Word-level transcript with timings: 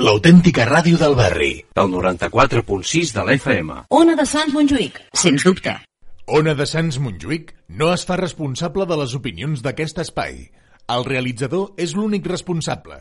L'autèntica 0.00 0.64
ràdio 0.64 0.96
del 0.96 1.12
barri. 1.12 1.50
El 1.76 1.90
94.6 1.92 3.10
de 3.12 3.24
l'FM. 3.26 3.74
Ona 3.98 4.14
de 4.16 4.24
Sants 4.24 4.54
Montjuïc, 4.56 4.96
sens 5.12 5.44
dubte. 5.44 5.74
Ona 6.38 6.54
de 6.56 6.64
Sants 6.64 6.96
Montjuïc 7.04 7.52
no 7.76 7.90
es 7.92 8.06
fa 8.08 8.16
responsable 8.16 8.86
de 8.88 8.96
les 8.96 9.12
opinions 9.18 9.60
d'aquest 9.60 10.00
espai. 10.00 10.46
El 10.96 11.04
realitzador 11.04 11.74
és 11.76 11.92
l'únic 11.98 12.32
responsable. 12.32 12.96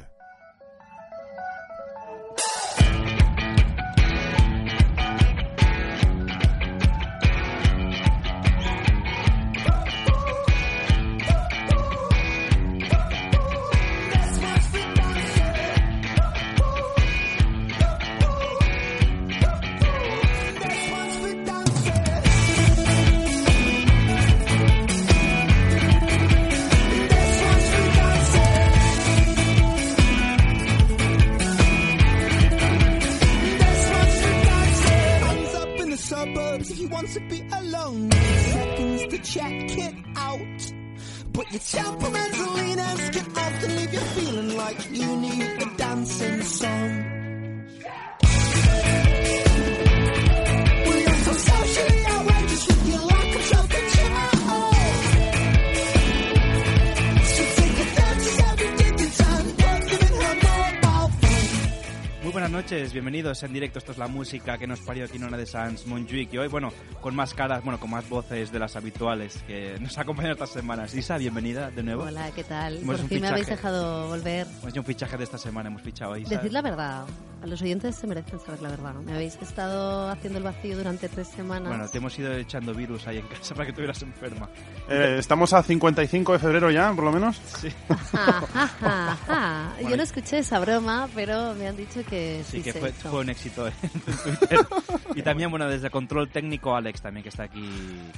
Bienvenidos 63.30 63.44
en 63.44 63.54
directo. 63.54 63.78
Esto 63.80 63.92
es 63.92 63.98
la 64.00 64.08
música 64.08 64.58
que 64.58 64.66
nos 64.66 64.80
parió 64.80 65.06
aquí 65.06 65.18
en 65.18 65.24
Ona 65.26 65.38
de 65.38 65.46
Sans 65.46 65.86
Montjuic. 65.86 66.34
Y 66.34 66.38
hoy, 66.40 66.48
bueno, 66.48 66.72
con 67.00 67.16
más 67.16 67.34
caras, 67.36 67.64
bueno, 67.64 67.80
con 67.80 67.92
más 67.92 68.08
voces 68.10 68.52
de 68.52 68.58
las 68.58 68.76
habituales 68.76 69.44
que 69.46 69.78
nos 69.80 69.96
acompañan 70.00 70.32
estas 70.32 70.50
semanas. 70.50 70.96
Isa, 70.96 71.18
bienvenida 71.20 71.70
de 71.70 71.84
nuevo. 71.84 72.04
Hola, 72.06 72.32
¿qué 72.32 72.44
tal? 72.44 72.78
Hemos 72.78 73.02
Por 73.02 73.10
fin 73.10 73.22
me 73.22 73.28
habéis 73.28 73.46
fichaje. 73.46 73.62
dejado 73.62 74.08
volver. 74.08 74.48
Hemos 74.48 74.70
hecho 74.70 74.80
un 74.80 74.86
fichaje 74.86 75.18
de 75.18 75.24
esta 75.26 75.38
semana, 75.38 75.70
hemos 75.70 75.82
fichado 75.84 76.14
a 76.14 76.20
Isa. 76.20 76.36
Decid 76.38 76.52
la 76.52 76.62
verdad. 76.64 77.06
A 77.42 77.48
los 77.48 77.62
oyentes 77.62 77.96
se 77.96 78.06
merecen 78.06 78.38
saber 78.42 78.62
la 78.62 78.70
verdad. 78.70 78.94
Me 78.96 79.14
habéis 79.14 79.36
estado 79.42 80.10
haciendo 80.10 80.40
el 80.40 80.44
vacío 80.44 80.76
durante 80.76 81.08
tres 81.08 81.28
semanas. 81.30 81.70
Bueno, 81.70 81.88
te 81.88 81.98
hemos 82.00 82.18
ido 82.20 82.34
echando 82.34 82.74
virus 82.74 83.08
ahí 83.08 83.20
en 83.20 83.28
casa 83.28 83.54
para 83.54 83.66
que 83.66 83.70
estuvieras 83.70 84.02
enferma. 84.02 84.50
Eh, 84.90 85.16
estamos 85.20 85.54
a 85.54 85.64
55 85.64 86.34
de 86.34 86.40
febrero 86.40 86.70
ya, 86.72 86.92
por 86.94 87.06
lo 87.06 87.12
menos. 87.14 87.40
Sí, 87.62 87.70
Ja, 88.12 88.42
ja, 88.42 88.68
ja, 88.68 89.18
ja. 89.28 89.74
Yo 89.78 89.82
Bueno. 89.84 89.98
no 89.98 90.04
escuché 90.04 90.40
esa 90.40 90.60
broma, 90.60 91.08
pero 91.16 91.54
me 91.56 91.68
han 91.68 91.78
dicho 91.78 92.04
que 92.10 92.44
sí, 92.46 92.58
sí 92.58 92.64
que 92.64 92.74
se 92.74 92.80
fue, 92.82 92.90
hizo. 92.90 93.10
fue 93.10 93.19
un 93.20 93.30
éxito 93.30 93.68
en 93.68 93.74
Twitter. 94.02 94.60
Y 95.16 95.24
también, 95.24 95.50
bueno, 95.50 95.68
desde 95.68 95.90
control 95.90 96.30
técnico, 96.30 96.76
Alex 96.76 97.02
también, 97.02 97.24
que 97.24 97.30
está 97.30 97.44
aquí 97.44 97.68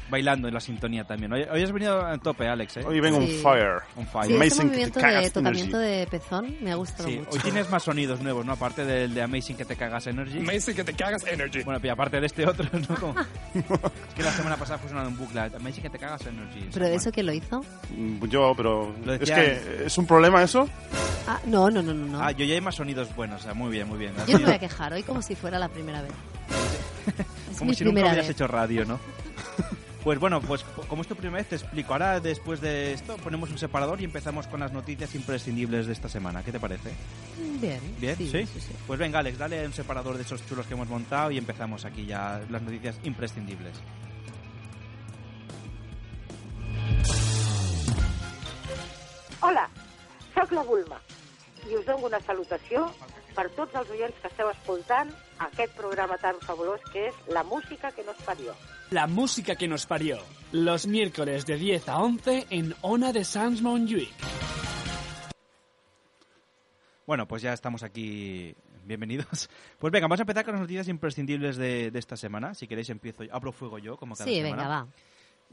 bailando 0.09 0.47
en 0.49 0.53
la 0.53 0.59
sintonía 0.59 1.03
también. 1.05 1.31
Hoy, 1.31 1.45
hoy 1.51 1.63
has 1.63 1.71
venido 1.71 2.05
a 2.05 2.17
tope, 2.17 2.47
Alex, 2.47 2.77
¿eh? 2.77 2.83
Hoy 2.85 2.99
vengo 2.99 3.19
Sí. 3.21 3.37
on 3.37 3.41
fire. 3.53 3.77
On 3.95 4.05
fire. 4.05 4.25
Sí, 4.27 4.33
ese 4.33 4.35
Amazing 4.35 4.67
movimiento 4.67 4.99
que 4.99 5.05
te 5.07 5.13
de 5.13 5.29
tocamiento 5.31 5.81
energy. 5.81 5.97
de 6.01 6.07
pezón 6.07 6.55
me 6.61 6.71
ha 6.71 6.75
gustado 6.75 7.07
Sí, 7.09 7.17
mucho. 7.17 7.29
hoy 7.31 7.39
tienes 7.39 7.69
más 7.71 7.83
sonidos 7.83 8.19
nuevos, 8.21 8.45
¿no? 8.45 8.51
Aparte 8.51 8.83
del 8.85 9.13
de 9.13 9.21
Amazing 9.21 9.55
que 9.55 9.65
te 9.65 9.75
cagas 9.77 10.05
Energy. 10.07 10.39
Amazing 10.39 10.75
que 10.75 10.83
te 10.83 10.93
cagas 10.93 11.25
energy. 11.25 11.63
Bueno, 11.63 11.79
y 11.81 11.87
aparte 11.89 12.19
de 12.19 12.25
este 12.27 12.45
otro, 12.45 12.67
¿no? 12.73 12.95
Como- 12.99 13.15
es 13.55 14.13
que 14.15 14.23
la 14.23 14.31
semana 14.33 14.57
pasada 14.57 14.77
fue 14.77 14.89
sonando 14.89 15.09
en 15.11 15.17
bucle. 15.17 15.39
Amazing 15.41 15.83
que 15.83 15.89
te 15.89 15.97
cagas 15.97 16.21
Energy. 16.25 16.67
¿Pero 16.73 16.85
Bueno. 16.85 16.95
eso 17.01 17.11
quién 17.11 17.25
lo 17.25 17.33
hizo? 17.33 17.61
Mm, 17.97 18.25
Yo, 18.27 18.53
pero. 18.55 18.93
Lo 19.05 19.13
Es 19.13 19.31
que. 19.31 19.85
¿Es 19.85 19.97
un 19.97 20.05
problema 20.05 20.43
eso? 20.43 20.69
Ah, 21.27 21.39
no, 21.45 21.69
no, 21.69 21.81
no, 21.81 21.93
no. 21.93 22.05
no. 22.07 22.21
Ah, 22.21 22.31
yo 22.31 22.43
ya 22.45 22.55
hay 22.55 22.61
más 22.61 22.75
sonidos 22.75 23.15
buenos, 23.15 23.41
o 23.41 23.43
sea, 23.45 23.53
muy 23.53 23.69
bien, 23.71 23.87
muy 23.87 23.97
bien. 23.97 24.11
Yo 24.27 24.33
no 24.33 24.39
me 24.39 24.45
voy 24.45 24.53
a 24.55 24.59
quejar 24.59 24.90
hoy 24.91 25.03
como 25.03 25.21
si 25.21 25.35
fuera 25.35 25.59
la 25.59 25.69
primera 25.69 26.01
vez. 26.01 26.11
Es 27.51 27.57
como 27.57 27.73
si 27.73 27.83
nunca 27.83 28.01
hubieras 28.01 28.27
vez. 28.27 28.29
hecho 28.29 28.47
radio, 28.47 28.85
¿no? 28.85 28.99
Pues 30.03 30.17
bueno, 30.17 30.41
pues 30.41 30.63
como 30.87 31.03
es 31.03 31.07
tu 31.07 31.15
primera 31.15 31.37
vez 31.37 31.49
te 31.49 31.55
explico. 31.57 31.93
Ahora 31.93 32.19
después 32.19 32.59
de 32.59 32.91
esto 32.91 33.17
ponemos 33.17 33.51
un 33.51 33.59
separador 33.59 34.01
y 34.01 34.03
empezamos 34.03 34.47
con 34.47 34.59
las 34.59 34.73
noticias 34.73 35.13
imprescindibles 35.13 35.85
de 35.85 35.93
esta 35.93 36.09
semana. 36.09 36.41
¿Qué 36.43 36.51
te 36.51 36.59
parece? 36.59 36.89
Bien. 37.59 37.79
¿Bien? 37.99 38.15
Sí, 38.15 38.27
sí, 38.27 38.47
sí. 38.47 38.71
Pues 38.87 38.99
venga, 38.99 39.19
Alex, 39.19 39.37
dale 39.37 39.63
un 39.63 39.73
separador 39.73 40.17
de 40.17 40.23
esos 40.23 40.43
chulos 40.47 40.65
que 40.65 40.73
hemos 40.73 40.87
montado 40.89 41.29
y 41.29 41.37
empezamos 41.37 41.85
aquí 41.85 42.07
ya 42.07 42.41
las 42.49 42.63
noticias 42.63 42.99
imprescindibles. 43.03 43.73
Hola, 49.41 49.69
sóc 50.33 50.51
la 50.51 50.63
Bulma 50.63 50.99
i 51.69 51.75
us 51.75 51.85
dono 51.85 52.07
una 52.07 52.19
salutació 52.21 52.91
per 53.35 53.49
tots 53.55 53.73
els 53.75 53.89
oients 53.89 54.15
que 54.21 54.27
esteu 54.27 54.49
escoltant 54.51 55.11
aquest 55.39 55.73
programa 55.77 56.17
tan 56.21 56.35
fabulós 56.43 56.81
que 56.91 57.07
és 57.09 57.15
La 57.27 57.43
música 57.43 57.91
que 57.91 58.03
nos 58.03 58.17
parió. 58.25 58.53
La 58.91 59.07
música 59.07 59.55
que 59.55 59.67
nos 59.67 59.85
parió. 59.85 60.19
Los 60.51 60.85
miércoles 60.87 61.45
de 61.45 61.55
10 61.57 61.87
a 61.89 61.97
11 62.01 62.47
en 62.49 62.75
Ona 62.81 63.13
de 63.13 63.23
Sans 63.23 63.61
Montjuic. 63.61 64.11
Bueno, 67.05 67.27
pues 67.27 67.41
ya 67.41 67.53
estamos 67.53 67.83
aquí. 67.83 68.55
Bienvenidos. 68.83 69.49
Pues 69.79 69.91
venga, 69.91 70.05
vamos 70.05 70.19
a 70.19 70.23
empezar 70.23 70.45
con 70.45 70.53
las 70.53 70.61
noticias 70.61 70.87
imprescindibles 70.89 71.57
de, 71.57 71.89
de 71.89 71.99
esta 71.99 72.15
semana. 72.15 72.53
Si 72.53 72.67
queréis 72.67 72.89
empiezo, 72.91 73.23
abro 73.31 73.51
fuego 73.51 73.79
yo, 73.79 73.97
como 73.97 74.15
cada 74.15 74.29
Sí, 74.29 74.35
semana. 74.37 74.55
venga, 74.55 74.67
va. 74.67 74.87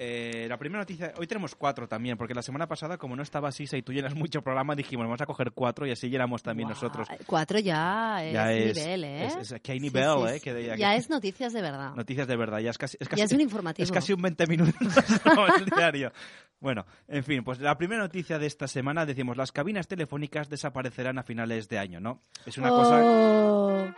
Eh, 0.01 0.47
la 0.49 0.57
primera 0.57 0.79
noticia, 0.83 1.13
hoy 1.19 1.27
tenemos 1.27 1.57
cuatro 1.57 1.89
también, 1.89 2.17
porque 2.17 2.33
la 2.33 2.43
semana 2.43 2.69
pasada, 2.69 2.97
como 2.99 3.17
no 3.17 3.23
estaba 3.25 3.51
Sisa 3.51 3.77
y 3.77 3.83
tú 3.83 3.93
llenas 3.93 4.15
mucho 4.15 4.43
programa, 4.43 4.77
dijimos, 4.77 5.05
vamos 5.07 5.21
a 5.21 5.27
coger 5.27 5.51
cuatro 5.51 5.89
y 5.89 5.91
así 5.91 6.09
llenamos 6.09 6.41
también 6.41 6.69
nosotros. 6.69 7.09
Cuatro 7.27 7.59
ya 7.59 8.25
es, 8.25 8.33
Ya 8.33 8.53
es- 8.53 8.77
nivel, 8.77 9.05
¿eh? 9.05 9.27
es- 9.27 9.37
es- 9.37 9.53
aquí 9.53 9.73
hay 9.73 9.81
nivel, 9.81 10.05
sí, 10.05 10.35
¿eh? 10.37 10.41
que 10.41 10.77
Ya 10.79 10.95
es 10.95 11.11
noticias 11.11 11.53
de 11.53 11.63
verdad. 11.63 11.95
Noticias 11.97 12.29
de 12.29 12.37
verdad, 12.37 12.61
ya 12.61 12.71
es 12.71 12.79
casi... 12.79 12.97
Es, 13.01 13.09
casi, 13.09 13.19
Ya 13.19 13.25
es 13.25 13.33
un 13.33 13.41
informativo. 13.41 13.83
Es 13.85 13.91
casi 13.91 14.13
un 14.13 14.23
20 14.23 14.47
minutos 14.47 14.75
el 15.59 15.65
diario. 15.67 16.13
Bueno, 16.61 16.87
en 17.09 17.25
fin, 17.25 17.43
pues 17.43 17.59
la 17.59 17.77
primera 17.77 18.01
noticia 18.01 18.39
de 18.39 18.47
esta 18.47 18.69
semana 18.69 19.05
decimos, 19.05 19.37
las 19.37 19.51
cabinas 19.51 19.89
telefónicas 19.89 20.49
desaparecerán 20.49 21.19
a 21.19 21.25
finales 21.25 21.69
de 21.69 21.79
año, 21.81 21.99
¿no? 21.99 22.23
Es 22.47 22.57
una 22.57 22.69
cosa... 22.69 23.01
Oh. 23.03 23.89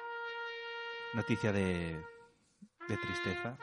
Noticia 1.12 1.52
de, 1.52 1.96
de 2.88 2.96
tristeza. 2.96 3.58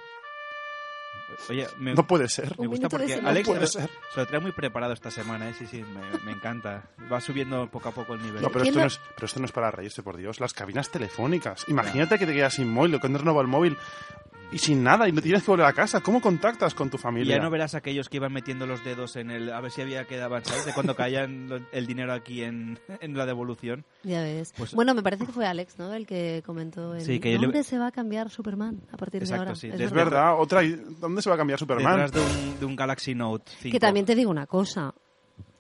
Oye, 1.50 1.68
me, 1.78 1.94
No 1.94 2.08
puede 2.08 2.30
ser. 2.30 2.58
me 2.60 2.68
gusta 2.68 2.90
porque. 2.90 3.14
Alex 3.16 3.48
No 3.48 3.54
puede 3.54 3.68
se 3.68 3.82
lo- 3.82 3.88
ser. 3.88 3.96
se 4.14 4.20
lo 4.22 4.26
trae 4.28 4.40
muy 4.40 4.52
preparado 4.52 4.94
esta 4.94 5.12
semana, 5.12 5.50
¿eh? 5.50 5.54
Sí, 5.58 5.68
sí, 5.68 5.84
me, 5.84 6.20
me 6.26 6.32
encanta. 6.32 6.90
Va 7.12 7.20
subiendo 7.22 7.70
poco 7.70 7.90
a 7.90 7.92
poco 7.92 8.14
el 8.14 8.22
nivel. 8.24 8.42
No, 8.42 8.50
pero 8.50 8.62
¿Quién 8.64 8.74
esto 8.74 8.80
no, 8.80 8.88
es, 8.88 9.00
pero 9.16 9.26
esto 9.26 9.40
no 9.40 9.46
es 9.46 9.52
para 9.52 9.70
reírse, 9.72 10.04
por 10.04 10.18
Dios. 10.18 10.40
Las 10.40 10.54
cabinas 10.54 10.90
telefónicas. 10.90 11.66
Imagínate 11.68 12.18
que 12.18 12.26
te 12.26 12.34
quedas 12.34 12.54
sin 12.54 12.70
móvil, 12.70 13.00
que 13.00 13.10
no 13.10 13.18
renueva 13.18 13.42
el 13.42 13.48
móvil 13.48 13.78
y 14.52 14.58
sin 14.60 14.82
nada 14.84 15.08
y 15.10 15.12
no 15.12 15.22
tienes 15.22 15.44
que 15.44 15.52
volver 15.52 15.66
a 15.66 15.74
casa. 15.74 16.02
¿Cómo 16.02 16.22
contactas 16.22 16.74
con 16.74 16.90
tu 16.90 16.98
familia? 16.98 17.36
ya 17.38 17.42
no 17.44 17.50
verás 17.50 17.76
a 17.76 17.80
aquellos 17.80 18.08
que 18.10 18.18
iban 18.18 18.32
metiendo 18.32 18.66
los 18.66 18.84
dedos 18.84 19.16
en 19.18 19.30
el... 19.30 19.52
A 19.52 19.60
ver 19.62 19.72
si 19.72 19.82
había 19.82 20.06
quedado, 20.06 20.40
¿sabes? 20.44 20.66
De 20.66 20.74
cuando 20.74 20.96
caían 20.96 21.66
el 21.72 21.86
dinero 21.88 22.14
aquí 22.14 22.44
en, 22.44 22.80
en 23.02 23.18
la 23.18 23.26
devolución. 23.26 23.84
Ya 24.04 24.22
ves. 24.22 24.54
Pues- 24.58 24.74
bueno, 24.74 24.94
me 24.94 25.04
parece 25.04 25.26
que 25.26 25.32
fue 25.34 25.46
Alex, 25.46 25.78
¿no? 25.78 25.94
El 25.94 26.06
que 26.08 26.42
comentó 26.46 26.96
en 26.96 27.02
Sí, 27.02 27.20
que 27.20 27.34
yo 27.34 27.40
le- 27.40 27.48
¿Dónde 27.48 27.64
se 27.64 27.78
va 27.78 27.88
a 27.88 27.92
cambiar 27.92 28.30
Superman 28.30 28.82
a 28.92 28.98
partir 28.98 29.22
Exacto, 29.24 29.44
de 29.44 29.48
ahora? 29.50 29.56
sí. 29.60 29.68
Es 29.68 29.74
Es 29.76 29.82
Es 29.82 29.92
verdad. 29.92 30.12
verdad. 30.12 30.40
Otra, 30.40 30.62
¿Dónde 31.00 31.22
se 31.22 31.30
va 31.30 31.36
a 31.36 31.38
cambiar 31.38 31.60
Superman? 31.60 32.00
Detrás 32.06 32.12
de 32.14 32.22
un, 32.22 32.60
de 32.60 32.66
un 32.66 32.76
Galaxy 32.76 33.16
Note 33.16 33.52
5. 33.60 33.74
Que 33.74 33.80
también 33.80 34.06
te 34.06 34.16
digo 34.16 34.32
una 34.32 34.48
cosa. 34.48 34.94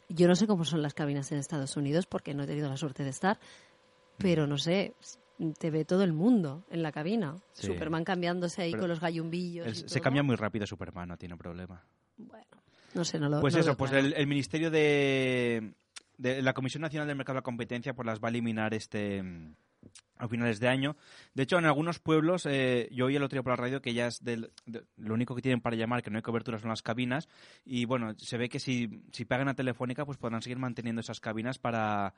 Yo 0.09 0.30
no 0.30 0.36
sé 0.36 0.48
cómo 0.48 0.64
son 0.64 0.81
las 0.81 0.94
cabinas 0.94 1.30
en 1.34 1.40
Estados 1.40 1.75
Unidos 1.75 2.06
porque 2.06 2.34
no 2.34 2.44
he 2.44 2.48
tenido 2.48 2.69
la 2.69 2.78
suerte 2.78 3.04
de 3.04 3.09
estar, 3.09 3.38
pero 4.18 4.48
no 4.48 4.58
sé, 4.58 4.94
te 5.59 5.70
ve 5.72 5.86
todo 5.86 6.04
el 6.04 6.13
mundo 6.13 6.66
en 6.69 6.81
la 6.84 6.92
cabina. 6.92 7.38
Sí. 7.54 7.68
Superman 7.68 8.04
cambiándose 8.04 8.62
ahí 8.63 8.72
Pero 8.72 8.81
con 8.84 8.89
los 8.89 9.00
gallumbillos. 9.00 9.68
El- 9.68 9.74
y 9.86 9.89
se 9.89 10.01
cambia 10.01 10.24
muy 10.24 10.36
rápido 10.36 10.66
Superman, 10.66 11.10
no 11.10 11.18
tiene 11.18 11.38
problema. 11.38 11.84
Bueno, 12.18 12.45
no 12.95 13.06
sé, 13.06 13.19
no 13.19 13.30
lo 13.30 13.39
Pues 13.42 13.54
no 13.54 13.60
eso, 13.60 13.69
lo 13.72 13.78
pues 13.78 13.92
el, 13.92 14.13
el 14.13 14.28
Ministerio 14.28 14.72
de, 14.72 15.74
de 16.18 16.42
la 16.42 16.54
Comisión 16.54 16.81
Nacional 16.81 17.07
del 17.07 17.16
Mercado 17.18 17.36
de 17.36 17.39
la 17.39 17.44
Competencia 17.44 17.94
pues 17.94 18.06
las 18.06 18.19
va 18.19 18.28
a 18.28 18.30
eliminar 18.30 18.74
este 18.74 19.22
mm, 19.22 19.54
a 20.18 20.28
finales 20.28 20.60
de 20.60 20.68
año. 20.68 20.95
De 21.36 21.44
hecho, 21.44 21.60
en 21.60 21.66
algunos 21.66 22.00
pueblos, 22.00 22.48
eh, 22.50 22.89
yo 22.92 23.06
oí 23.06 23.16
el 23.16 23.22
otro 23.24 23.36
día 23.36 23.44
por 23.44 23.51
la 23.51 23.57
radio 23.57 23.81
que 23.84 23.94
ya 23.94 24.07
es 24.07 24.24
del, 24.24 24.50
de- 24.66 24.84
lo 24.98 25.13
único 25.13 25.36
que 25.36 25.44
tienen 25.44 25.62
para 25.62 25.75
llamar, 25.75 26.01
que 26.01 26.10
no 26.10 26.18
hay 26.18 26.24
cobertura 26.24 26.57
son 26.57 26.69
las 26.69 26.81
cabinas. 26.81 27.28
Y 27.63 27.86
bueno, 27.86 28.16
se 28.18 28.38
ve 28.38 28.50
que 28.50 28.60
si, 28.60 29.04
si 29.12 29.25
pagan 29.25 29.48
a 29.50 29.54
Telefónica, 29.54 30.04
pues 30.06 30.18
podrán 30.18 30.42
seguir 30.42 30.57
manteniendo 30.57 31.01
esas 31.01 31.19
cabinas 31.19 31.60
para 31.60 32.16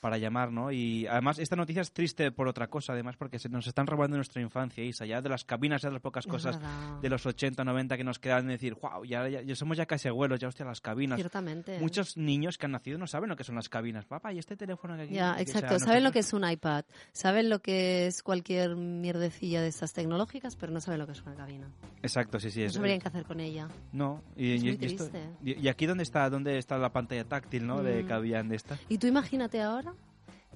para 0.00 0.18
llamar, 0.18 0.52
¿no? 0.52 0.70
Y 0.72 1.06
además 1.06 1.38
esta 1.38 1.56
noticia 1.56 1.82
es 1.82 1.92
triste 1.92 2.30
por 2.32 2.48
otra 2.48 2.68
cosa, 2.68 2.92
además 2.92 3.16
porque 3.16 3.38
se 3.38 3.48
nos 3.48 3.66
están 3.66 3.86
robando 3.86 4.16
nuestra 4.16 4.40
infancia, 4.42 4.84
Isa, 4.84 5.06
ya 5.06 5.20
de 5.20 5.28
las 5.28 5.44
cabinas, 5.44 5.82
ya 5.82 5.88
de 5.88 5.94
las 5.94 6.02
pocas 6.02 6.24
Es 6.26 6.30
cosas 6.30 6.56
verdad. 6.60 7.00
de 7.00 7.08
los 7.08 7.24
80, 7.26 7.64
90 7.64 7.96
que 7.96 8.04
nos 8.04 8.18
quedan 8.18 8.46
de 8.46 8.52
decir, 8.52 8.74
wow, 8.80 9.04
ya, 9.04 9.28
ya, 9.28 9.42
ya 9.42 9.54
somos 9.56 9.76
ya 9.76 9.86
casi 9.86 10.08
abuelos, 10.08 10.40
ya 10.40 10.48
hostia, 10.48 10.64
las 10.66 10.80
cabinas. 10.80 11.16
Ciertamente. 11.18 11.78
Muchos 11.80 12.16
niños 12.16 12.58
que 12.58 12.66
han 12.66 12.72
nacido 12.72 12.98
no 12.98 13.06
saben 13.06 13.28
lo 13.28 13.36
que 13.36 13.44
son 13.44 13.54
las 13.54 13.68
cabinas. 13.68 14.04
Papá, 14.04 14.32
¿y 14.32 14.38
este 14.38 14.56
teléfono 14.56 14.96
que 14.96 15.02
aquí? 15.02 15.14
Ya, 15.14 15.36
Que 15.36 15.42
exacto. 15.42 15.78
sea, 15.78 15.78
saben 15.78 16.04
lo 16.04 16.12
que 16.12 16.20
es 16.20 16.32
un 16.32 16.48
iPad, 16.48 16.84
saben 17.12 17.48
lo 17.48 17.60
que 17.60 18.06
es 18.06 18.22
cualquier 18.22 18.76
mierdecilla 18.76 19.62
de 19.62 19.68
estas 19.68 19.92
tecnológicas, 19.92 20.56
pero 20.56 20.72
no 20.72 20.80
saben 20.80 21.00
lo 21.00 21.06
que 21.06 21.12
es 21.12 21.22
una 21.22 21.34
cabina. 21.34 21.68
Exacto, 22.02 22.38
sí, 22.40 22.50
sí. 22.50 22.60
No 22.60 22.66
es- 22.66 22.72
sabrían 22.74 23.00
qué 23.00 23.08
hacer 23.08 23.24
con 23.24 23.40
ella. 23.40 23.68
No, 23.92 24.22
y, 24.36 24.52
Es 24.54 24.62
y- 24.62 24.66
muy 24.66 24.78
y 24.80 24.84
esto- 24.86 25.08
triste. 25.08 25.28
y- 25.44 25.60
y 25.64 25.68
aquí 25.68 25.86
dónde 25.86 26.02
está, 26.02 26.28
dónde 26.30 26.58
está 26.58 26.78
la 26.78 26.92
pantalla 26.92 27.24
táctil, 27.24 27.66
¿no? 27.66 27.82
De 27.82 28.02
Mm. 28.02 28.06
que 28.06 28.12
habían 28.12 28.48
de 28.48 28.56
esta. 28.56 28.78
Y 28.88 28.98
tú 28.98 29.06
imagínate 29.06 29.60
ahora 29.62 29.87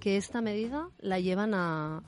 que 0.01 0.17
esta 0.17 0.41
medida 0.41 0.89
la 0.99 1.21
llevan 1.21 1.55
a, 1.55 2.03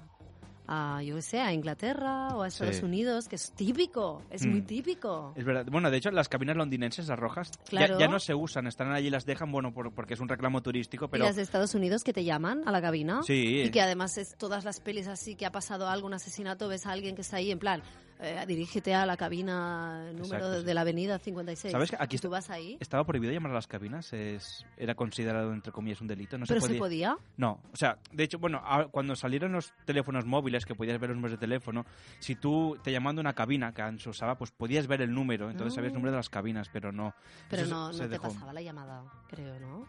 a 0.67 1.03
yo 1.03 1.17
qué 1.17 1.23
sé, 1.23 1.41
a 1.41 1.53
Inglaterra 1.53 2.29
o 2.35 2.43
a 2.43 2.49
Estados 2.49 2.77
Sí. 2.77 2.85
Unidos, 2.85 3.29
que 3.29 3.37
es 3.37 3.53
típico, 3.53 4.23
es 4.31 4.47
muy 4.47 4.61
Mm. 4.63 4.67
típico. 4.67 5.33
Es 5.37 5.45
verdad. 5.45 5.67
Bueno, 5.71 5.91
de 5.91 5.97
hecho, 5.99 6.11
las 6.11 6.29
cabinas 6.29 6.57
londinenses, 6.57 7.09
las 7.09 7.19
rojas, 7.19 7.51
ya- 7.51 7.59
Claro. 7.69 7.99
ya, 7.99 8.09
no 8.09 8.19
se 8.19 8.35
usan. 8.35 8.67
Están 8.67 8.93
allí 8.93 9.09
y 9.09 9.11
las 9.11 9.27
dejan, 9.27 9.53
bueno, 9.53 9.73
por- 9.75 9.93
porque 9.93 10.15
es 10.15 10.21
un 10.21 10.29
reclamo 10.29 10.63
turístico, 10.63 11.09
pero... 11.09 11.25
Y 11.25 11.27
las 11.27 11.37
de 11.37 11.43
Estados 11.43 11.75
Unidos 11.75 12.03
que 12.05 12.13
te 12.13 12.25
llaman 12.25 12.63
a 12.67 12.73
la 12.73 12.81
cabina. 12.81 13.23
Sí. 13.23 13.63
Y 13.65 13.71
que 13.71 13.83
además 13.83 14.17
es 14.19 14.37
todas 14.39 14.65
las 14.65 14.81
pelis 14.81 15.09
así 15.09 15.35
que 15.35 15.45
ha 15.47 15.53
pasado 15.53 15.89
algo, 15.89 16.07
un 16.07 16.15
asesinato, 16.15 16.69
ves 16.69 16.87
a 16.87 16.93
alguien 16.93 17.15
que 17.15 17.21
está 17.23 17.37
ahí 17.37 17.51
en 17.51 17.59
plan, 17.59 17.83
eh, 18.21 18.43
dirígete 18.47 18.95
a 18.95 19.05
la 19.05 19.17
cabina 19.17 20.05
número 20.13 20.25
Exacto, 20.25 20.51
de, 20.53 20.61
sí. 20.61 20.65
de 20.67 20.75
la 20.75 20.81
avenida 20.83 21.19
56. 21.19 21.73
¿Sabes 21.73 21.91
que 21.91 21.97
aquí 21.99 22.17
tú 22.19 22.31
vas 22.31 22.49
ahí? 22.49 22.77
Estaba 22.81 23.05
prohibido 23.05 23.33
llamar 23.33 23.51
a 23.53 23.55
las 23.57 23.67
cabinas, 23.67 24.13
es, 24.13 24.65
era 24.77 24.95
considerado, 24.95 25.53
entre 25.53 25.73
comillas, 25.73 26.01
un 26.01 26.07
delito. 26.07 26.39
No 26.39 26.47
¿Pero 26.47 26.61
se 26.61 26.69
se 26.69 26.75
podía. 26.79 27.15
podía? 27.15 27.27
No, 27.37 27.61
o 27.73 27.77
sea, 27.77 27.99
de 28.13 28.25
hecho, 28.25 28.39
bueno, 28.39 28.61
a- 28.65 28.87
cuando 28.89 29.17
salieron 29.17 29.53
los 29.53 29.73
teléfonos 29.85 30.25
móviles, 30.25 30.54
que 30.65 30.75
podías 30.75 31.01
ver 31.01 31.11
los 31.11 31.17
números 31.17 31.33
de 31.33 31.39
teléfono, 31.39 31.85
si 32.21 32.37
tú 32.37 32.79
te 32.83 32.93
llamando 32.93 33.21
a 33.21 33.23
una 33.23 33.35
cabina 33.35 33.73
que 33.75 33.83
antes 33.83 34.05
se 34.05 34.11
usaba, 34.11 34.37
pues 34.39 34.51
podías 34.53 34.87
ver 34.87 35.03
el 35.03 35.13
número, 35.13 35.51
entonces 35.51 35.75
sabías 35.75 35.91
el 35.91 35.95
número 35.95 36.13
de 36.13 36.19
las 36.19 36.31
cabinas, 36.31 36.69
pero 36.73 36.93
no. 36.93 37.15
Pero 37.51 37.63
eso 37.63 37.75
no, 37.75 37.93
se 37.93 38.03
no 38.03 38.05
te 38.05 38.11
dejó. 38.11 38.29
pasaba 38.29 38.53
la 38.53 38.63
llamada, 38.63 39.03
creo, 39.29 39.59
¿no? 39.59 39.87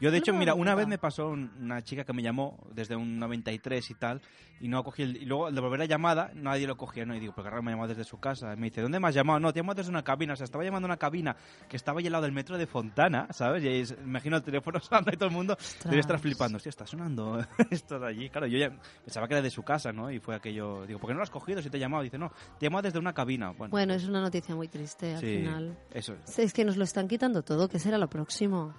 Yo, 0.00 0.10
de 0.10 0.18
hecho, 0.18 0.32
mira, 0.34 0.52
una 0.54 0.74
vez 0.74 0.86
me 0.86 0.98
pasó 0.98 1.28
un- 1.28 1.50
una 1.58 1.82
chica 1.82 2.04
que 2.04 2.12
me 2.12 2.22
llamó 2.22 2.58
desde 2.74 2.96
un 2.96 3.18
93 3.18 3.90
y 3.90 3.94
tal, 3.94 4.20
y 4.60 4.68
no 4.68 4.84
cogí 4.84 5.02
el. 5.02 5.16
Y 5.16 5.24
luego, 5.24 5.46
al 5.46 5.54
devolver 5.54 5.78
la 5.78 5.86
llamada, 5.86 6.30
nadie 6.34 6.66
lo 6.66 6.76
cogía, 6.76 7.06
¿no? 7.06 7.14
Y 7.14 7.20
digo, 7.20 7.32
pero 7.34 7.48
claro, 7.48 7.62
me 7.62 7.70
llamó 7.70 7.88
desde 7.88 8.04
su 8.04 8.18
casa. 8.20 8.52
Y 8.52 8.56
me 8.56 8.66
dice, 8.68 8.82
¿dónde 8.82 9.00
me 9.00 9.08
has 9.08 9.14
llamado? 9.14 9.40
No, 9.40 9.52
te 9.52 9.60
llamo 9.60 9.74
desde 9.74 9.88
una 9.90 10.02
cabina. 10.04 10.34
O 10.34 10.36
sea, 10.36 10.44
estaba 10.44 10.64
llamando 10.64 10.86
a 10.86 10.90
una 10.90 10.96
cabina 10.98 11.34
que 11.68 11.76
estaba 11.76 12.00
ahí 12.00 12.06
al 12.06 12.12
lado 12.12 12.24
del 12.24 12.32
metro 12.32 12.58
de 12.58 12.66
Fontana, 12.66 13.28
¿sabes? 13.32 13.64
Y 13.64 13.68
es- 13.68 13.96
imagino 14.04 14.36
el 14.36 14.42
teléfono 14.42 14.78
sonando 14.80 15.10
y 15.12 15.16
todo 15.16 15.28
el 15.28 15.34
mundo 15.34 15.56
debe 15.84 16.00
estar 16.00 16.18
flipando. 16.18 16.56
Hostia, 16.56 16.70
está 16.70 16.86
sonando 16.86 17.38
esto 17.70 17.98
de 17.98 18.06
allí. 18.08 18.28
Claro, 18.28 18.46
yo 18.46 18.58
ya 18.58 18.70
pensaba 19.02 19.26
que 19.28 19.34
era 19.34 19.42
de 19.42 19.50
su 19.50 19.62
casa, 19.62 19.92
¿no? 19.92 20.10
Y 20.10 20.20
fue 20.20 20.34
aquello. 20.34 20.86
Digo, 20.86 20.98
¿por 21.00 21.08
qué 21.08 21.14
no 21.14 21.18
lo 21.18 21.22
has 21.24 21.30
cogido 21.30 21.62
si 21.62 21.70
te 21.70 21.78
he 21.78 21.80
llamado? 21.80 22.02
Dice, 22.02 22.18
no, 22.18 22.30
te 22.58 22.66
he 22.66 22.68
llamado 22.68 22.82
desde 22.82 22.98
una 22.98 23.12
cabina. 23.14 23.50
Bueno, 23.52 23.70
Bueno, 23.70 23.94
es 23.94 24.06
una 24.06 24.20
noticia 24.20 24.54
muy 24.54 24.68
triste 24.68 25.14
al 25.14 25.20
sí, 25.20 25.36
final. 25.38 25.78
Eso. 25.90 26.16
Es 26.36 26.52
que 26.52 26.64
nos 26.66 26.76
lo 26.76 26.84
están 26.84 27.08
quitando 27.08 27.42
todo, 27.42 27.68
¿qué 27.68 27.78
será 27.78 27.96
lo 27.98 28.08
próximo? 28.08 28.74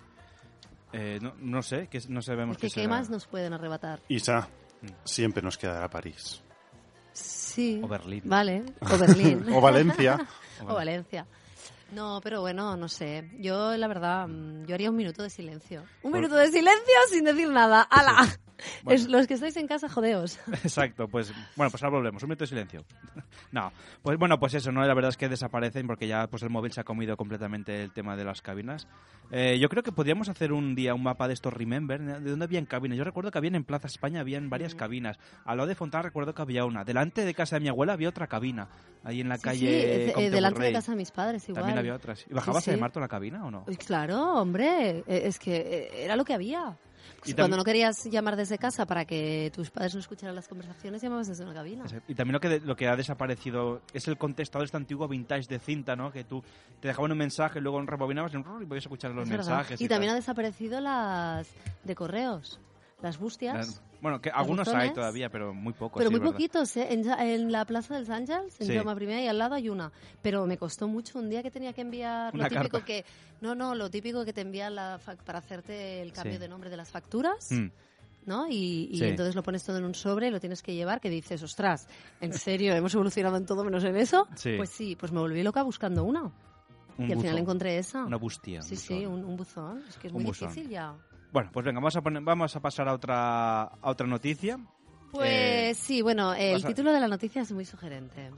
Eh, 0.93 1.19
no, 1.21 1.33
no 1.39 1.61
sé, 1.61 1.87
que 1.87 2.01
no 2.09 2.21
sabemos 2.21 2.57
qué 2.57 2.67
¿qué 2.67 2.81
será. 2.81 2.87
más 2.87 3.09
nos 3.09 3.25
pueden 3.27 3.53
arrebatar? 3.53 3.99
Isa, 4.07 4.47
siempre 5.03 5.41
nos 5.43 5.57
quedará 5.57 5.89
París. 5.89 6.41
Sí. 7.13 7.81
O 7.83 7.87
Berlín. 7.87 8.21
Vale, 8.25 8.63
o 8.81 8.97
Berlín. 8.97 9.45
O 9.53 9.59
Valencia. 9.61 10.25
o 10.61 10.73
Valencia. 10.73 11.25
No, 11.91 12.19
pero 12.23 12.41
bueno, 12.41 12.75
no 12.75 12.87
sé. 12.87 13.29
Yo, 13.39 13.75
la 13.77 13.87
verdad, 13.87 14.27
mm, 14.27 14.65
yo 14.65 14.75
haría 14.75 14.89
un 14.89 14.95
minuto 14.97 15.23
de 15.23 15.29
silencio. 15.29 15.83
Un 16.03 16.11
Por- 16.11 16.19
minuto 16.19 16.35
de 16.35 16.47
silencio 16.47 16.95
sin 17.09 17.23
decir 17.23 17.49
nada. 17.49 17.81
¡Hala! 17.89 18.27
Bueno. 18.83 18.99
Es- 18.99 19.07
los 19.07 19.27
que 19.27 19.35
estáis 19.35 19.55
en 19.57 19.67
casa, 19.67 19.87
jodeos. 19.87 20.39
Exacto, 20.63 21.07
pues 21.07 21.31
bueno, 21.55 21.69
pues 21.69 21.83
ahora 21.83 21.97
volvemos. 21.97 22.23
Un 22.23 22.29
minuto 22.29 22.43
de 22.43 22.47
silencio. 22.47 22.83
no, 23.51 23.71
pues 24.01 24.17
bueno, 24.17 24.39
pues 24.39 24.55
eso, 24.55 24.71
¿no? 24.71 24.83
La 24.83 24.95
verdad 24.95 25.09
es 25.09 25.17
que 25.17 25.29
desaparecen 25.29 25.85
porque 25.85 26.07
ya 26.07 26.25
pues 26.27 26.41
el 26.41 26.49
móvil 26.49 26.71
se 26.71 26.81
ha 26.81 26.83
comido 26.83 27.15
completamente 27.17 27.83
el 27.83 27.93
tema 27.93 28.15
de 28.15 28.23
las 28.25 28.41
cabinas. 28.41 28.87
Eh, 29.29 29.59
yo 29.59 29.69
creo 29.69 29.83
que 29.83 29.91
podríamos 29.91 30.27
hacer 30.29 30.53
un 30.53 30.73
día 30.73 30.95
un 30.95 31.03
mapa 31.03 31.27
de 31.27 31.35
estos 31.35 31.53
Remember, 31.53 32.01
de 32.01 32.29
dónde 32.31 32.45
habían 32.45 32.65
cabinas. 32.65 32.97
Yo 32.97 33.03
recuerdo 33.03 33.29
que 33.29 33.37
habían 33.37 33.55
en 33.55 33.63
Plaza 33.63 33.85
España, 33.87 34.21
habían 34.21 34.49
varias 34.49 34.73
Mm. 34.73 34.77
cabinas. 34.77 35.19
Al 35.45 35.57
lado 35.57 35.67
de 35.67 35.75
Fontana 35.75 36.01
recuerdo 36.03 36.33
que 36.33 36.41
había 36.41 36.65
una. 36.65 36.83
Delante 36.83 37.25
de 37.25 37.33
casa 37.35 37.57
de 37.57 37.59
mi 37.61 37.67
abuela 37.69 37.93
había 37.93 38.09
otra 38.09 38.25
cabina. 38.27 38.67
Ahí 39.03 39.21
en 39.21 39.29
la 39.29 39.37
Sí, 39.37 39.43
calle 39.43 39.59
sí, 39.59 39.67
eh, 40.09 40.11
Comte 40.15 40.31
delante 40.31 40.63
de 40.63 40.73
casa 40.73 40.91
de 40.93 40.97
mis 40.97 41.11
padres 41.11 41.47
igual. 41.47 41.63
También 41.77 41.93
había 41.93 41.95
otras. 41.95 42.25
¿Y 42.29 42.33
bajabas 42.33 42.63
Sí, 42.63 42.71
sí. 42.71 42.75
llamarte 42.75 42.99
a 42.99 43.01
la 43.01 43.07
cabina 43.07 43.45
o 43.45 43.51
no? 43.51 43.65
Claro, 43.85 44.33
hombre, 44.41 44.99
eh, 44.99 45.21
es 45.25 45.39
que 45.39 45.55
eh, 45.57 46.03
era 46.05 46.15
lo 46.15 46.25
que 46.25 46.33
había. 46.33 46.77
Y 47.25 47.33
Cuando 47.33 47.57
no 47.57 47.63
querías 47.63 48.05
llamar 48.05 48.35
desde 48.35 48.57
casa 48.57 48.85
para 48.85 49.03
que 49.05 49.51
tus 49.53 49.69
padres 49.71 49.93
no 49.95 49.99
escucharan 49.99 50.35
las 50.35 50.47
conversaciones, 50.47 51.01
llamabas 51.01 51.27
desde 51.27 51.43
una 51.43 51.53
cabina. 51.53 51.83
Y 52.07 52.15
también 52.15 52.33
lo 52.33 52.39
que, 52.39 52.47
de- 52.49 52.59
lo 52.59 52.75
que 52.75 52.87
ha 52.87 52.95
desaparecido 52.95 53.81
es 53.93 54.07
el 54.07 54.17
contestador 54.17 54.65
este 54.65 54.77
antiguo 54.77 55.07
vintage 55.07 55.47
de 55.47 55.59
cinta, 55.59 55.95
¿no? 55.95 56.11
Que 56.11 56.23
tú 56.23 56.43
te 56.79 56.87
dejaban 56.89 57.11
un 57.11 57.17
mensaje, 57.17 57.59
luego 57.59 57.81
rebobinabas 57.81 58.33
y 58.33 58.37
y 58.37 58.65
podías 58.65 58.83
escuchar 58.85 59.11
los 59.11 59.23
Es 59.25 59.31
mensajes. 59.35 59.81
Y 59.81 59.87
también 59.87 60.11
ha 60.11 60.13
tal. 60.13 60.21
desaparecido 60.21 60.79
las 60.79 61.47
de 61.83 61.95
correos, 61.95 62.59
las 63.01 63.17
bustias. 63.17 63.55
Las- 63.55 63.81
Bueno, 64.01 64.21
que 64.21 64.29
algunos 64.29 64.67
hay 64.67 64.93
todavía, 64.93 65.29
pero 65.29 65.53
muy 65.53 65.73
pocos. 65.73 65.97
Pero 65.97 66.09
sí, 66.09 66.11
muy 66.11 66.19
verdad. 66.19 66.33
poquitos, 66.33 66.77
¿eh? 66.77 66.87
En, 66.91 67.51
la 67.51 67.65
Plaza 67.65 67.95
dels 67.95 68.09
Àngels, 68.09 68.59
en 68.61 68.67
Sí. 68.67 68.75
Jaume 68.77 68.93
I, 69.21 69.23
y 69.23 69.27
al 69.27 69.37
lado 69.39 69.55
hay 69.55 69.69
una. 69.69 69.91
Pero 70.21 70.45
me 70.45 70.57
costó 70.57 70.87
mucho 70.87 71.17
un 71.19 71.29
día 71.29 71.41
que 71.41 71.49
tenía 71.51 71.73
que 71.73 71.81
enviar 71.81 72.33
Una 72.33 72.43
lo 72.43 72.49
típico 72.49 72.71
carta. 72.77 72.85
que... 72.85 73.05
No, 73.41 73.55
no, 73.55 73.73
lo 73.75 73.89
típico 73.89 74.23
que 74.25 74.33
te 74.33 74.41
envían 74.41 74.75
la 74.75 74.99
fac- 74.99 75.17
para 75.23 75.39
hacerte 75.39 76.01
el 76.01 76.11
cambio 76.13 76.33
Sí. 76.33 76.39
de 76.39 76.47
nombre 76.47 76.69
de 76.69 76.77
las 76.77 76.89
facturas. 76.91 77.51
Mm. 77.51 77.67
¿no? 78.27 78.45
Y, 78.49 78.89
y 78.91 78.97
Sí. 78.97 79.05
entonces 79.05 79.35
lo 79.35 79.41
pones 79.43 79.63
todo 79.63 79.77
en 79.77 79.85
un 79.85 79.95
sobre 79.95 80.27
y 80.27 80.31
lo 80.31 80.39
tienes 80.41 80.61
que 80.61 80.75
llevar, 80.75 80.99
que 80.99 81.09
dices, 81.09 81.41
ostras, 81.43 81.87
¿en 82.19 82.33
serio 82.33 82.75
hemos 82.75 82.93
evolucionado 82.93 83.37
en 83.37 83.45
todo 83.45 83.63
menos 83.63 83.85
en 83.85 83.95
eso? 83.95 84.27
Sí. 84.35 84.55
Pues 84.57 84.69
sí, 84.69 84.97
pues 84.97 85.13
me 85.13 85.19
volví 85.21 85.41
loca 85.43 85.63
buscando 85.63 86.03
una. 86.03 86.23
Un 86.97 87.07
y 87.09 87.13
al 87.13 87.19
final 87.21 87.37
encontré 87.37 87.77
esa. 87.77 88.03
Una 88.03 88.17
bustia. 88.17 88.61
Sí, 88.63 88.73
un 88.73 88.79
sí, 88.79 89.05
un, 89.05 89.23
un 89.23 89.37
buzón. 89.37 89.81
Es 89.87 89.97
que 89.97 90.07
es 90.07 90.13
muy 90.13 90.25
buzón. 90.25 90.49
difícil 90.49 90.69
ya. 90.69 90.93
Bueno, 91.31 91.49
pues 91.51 91.65
venga, 91.65 91.79
vamos 91.79 91.95
a, 91.95 92.01
poner, 92.01 92.21
vamos 92.23 92.55
a 92.55 92.59
pasar 92.61 92.87
a 92.87 92.93
otra, 92.93 93.63
a 93.63 93.89
otra 93.89 94.07
noticia. 94.07 94.57
Pues 95.11 95.29
Eh, 95.31 95.73
sí, 95.75 96.01
bueno, 96.01 96.33
el 96.33 96.63
a- 96.63 96.67
título 96.67 96.91
de 96.93 96.99
la 96.99 97.07
noticia 97.07 97.41
es 97.41 97.51
muy 97.51 97.65
sugerente. 97.65 98.31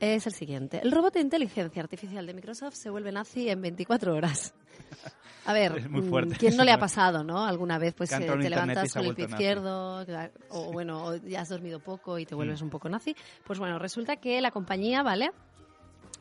Es 0.00 0.26
el 0.26 0.32
siguiente. 0.32 0.80
El 0.82 0.92
robot 0.92 1.14
de 1.14 1.20
inteligencia 1.20 1.82
artificial 1.82 2.24
de 2.26 2.32
Microsoft 2.34 2.74
se 2.74 2.88
vuelve 2.90 3.10
nazi 3.10 3.48
en 3.48 3.60
24 3.60 4.14
horas. 4.14 4.54
A 5.44 5.52
ver, 5.52 5.72
mm. 5.90 6.30
¿quién 6.38 6.56
no 6.56 6.62
le 6.64 6.70
ha 6.72 6.78
pasado, 6.78 7.24
no? 7.24 7.44
Alguna 7.44 7.78
vez 7.78 7.94
pues 7.94 8.12
eh, 8.12 8.18
te 8.20 8.50
levantas 8.50 8.92
con 8.92 9.04
el 9.06 9.14
pie 9.14 9.24
nazi. 9.26 9.34
izquierdo, 9.34 10.04
o 10.50 10.72
bueno, 10.72 11.04
o 11.04 11.16
ya 11.16 11.40
has 11.40 11.48
dormido 11.48 11.80
poco 11.80 12.18
y 12.18 12.26
te 12.26 12.34
vuelves 12.36 12.60
Mm. 12.60 12.64
un 12.66 12.70
poco 12.70 12.88
nazi. 12.88 13.16
Pues 13.44 13.58
bueno, 13.58 13.78
resulta 13.78 14.16
que 14.16 14.40
la 14.40 14.50
compañía, 14.52 15.02
¿vale? 15.02 15.30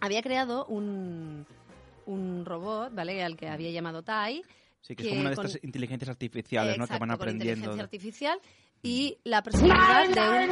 Había 0.01 0.21
creado 0.23 0.65
un, 0.65 1.45
un 2.07 2.45
robot, 2.45 2.93
¿vale? 2.95 3.23
Al 3.23 3.35
que 3.37 3.47
había 3.47 3.69
llamado 3.71 4.01
Tai. 4.01 4.41
Sí, 4.81 4.95
que 4.95 5.03
es 5.03 5.09
como 5.09 5.21
una 5.21 5.29
de 5.31 5.35
con- 5.35 5.45
estas 5.45 5.63
inteligencias 5.63 6.09
artificiales, 6.09 6.77
¿no? 6.77 6.85
Que 6.85 6.93
Exacto, 6.93 6.99
van 7.01 7.09
con 7.09 7.21
aprendiendo. 7.21 7.71
inteligencia 7.71 7.83
artificial 7.83 8.39
y 8.83 9.17
la 9.23 9.41
personalidad 9.41 10.07
de. 10.07 10.49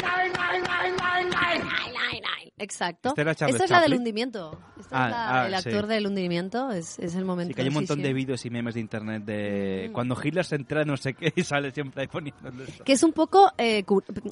Exacto. 2.57 3.13
Esta 3.17 3.45
es 3.65 3.69
la 3.69 3.81
del 3.81 3.95
hundimiento. 3.95 4.57
Esta 4.79 4.97
Ah, 5.03 5.05
es 5.05 5.11
la- 5.11 5.41
ah, 5.41 5.47
el 5.47 5.57
sí. 5.61 5.69
actor 5.69 5.87
del 5.87 6.07
hundimiento. 6.07 6.71
Es, 6.71 6.97
es 6.99 7.15
el 7.15 7.25
momento. 7.25 7.49
Sí, 7.49 7.53
que 7.55 7.61
hay 7.63 7.67
un 7.67 7.73
montón 7.73 7.97
sí, 7.97 8.01
de 8.03 8.07
sí. 8.09 8.13
vídeos 8.13 8.45
y 8.45 8.49
memes 8.49 8.73
de 8.75 8.79
internet 8.79 9.23
de 9.25 9.87
Mm. 9.89 9.91
cuando 9.93 10.17
Hitler 10.21 10.45
se 10.45 10.55
entera 10.55 10.81
de 10.81 10.85
no 10.85 10.95
sé 10.97 11.13
qué 11.13 11.33
y 11.35 11.43
sale 11.43 11.71
siempre 11.71 12.03
ahí 12.03 12.07
poniéndole 12.07 12.63
eso. 12.63 12.83
Que 12.85 12.93
es 12.93 13.03
un 13.03 13.11
poco, 13.11 13.51
eh, 13.57 13.83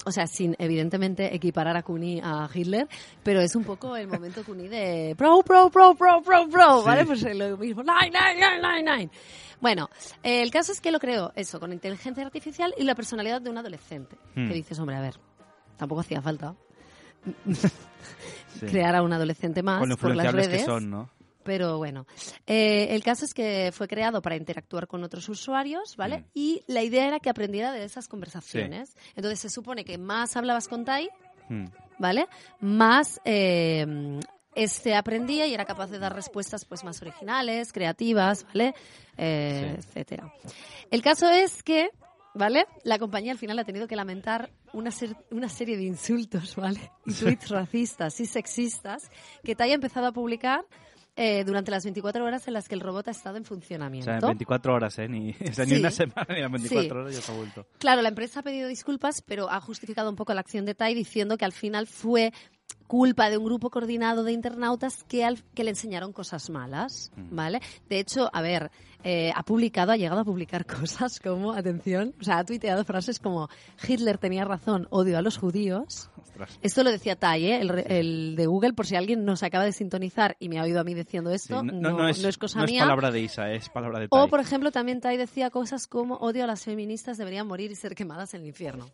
o 0.06 0.10
sea, 0.10 0.26
sin 0.26 0.56
evidentemente 0.58 1.34
equiparar 1.34 1.76
a 1.76 1.82
Kuni 1.82 2.20
a 2.24 2.48
Hitler, 2.52 2.88
pero 3.22 3.40
es 3.42 3.54
un 3.54 3.64
poco 3.64 3.94
el 3.96 4.08
momento 4.08 4.42
Kuni 4.42 4.68
de 4.68 5.14
pro, 5.18 5.42
pro, 5.42 5.68
pro, 5.70 5.94
pro, 5.94 6.22
pro, 6.22 6.48
pro, 6.48 6.78
Sí. 6.80 6.86
¿vale? 6.86 7.04
Pues 7.04 7.22
lo 7.36 7.56
mismo, 7.58 7.82
nine, 7.82 8.10
nine, 8.10 8.34
nine, 8.40 8.60
nine, 8.82 8.96
nine. 8.96 9.10
Bueno, 9.60 9.88
eh, 10.22 10.42
el 10.42 10.50
caso 10.50 10.72
es 10.72 10.80
que 10.80 10.90
lo 10.92 10.98
creó 11.00 11.32
eso, 11.36 11.60
con 11.60 11.72
inteligencia 11.72 12.24
artificial 12.24 12.74
y 12.78 12.84
la 12.84 12.94
personalidad 12.94 13.40
de 13.40 13.50
un 13.50 13.58
adolescente. 13.58 14.16
Hmm. 14.34 14.48
Que 14.48 14.54
dices, 14.54 14.78
hombre, 14.78 14.96
a 14.96 15.00
ver, 15.00 15.14
tampoco 15.76 16.00
hacía 16.00 16.20
falta 16.22 16.54
Sí. 18.60 18.66
crear 18.66 18.94
a 18.94 19.02
un 19.02 19.12
adolescente 19.12 19.62
más 19.62 19.80
Con 19.80 19.88
lo 19.88 19.96
por 19.96 20.14
las 20.14 20.32
redes. 20.32 20.48
que 20.48 20.64
son, 20.64 20.90
¿no? 20.90 21.10
Pero 21.42 21.76
bueno, 21.78 22.06
eh, 22.46 22.88
el 22.90 23.02
caso 23.02 23.24
es 23.26 23.34
que 23.34 23.70
fue 23.74 23.86
creado 23.88 24.22
para 24.22 24.36
interactuar 24.36 24.86
con 24.86 25.02
otros 25.04 25.28
usuarios, 25.28 25.94
¿vale? 25.96 26.20
Mm. 26.20 26.24
Y 26.34 26.62
la 26.68 26.82
idea 26.82 27.06
era 27.06 27.20
que 27.20 27.28
aprendiera 27.28 27.72
de 27.72 27.84
esas 27.84 28.08
conversaciones. 28.08 28.96
Entonces 29.14 29.40
se 29.40 29.50
supone 29.50 29.84
que 29.84 29.98
más 29.98 30.36
hablabas 30.36 30.68
con 30.68 30.84
Tai, 30.84 31.08
Mm. 31.50 31.66
¿vale? 31.98 32.26
Más 32.60 33.20
eh, 33.26 33.84
este 34.54 34.94
aprendía 34.94 35.46
y 35.46 35.54
era 35.54 35.64
capaz 35.64 35.90
de 35.90 35.98
dar 35.98 36.14
respuestas 36.14 36.64
pues 36.64 36.84
más 36.84 37.00
originales, 37.02 37.72
creativas, 37.72 38.44
¿vale? 38.46 38.74
Eh, 39.16 39.76
Sí. 39.80 39.86
Etcétera. 39.88 40.32
El 40.90 41.02
caso 41.02 41.28
es 41.30 41.62
que, 41.62 41.90
¿vale? 42.34 42.66
La 42.84 42.98
compañía 42.98 43.32
al 43.32 43.38
final 43.38 43.58
ha 43.58 43.64
tenido 43.64 43.86
que 43.88 43.96
lamentar 43.96 44.50
una, 44.72 44.90
ser- 44.90 45.16
una 45.30 45.48
serie 45.48 45.76
de 45.76 45.84
insultos, 45.84 46.56
¿vale? 46.56 46.90
Y 47.06 47.12
tweets 47.14 47.48
racistas 47.50 48.18
y 48.20 48.26
sexistas 48.26 49.10
que 49.42 49.54
Tai 49.54 49.70
ha 49.70 49.74
empezado 49.74 50.06
a 50.08 50.12
publicar 50.12 50.64
eh, 51.16 51.44
durante 51.44 51.70
las 51.70 51.84
24 51.84 52.24
horas 52.24 52.48
en 52.48 52.54
las 52.54 52.68
que 52.68 52.74
el 52.74 52.80
robot 52.80 53.06
ha 53.06 53.12
estado 53.12 53.36
en 53.36 53.44
O 53.44 53.46
funcionamiento. 53.46 54.06
sea, 54.06 54.16
en 54.16 54.20
24 54.20 54.74
horas, 54.74 54.98
¿eh? 54.98 55.08
Ni, 55.08 55.30
o 55.48 55.52
sea, 55.52 55.64
ni 55.64 55.74
Sí. 55.74 55.78
una 55.80 55.92
semana 55.92 56.26
ni 56.34 56.40
las 56.40 56.50
24 56.50 56.88
Sí. 56.88 56.90
horas 56.90 57.14
ya 57.14 57.20
se 57.22 57.30
ha 57.32 57.36
vuelto. 57.36 57.66
Claro, 57.78 58.02
la 58.02 58.08
empresa 58.08 58.40
ha 58.40 58.42
pedido 58.42 58.66
disculpas, 58.68 59.22
pero 59.22 59.48
ha 59.48 59.60
justificado 59.60 60.10
un 60.10 60.16
poco 60.16 60.34
la 60.34 60.40
acción 60.40 60.64
de 60.64 60.74
Tai 60.74 60.92
diciendo 60.92 61.36
que 61.38 61.44
al 61.44 61.52
final 61.52 61.86
fue 61.86 62.32
culpa 62.86 63.30
de 63.30 63.38
un 63.38 63.44
grupo 63.44 63.70
coordinado 63.70 64.24
de 64.24 64.32
internautas 64.32 65.04
que, 65.04 65.24
al- 65.24 65.42
que 65.54 65.64
le 65.64 65.70
enseñaron 65.70 66.12
cosas 66.12 66.50
malas, 66.50 67.10
Mm. 67.16 67.34
¿vale? 67.34 67.60
De 67.88 67.98
hecho, 67.98 68.28
a 68.32 68.42
ver, 68.42 68.70
eh, 69.02 69.32
ha 69.34 69.42
publicado, 69.42 69.92
ha 69.92 69.96
llegado 69.96 70.20
a 70.20 70.24
publicar 70.24 70.64
cosas 71.10 71.18
como, 71.18 71.52
atención, 71.52 72.14
o 72.20 72.24
sea, 72.24 72.38
ha 72.38 72.44
tuiteado 72.44 72.84
frases 72.84 73.18
como 73.18 73.48
Hitler 73.88 74.18
tenía 74.18 74.44
razón, 74.44 74.86
odio 74.90 75.18
a 75.18 75.22
los 75.22 75.38
judíos. 75.38 76.10
Ostras. 76.22 76.58
Esto 76.62 76.82
lo 76.84 76.90
decía 76.90 77.16
Tai, 77.16 77.44
¿eh? 77.44 77.60
el, 77.88 78.36
de 78.36 78.46
Google, 78.46 78.74
por 78.74 78.86
si 78.86 78.96
alguien 78.96 79.24
nos 79.24 79.42
acaba 79.42 79.64
de 79.64 79.72
sintonizar 79.72 80.36
y 80.38 80.48
me 80.48 80.58
ha 80.58 80.62
oído 80.62 80.80
a 80.80 80.84
mí 80.84 80.92
diciendo 80.94 81.30
Sí, 81.30 81.36
esto, 81.36 81.62
no, 81.62 81.72
no, 81.72 81.90
no 81.98 82.08
es, 82.08 82.22
no 82.22 82.28
es 82.28 82.38
cosa 82.38 82.58
no 82.60 82.64
es 82.66 82.70
mía. 82.70 82.82
palabra 82.82 83.10
de 83.10 83.20
Isa, 83.20 83.50
es 83.52 83.68
palabra 83.70 83.98
de 84.00 84.06
O, 84.10 84.20
Tai. 84.22 84.30
por 84.30 84.40
ejemplo, 84.40 84.70
también 84.72 85.00
Tai 85.00 85.16
decía 85.16 85.50
cosas 85.50 85.86
como 85.86 86.16
odio 86.16 86.44
a 86.44 86.46
las 86.46 86.64
feministas, 86.64 87.16
deberían 87.18 87.46
morir 87.46 87.70
y 87.70 87.76
ser 87.76 87.94
quemadas 87.94 88.34
en 88.34 88.42
el 88.42 88.48
infierno. 88.48 88.86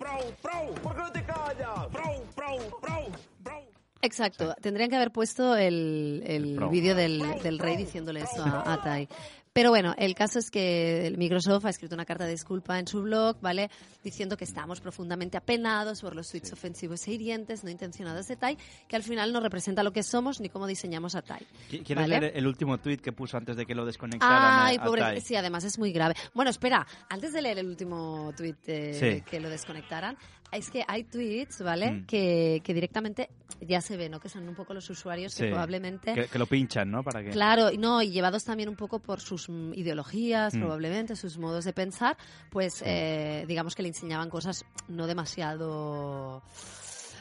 Exacto, 4.03 4.55
tendrían 4.63 4.89
que 4.89 4.97
haber 4.97 5.11
puesto 5.11 5.57
el, 5.57 6.23
el 6.27 6.59
vídeo 6.71 6.95
del, 6.95 7.23
del 7.43 7.59
rey 7.59 7.77
diciéndole 7.77 8.21
eso 8.21 8.43
a, 8.43 8.73
a 8.73 8.83
Tai. 8.83 9.09
Pero 9.53 9.71
bueno, 9.71 9.97
el 9.99 10.15
caso 10.15 10.39
es 10.39 10.49
que 10.49 11.09
el 11.09 11.19
Microsoft 11.19 11.67
ha 11.67 11.71
escrito 11.71 11.97
una 11.97 12.05
carta 12.05 12.25
de 12.25 12.31
disculpa 12.31 12.79
en 12.79 12.87
su 12.87 13.03
blog, 13.03 13.41
¿vale? 13.41 13.69
Diciendo 14.05 14.37
que 14.37 14.45
estamos 14.45 14.81
profundamente 14.81 15.37
apenados 15.37 16.03
por 16.03 16.15
los 16.15 16.29
tweets 16.31 16.53
ofensivos 16.53 17.05
e 17.09 17.15
hirientes, 17.15 17.65
no 17.65 17.71
intencionados 17.71 18.29
de 18.29 18.37
Tai, 18.37 18.57
que 18.87 18.95
al 18.95 19.03
final 19.03 19.33
no 19.33 19.41
representa 19.41 19.83
lo 19.83 19.93
que 19.93 20.05
somos 20.05 20.41
ni 20.41 20.51
cómo 20.51 20.69
diseñamos 20.69 21.17
a 21.17 21.23
Tai. 21.23 21.41
¿Qui- 21.69 21.85
¿Quieres 21.85 21.97
¿vale? 22.05 22.21
leer 22.21 22.33
el 22.37 22.47
último 22.47 22.79
tuit 22.79 23.01
que 23.01 23.11
puso 23.11 23.37
antes 23.39 23.57
de 23.57 23.67
que 23.67 23.75
lo 23.75 23.85
desconectaran? 23.85 24.67
Ay, 24.69 24.77
a- 24.77 24.83
a 24.83 24.85
pobre. 24.85 25.01
Tai? 25.03 25.21
Sí, 25.21 25.35
además 25.35 25.65
es 25.65 25.81
muy 25.81 25.91
grave. 25.91 26.15
Bueno, 26.33 26.53
espera, 26.53 26.87
antes 27.09 27.33
de 27.33 27.43
leer 27.43 27.59
el 27.59 27.67
último 27.67 28.33
tweet 28.37 28.55
Sí. 28.95 29.23
que 29.29 29.41
lo 29.41 29.51
desconectaran, 29.51 30.17
es 30.53 30.71
que 30.71 30.85
hay 30.87 31.05
tweets, 31.05 31.63
¿vale? 31.63 31.91
Mm. 31.93 32.07
Que, 32.07 32.61
que 32.65 32.75
directamente 32.75 33.31
ya 33.61 33.81
se 33.81 33.97
ve, 33.97 34.09
¿no? 34.09 34.19
Que 34.21 34.29
son 34.29 34.49
un 34.49 34.55
poco 34.57 34.75
los 34.75 34.89
usuarios 34.91 35.33
Sí. 35.33 35.43
que 35.45 35.51
probablemente. 35.51 36.13
Que, 36.15 36.27
que 36.27 36.39
lo 36.39 36.47
pinchan, 36.47 36.91
¿no? 36.91 37.03
Para 37.05 37.23
que... 37.23 37.31
Claro, 37.31 37.71
no, 37.79 38.01
y 38.03 38.11
llevados 38.11 38.45
también 38.45 38.69
un 38.69 38.75
poco 38.77 38.99
por 39.01 39.21
sus 39.21 39.40
mm, 39.49 39.75
ideologías, 39.75 40.55
Mm. 40.55 40.59
probablemente, 40.61 41.17
sus 41.17 41.39
modos 41.39 41.65
de 41.65 41.73
pensar, 41.73 42.17
pues 42.51 42.83
eh, 42.85 43.45
digamos 43.49 43.75
que 43.75 43.83
le 43.83 43.89
enseñaban 43.89 44.29
cosas 44.31 44.65
no 44.89 45.07
demasiado 45.07 46.43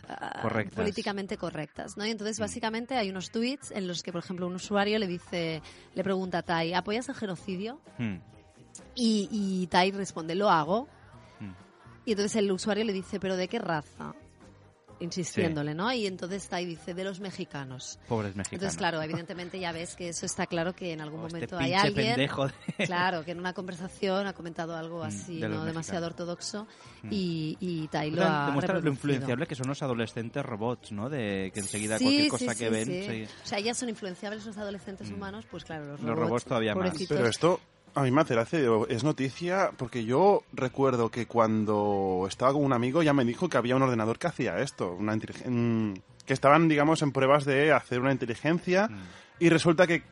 ah, 0.09 0.39
Correctas. 0.41 0.75
políticamente 0.75 1.37
correctas, 1.37 1.95
¿no? 1.95 2.05
Y 2.05 2.09
entonces 2.11 2.39
Mm. 2.39 2.41
básicamente 2.41 2.95
hay 2.97 3.09
unos 3.11 3.29
tweets 3.31 3.71
en 3.71 3.87
los 3.87 4.01
que, 4.01 4.11
por 4.11 4.23
ejemplo, 4.23 4.47
un 4.47 4.55
usuario 4.55 4.97
le 4.97 5.05
dice, 5.07 5.61
le 5.93 6.03
pregunta 6.03 6.39
a 6.39 6.41
Tai, 6.43 6.73
¿apoyas 6.73 7.07
el 7.09 7.15
genocidio? 7.15 7.79
Hmm. 7.99 8.15
Y, 8.95 9.29
y 9.31 9.67
Tai 9.67 9.91
responde, 9.91 10.33
lo 10.35 10.49
hago. 10.49 10.87
Mm. 11.39 11.51
Y 12.05 12.11
entonces 12.13 12.35
el 12.37 12.51
usuario 12.51 12.83
le 12.85 12.93
dice, 12.93 13.19
¿pero 13.19 13.35
de 13.37 13.47
qué 13.47 13.59
raza? 13.59 14.15
Insistiéndole, 14.99 15.73
¿no? 15.73 15.91
Y 15.91 16.05
entonces 16.07 16.47
Tai 16.49 16.65
dice, 16.65 16.93
de 16.93 17.03
los 17.03 17.19
mexicanos. 17.19 17.99
Pobres 18.07 18.35
mexicanos. 18.35 18.53
Entonces, 18.53 18.77
claro, 18.77 19.01
evidentemente 19.01 19.59
ya 19.59 19.71
ves 19.71 19.95
que 19.95 20.09
eso 20.09 20.25
está 20.25 20.45
claro 20.45 20.73
que 20.73 20.91
en 20.93 21.01
algún 21.01 21.21
Oh, 21.21 21.27
este 21.27 21.35
momento 21.37 21.57
hay 21.57 21.71
pinche 21.71 21.87
alguien, 21.87 22.07
pendejo 22.15 22.47
de- 22.47 22.53
claro, 22.85 23.23
que 23.25 23.31
en 23.31 23.39
una 23.39 23.53
conversación 23.53 24.27
ha 24.27 24.33
comentado 24.33 24.75
algo 24.75 24.99
Mm, 24.99 25.07
así, 25.07 25.39
de 25.39 25.47
no 25.49 25.63
demasiado 25.65 26.05
ortodoxo, 26.07 26.67
Mm. 27.03 27.07
y, 27.11 27.57
y 27.59 27.87
Tai 27.87 28.11
lo 28.11 28.23
ha 28.25 28.45
Demuestra 28.47 28.79
lo 28.79 28.89
influenciable 28.89 29.47
que 29.47 29.55
son 29.55 29.67
los 29.67 29.81
adolescentes 29.81 30.45
robots, 30.45 30.91
¿no? 30.91 31.09
De 31.09 31.51
que 31.53 31.59
enseguida 31.61 31.97
Sí, 31.97 32.03
cualquier 32.03 32.23
sí, 32.25 32.29
cosa 32.29 32.53
sí, 32.53 32.59
que 32.59 32.69
ven... 32.69 32.85
sí. 32.85 33.03
sí. 33.07 33.33
O 33.43 33.47
sea, 33.47 33.59
ya 33.59 33.73
son 33.73 33.89
influenciables 33.89 34.45
los 34.45 34.57
adolescentes 34.57 35.09
humanos, 35.11 35.45
pues 35.49 35.63
claro, 35.63 35.85
los 35.85 35.99
Los 36.01 36.09
robots, 36.09 36.27
robots 36.27 36.45
todavía 36.45 36.75
más. 36.75 36.93
Pero 37.07 37.27
esto 37.27 37.59
a 37.99 38.03
mí 38.03 38.11
me 38.11 38.21
hace 38.21 38.33
gracia, 38.33 38.59
es 38.87 39.03
noticia 39.03 39.71
porque 39.75 40.05
yo 40.05 40.43
recuerdo 40.53 41.09
que 41.09 41.25
cuando 41.25 42.25
estaba 42.27 42.53
con 42.53 42.63
un 42.63 42.71
amigo 42.71 43.03
ya 43.03 43.11
me 43.13 43.25
dijo 43.25 43.49
que 43.49 43.57
había 43.57 43.75
un 43.75 43.81
ordenador 43.81 44.17
que 44.17 44.27
hacía 44.27 44.59
esto, 44.59 44.93
una 44.93 45.15
mm, 45.15 45.93
que 46.25 46.33
estaban, 46.33 46.69
digamos, 46.69 47.01
en 47.01 47.11
pruebas 47.11 47.43
de 47.43 47.73
hacer 47.73 47.99
una 47.99 48.11
inteligencia 48.11 48.87
Mm. 48.87 48.97
y 49.39 49.49
resulta 49.49 49.85
que, 49.85 50.03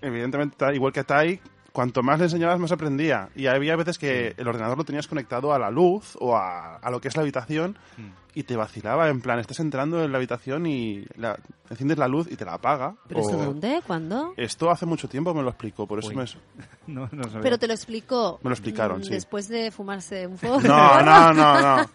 evidentemente, 0.00 0.56
igual 0.74 0.92
que 0.92 1.02
Tai, 1.02 1.40
cuanto 1.72 2.02
más 2.02 2.18
le 2.18 2.26
enseñabas 2.26 2.58
más 2.58 2.70
aprendía. 2.72 3.30
Y 3.34 3.46
había 3.46 3.76
veces 3.76 3.98
que 3.98 4.34
el 4.36 4.46
ordenador 4.46 4.76
lo 4.78 4.84
tenías 4.84 5.06
conectado 5.06 5.52
a 5.54 5.58
la 5.58 5.70
luz 5.70 6.16
o 6.20 6.36
a, 6.36 6.76
a 6.76 6.90
lo 6.90 7.00
que 7.00 7.08
es 7.08 7.16
la 7.16 7.22
habitación 7.22 7.76
Mm. 7.96 8.10
y 8.34 8.42
te 8.44 8.56
vacilaba, 8.56 9.08
en 9.08 9.20
plan, 9.20 9.38
estás 9.38 9.60
entrando 9.60 10.02
en 10.04 10.12
la 10.12 10.18
habitación 10.18 10.66
y 10.66 11.04
la- 11.16 11.38
enciendes 11.70 11.98
la 11.98 12.08
luz 12.08 12.26
y 12.30 12.36
te 12.36 12.44
la 12.44 12.54
apaga. 12.54 12.94
¿Pero 13.08 13.20
o- 13.20 13.28
eso 13.28 13.36
dónde? 13.38 13.80
¿Cuándo? 13.86 14.34
Esto 14.36 14.70
hace 14.70 14.86
mucho 14.86 15.08
tiempo 15.08 15.32
me 15.34 15.42
lo 15.42 15.48
explicó, 15.50 15.86
por 15.86 15.98
eso 15.98 16.08
Uy. 16.08 16.16
me... 16.16 16.24
No, 16.86 17.08
no 17.12 17.24
sabía. 17.24 17.40
Pero 17.40 17.58
te 17.58 17.66
lo 17.66 17.72
explicó. 17.74 18.38
Me 18.42 18.50
lo 18.50 18.54
explicaron, 18.54 19.00
mm, 19.00 19.04
sí. 19.04 19.10
Después 19.10 19.48
de 19.48 19.70
fumarse 19.70 20.26
un 20.26 20.36
foco. 20.38 20.60
No, 20.60 21.02
no, 21.02 21.32
no, 21.32 21.60
no. 21.60 21.90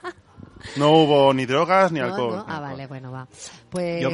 No 0.76 0.90
hubo 0.92 1.34
ni 1.36 1.46
drogas 1.46 1.92
ni 1.92 2.00
No, 2.00 2.06
alcohol. 2.08 2.36
no. 2.38 2.46
Ah, 2.48 2.60
vale, 2.60 2.88
bueno, 2.88 3.12
va. 3.12 3.28
Pues. 3.70 4.02
Yo 4.02 4.10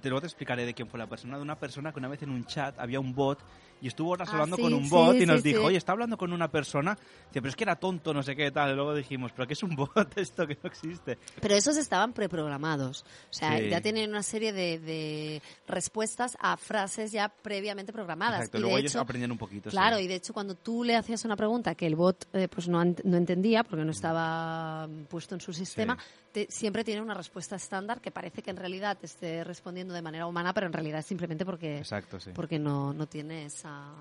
te 0.00 0.08
luego 0.08 0.20
te 0.20 0.26
explicaré 0.28 0.64
de 0.64 0.72
quién 0.72 0.88
fue 0.88 0.96
la 0.98 1.08
persona. 1.08 1.36
De 1.36 1.42
una 1.42 1.56
persona 1.56 1.92
que 1.92 1.98
una 1.98 2.06
vez 2.08 2.22
en 2.22 2.30
un 2.30 2.44
chat 2.44 2.78
había 2.78 3.00
un 3.00 3.14
bot 3.14 3.40
y 3.80 3.88
estuvo 3.88 4.10
horas 4.10 4.28
Ah, 4.28 4.32
hablando 4.32 4.56
sí, 4.56 4.62
con 4.62 4.74
un 4.74 4.84
sí, 4.84 4.90
bot 4.90 5.16
y 5.16 5.20
sí, 5.20 5.26
nos 5.26 5.42
sí. 5.42 5.48
dijo, 5.52 5.64
oye, 5.64 5.76
está 5.76 5.92
hablando 5.92 6.16
con 6.16 6.32
una 6.32 6.50
persona. 6.50 6.94
Dice, 7.28 7.40
pero 7.42 7.48
es 7.48 7.56
que 7.56 7.64
era 7.64 7.76
tonto, 7.76 8.12
no 8.12 8.22
sé 8.22 8.34
qué 8.34 8.50
tal. 8.50 8.72
Y 8.72 8.74
luego 8.74 8.94
dijimos, 8.94 9.32
pero 9.34 9.46
que 9.46 9.52
es 9.54 9.62
un 9.62 9.74
bot 9.76 10.16
esto 10.16 10.46
que 10.46 10.58
no 10.62 10.68
existe. 10.68 11.18
Pero 11.40 11.54
esos 11.54 11.76
estaban 11.76 12.12
preprogramados. 12.12 13.02
O 13.30 13.32
sea, 13.32 13.60
ya 13.60 13.80
tienen 13.80 14.10
una 14.10 14.22
serie 14.22 14.52
de, 14.52 14.78
de 14.78 15.42
respuestas 15.66 16.36
a 16.40 16.56
frases 16.56 17.12
ya 17.12 17.28
previamente 17.28 17.92
programadas. 17.92 18.40
Exacto, 18.40 18.58
y 18.58 18.60
luego 18.60 18.76
de 18.76 18.80
ellos 18.80 18.92
hecho, 18.92 19.00
aprendían 19.00 19.30
un 19.32 19.38
poquito. 19.38 19.70
Claro, 19.70 19.98
y 19.98 20.06
de 20.08 20.14
hecho 20.16 20.32
cuando 20.32 20.54
tú 20.54 20.82
le 20.84 20.96
hacías 20.96 21.24
una 21.24 21.36
pregunta 21.36 21.74
que 21.74 21.86
el 21.86 21.94
bot 21.96 22.26
eh, 22.32 22.48
pues 22.48 22.68
no, 22.68 22.82
no 22.84 23.16
entendía 23.16 23.62
porque 23.64 23.84
no 23.84 23.90
estaba 23.92 24.86
mm, 24.86 25.04
puesto 25.04 25.34
en 25.34 25.40
su 25.40 25.52
sistema, 25.52 25.96
te- 26.32 26.46
siempre 26.50 26.84
tiene 26.84 27.00
una 27.00 27.14
respuesta 27.14 27.56
estándar 27.56 28.00
que 28.00 28.10
parece 28.10 28.42
que 28.42 28.50
en 28.50 28.56
realidad 28.56 28.96
te 28.98 29.06
esté 29.06 29.44
respondiendo 29.44 29.94
de 29.94 30.02
manera 30.02 30.26
humana, 30.26 30.52
pero 30.52 30.66
en 30.66 30.72
realidad 30.72 31.00
es 31.00 31.06
simplemente 31.06 31.44
porque 31.44 31.78
Exacto, 31.78 32.18
porque 32.34 32.58
no, 32.58 32.92
no 32.92 33.06
tiene 33.06 33.44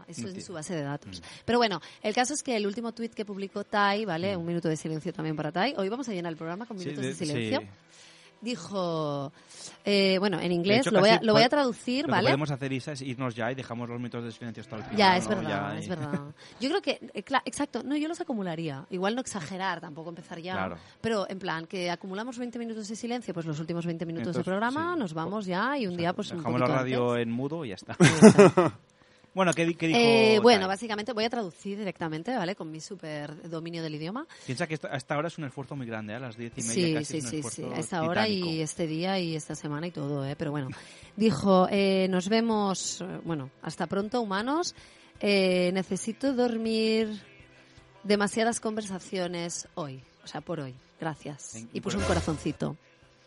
esa, 0.08 0.22
eso 0.22 0.22
No 0.24 0.34
en 0.34 0.42
su 0.42 0.54
base 0.54 0.76
de 0.76 0.84
datos. 0.84 1.20
Mm. 1.20 1.24
Pero 1.46 1.58
bueno, 1.60 1.82
el 2.02 2.14
caso 2.14 2.34
es 2.34 2.44
que 2.44 2.56
el 2.56 2.66
último 2.68 2.94
tuit 2.94 3.14
que 3.14 3.26
publicó 3.26 3.64
Tai, 3.64 4.06
¿vale? 4.06 4.36
Un 4.36 4.46
minuto 4.46 4.68
de 4.70 4.78
silencio 4.78 5.14
también 5.14 5.36
para 5.36 5.52
Tai. 5.52 5.74
Hoy 5.78 5.90
vamos 5.90 6.08
a 6.10 6.14
llenar 6.14 6.32
el 6.32 6.38
programa 6.38 6.66
con 6.66 6.78
Sí, 6.80 6.86
minutos 6.86 7.04
de, 7.04 7.10
de- 7.10 7.16
silencio. 7.16 7.60
sí. 7.62 7.68
Dijo, 8.40 9.34
eh, 9.84 10.18
bueno, 10.20 10.40
en 10.40 10.52
inglés, 10.52 10.82
hecho, 10.82 10.92
lo 10.92 11.00
voy, 11.00 11.10
a, 11.10 11.20
lo 11.24 11.34
voy 11.34 11.42
a 11.42 11.50
traducir, 11.50 12.04
Lo 12.04 12.10
que 12.10 12.12
¿vale? 12.12 12.28
podemos 12.28 12.52
hacer, 12.52 12.72
Isa, 12.72 12.92
es 12.92 13.02
irnos 13.02 13.34
ya 13.34 13.52
y 13.52 13.56
dejamos 13.56 13.90
los 13.90 13.98
minutos 13.98 14.24
de 14.26 14.32
silencio 14.32 14.62
hasta 14.62 14.76
el 14.76 14.84
final. 14.84 14.96
Ya, 14.96 15.18
es 15.18 15.24
¿no? 15.28 15.38
verdad, 15.38 15.74
Ya, 15.74 15.80
es 15.80 15.90
verdad. 15.90 16.20
Yo 16.62 16.70
creo 16.70 16.82
que, 16.84 16.92
eh, 17.16 17.24
exacto, 17.46 17.82
no, 17.82 17.98
yo 17.98 18.08
los 18.08 18.22
acumularía. 18.22 18.86
Igual 18.92 19.16
no 19.16 19.22
exagerar, 19.22 19.82
tampoco 19.82 20.10
empezar 20.10 20.40
ya. 20.40 20.54
Claro. 20.54 20.78
Pero 21.02 21.28
en 21.28 21.40
plan, 21.40 21.66
que 21.66 21.90
acumulamos 21.90 22.38
20 22.38 22.60
minutos 22.60 22.88
de 22.88 22.96
silencio, 22.96 23.34
pues 23.34 23.48
los 23.48 23.60
últimos 23.60 23.88
20 23.88 24.06
minutos 24.06 24.28
Entonces, 24.28 24.46
de 24.46 24.52
programa, 24.52 24.94
sí. 24.94 25.00
nos 25.00 25.14
vamos 25.16 25.48
ya 25.48 25.76
y 25.76 25.88
un 25.88 25.98
día 25.98 26.14
pues 26.14 26.30
un 26.30 26.38
Dejamos 26.38 26.60
la 26.60 26.68
poquito 26.68 26.80
radio 26.84 27.10
antes. 27.14 27.24
en 27.24 27.32
mudo 27.32 27.66
y 27.66 27.70
ya 27.70 27.76
está. 27.76 27.98
Bueno, 29.34 29.54
¿qué, 29.54 29.76
qué 29.76 29.88
dijo? 29.88 30.00
Eh, 30.00 30.40
bueno, 30.42 30.68
básicamente 30.68 31.14
voy 31.14 31.26
a 31.26 31.30
traducir 31.30 31.78
directamente, 31.78 32.36
¿vale? 32.36 32.56
Con 32.56 32.72
mi 32.72 32.82
super 32.82 33.48
dominio 33.50 33.84
del 33.84 33.94
idioma. 33.96 34.26
Piensa 34.48 34.66
que 34.66 34.74
esta- 34.74 34.88
hasta 34.88 35.14
ahora 35.14 35.28
es 35.28 35.38
un 35.38 35.44
esfuerzo 35.44 35.76
muy 35.76 35.86
grande, 35.86 36.14
¿eh? 36.14 36.16
a 36.16 36.20
las 36.20 36.38
diez 36.38 36.54
y 36.58 36.62
media 36.64 36.74
Sí, 36.88 36.94
casi 36.94 37.06
sí, 37.06 37.18
es 37.18 37.24
un 37.26 37.30
sí, 37.30 37.50
sí, 37.56 37.64
a 37.72 37.80
esta 37.80 38.04
hora 38.04 38.28
y 38.28 38.62
este 38.62 38.88
día 38.88 39.20
y 39.20 39.36
esta 39.36 39.54
semana 39.54 39.86
y 39.88 39.92
todo, 39.92 40.26
¿eh? 40.26 40.36
Pero 40.36 40.50
bueno, 40.52 40.70
dijo, 41.16 41.68
eh, 41.70 42.08
nos 42.10 42.30
vemos, 42.30 43.04
bueno, 43.24 43.52
hasta 43.62 43.86
pronto, 43.86 44.22
humanos. 44.22 44.74
Eh, 45.20 45.72
necesito 45.74 46.34
dormir 46.34 47.22
demasiadas 48.04 48.60
conversaciones 48.60 49.68
hoy, 49.76 50.02
o 50.24 50.28
sea, 50.28 50.42
por 50.42 50.60
hoy. 50.60 50.74
Gracias. 51.00 51.66
Y 51.74 51.82
puso 51.82 51.98
un 52.00 52.04
corazoncito. 52.06 52.76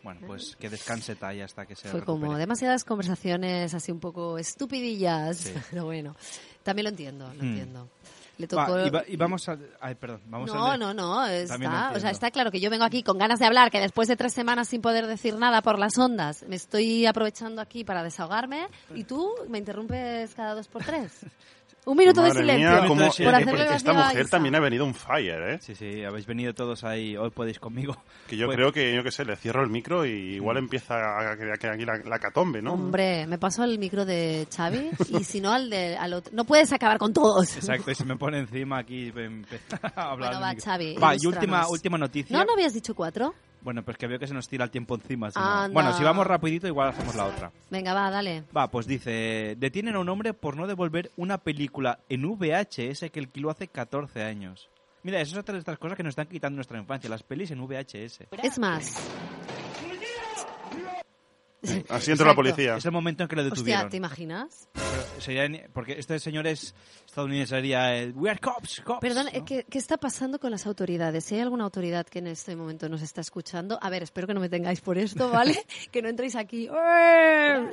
Bueno, 0.03 0.19
pues 0.25 0.55
que 0.55 0.69
descanse 0.69 1.15
Tai 1.15 1.41
hasta 1.41 1.65
que 1.65 1.75
se 1.75 1.87
Fue 1.89 2.01
como 2.03 2.21
recupere. 2.21 2.39
demasiadas 2.39 2.83
conversaciones 2.83 3.73
así 3.73 3.91
un 3.91 3.99
poco 3.99 4.37
estupidillas, 4.37 5.37
Sí. 5.37 5.53
pero 5.71 5.85
bueno, 5.85 6.15
también 6.63 6.85
lo 6.85 6.89
entiendo, 6.89 7.27
lo 7.27 7.43
Hmm. 7.43 7.47
entiendo. 7.47 7.89
Le 8.37 8.47
Va, 8.47 8.65
tocó... 8.65 8.79
y, 8.87 8.89
va- 8.89 9.03
y 9.07 9.15
vamos 9.17 9.47
a... 9.49 9.57
Ay, 9.79 9.93
perdón. 9.93 10.21
Vamos 10.25 10.51
No, 10.51 10.71
a 10.71 10.77
no, 10.77 10.93
no, 10.95 11.27
está, 11.27 11.91
o 11.95 11.99
sea, 11.99 12.09
está 12.09 12.31
claro 12.31 12.49
que 12.49 12.59
yo 12.59 12.71
vengo 12.71 12.85
aquí 12.85 13.03
con 13.03 13.19
ganas 13.19 13.37
de 13.37 13.45
hablar, 13.45 13.69
que 13.69 13.79
después 13.79 14.07
de 14.07 14.15
tres 14.15 14.33
semanas 14.33 14.67
sin 14.69 14.81
poder 14.81 15.05
decir 15.05 15.35
nada 15.35 15.61
por 15.61 15.77
las 15.77 15.95
ondas, 15.99 16.43
me 16.47 16.55
estoy 16.55 17.05
aprovechando 17.05 17.61
aquí 17.61 17.83
para 17.83 18.01
desahogarme 18.01 18.67
y 18.95 19.03
tú 19.03 19.31
me 19.47 19.59
interrumpes 19.59 20.33
cada 20.33 20.55
dos 20.55 20.67
por 20.67 20.83
tres. 20.83 21.11
Un 21.83 21.97
minuto 21.97 22.21
de 22.21 22.27
Madre 22.29 22.41
silencio 22.41 22.69
mía, 22.69 22.87
cómo- 22.87 23.01
de 23.01 23.07
por 23.07 23.35
hacerle 23.35 23.51
porque 23.63 23.75
esta 23.75 23.89
a 23.91 23.93
mujer 23.95 24.21
Isa. 24.21 24.29
también 24.29 24.55
ha 24.55 24.59
venido 24.59 24.85
un 24.85 24.93
fire, 24.93 25.41
¿eh? 25.53 25.57
Sí, 25.61 25.73
sí, 25.73 26.03
habéis 26.03 26.27
venido 26.27 26.53
todos 26.53 26.83
ahí, 26.83 27.17
hoy 27.17 27.31
podéis 27.31 27.57
conmigo. 27.57 27.97
Que 28.27 28.37
yo 28.37 28.45
Pues- 28.45 28.55
creo 28.55 28.71
que, 28.71 28.95
yo 28.95 29.03
qué 29.03 29.11
sé, 29.11 29.25
le 29.25 29.35
cierro 29.35 29.63
el 29.63 29.69
micro 29.71 30.05
y 30.05 30.35
igual 30.35 30.57
empieza 30.57 30.93
a 31.31 31.35
que 31.35 31.51
que 31.59 31.67
aquí 31.67 31.83
la, 31.83 31.97
la 32.05 32.19
catombe, 32.19 32.61
¿no? 32.61 32.73
Hombre, 32.73 33.25
me 33.25 33.37
paso 33.39 33.63
al 33.63 33.79
micro 33.79 34.05
de 34.05 34.47
Xavi 34.55 34.91
y 35.19 35.23
si 35.23 35.41
no 35.41 35.51
al 35.53 35.69
de 35.71 35.97
al 35.97 36.13
otro. 36.13 36.31
No 36.35 36.45
puedes 36.45 36.71
acabar 36.71 36.99
con 36.99 37.13
todos. 37.13 37.57
Exacto, 37.57 37.89
y 37.89 37.95
se 37.95 38.05
me 38.05 38.15
pone 38.15 38.37
encima 38.39 38.77
aquí 38.77 39.11
a 39.95 40.11
hablar. 40.11 40.33
Bueno, 40.35 40.39
va. 40.41 40.53
Xavi, 40.63 40.95
Va, 40.95 41.15
y 41.15 41.25
última, 41.25 41.67
última 41.67 41.97
noticia. 41.97 42.37
¿No, 42.37 42.45
no 42.45 42.53
habías 42.53 42.73
dicho 42.73 42.93
cuatro? 42.93 43.33
Bueno, 43.61 43.83
pues 43.83 43.97
que 43.97 44.07
veo 44.07 44.19
que 44.19 44.27
se 44.27 44.33
nos 44.33 44.47
tira 44.47 44.65
el 44.65 44.71
tiempo 44.71 44.95
encima. 44.95 45.31
si 45.31 45.39
no. 45.39 45.69
Bueno, 45.71 45.93
si 45.93 46.03
vamos 46.03 46.25
rapidito, 46.25 46.67
igual 46.67 46.89
hacemos 46.89 47.15
la 47.15 47.25
otra. 47.25 47.51
Venga, 47.69 47.93
va, 47.93 48.09
dale. 48.09 48.43
Va, 48.55 48.69
pues 48.69 48.87
dice, 48.87 49.55
detienen 49.57 49.95
a 49.95 49.99
un 49.99 50.09
hombre 50.09 50.33
por 50.33 50.57
no 50.57 50.67
devolver 50.67 51.11
una 51.17 51.37
película 51.37 51.99
en 52.09 52.23
VHS 52.23 53.11
que 53.11 53.19
alquiló 53.19 53.51
hace 53.51 53.67
14 53.67 54.23
años. 54.23 54.69
Mira, 55.03 55.19
eso 55.19 55.33
es 55.33 55.39
otra 55.39 55.53
de 55.53 55.59
estas 55.59 55.79
cosas 55.79 55.97
que 55.97 56.03
nos 56.03 56.11
están 56.11 56.27
quitando 56.27 56.57
nuestra 56.57 56.77
infancia, 56.77 57.09
las 57.09 57.23
pelis 57.23 57.49
en 57.51 57.59
VHS. 57.65 58.27
Es 58.43 58.59
más, 58.59 58.95
Así 61.89 62.11
entra 62.11 62.27
la 62.27 62.35
policía. 62.35 62.77
Es 62.77 62.85
el 62.85 62.91
momento 62.91 63.23
en 63.23 63.29
que 63.29 63.35
lo 63.35 63.41
hostia, 63.43 63.55
detuvieron. 63.55 63.89
¿te 63.89 63.97
imaginas? 63.97 64.69
Sería 65.19 65.67
porque 65.73 65.99
este 65.99 66.19
señor 66.19 66.47
es 66.47 66.73
estadounidense, 67.05 67.55
sería 67.55 67.95
el, 67.95 68.13
We 68.13 68.29
are 68.29 68.39
cops, 68.39 68.81
cops. 68.81 69.01
Perdón, 69.01 69.27
¿no? 69.33 69.45
¿qué, 69.45 69.65
qué 69.69 69.77
está 69.77 69.97
pasando 69.97 70.39
con 70.39 70.51
las 70.51 70.65
autoridades? 70.65 71.25
Si 71.25 71.35
hay 71.35 71.41
alguna 71.41 71.63
autoridad 71.63 72.05
que 72.07 72.19
en 72.19 72.27
este 72.27 72.55
momento 72.55 72.89
nos 72.89 73.01
está 73.01 73.21
escuchando, 73.21 73.77
a 73.81 73.89
ver, 73.89 74.03
espero 74.03 74.27
que 74.27 74.33
no 74.33 74.39
me 74.39 74.49
tengáis 74.49 74.81
por 74.81 74.97
esto, 74.97 75.29
¿vale? 75.29 75.63
que 75.91 76.01
no 76.01 76.09
entréis 76.09 76.35
aquí 76.35 76.67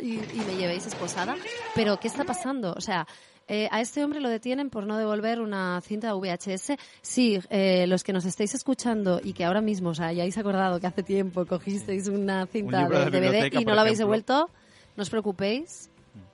y, 0.00 0.14
y 0.14 0.44
me 0.46 0.56
llevéis 0.56 0.86
esposada. 0.86 1.36
Pero, 1.74 1.98
¿qué 1.98 2.08
está 2.08 2.24
pasando? 2.24 2.74
O 2.76 2.80
sea, 2.80 3.06
eh, 3.48 3.68
a 3.70 3.80
este 3.80 4.04
hombre 4.04 4.20
lo 4.20 4.28
detienen 4.28 4.70
por 4.70 4.86
no 4.86 4.98
devolver 4.98 5.40
una 5.40 5.80
cinta 5.80 6.14
VHS. 6.14 6.72
Sí, 7.00 7.40
eh, 7.50 7.86
los 7.86 8.04
que 8.04 8.12
nos 8.12 8.24
estáis 8.26 8.54
escuchando 8.54 9.20
y 9.22 9.32
que 9.32 9.44
ahora 9.44 9.60
mismo 9.60 9.90
os 9.90 10.00
hayáis 10.00 10.36
acordado 10.36 10.78
que 10.80 10.86
hace 10.86 11.02
tiempo 11.02 11.46
cogisteis 11.46 12.08
una 12.08 12.46
cinta 12.46 12.88
de 12.88 13.10
de 13.10 13.20
DVD 13.20 13.60
y 13.60 13.64
no 13.64 13.74
la 13.74 13.80
habéis 13.82 13.98
devuelto, 13.98 14.50
no 14.96 15.02
os 15.02 15.10
preocupéis, 15.10 15.90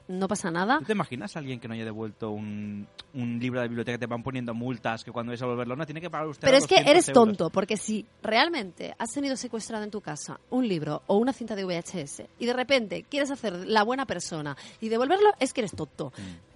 no 0.09 0.29
pasa 0.29 0.51
nada. 0.51 0.79
¿Tú 0.81 0.87
te 0.87 0.93
imaginas 0.93 1.35
a 1.35 1.39
alguien 1.39 1.59
que 1.61 1.69
no 1.69 1.75
haya 1.75 1.85
devuelto 1.85 2.31
un, 2.31 2.87
un 3.15 3.39
libro 3.39 3.61
de 3.61 3.69
biblioteca 3.69 3.97
que 3.97 4.01
te 4.01 4.07
van 4.07 4.23
poniendo 4.23 4.53
multas 4.53 5.03
que 5.03 5.11
cuando 5.11 5.31
vais 5.31 5.41
a 5.41 5.47
devolverlo 5.47 5.77
no 5.77 5.87
tiene 5.87 6.01
que 6.01 6.11
pagar 6.11 6.27
usted 6.27 6.47
Pero 6.47 6.59
es 6.59 6.67
que 6.67 6.75
200 6.75 6.91
eres 6.91 7.09
euros? 7.09 7.27
tonto, 7.27 7.51
porque 7.51 7.77
si 7.77 8.05
realmente 8.23 8.95
has 8.99 9.13
tenido 9.13 9.37
secuestrado 9.37 9.83
en 9.85 9.91
tu 9.91 10.01
casa 10.01 10.39
un 10.51 10.69
libro 10.69 11.03
o 11.07 11.17
una 11.17 11.33
cinta 11.33 11.55
de 11.57 11.65
VHS 11.65 12.23
y 12.39 12.47
de 12.47 12.53
repente 12.53 13.05
quieres 13.09 13.31
hacer 13.31 13.67
la 13.67 13.83
buena 13.83 14.05
persona 14.05 14.57
y 14.81 14.89
devolverlo, 14.89 15.33
es 15.41 15.53
que 15.55 15.63
eres 15.63 15.73
tonto. 15.73 16.13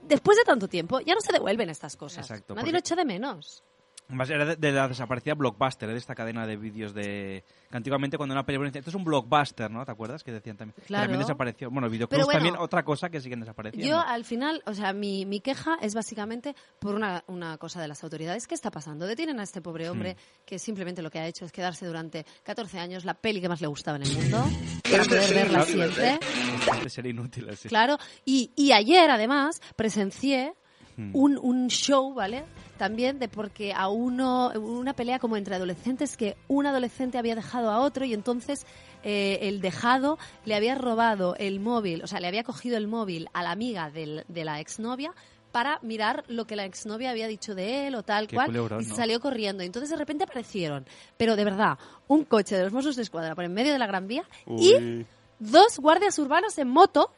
Después 0.08 0.36
de 0.38 0.44
tanto 0.44 0.68
tiempo, 0.68 1.00
ya 1.00 1.14
no 1.14 1.20
se 1.20 1.32
devuelven 1.32 1.68
estas 1.70 1.96
cosas. 1.96 2.24
Exacto, 2.30 2.54
Nadie 2.54 2.66
porque- 2.66 2.72
lo 2.72 2.78
echa 2.78 2.96
de 2.96 3.04
menos. 3.04 3.62
Era 4.10 4.56
de, 4.56 4.72
la 4.72 4.88
desaparecida 4.88 5.34
Blockbuster, 5.34 5.90
¿eh? 5.90 5.92
de 5.92 5.98
esta 5.98 6.14
cadena 6.14 6.46
de 6.46 6.56
vídeos 6.56 6.94
de... 6.94 7.44
Que 7.70 7.76
antiguamente 7.76 8.16
cuando 8.16 8.34
una 8.34 8.46
película 8.46 8.68
decía, 8.68 8.78
esto 8.78 8.90
es 8.90 8.94
un 8.94 9.04
Blockbuster, 9.04 9.70
¿no? 9.70 9.84
¿Te 9.84 9.92
acuerdas? 9.92 10.24
Que 10.24 10.32
decían 10.32 10.56
también. 10.56 10.74
Que 10.74 10.82
Claro. 10.86 11.04
También 11.04 11.20
desapareció. 11.20 11.70
Bueno, 11.70 11.90
videoclubs 11.90 12.16
Pero 12.16 12.24
bueno, 12.24 12.38
también, 12.38 12.56
otra 12.56 12.84
cosa 12.84 13.10
que 13.10 13.20
siguen 13.20 13.40
desapareciendo. 13.40 13.86
Yo 13.86 14.00
al 14.00 14.24
final, 14.24 14.62
o 14.64 14.72
sea, 14.72 14.94
mi, 14.94 15.26
mi 15.26 15.40
queja 15.40 15.76
es 15.82 15.94
básicamente 15.94 16.56
por 16.78 16.94
una, 16.94 17.22
una 17.26 17.58
cosa 17.58 17.82
de 17.82 17.88
las 17.88 18.02
autoridades. 18.02 18.46
¿Qué 18.46 18.54
está 18.54 18.70
pasando? 18.70 19.06
Detienen 19.06 19.40
a 19.40 19.42
este 19.42 19.60
pobre 19.60 19.90
hombre 19.90 20.16
que 20.46 20.58
simplemente 20.58 21.02
lo 21.02 21.10
que 21.10 21.18
ha 21.18 21.26
hecho 21.26 21.44
es 21.44 21.52
quedarse 21.52 21.84
durante 21.84 22.24
14 22.44 22.78
años 22.78 23.04
la 23.04 23.12
peli 23.12 23.42
que 23.42 23.48
más 23.50 23.60
le 23.60 23.66
gustaba 23.66 23.98
en 23.98 24.04
el 24.04 24.12
mundo 24.14 24.42
para 24.90 25.04
poder 25.04 25.34
verla 25.34 25.64
siempre. 25.64 26.18
Bastante 26.56 26.88
sería 26.88 27.10
inútil 27.10 27.50
así. 27.50 27.68
Claro, 27.68 27.98
y, 28.24 28.52
y 28.56 28.72
ayer 28.72 29.10
además 29.10 29.60
presencié 29.76 30.54
Hmm. 30.98 31.10
un, 31.14 31.38
un 31.40 31.68
show, 31.68 32.12
¿vale? 32.12 32.42
También 32.76 33.18
de 33.20 33.28
porque 33.28 33.72
a 33.72 33.88
uno, 33.88 34.50
una 34.56 34.94
pelea 34.94 35.18
como 35.20 35.36
entre 35.36 35.54
adolescentes 35.54 36.16
que 36.16 36.36
un 36.48 36.66
adolescente 36.66 37.18
había 37.18 37.36
dejado 37.36 37.70
a 37.70 37.78
otro 37.80 38.04
y 38.04 38.12
entonces 38.14 38.66
eh, 39.04 39.38
el 39.42 39.60
dejado 39.60 40.18
le 40.44 40.56
había 40.56 40.74
robado 40.74 41.36
el 41.36 41.60
móvil, 41.60 42.02
o 42.02 42.06
sea, 42.08 42.18
le 42.18 42.26
había 42.26 42.42
cogido 42.42 42.76
el 42.76 42.88
móvil 42.88 43.28
a 43.32 43.44
la 43.44 43.52
amiga 43.52 43.90
del- 43.90 44.24
de 44.26 44.44
la 44.44 44.58
exnovia 44.60 45.12
para 45.52 45.78
mirar 45.82 46.24
lo 46.28 46.46
que 46.48 46.56
la 46.56 46.64
exnovia 46.64 47.10
había 47.10 47.26
dicho 47.28 47.54
de 47.54 47.86
él 47.86 47.94
o 47.94 48.02
tal 48.02 48.26
Qué 48.26 48.34
cual 48.34 48.48
culebrón, 48.48 48.80
y 48.80 48.84
se 48.84 48.90
¿no? 48.90 48.96
salió 48.96 49.20
corriendo. 49.20 49.62
Entonces 49.62 49.90
de 49.90 49.96
repente 49.96 50.24
aparecieron, 50.24 50.84
pero 51.16 51.36
de 51.36 51.44
verdad, 51.44 51.78
un 52.08 52.24
coche 52.24 52.56
de 52.56 52.64
los 52.64 52.72
Mossos 52.72 52.96
de 52.96 53.02
Escuadra 53.02 53.34
por 53.36 53.44
en 53.44 53.54
medio 53.54 53.72
de 53.72 53.78
la 53.78 53.86
Gran 53.86 54.08
Vía 54.08 54.24
y 54.46 55.04
dos 55.38 55.78
guardias 55.78 56.18
urbanos 56.18 56.58
en 56.58 56.68
moto 56.68 57.12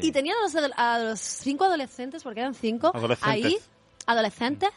Sí. 0.00 0.08
y 0.08 0.12
tenían 0.12 0.36
a 0.38 0.42
los, 0.42 0.72
a 0.76 0.98
los 0.98 1.20
cinco 1.20 1.64
adolescentes, 1.64 2.22
porque 2.22 2.40
eran 2.40 2.54
cinco, 2.54 2.90
Adolescentes. 2.94 3.44
ahí, 3.44 3.56
adolescentes. 4.06 4.70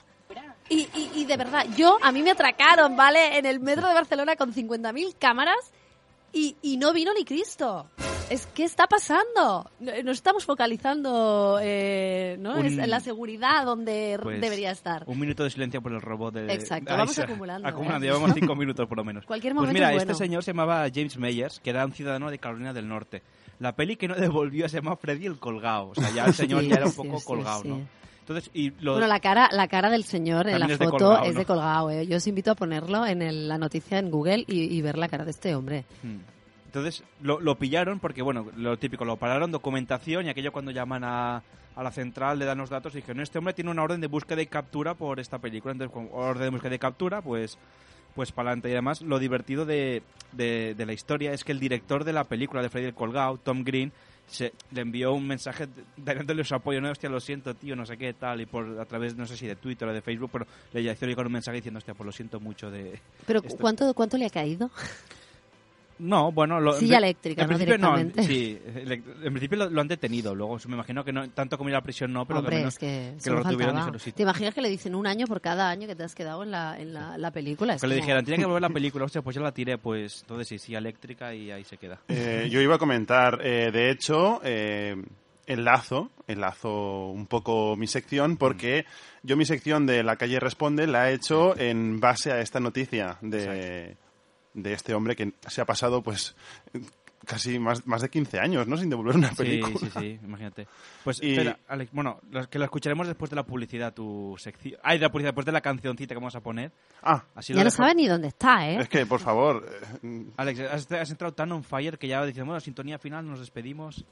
Y, 0.70 0.88
y, 0.96 1.12
y 1.16 1.26
de 1.26 1.38
verdad, 1.38 1.66
yo, 1.76 1.98
a 2.02 2.12
mí 2.12 2.24
me 2.24 2.32
atracaron, 2.32 2.96
¿vale? 2.96 3.38
En 3.38 3.46
el 3.46 3.60
metro 3.60 3.88
de 3.88 3.94
Barcelona 3.94 4.36
con 4.36 4.54
50.000 4.54 5.16
cámaras 5.20 5.58
y, 6.32 6.56
y 6.62 6.78
no 6.78 6.94
vino 6.94 7.14
ni 7.14 7.26
Cristo. 7.26 7.88
Es 8.30 8.48
que 8.48 8.64
está 8.64 8.88
pasando. 8.88 9.70
No- 9.82 9.92
Nos 10.04 10.16
estamos 10.18 10.46
focalizando 10.46 11.60
eh, 11.62 12.38
¿no? 12.40 12.56
Un- 12.56 12.66
Es 12.66 12.78
en 12.78 12.90
la 12.90 13.02
seguridad 13.02 13.66
donde 13.66 14.18
Pues, 14.24 14.40
debería 14.42 14.72
estar. 14.72 15.04
Un 15.06 15.20
minuto 15.20 15.44
de 15.44 15.50
silencio 15.52 15.82
por 15.82 15.92
el 15.92 16.02
robot 16.02 16.34
de... 16.34 16.52
Exacto, 16.54 16.92
Ahí 16.94 16.98
vamos 16.98 17.20
acumulando, 17.20 17.68
Acumulando, 17.68 18.06
¿eh? 18.06 18.10
llevamos 18.10 18.32
cinco 18.34 18.56
minutos 18.56 18.88
por 18.88 18.98
lo 18.98 19.04
menos. 19.04 19.26
Cualquier 19.26 19.54
Pues 19.54 19.62
momento 19.68 19.74
mira, 19.74 19.90
es 19.92 19.98
este 19.98 20.06
bueno. 20.14 20.18
señor 20.18 20.44
se 20.44 20.52
llamaba 20.52 20.88
James 20.92 21.18
Meyers, 21.18 21.60
que 21.60 21.70
era 21.70 21.86
un 21.86 21.92
ciudadano 21.94 22.32
de 22.32 22.40
Carolina 22.40 22.74
del 22.74 22.88
Norte. 22.88 23.22
La 23.60 23.76
peli 23.76 23.96
que 23.96 24.08
no 24.08 24.16
devolvió 24.16 24.68
se 24.70 24.78
llama 24.78 24.96
Freddy 24.96 25.26
el 25.26 25.38
colgado. 25.40 25.90
O 25.90 25.96
sea, 25.96 26.10
ya 26.12 26.26
el 26.26 26.34
señor 26.34 26.62
Sí, 26.64 26.70
ya 26.70 26.76
era 26.76 26.86
un 26.86 26.94
poco 26.94 27.20
sí, 27.20 27.26
colgado, 27.26 27.62
sí. 27.62 27.68
¿no? 27.70 27.82
Entonces, 28.22 28.50
y 28.54 28.72
lo... 28.82 28.94
Bueno, 28.94 29.08
la 29.08 29.20
cara, 29.20 29.50
la 29.52 29.68
cara 29.68 29.90
del 29.90 30.06
señor 30.06 30.48
en 30.48 30.58
la 30.60 30.66
es 30.68 30.80
de 30.80 30.86
foto 30.86 30.98
colgado, 30.98 31.26
es 31.26 31.36
de 31.36 31.46
colgado. 31.46 31.90
¿eh? 31.92 32.08
Yo 32.08 32.18
os 32.18 32.28
invito 32.28 32.52
a 32.52 32.56
ponerlo 32.56 33.06
en 33.06 33.22
el- 33.22 33.50
la 33.50 33.58
noticia 33.58 34.00
en 34.00 34.10
Google 34.10 34.46
y, 34.48 34.62
y 34.78 34.82
ver 34.82 34.98
la 34.98 35.10
cara 35.10 35.26
de 35.26 35.32
este 35.32 35.54
hombre. 35.56 35.84
Mm. 36.04 36.20
Entonces 36.68 37.04
lo, 37.22 37.40
lo 37.42 37.56
pillaron 37.60 38.00
porque, 38.00 38.22
bueno, 38.22 38.48
lo 38.56 38.78
típico, 38.78 39.04
lo 39.06 39.18
pararon, 39.18 39.52
documentación 39.52 40.26
y 40.26 40.30
aquello 40.30 40.52
cuando 40.54 40.72
llaman 40.72 41.04
a, 41.04 41.44
a 41.76 41.84
la 41.84 41.92
central 41.92 42.40
le 42.40 42.46
dan 42.46 42.58
los 42.58 42.70
datos 42.70 42.94
y 42.94 42.98
dijeron, 42.98 43.22
este 43.22 43.38
hombre 43.38 43.54
tiene 43.54 43.70
una 43.70 43.84
orden 43.84 44.00
de 44.02 44.08
búsqueda 44.08 44.42
y 44.42 44.48
captura 44.48 44.96
por 44.96 45.20
esta 45.20 45.38
película. 45.40 45.74
Entonces, 45.74 45.94
con 45.94 46.08
orden 46.14 46.44
de 46.44 46.50
búsqueda 46.50 46.74
y 46.76 46.80
captura, 46.80 47.22
pues 47.22 47.58
pues 48.16 48.32
para 48.32 48.50
adelante. 48.50 48.70
Y 48.70 48.74
además, 48.74 49.02
lo 49.02 49.20
divertido 49.20 49.66
de, 49.66 50.04
de, 50.32 50.76
de 50.76 50.86
la 50.86 50.94
historia 50.94 51.34
es 51.34 51.44
que 51.44 51.52
el 51.52 51.60
director 51.60 52.04
de 52.04 52.14
la 52.14 52.24
película 52.24 52.62
de 52.62 52.70
Freddy 52.70 52.88
el 52.88 52.94
Colgado, 52.94 53.38
Tom 53.38 53.64
Green, 53.64 53.92
se, 54.28 54.54
le 54.72 54.82
envió 54.82 55.14
un 55.14 55.28
mensaje 55.28 55.68
dándole 55.98 56.44
su 56.44 56.56
apoyo, 56.56 56.80
no, 56.82 56.90
hostia, 56.90 57.10
lo 57.10 57.20
siento, 57.20 57.54
tío, 57.54 57.76
no 57.76 57.86
sé 57.86 57.98
qué, 57.98 58.14
tal, 58.14 58.42
y 58.42 58.46
por 58.46 58.80
a 58.80 58.86
través, 58.86 59.16
no 59.16 59.26
sé 59.26 59.36
si 59.38 59.46
de 59.46 59.56
Twitter 59.56 59.88
o 59.88 59.94
de 59.94 60.02
Facebook, 60.02 60.30
pero 60.32 60.48
le 60.72 60.82
hizo 60.82 61.16
con 61.16 61.28
un 61.28 61.34
mensaje 61.34 61.58
diciendo, 61.58 61.78
hostia, 61.80 61.94
pues 61.94 62.06
lo 62.06 62.12
siento 62.12 62.40
mucho 62.40 62.72
de... 62.72 63.00
Pero 63.26 63.40
Esto- 63.40 63.58
¿cuánto, 63.60 63.94
¿cuánto 63.94 64.18
le 64.18 64.26
ha 64.26 64.30
caído? 64.30 64.72
No, 66.04 66.32
bueno... 66.32 66.60
Lo, 66.60 66.74
Silla 66.74 66.98
en- 66.98 67.04
eléctrica, 67.06 67.42
en 67.44 67.50
¿no? 67.50 67.56
principio 67.56 67.78
Directamente. 67.78 68.24
sí, 68.24 68.60
en 68.76 69.34
principio 69.34 69.58
lo, 69.58 69.70
lo 69.70 69.82
han 69.82 69.88
detenido, 69.88 70.36
luego 70.36 70.58
me 70.68 70.76
imagino 70.76 71.04
que 71.04 71.12
no, 71.14 71.30
tanto 71.32 71.58
como 71.58 71.70
ir 71.70 71.76
a 71.76 71.80
la 71.80 71.84
prisión 71.84 72.12
no, 72.14 72.26
pero 72.26 72.40
que 72.42 72.46
Hombre, 72.46 72.58
menos 72.58 72.74
es 72.74 72.80
que, 72.80 73.14
que 73.24 73.30
lo 73.30 73.38
retuvieron 73.38 73.76
faltaba. 73.76 73.80
dijeron 73.86 74.00
sí. 74.00 74.12
¿Te 74.12 74.24
imaginas 74.24 74.54
que 74.54 74.62
le 74.62 74.70
dicen 74.70 74.96
un 74.96 75.08
año 75.08 75.26
por 75.28 75.42
cada 75.42 75.70
año 75.70 75.88
que 75.88 75.96
te 75.96 76.04
has 76.04 76.14
quedado 76.14 76.44
en 76.44 76.52
la, 76.52 76.80
en 76.80 76.94
la, 76.94 77.18
la 77.18 77.32
película? 77.32 77.76
Es 77.76 77.82
Que 77.82 77.88
le 77.88 77.96
dijeran, 77.96 78.24
tiene 78.26 78.40
que 78.40 78.46
volver 78.46 78.62
la 78.62 78.70
película, 78.74 79.06
hostia, 79.06 79.22
pues 79.22 79.36
ya 79.36 79.42
la 79.42 79.52
tiré, 79.54 79.78
pues 79.78 80.22
entonces 80.22 80.48
sí, 80.48 80.60
sí, 80.60 80.76
eléctrica 80.76 81.34
y 81.34 81.50
ahí 81.52 81.64
se 81.64 81.78
queda. 81.78 82.00
Eh, 82.10 82.48
yo 82.52 82.60
iba 82.62 82.76
a 82.76 82.80
comentar, 82.80 83.40
eh, 83.44 83.72
de 83.72 83.90
hecho, 83.90 84.42
eh, 84.44 84.96
enlazo, 85.46 86.10
enlazo 86.28 87.08
un 87.08 87.28
poco 87.28 87.76
mi 87.76 87.88
sección, 87.88 88.38
porque 88.38 88.86
yo 89.24 89.36
mi 89.38 89.46
sección 89.46 89.86
de 89.86 90.04
La 90.04 90.16
calle 90.16 90.40
responde 90.40 90.88
la 90.88 91.10
he 91.10 91.14
hecho 91.16 91.58
en 91.58 92.00
base 92.00 92.32
a 92.32 92.40
esta 92.40 92.60
noticia 92.60 93.18
de, 93.22 93.98
de 94.54 94.74
este 94.74 94.94
hombre 94.94 95.16
que 95.16 95.34
se 95.48 95.62
ha 95.62 95.66
pasado, 95.66 96.02
pues, 96.02 96.36
casi 97.26 97.58
más, 97.58 97.88
más 97.88 98.02
de 98.02 98.10
15 98.10 98.38
años, 98.40 98.68
¿no? 98.68 98.76
Sin 98.78 98.90
devolver 98.90 99.16
una 99.16 99.30
Sí, 99.30 99.36
película. 99.36 99.78
sí, 99.80 99.90
sí, 100.00 100.20
imagínate. 100.24 100.68
Pues 101.06 101.22
Y- 101.24 101.32
espera, 101.32 101.58
Alex, 101.70 101.92
bueno, 101.94 102.20
que 102.50 102.60
lo 102.60 102.66
escucharemos 102.66 103.08
después 103.08 103.30
de 103.30 103.36
la 103.38 103.44
publicidad, 103.46 103.94
tu 103.94 104.36
sección. 104.38 104.78
Ay, 104.84 104.98
de 104.98 105.04
la 105.04 105.10
publicidad, 105.12 105.30
después 105.30 105.46
de 105.46 105.52
la 105.54 105.62
cancioncita 105.62 106.14
que 106.14 106.20
vamos 106.20 106.36
a 106.36 106.42
poner. 106.42 106.72
Ah, 107.02 107.24
Así 107.36 107.54
Ya 107.54 107.60
lo 107.60 107.64
no 107.64 107.70
dejo. 107.72 107.78
sabe 107.78 107.96
ni 107.96 108.08
dónde 108.08 108.28
está, 108.28 108.70
¿eh? 108.70 108.78
es 108.82 108.90
que, 108.90 109.06
por 109.06 109.20
favor, 109.22 109.66
eh, 110.04 110.26
Alex, 110.38 110.60
has, 110.60 110.92
has 110.92 111.12
entrado 111.12 111.34
tan 111.34 111.52
on 111.54 111.64
fire 111.64 111.98
que 111.98 112.08
ya 112.10 112.26
decimos, 112.26 112.48
bueno, 112.48 112.60
sintonía 112.60 113.00
final, 113.00 113.26
nos 113.26 113.40
despedimos. 113.40 114.06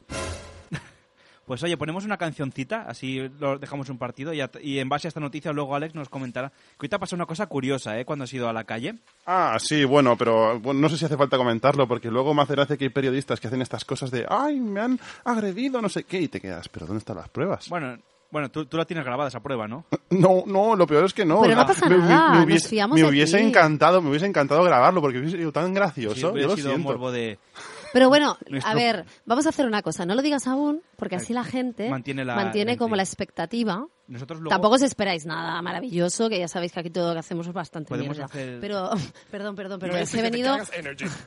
Pues 1.45 1.62
oye, 1.63 1.75
ponemos 1.75 2.06
una 2.06 2.17
cancioncita, 2.17 2.86
así 2.88 3.30
lo 3.39 3.58
dejamos 3.58 3.89
un 3.89 3.97
partido 3.97 4.32
y, 4.34 4.80
en 4.80 4.89
base 4.89 5.08
a 5.08 5.10
esta 5.10 5.19
noticia 5.19 5.51
luego 5.51 5.75
Alex 5.75 5.95
nos 5.95 6.08
comentará 6.08 6.49
que 6.49 6.56
ahorita 6.80 6.99
pasa 6.99 7.15
una 7.15 7.25
cosa 7.25 7.47
curiosa, 7.47 7.99
¿eh? 7.99 8.06
Cuando 8.06 8.23
has 8.23 8.34
ido 8.34 8.47
a 8.47 8.54
la 8.54 8.63
calle. 8.63 8.95
Ah, 9.25 9.58
sí, 9.60 9.84
bueno, 9.84 10.15
pero 10.15 10.60
bueno, 10.60 10.80
no 10.80 10.88
sé 10.89 10.97
si 10.97 11.06
hace 11.06 11.17
falta 11.17 11.38
comentarlo, 11.38 11.88
porque 11.88 12.10
luego 12.10 12.34
me 12.34 12.43
hace 12.43 12.54
gracia 12.54 12.77
que 12.77 12.86
hay 12.86 12.89
periodistas 12.89 13.39
que 13.39 13.47
hacen 13.47 13.62
estas 13.62 13.84
cosas 13.84 14.12
de, 14.12 14.25
ay, 14.30 14.60
me 14.60 14.80
han 14.82 14.99
agredido, 15.25 15.82
no 15.82 15.89
sé 15.89 16.04
qué, 16.04 16.21
y 16.21 16.27
te 16.27 16.39
quedas, 16.39 16.69
pero 16.69 16.86
¿dónde 16.86 16.99
están 16.99 17.17
las 17.17 17.27
pruebas? 17.30 17.67
Bueno, 17.69 17.97
bueno, 18.30 18.49
tú, 18.49 18.65
tú 18.67 18.77
la 18.77 18.86
tienes 18.86 19.04
grabada 19.04 19.27
esa 19.27 19.41
prueba, 19.41 19.67
¿no? 19.67 19.86
No, 20.12 20.43
no, 20.45 20.75
lo 20.75 20.86
peor 20.88 21.06
es 21.06 21.13
que 21.13 21.25
no. 21.25 21.41
Pero 21.41 21.56
no 21.56 21.62
Ah, 21.62 21.65
pasa 21.67 21.89
me, 21.89 21.97
nada, 21.97 22.30
me 22.32 22.36
nos 22.38 22.45
hubiese, 22.45 22.69
fiamos 22.69 22.95
me 22.95 23.01
de 23.04 23.10
hubiese 23.10 23.38
ti. 23.39 23.43
encantado, 23.45 24.01
me 24.01 24.10
hubiese 24.10 24.25
encantado 24.25 24.63
grabarlo, 24.63 25.01
porque 25.01 25.17
hubiese 25.19 25.38
sido 25.38 25.51
tan 25.51 25.67
Sí, 25.67 25.73
gracioso, 25.73 26.32
hubiera 26.32 26.47
yo 26.49 26.56
lo 26.56 26.56
sido 26.56 26.75
un 26.75 26.82
morbo 26.82 27.12
de... 27.12 27.39
Pero 27.93 28.08
bueno, 28.10 28.38
a 28.63 28.73
ver, 28.73 29.06
vamos 29.25 29.45
a 29.45 29.49
hacer 29.49 29.65
una 29.65 29.82
cosa. 29.82 30.06
No 30.06 30.15
lo 30.15 30.21
digas 30.21 30.47
aún, 30.47 30.82
porque 30.97 31.15
así 31.17 31.34
la 31.34 31.43
gente 31.43 31.89
Mantiene 31.89 32.23
la- 32.25 32.36
mantiene 32.36 32.73
la 32.73 32.77
como 32.77 32.95
la 32.95 33.04
expectativa. 33.04 33.86
Nosotros 34.08 34.39
luego... 34.41 34.49
Tampoco 34.49 34.75
os 34.75 34.82
esperáis 34.82 35.25
nada 35.25 35.62
maravilloso, 35.62 36.30
que 36.30 36.39
ya 36.39 36.47
sabéis 36.47 36.71
que 36.73 36.80
aquí 36.82 36.89
todo 36.89 37.10
lo 37.10 37.13
que 37.13 37.19
hacemos 37.19 37.47
es 37.47 37.54
bastante 37.54 37.95
mierda. 37.97 38.25
hacer- 38.25 38.60
Pero, 38.60 38.89
perdón, 39.32 39.56
perdón, 39.56 39.80
pero 39.80 39.95
es 39.97 40.12
que 40.12 40.19
he 40.19 40.21
venido... 40.21 40.58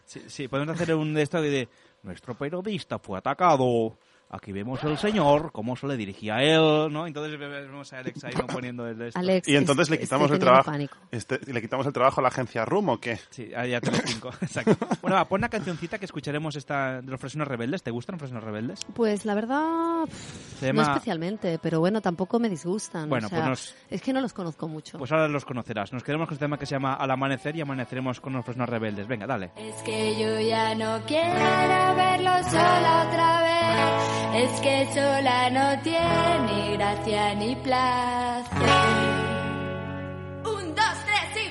Sí, 0.04 0.22
sí, 0.26 0.48
podemos 0.48 0.74
hacer 0.74 0.94
un 0.94 1.14
de 1.14 1.22
esto 1.22 1.40
de... 1.40 1.68
Nuestro 2.02 2.34
periodista 2.34 2.98
fue 2.98 3.16
atacado 3.16 3.96
Aquí 4.30 4.50
vemos 4.52 4.82
el 4.82 4.98
señor, 4.98 5.52
cómo 5.52 5.76
se 5.76 5.86
le 5.86 5.96
dirigía 5.96 6.36
a 6.36 6.42
él, 6.42 6.92
¿no? 6.92 7.06
Entonces 7.06 7.38
vemos 7.38 7.92
a 7.92 7.98
Alex 7.98 8.24
ahí 8.24 8.34
no 8.36 8.46
poniendo 8.48 8.86
el 8.88 9.00
esto. 9.00 9.20
Alex, 9.20 9.46
Y 9.46 9.54
entonces 9.54 9.84
es- 9.84 9.90
le 9.90 9.94
estoy 9.96 10.06
quitamos 10.06 10.30
el 10.32 10.38
teniendo 10.40 10.62
trabajo. 10.62 10.98
Este, 11.12 11.52
¿Le 11.52 11.60
quitamos 11.60 11.86
el 11.86 11.92
trabajo 11.92 12.20
a 12.20 12.22
la 12.22 12.28
agencia 12.28 12.64
Room 12.64 12.88
o 12.88 12.98
qué? 12.98 13.18
Sí, 13.30 13.52
ahí 13.54 13.70
ya 13.70 13.80
tengo 13.80 13.98
cinco, 14.04 14.30
exacto. 14.40 14.76
Bueno, 15.02 15.16
va, 15.16 15.24
pon 15.28 15.40
una 15.40 15.48
cancioncita 15.48 15.98
que 15.98 16.06
escucharemos 16.06 16.56
esta 16.56 17.00
de 17.00 17.10
los 17.10 17.20
Fresnos 17.20 17.46
Rebeldes. 17.46 17.82
¿Te 17.84 17.92
gustan 17.92 18.14
los 18.14 18.20
Fresnos 18.22 18.42
Rebeldes? 18.42 18.80
Pues 18.94 19.24
la 19.24 19.34
verdad, 19.34 19.58
no 19.60 20.82
especialmente, 20.82 21.60
pero 21.62 21.78
bueno, 21.78 22.00
tampoco 22.00 22.40
me 22.40 22.48
disgustan. 22.48 23.08
Bueno, 23.08 23.26
o 23.26 23.30
sea, 23.30 23.38
pues 23.38 23.48
nos- 23.50 23.74
es 23.90 24.02
que 24.02 24.12
no 24.12 24.20
los 24.20 24.32
conozco 24.32 24.66
mucho. 24.66 24.98
Pues 24.98 25.12
ahora 25.12 25.28
los 25.28 25.44
conocerás. 25.44 25.92
Nos 25.92 26.02
quedamos 26.02 26.26
con 26.26 26.34
este 26.34 26.44
tema 26.44 26.58
que 26.58 26.66
se 26.66 26.74
llama 26.74 26.94
Al 26.94 27.10
amanecer 27.10 27.54
y 27.54 27.60
amaneceremos 27.60 28.20
con 28.20 28.32
los 28.32 28.44
Fresnos 28.44 28.68
Rebeldes. 28.68 29.06
Venga, 29.06 29.26
dale. 29.28 29.52
Es 29.56 29.76
que 29.82 30.18
yo 30.20 30.40
ya 30.40 30.74
no 30.74 31.00
quiero 31.06 31.94
verlo 31.94 32.30
sola 32.50 33.06
otra 33.08 33.42
vez. 33.42 34.13
Es 34.34 34.60
que 34.60 34.86
sola 34.92 35.48
no 35.50 35.78
tiene 35.82 36.76
gracia 36.76 37.34
ni 37.34 37.54
placer. 37.56 38.68
Un, 40.44 40.74
dos, 40.74 40.94
tres 41.06 41.36
y. 41.36 41.48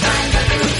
Cuando 0.00 0.38
tus 0.52 0.70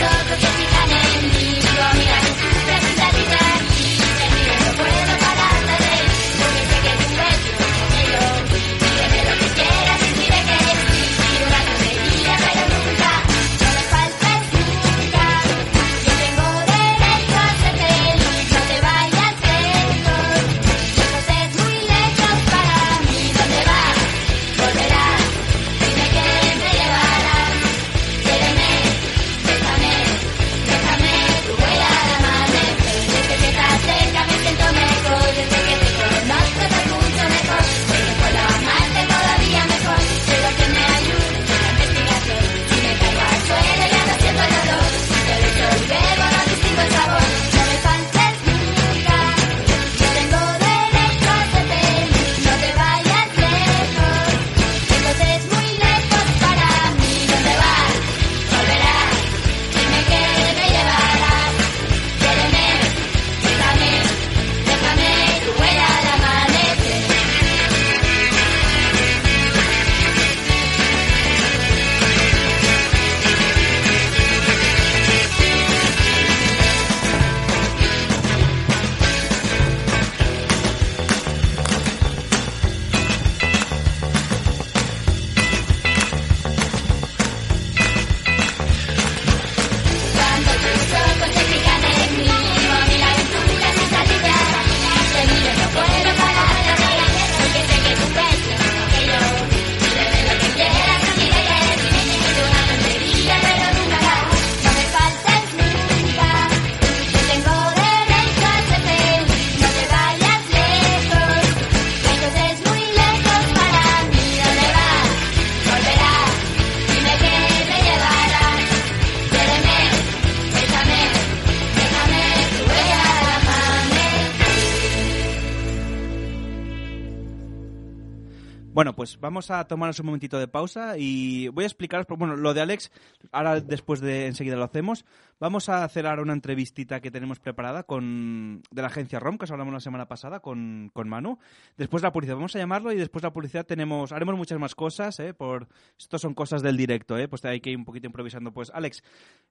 vamos 129.27 129.51
a 129.51 129.67
tomarnos 129.67 129.99
un 129.99 130.07
momentito 130.07 130.39
de 130.39 130.47
pausa 130.47 130.97
y 130.97 131.49
voy 131.49 131.65
a 131.65 131.67
explicaros, 131.67 132.07
bueno, 132.17 132.37
lo 132.37 132.55
de 132.55 132.61
Alex, 132.61 132.93
ahora 133.33 133.61
después 133.61 134.01
de 134.01 134.27
enseguida 134.27 134.55
lo 134.55 134.63
hacemos. 134.63 135.05
Vamos 135.41 135.69
a 135.69 135.83
hacer 135.83 136.07
ahora 136.07 136.23
una 136.23 136.33
entrevistita 136.33 137.01
que 137.01 137.11
tenemos 137.11 137.41
preparada 137.41 137.83
con 137.83 138.63
de 138.71 138.83
la 138.83 138.87
agencia 138.87 139.19
ROM, 139.19 139.37
que 139.37 139.45
os 139.45 139.51
hablamos 139.51 139.75
la 139.75 139.81
semana 139.81 140.07
pasada 140.07 140.39
con, 140.39 140.91
con 140.95 141.09
Manu. 141.09 141.39
Después 141.77 142.05
la 142.05 142.13
publicidad, 142.13 142.37
vamos 142.37 142.55
a 142.55 142.61
llamarlo 142.61 142.93
y 142.93 142.97
después 142.97 143.25
la 143.25 143.33
publicidad 143.33 143.67
tenemos, 143.67 144.13
haremos 144.13 144.37
muchas 144.37 144.61
más 144.61 144.77
cosas, 144.77 145.19
¿eh? 145.19 145.35
Por, 145.35 145.67
esto 145.99 146.19
son 146.19 146.33
cosas 146.33 146.63
del 146.63 146.77
directo, 146.77 147.19
¿eh? 147.19 147.27
Pues 147.27 147.45
hay 147.45 147.61
que 147.61 147.71
ir 147.71 147.77
un 147.77 147.85
poquito 147.85 148.07
improvisando. 148.07 148.53
Pues 148.53 148.71
Alex, 148.73 149.03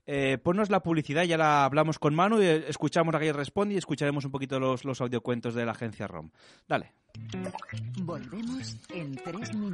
eh, 0.08 0.38
ponnos 0.42 0.70
la 0.70 0.80
publicidad, 0.80 1.24
ya 1.24 1.38
la 1.38 1.66
hablamos 1.66 2.00
con 2.00 2.16
Manu 2.16 2.42
y 2.42 2.46
escuchamos 2.46 3.14
a 3.14 3.20
que 3.20 3.34
responde 3.34 3.76
y 3.76 3.78
escucharemos 3.78 4.24
un 4.24 4.32
poquito 4.32 4.58
los, 4.60 4.86
los 4.86 5.02
audiocuentos 5.02 5.54
de 5.54 5.66
la 5.66 5.74
agencia 5.74 6.08
ROM. 6.08 6.30
Dale. 6.66 6.94
Volvemos 8.02 8.78
en 8.90 9.16
tres 9.16 9.54
minutos. 9.54 9.65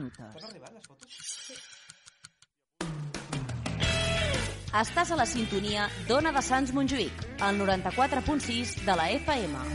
Estàs 4.71 5.09
a 5.11 5.17
la 5.19 5.25
sintonia 5.27 5.89
d'Ona 6.07 6.31
de 6.31 6.41
Sants 6.47 6.71
Montjuïc, 6.71 7.25
al 7.43 7.59
94.6 7.59 8.77
de 8.87 8.95
la 8.95 9.09
FM. 9.17 9.65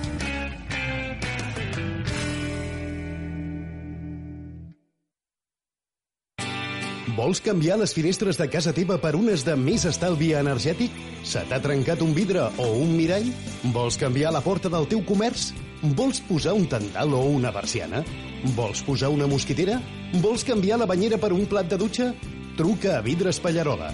Vols 7.16 7.40
canviar 7.40 7.78
les 7.80 7.94
finestres 7.96 8.36
de 8.36 8.44
casa 8.52 8.72
teva 8.76 8.98
per 9.00 9.14
unes 9.16 9.44
de 9.44 9.54
més 9.56 9.86
estalvi 9.88 10.34
energètic? 10.36 10.92
Se 11.24 11.44
t'ha 11.48 11.60
trencat 11.64 12.02
un 12.04 12.12
vidre 12.16 12.48
o 12.60 12.66
un 12.80 12.92
mirall? 12.96 13.30
Vols 13.72 13.96
canviar 14.00 14.32
la 14.36 14.44
porta 14.44 14.72
del 14.72 14.88
teu 14.88 15.00
comerç? 15.04 15.52
Vols 15.82 16.22
posar 16.24 16.54
un 16.56 16.66
tendal 16.70 17.12
o 17.14 17.20
una 17.28 17.52
persiana? 17.52 18.02
Vols 18.56 18.82
posar 18.86 19.10
una 19.12 19.28
mosquitera? 19.28 19.80
Vols 20.22 20.44
canviar 20.44 20.78
la 20.80 20.88
banyera 20.88 21.18
per 21.20 21.32
un 21.36 21.44
plat 21.46 21.68
de 21.68 21.76
dutxa? 21.76 22.12
Truca 22.56 22.96
a 22.96 23.02
Vidres 23.04 23.38
Pallarola, 23.44 23.90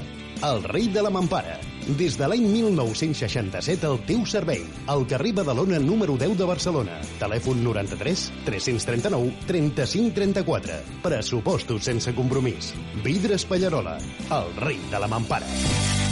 el 0.47 0.63
rei 0.63 0.87
de 0.89 1.03
la 1.03 1.11
mampara. 1.11 1.59
Des 1.99 2.15
de 2.15 2.29
l'any 2.31 2.45
1967 2.47 3.89
al 3.89 3.99
teu 4.07 4.23
servei. 4.31 4.63
Al 4.87 5.03
carrer 5.11 5.33
Badalona 5.35 5.81
número 5.83 6.15
10 6.15 6.37
de 6.39 6.47
Barcelona. 6.47 7.01
Telèfon 7.19 7.65
93 7.67 8.29
339 8.47 9.35
35 9.51 10.15
34. 10.15 10.79
Pressupostos 11.03 11.91
sense 11.91 12.15
compromís. 12.15 12.71
Vidres 13.03 13.45
Pallarola, 13.45 13.99
el 14.31 14.57
rei 14.63 14.79
de 14.91 15.03
la 15.03 15.11
mampara. 15.11 16.12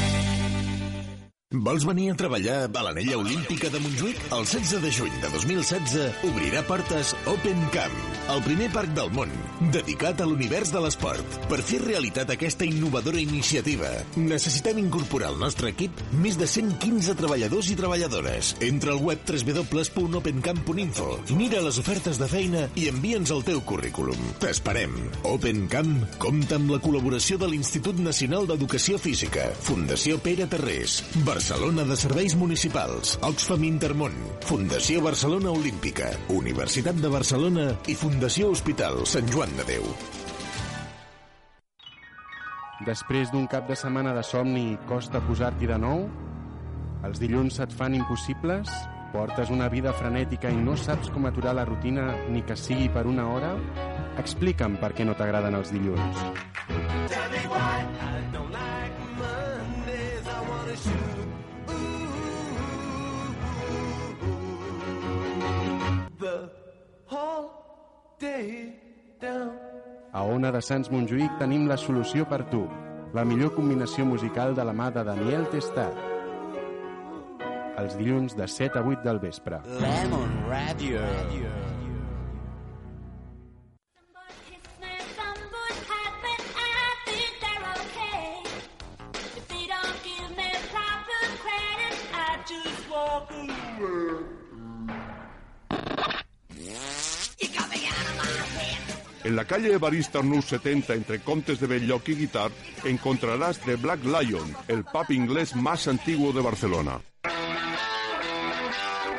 Vols 1.51 1.83
venir 1.83 2.05
a 2.13 2.15
treballar 2.15 2.59
a 2.71 2.83
l'anella 2.87 3.17
olímpica 3.19 3.67
de 3.75 3.81
Montjuïc? 3.83 4.21
El 4.31 4.45
16 4.47 4.85
de 4.85 4.91
juny 4.95 5.15
de 5.19 5.31
2016 5.33 6.27
obrirà 6.29 6.61
portes 6.63 7.11
Open 7.27 7.65
Camp, 7.75 7.97
el 8.31 8.43
primer 8.45 8.69
parc 8.71 8.93
del 8.95 9.11
món 9.11 9.33
dedicat 9.75 10.23
a 10.23 10.29
l'univers 10.31 10.71
de 10.71 10.79
l'esport. 10.81 11.41
Per 11.51 11.59
fer 11.67 11.81
realitat 11.83 12.31
aquesta 12.31 12.63
innovadora 12.65 13.19
iniciativa, 13.19 13.91
necessitem 14.15 14.79
incorporar 14.79 15.33
al 15.33 15.41
nostre 15.43 15.73
equip 15.75 15.91
més 16.23 16.39
de 16.39 16.47
115 16.47 17.17
treballadors 17.19 17.73
i 17.75 17.77
treballadores. 17.81 18.53
Entra 18.63 18.95
al 18.95 19.03
web 19.03 19.19
www.opencamp.info, 19.27 21.09
mira 21.35 21.65
les 21.67 21.83
ofertes 21.83 22.23
de 22.23 22.31
feina 22.31 22.63
i 22.79 22.87
envia'ns 22.95 23.35
el 23.35 23.43
teu 23.51 23.59
currículum. 23.67 24.23
T'esperem. 24.39 24.95
Open 25.35 25.67
Camp 25.75 25.99
compta 26.23 26.63
amb 26.63 26.71
la 26.77 26.81
col·laboració 26.87 27.43
de 27.43 27.51
l'Institut 27.51 27.99
Nacional 27.99 28.47
d'Educació 28.47 29.03
Física, 29.03 29.51
Fundació 29.67 30.23
Pere 30.23 30.47
Terrés, 30.47 31.03
Barcelona 31.19 31.39
de 31.40 31.96
Serveis 31.96 32.37
Municipals, 32.37 33.18
Oxfam 33.24 33.64
Intermón, 33.64 34.12
Fundació 34.44 35.00
Barcelona 35.00 35.50
Olímpica, 35.50 36.11
Universitat 36.29 36.98
de 37.00 37.09
Barcelona 37.09 37.64
i 37.88 37.94
Fundació 37.96 38.50
Hospital 38.53 39.07
Sant 39.09 39.26
Joan 39.33 39.55
de 39.57 39.64
Déu. 39.64 39.87
Després 42.85 43.33
d'un 43.33 43.46
cap 43.48 43.66
de 43.68 43.74
setmana 43.74 44.12
de 44.12 44.22
somni 44.22 44.76
costa 44.87 45.22
posar-t'hi 45.24 45.70
de 45.70 45.79
nou? 45.81 46.05
Els 47.09 47.18
dilluns 47.22 47.57
se't 47.57 47.72
fan 47.72 47.96
impossibles? 47.96 48.68
Portes 49.14 49.50
una 49.50 49.70
vida 49.72 49.94
frenètica 49.96 50.53
i 50.53 50.61
no 50.61 50.76
saps 50.76 51.09
com 51.11 51.24
aturar 51.26 51.57
la 51.57 51.64
rutina 51.64 52.11
ni 52.29 52.44
que 52.44 52.57
sigui 52.57 52.90
per 52.92 53.07
una 53.09 53.31
hora? 53.33 53.55
Explica'm 54.20 54.76
per 54.83 54.92
què 54.92 55.09
no 55.09 55.16
t'agraden 55.16 55.57
els 55.57 55.72
dilluns. 55.72 56.26
Tell 57.09 57.33
me 57.33 57.48
why 57.48 57.81
I 57.81 58.29
don't 58.31 58.53
like 58.53 58.70
the 66.21 66.51
whole 67.07 67.51
day 68.21 68.75
down. 69.21 69.57
A 70.13 70.23
Ona 70.23 70.51
de 70.53 70.61
Sants 70.61 70.91
Montjuïc 70.91 71.39
tenim 71.41 71.67
la 71.71 71.79
solució 71.81 72.27
per 72.29 72.43
tu. 72.53 72.65
La 73.15 73.25
millor 73.25 73.55
combinació 73.57 74.05
musical 74.07 74.55
de 74.55 74.67
la 74.67 74.75
mà 74.77 74.91
de 74.95 75.05
Daniel 75.07 75.49
Testat. 75.55 76.07
Els 77.81 77.97
dilluns 77.97 78.37
de 78.37 78.47
7 78.47 78.79
a 78.79 78.87
8 78.87 79.03
del 79.07 79.23
vespre. 79.23 79.63
Lemon 79.81 80.41
Radio. 80.51 81.01
En 99.31 99.37
la 99.37 99.45
calle 99.45 99.73
Evarista 99.73 100.19
Arnús 100.19 100.47
70 100.47 100.93
entre 100.93 101.21
Contes 101.21 101.61
de 101.61 101.69
Belloc 101.69 102.09
y 102.09 102.16
Guitar 102.16 102.51
encontrarás 102.83 103.61
The 103.61 103.77
Black 103.77 104.01
Lion, 104.03 104.57
el 104.66 104.83
pub 104.83 105.09
inglés 105.11 105.55
más 105.55 105.87
antiguo 105.87 106.33
de 106.33 106.40
Barcelona. 106.43 107.01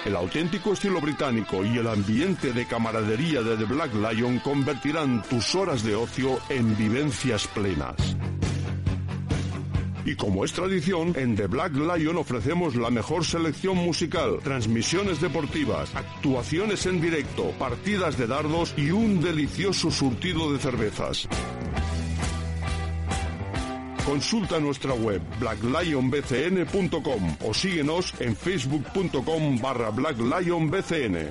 El 0.04 0.13
auténtico 0.17 0.74
estilo 0.74 1.00
británico 1.00 1.63
y 1.63 1.78
el 1.78 1.88
ambiente 1.88 2.52
de 2.52 2.65
camaradería 2.65 3.41
de 3.41 3.56
The 3.56 3.63
Black 3.63 3.93
Lion 3.93 4.39
convertirán 4.39 5.24
tus 5.30 5.56
horas 5.56 5.82
de 5.82 5.95
ocio 5.95 6.39
en 6.50 6.76
vivencias 6.76 7.47
plenas. 7.47 8.17
Y 10.06 10.16
como 10.16 10.44
es 10.46 10.54
tradición, 10.54 11.14
en 11.16 11.36
The 11.36 11.48
Black 11.48 11.74
Lion 11.74 12.18
ofrecemos 12.18 12.76
la 12.76 12.90
mejor 12.90 13.26
selección 13.26 13.78
musical, 13.78 14.40
transmisiones 14.44 15.22
deportivas, 15.22 15.94
actuaciones 15.96 16.86
en 16.86 17.02
directo, 17.02 17.52
partidas 17.60 18.18
de 18.18 18.28
dardos 18.28 18.74
y 18.78 18.92
un 18.92 19.22
delicioso 19.22 19.92
surtido 19.92 20.52
de 20.52 20.60
cervezas. 20.60 21.28
Consulta 24.06 24.60
nuestra 24.60 24.94
web 24.94 25.22
blacklionbcn.com 25.40 27.38
o 27.46 27.54
síguenos 27.54 28.14
en 28.20 28.36
facebook.com 28.36 29.62
barra 29.62 29.92
blacklionbcn. 29.92 31.30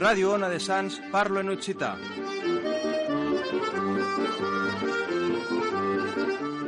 Ràdio 0.00 0.30
Ona 0.32 0.48
de 0.48 0.56
Sants, 0.56 0.94
parlo 1.12 1.42
en 1.44 1.50
occità. 1.52 1.90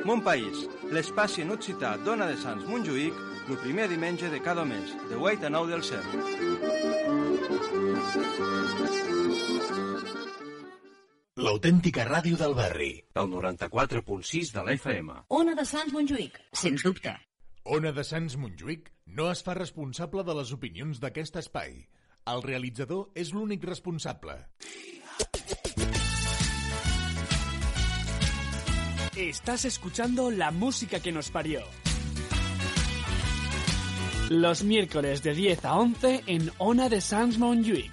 Mon 0.05 0.21
País, 0.21 0.67
l'espai 0.93 1.41
en 1.41 1.55
occità 1.55 1.95
d'Ona 2.05 2.27
de 2.29 2.37
Sants 2.37 2.67
Montjuïc, 2.69 3.17
el 3.49 3.57
primer 3.63 3.87
diumenge 3.89 4.29
de 4.29 4.41
cada 4.45 4.67
mes, 4.69 4.93
de 5.09 5.17
8 5.17 5.49
a 5.49 5.51
9 5.55 5.73
del 5.73 5.85
cel. 5.89 6.05
L'autèntica 11.41 12.05
ràdio 12.05 12.37
del 12.37 12.53
barri. 12.61 12.93
El 13.17 13.33
94.6 13.33 14.53
de 14.59 14.67
la 14.67 14.77
FM. 14.77 15.17
Ona 15.41 15.57
de 15.57 15.65
Sants 15.65 15.97
Montjuïc, 15.97 16.37
sens 16.53 16.85
dubte. 16.85 17.17
Ona 17.65 17.97
de 17.97 18.05
Sants 18.05 18.37
Montjuïc 18.37 18.93
no 19.17 19.33
es 19.33 19.41
fa 19.41 19.57
responsable 19.57 20.21
de 20.29 20.37
les 20.37 20.53
opinions 20.53 21.01
d'aquest 21.01 21.41
espai. 21.41 21.79
El 22.23 22.43
realitzador 22.43 23.09
és 23.19 23.33
l'únic 23.35 23.65
responsable. 23.67 24.37
Estás 29.17 29.65
escuchando 29.65 30.31
la 30.31 30.53
música 30.53 31.01
que 31.01 31.11
nos 31.11 31.31
parió. 31.31 31.63
Los 34.31 34.63
miércoles 34.63 35.23
de 35.25 35.35
10 35.35 35.65
a 35.65 35.75
11 35.75 36.23
en 36.29 36.51
Ona 36.59 36.89
de 36.89 37.01
Sans 37.01 37.39
Montjuïc. 37.39 37.93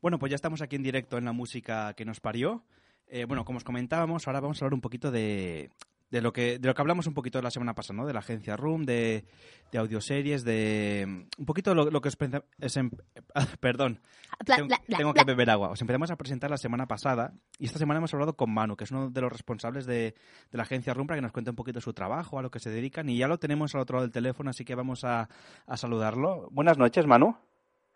Bueno, 0.00 0.18
pues 0.18 0.30
ya 0.30 0.36
estamos 0.36 0.62
aquí 0.62 0.76
en 0.76 0.82
directo 0.82 1.18
en 1.18 1.26
la 1.26 1.32
música 1.32 1.92
que 1.92 2.06
nos 2.06 2.20
parió. 2.20 2.64
Eh, 3.08 3.26
bueno, 3.26 3.44
como 3.44 3.58
os 3.58 3.64
comentábamos, 3.64 4.26
ahora 4.26 4.40
vamos 4.40 4.60
a 4.60 4.64
hablar 4.64 4.74
un 4.74 4.80
poquito 4.80 5.10
de, 5.10 5.70
de 6.10 6.20
lo 6.22 6.32
que 6.32 6.58
de 6.58 6.66
lo 6.68 6.74
que 6.74 6.80
hablamos 6.82 7.06
un 7.06 7.14
poquito 7.14 7.40
la 7.42 7.50
semana 7.50 7.74
pasada, 7.74 7.98
¿no? 7.98 8.06
De 8.06 8.12
la 8.12 8.20
agencia 8.20 8.56
Room, 8.56 8.84
de, 8.84 9.24
de 9.72 9.78
audioseries, 9.78 10.44
de 10.44 11.26
un 11.38 11.44
poquito 11.46 11.74
lo, 11.74 11.90
lo 11.90 12.00
que 12.00 12.08
os 12.08 12.16
es 12.60 12.76
em- 12.76 12.90
perdón, 13.60 14.00
Bla, 14.46 14.56
tengo, 14.56 14.68
bla, 14.68 14.80
bla, 14.86 14.96
tengo 14.98 15.12
bla. 15.12 15.22
que 15.22 15.26
beber 15.26 15.50
agua. 15.50 15.68
Os 15.70 15.80
empezamos 15.80 16.10
a 16.10 16.16
presentar 16.16 16.50
la 16.50 16.56
semana 16.56 16.86
pasada 16.86 17.32
y 17.58 17.66
esta 17.66 17.78
semana 17.78 17.98
hemos 17.98 18.12
hablado 18.14 18.34
con 18.36 18.52
Manu, 18.52 18.76
que 18.76 18.84
es 18.84 18.90
uno 18.90 19.10
de 19.10 19.20
los 19.20 19.30
responsables 19.32 19.86
de, 19.86 20.14
de 20.50 20.56
la 20.56 20.62
agencia 20.62 20.94
Room, 20.94 21.06
para 21.06 21.18
que 21.18 21.22
nos 21.22 21.32
cuente 21.32 21.50
un 21.50 21.56
poquito 21.56 21.80
su 21.80 21.92
trabajo, 21.92 22.38
a 22.38 22.42
lo 22.42 22.50
que 22.50 22.58
se 22.60 22.70
dedican 22.70 23.08
y 23.08 23.18
ya 23.18 23.28
lo 23.28 23.38
tenemos 23.38 23.74
al 23.74 23.82
otro 23.82 23.96
lado 23.96 24.06
del 24.06 24.12
teléfono, 24.12 24.50
así 24.50 24.64
que 24.64 24.74
vamos 24.74 25.04
a, 25.04 25.28
a 25.66 25.76
saludarlo. 25.76 26.48
Buenas 26.52 26.78
noches, 26.78 27.06
Manu. 27.06 27.36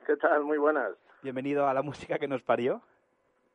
¿Qué 0.06 0.16
tal? 0.16 0.42
Muy 0.44 0.58
buenas. 0.58 0.92
Bienvenido 1.22 1.68
a 1.68 1.72
la 1.74 1.82
música 1.82 2.18
que 2.18 2.26
nos 2.28 2.42
parió. 2.42 2.82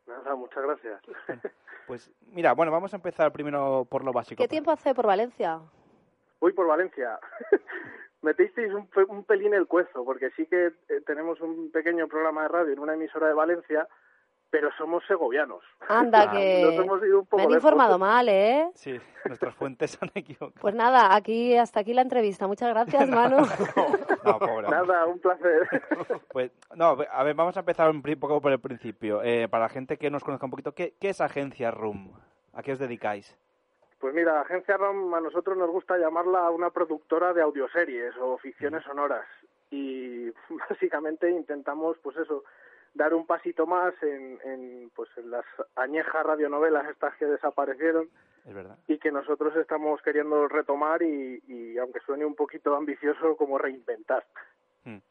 Nada, 0.07 0.35
muchas 0.35 0.63
gracias. 0.63 1.01
Pues 1.87 2.11
mira, 2.33 2.51
bueno, 2.51 2.69
vamos 2.69 2.91
a 2.93 2.97
empezar 2.97 3.31
primero 3.31 3.87
por 3.89 4.03
lo 4.03 4.11
básico. 4.11 4.43
¿Qué 4.43 4.49
tiempo 4.49 4.71
hace 4.71 4.93
por 4.93 5.07
Valencia? 5.07 5.61
Voy 6.41 6.51
por 6.51 6.67
Valencia. 6.67 7.17
Metisteis 8.21 8.73
un, 8.73 8.87
pe- 8.87 9.05
un 9.05 9.23
pelín 9.23 9.53
el 9.53 9.67
cuezo, 9.67 10.03
porque 10.03 10.29
sí 10.31 10.45
que 10.47 10.65
eh, 10.67 11.01
tenemos 11.05 11.39
un 11.39 11.71
pequeño 11.71 12.09
programa 12.09 12.41
de 12.41 12.47
radio 12.49 12.73
en 12.73 12.79
una 12.79 12.95
emisora 12.95 13.27
de 13.27 13.33
Valencia, 13.33 13.87
pero 14.49 14.69
somos 14.77 15.03
segovianos. 15.07 15.63
Anda, 15.87 16.31
que 16.31 16.61
Nos 16.63 16.73
hemos 16.75 17.03
ido 17.03 17.19
un 17.19 17.25
poco 17.25 17.37
me 17.37 17.43
han 17.43 17.49
lejos. 17.49 17.63
informado 17.63 17.99
mal, 17.99 18.29
¿eh? 18.29 18.69
Sí, 18.75 18.99
nuestras 19.25 19.53
fuentes 19.55 19.97
han 20.01 20.09
equivocado. 20.15 20.53
Pues 20.61 20.73
nada, 20.75 21.13
aquí 21.15 21.55
hasta 21.57 21.81
aquí 21.81 21.93
la 21.93 22.01
entrevista. 22.01 22.47
Muchas 22.47 22.69
gracias, 22.69 23.07
Manu. 23.09 23.37
No, 24.23 24.39
pobre. 24.39 24.67
Nada, 24.69 25.05
un 25.05 25.19
placer. 25.19 25.67
Pues, 26.31 26.51
no, 26.75 26.97
a 27.11 27.23
ver, 27.23 27.33
vamos 27.33 27.57
a 27.57 27.61
empezar 27.61 27.89
un 27.89 28.01
poco 28.01 28.39
por 28.41 28.51
el 28.51 28.59
principio. 28.59 29.21
Eh, 29.23 29.47
para 29.49 29.63
la 29.65 29.69
gente 29.69 29.97
que 29.97 30.09
nos 30.11 30.23
conozca 30.23 30.45
un 30.45 30.51
poquito, 30.51 30.73
¿qué, 30.73 30.93
qué 30.99 31.09
es 31.09 31.19
Agencia 31.21 31.71
Room? 31.71 32.13
¿A 32.53 32.61
qué 32.61 32.73
os 32.73 32.79
dedicáis? 32.79 33.35
Pues 33.99 34.13
mira, 34.13 34.41
Agencia 34.41 34.77
ROM 34.77 35.11
a 35.15 35.21
nosotros 35.21 35.57
nos 35.57 35.71
gusta 35.71 35.97
llamarla 35.97 36.49
una 36.51 36.69
productora 36.69 37.33
de 37.33 37.41
audioseries 37.41 38.13
o 38.21 38.37
ficciones 38.37 38.83
sonoras 38.83 39.25
y 39.71 40.29
básicamente 40.69 41.31
intentamos 41.31 41.97
pues 42.03 42.15
eso 42.17 42.43
dar 42.93 43.13
un 43.13 43.25
pasito 43.25 43.65
más 43.65 43.93
en, 44.01 44.39
en 44.43 44.91
pues 44.95 45.09
en 45.17 45.29
las 45.31 45.45
añejas 45.75 46.25
radionovelas 46.25 46.87
estas 46.89 47.15
que 47.17 47.25
desaparecieron 47.25 48.09
Es 48.45 48.53
verdad. 48.53 48.77
y 48.87 48.97
que 48.97 49.11
nosotros 49.11 49.55
estamos 49.55 50.01
queriendo 50.01 50.47
retomar 50.47 51.01
y, 51.03 51.41
y 51.47 51.77
aunque 51.77 51.99
suene 52.01 52.25
un 52.25 52.35
poquito 52.35 52.75
ambicioso 52.75 53.35
como 53.37 53.57
reinventar. 53.57 54.25
Mm. 54.87 55.01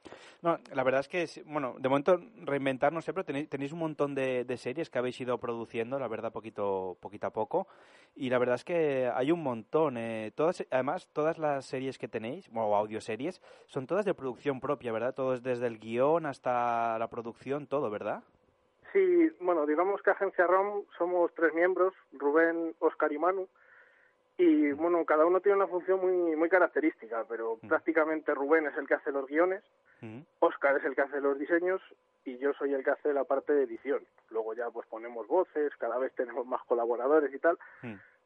No, 0.40 0.58
la 0.72 0.84
verdad 0.84 1.00
es 1.00 1.08
que, 1.08 1.42
bueno, 1.44 1.74
de 1.78 1.88
momento 1.88 2.18
reinventar 2.44 2.92
no 2.92 3.02
sé, 3.02 3.12
pero 3.12 3.24
tenéis, 3.24 3.48
tenéis 3.48 3.72
un 3.72 3.80
montón 3.80 4.14
de, 4.14 4.44
series 4.56 4.88
que 4.88 4.98
habéis 4.98 5.20
ido 5.20 5.36
produciendo, 5.38 5.98
la 5.98 6.08
verdad, 6.08 6.32
poquito, 6.32 6.96
poquito 7.00 7.26
a 7.26 7.30
poco. 7.30 7.68
Y 8.14 8.30
la 8.30 8.38
verdad 8.38 8.54
es 8.54 8.64
que 8.64 9.10
hay 9.14 9.30
un 9.32 9.42
montón. 9.42 9.98
Eh, 9.98 10.32
todas, 10.34 10.64
además, 10.70 11.08
todas 11.12 11.38
las 11.38 11.66
series 11.66 11.98
que 11.98 12.08
tenéis, 12.08 12.48
o 12.54 12.74
audioseries, 12.74 13.42
son 13.66 13.86
todas 13.86 14.06
de 14.06 14.14
producción 14.14 14.60
propia, 14.60 14.92
¿verdad? 14.92 15.14
Todo 15.14 15.34
es 15.34 15.42
desde 15.42 15.66
el 15.66 15.78
guion 15.78 16.24
hasta 16.24 16.98
la 16.98 17.08
producción, 17.08 17.66
todo, 17.66 17.90
¿verdad? 17.90 18.22
Sí, 18.94 19.30
bueno, 19.40 19.66
digamos 19.66 20.00
que 20.00 20.10
Agencia 20.10 20.46
ROM 20.46 20.84
somos 20.96 21.34
tres 21.34 21.52
miembros, 21.52 21.92
Rubén, 22.12 22.74
Oscar 22.78 23.12
y 23.12 23.18
Manu, 23.18 23.46
y 24.38 24.72
bueno, 24.72 25.04
cada 25.04 25.24
uno 25.24 25.40
tiene 25.40 25.56
una 25.56 25.66
función 25.66 26.00
muy, 26.00 26.36
muy 26.36 26.48
característica, 26.48 27.24
pero 27.28 27.58
prácticamente 27.68 28.34
Rubén 28.34 28.66
es 28.66 28.76
el 28.76 28.86
que 28.86 28.94
hace 28.94 29.12
los 29.12 29.26
guiones, 29.26 29.62
Oscar 30.40 30.76
es 30.76 30.84
el 30.84 30.94
que 30.94 31.02
hace 31.02 31.20
los 31.20 31.38
diseños 31.38 31.80
y 32.24 32.36
yo 32.38 32.52
soy 32.54 32.74
el 32.74 32.84
que 32.84 32.90
hace 32.90 33.14
la 33.14 33.24
parte 33.24 33.54
de 33.54 33.64
edición. 33.64 34.04
Luego 34.30 34.54
ya 34.54 34.70
pues 34.70 34.86
ponemos 34.88 35.26
voces, 35.26 35.74
cada 35.78 35.98
vez 35.98 36.14
tenemos 36.14 36.46
más 36.46 36.62
colaboradores 36.64 37.32
y 37.32 37.38
tal, 37.38 37.58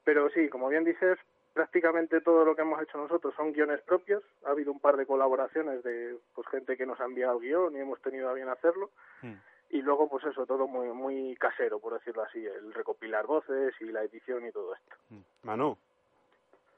pero 0.05 0.29
sí, 0.31 0.49
como 0.49 0.69
bien 0.69 0.85
dices, 0.85 1.19
prácticamente 1.53 2.21
todo 2.21 2.45
lo 2.45 2.57
que 2.57 2.63
hemos 2.63 2.83
hecho 2.83 2.99
nosotros 2.99 3.35
son 3.37 3.53
guiones 3.53 3.81
propios. 3.83 4.25
Ha 4.45 4.51
habido 4.51 4.73
un 4.73 4.81
par 4.81 4.97
de 4.97 5.07
colaboraciones 5.07 5.83
de 5.85 6.17
pues 6.35 6.47
gente 6.49 6.77
que 6.77 6.87
nos 6.87 7.01
ha 7.01 7.05
enviado 7.05 7.39
el 7.39 7.43
guion 7.43 7.77
y 7.77 7.81
hemos 7.81 8.01
tenido 8.03 8.29
a 8.29 8.35
bien 8.35 8.49
hacerlo. 8.49 8.91
Y 9.73 9.83
luego, 9.83 10.09
pues 10.09 10.25
eso, 10.25 10.47
todo 10.47 10.67
muy 10.67 10.89
muy 10.89 11.37
casero, 11.37 11.79
por 11.79 11.93
decirlo 11.95 12.23
así, 12.25 12.45
el 12.45 12.75
recopilar 12.75 13.27
voces 13.27 13.73
y 13.81 13.85
la 13.85 14.03
edición 14.03 14.45
y 14.45 14.51
todo 14.51 14.75
esto. 14.75 14.97
Manu, 15.45 15.77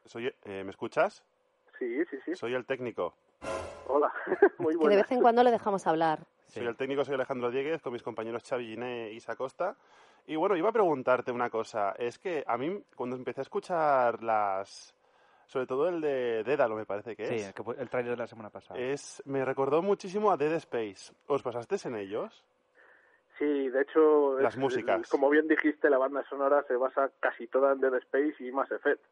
soy, 0.04 0.26
eh, 0.44 0.64
¿me 0.64 0.70
escuchas? 0.70 1.22
Sí, 1.78 2.04
sí, 2.06 2.16
sí. 2.24 2.34
Soy 2.34 2.54
el 2.54 2.64
técnico. 2.66 3.14
Hola, 3.86 4.12
muy 4.58 4.76
Que 4.78 4.88
de 4.88 4.96
vez 4.96 5.12
en 5.12 5.20
cuando 5.20 5.42
le 5.42 5.50
dejamos 5.50 5.86
hablar. 5.86 6.20
Soy 6.48 6.66
el 6.66 6.76
técnico, 6.76 7.04
soy 7.04 7.14
Alejandro 7.14 7.50
Dieguez, 7.50 7.80
con 7.82 7.92
mis 7.92 8.02
compañeros 8.02 8.42
Xavi 8.48 8.66
Giné 8.66 9.10
y 9.12 9.16
Isa 9.16 9.34
Costa. 9.36 9.76
Y 10.26 10.36
bueno, 10.36 10.56
iba 10.56 10.68
a 10.68 10.72
preguntarte 10.72 11.32
una 11.32 11.50
cosa. 11.50 11.92
Es 11.98 12.18
que 12.18 12.44
a 12.46 12.56
mí, 12.56 12.82
cuando 12.94 13.16
empecé 13.16 13.40
a 13.40 13.42
escuchar 13.42 14.22
las... 14.22 14.94
Sobre 15.46 15.66
todo 15.66 15.88
el 15.88 16.00
de 16.00 16.44
Dédalo, 16.44 16.76
me 16.76 16.86
parece 16.86 17.14
que 17.16 17.26
Sí, 17.26 17.34
es. 17.34 17.48
el, 17.48 17.54
pu- 17.54 17.74
el 17.78 17.90
trailer 17.90 18.12
de 18.12 18.16
la 18.18 18.26
semana 18.26 18.48
pasada. 18.48 18.78
es 18.80 19.22
me 19.26 19.44
recordó 19.44 19.82
muchísimo 19.82 20.30
a 20.30 20.36
Dead 20.36 20.52
Space. 20.54 21.12
¿Os 21.26 21.42
pasasteis 21.42 21.84
en 21.86 21.96
ellos? 21.96 22.44
Sí, 23.38 23.68
de 23.68 23.82
hecho, 23.82 24.38
Las 24.38 24.54
es- 24.54 24.60
músicas. 24.60 25.08
como 25.10 25.28
bien 25.28 25.48
dijiste, 25.48 25.90
la 25.90 25.98
banda 25.98 26.22
sonora 26.28 26.64
se 26.68 26.76
basa 26.76 27.10
casi 27.20 27.48
toda 27.48 27.72
en 27.72 27.80
Dead 27.80 27.94
Space 27.96 28.36
y 28.40 28.52
Mass 28.52 28.70
Effect. 28.70 29.02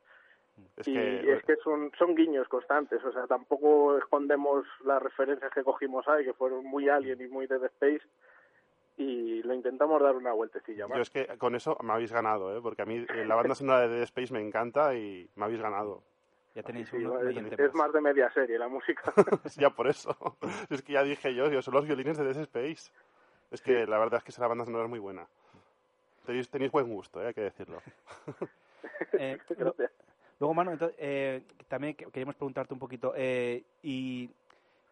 Es 0.76 0.88
y 0.88 0.92
que- 0.94 1.32
es 1.34 1.42
que 1.44 1.56
son, 1.56 1.90
son 1.98 2.14
guiños 2.14 2.48
constantes, 2.48 3.02
o 3.04 3.12
sea, 3.12 3.26
tampoco 3.26 3.98
escondemos 3.98 4.66
las 4.84 5.02
referencias 5.02 5.52
que 5.52 5.62
cogimos 5.62 6.06
ahí, 6.08 6.24
que 6.24 6.32
fueron 6.34 6.64
muy 6.64 6.88
Alien 6.88 7.20
y 7.20 7.28
muy 7.28 7.46
Dead 7.46 7.62
Space, 7.64 8.02
y 8.96 9.42
lo 9.42 9.54
intentamos 9.54 10.02
dar 10.02 10.14
una 10.16 10.32
vueltecilla 10.32 10.86
más. 10.86 10.96
Yo 10.96 11.02
es 11.02 11.10
que 11.10 11.26
con 11.38 11.54
eso 11.54 11.76
me 11.82 11.92
habéis 11.92 12.12
ganado, 12.12 12.56
¿eh? 12.56 12.60
Porque 12.62 12.82
a 12.82 12.86
mí 12.86 12.96
eh, 13.14 13.24
la 13.26 13.34
banda 13.34 13.54
sonora 13.54 13.80
de 13.80 13.88
Dead 13.88 14.02
Space 14.02 14.32
me 14.32 14.40
encanta 14.40 14.94
y 14.94 15.28
me 15.36 15.44
habéis 15.44 15.60
ganado. 15.62 16.02
Ya 16.54 16.62
tenéis 16.62 16.88
Sí, 16.88 16.96
uno, 16.96 17.12
un 17.12 17.28
es, 17.28 17.74
más 17.74 17.92
de 17.92 18.00
media 18.00 18.28
serie 18.32 18.58
la 18.58 18.68
música. 18.68 19.02
ya 19.56 19.70
por 19.70 19.86
eso. 19.86 20.16
Es 20.70 20.82
que 20.82 20.92
ya 20.94 21.02
dije 21.04 21.34
yo, 21.34 21.48
yo 21.48 21.62
son 21.62 21.74
los 21.74 21.86
violines 21.86 22.18
de 22.18 22.24
Dead 22.24 22.36
Space. 22.42 22.90
Es 23.50 23.62
que 23.62 23.86
la 23.86 23.98
verdad 23.98 24.18
es 24.18 24.24
que 24.24 24.30
esa 24.32 24.46
banda 24.46 24.64
sonora 24.64 24.84
es 24.84 24.90
muy 24.90 24.98
buena. 24.98 25.26
Tenéis, 26.26 26.48
tenéis 26.50 26.70
buen 26.72 26.88
gusto, 26.88 27.22
¿eh? 27.22 27.28
hay 27.28 27.34
que 27.34 27.40
decirlo. 27.42 27.80
Eh, 29.12 29.38
lo- 29.58 29.74
luego, 30.40 30.54
Manu, 30.54 30.72
entonces, 30.72 30.96
eh, 30.98 31.42
también 31.68 31.94
que- 31.94 32.06
queríamos 32.06 32.34
preguntarte 32.34 32.74
un 32.74 32.80
poquito, 32.80 33.12
eh, 33.14 33.62
y, 33.82 34.28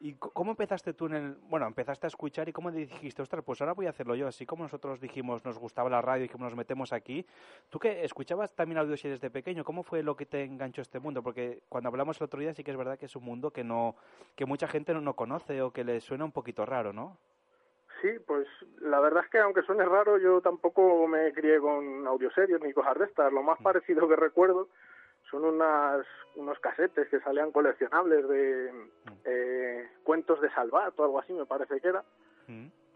y 0.00 0.12
cómo 0.14 0.52
empezaste 0.52 0.92
tú 0.92 1.06
en 1.06 1.14
el... 1.14 1.36
Bueno, 1.48 1.66
empezaste 1.66 2.06
a 2.06 2.08
escuchar 2.08 2.48
y 2.48 2.52
cómo 2.52 2.70
dijiste, 2.70 3.20
ostras, 3.22 3.42
pues 3.44 3.60
ahora 3.60 3.72
voy 3.72 3.86
a 3.86 3.90
hacerlo 3.90 4.14
yo, 4.14 4.28
así 4.28 4.46
como 4.46 4.62
nosotros 4.62 5.00
dijimos, 5.00 5.44
nos 5.44 5.58
gustaba 5.58 5.90
la 5.90 6.00
radio 6.00 6.26
y 6.26 6.28
que 6.28 6.38
nos 6.38 6.54
metemos 6.54 6.92
aquí. 6.92 7.26
¿Tú 7.68 7.80
que 7.80 8.04
escuchabas 8.04 8.54
también 8.54 8.78
audioseries 8.78 9.20
de 9.20 9.30
pequeño? 9.30 9.64
¿Cómo 9.64 9.82
fue 9.82 10.04
lo 10.04 10.14
que 10.14 10.26
te 10.26 10.44
enganchó 10.44 10.82
este 10.82 11.00
mundo? 11.00 11.22
Porque 11.22 11.62
cuando 11.68 11.88
hablamos 11.88 12.20
el 12.20 12.26
otro 12.26 12.38
día 12.38 12.54
sí 12.54 12.62
que 12.62 12.70
es 12.70 12.76
verdad 12.76 12.96
que 12.96 13.06
es 13.06 13.16
un 13.16 13.24
mundo 13.24 13.50
que 13.50 13.64
no 13.64 13.96
que 14.36 14.46
mucha 14.46 14.68
gente 14.68 14.94
no, 14.94 15.00
no 15.00 15.14
conoce 15.14 15.62
o 15.62 15.72
que 15.72 15.82
le 15.82 16.00
suena 16.00 16.24
un 16.24 16.32
poquito 16.32 16.64
raro, 16.64 16.92
¿no? 16.92 17.16
Sí, 18.00 18.10
pues 18.24 18.46
la 18.80 19.00
verdad 19.00 19.24
es 19.24 19.30
que 19.30 19.38
aunque 19.38 19.62
suene 19.62 19.84
raro, 19.84 20.18
yo 20.18 20.40
tampoco 20.40 21.08
me 21.08 21.32
crié 21.32 21.58
con 21.58 22.06
audioseries 22.06 22.60
ni 22.60 22.72
cosas 22.72 22.96
de 23.00 23.06
estas. 23.06 23.32
Lo 23.32 23.42
más 23.42 23.58
parecido 23.60 24.06
que 24.06 24.14
recuerdo 24.14 24.68
son 25.30 25.44
unas, 25.44 26.06
unos 26.36 26.58
casetes 26.60 27.08
que 27.08 27.20
salían 27.20 27.52
coleccionables 27.52 28.26
de 28.28 28.72
eh, 29.24 29.88
cuentos 30.04 30.40
de 30.40 30.50
Salvat 30.50 30.98
o 30.98 31.04
algo 31.04 31.18
así, 31.20 31.32
me 31.32 31.46
parece 31.46 31.80
que 31.80 31.88
era. 31.88 32.04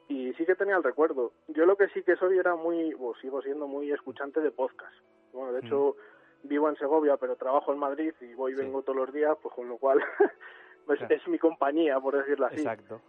Y 0.09 0.33
sí 0.35 0.45
que 0.47 0.55
tenía 0.55 0.77
el 0.77 0.83
recuerdo. 0.83 1.33
Yo 1.49 1.67
lo 1.67 1.77
que 1.77 1.89
sí 1.89 2.03
que 2.03 2.17
soy 2.17 2.39
era 2.39 2.55
muy, 2.57 2.95
o 2.99 3.15
sigo 3.17 3.43
siendo 3.43 3.67
muy 3.67 3.91
escuchante 3.93 4.41
de 4.41 4.51
podcast. 4.51 4.95
Bueno, 5.33 5.53
de 5.53 5.61
hecho, 5.61 5.97
vivo 6.43 6.69
en 6.69 6.77
Segovia, 6.77 7.17
pero 7.19 7.37
trabajo 7.37 7.73
en 7.73 7.79
Madrid 7.79 8.13
y 8.21 8.35
voy 8.35 8.53
y 8.53 8.57
vengo 8.57 8.83
todos 8.83 8.97
los 8.97 9.13
días, 9.13 9.37
pues 9.43 9.55
con 9.55 9.69
lo 9.69 9.77
cual 9.79 10.01
pues, 10.87 10.99
Claro. 10.99 11.15
es 11.15 11.27
mi 11.29 11.39
compañía, 11.39 12.01
por 12.01 12.17
decirlo 12.17 12.47
así. 12.47 12.57
Exacto. 12.57 13.01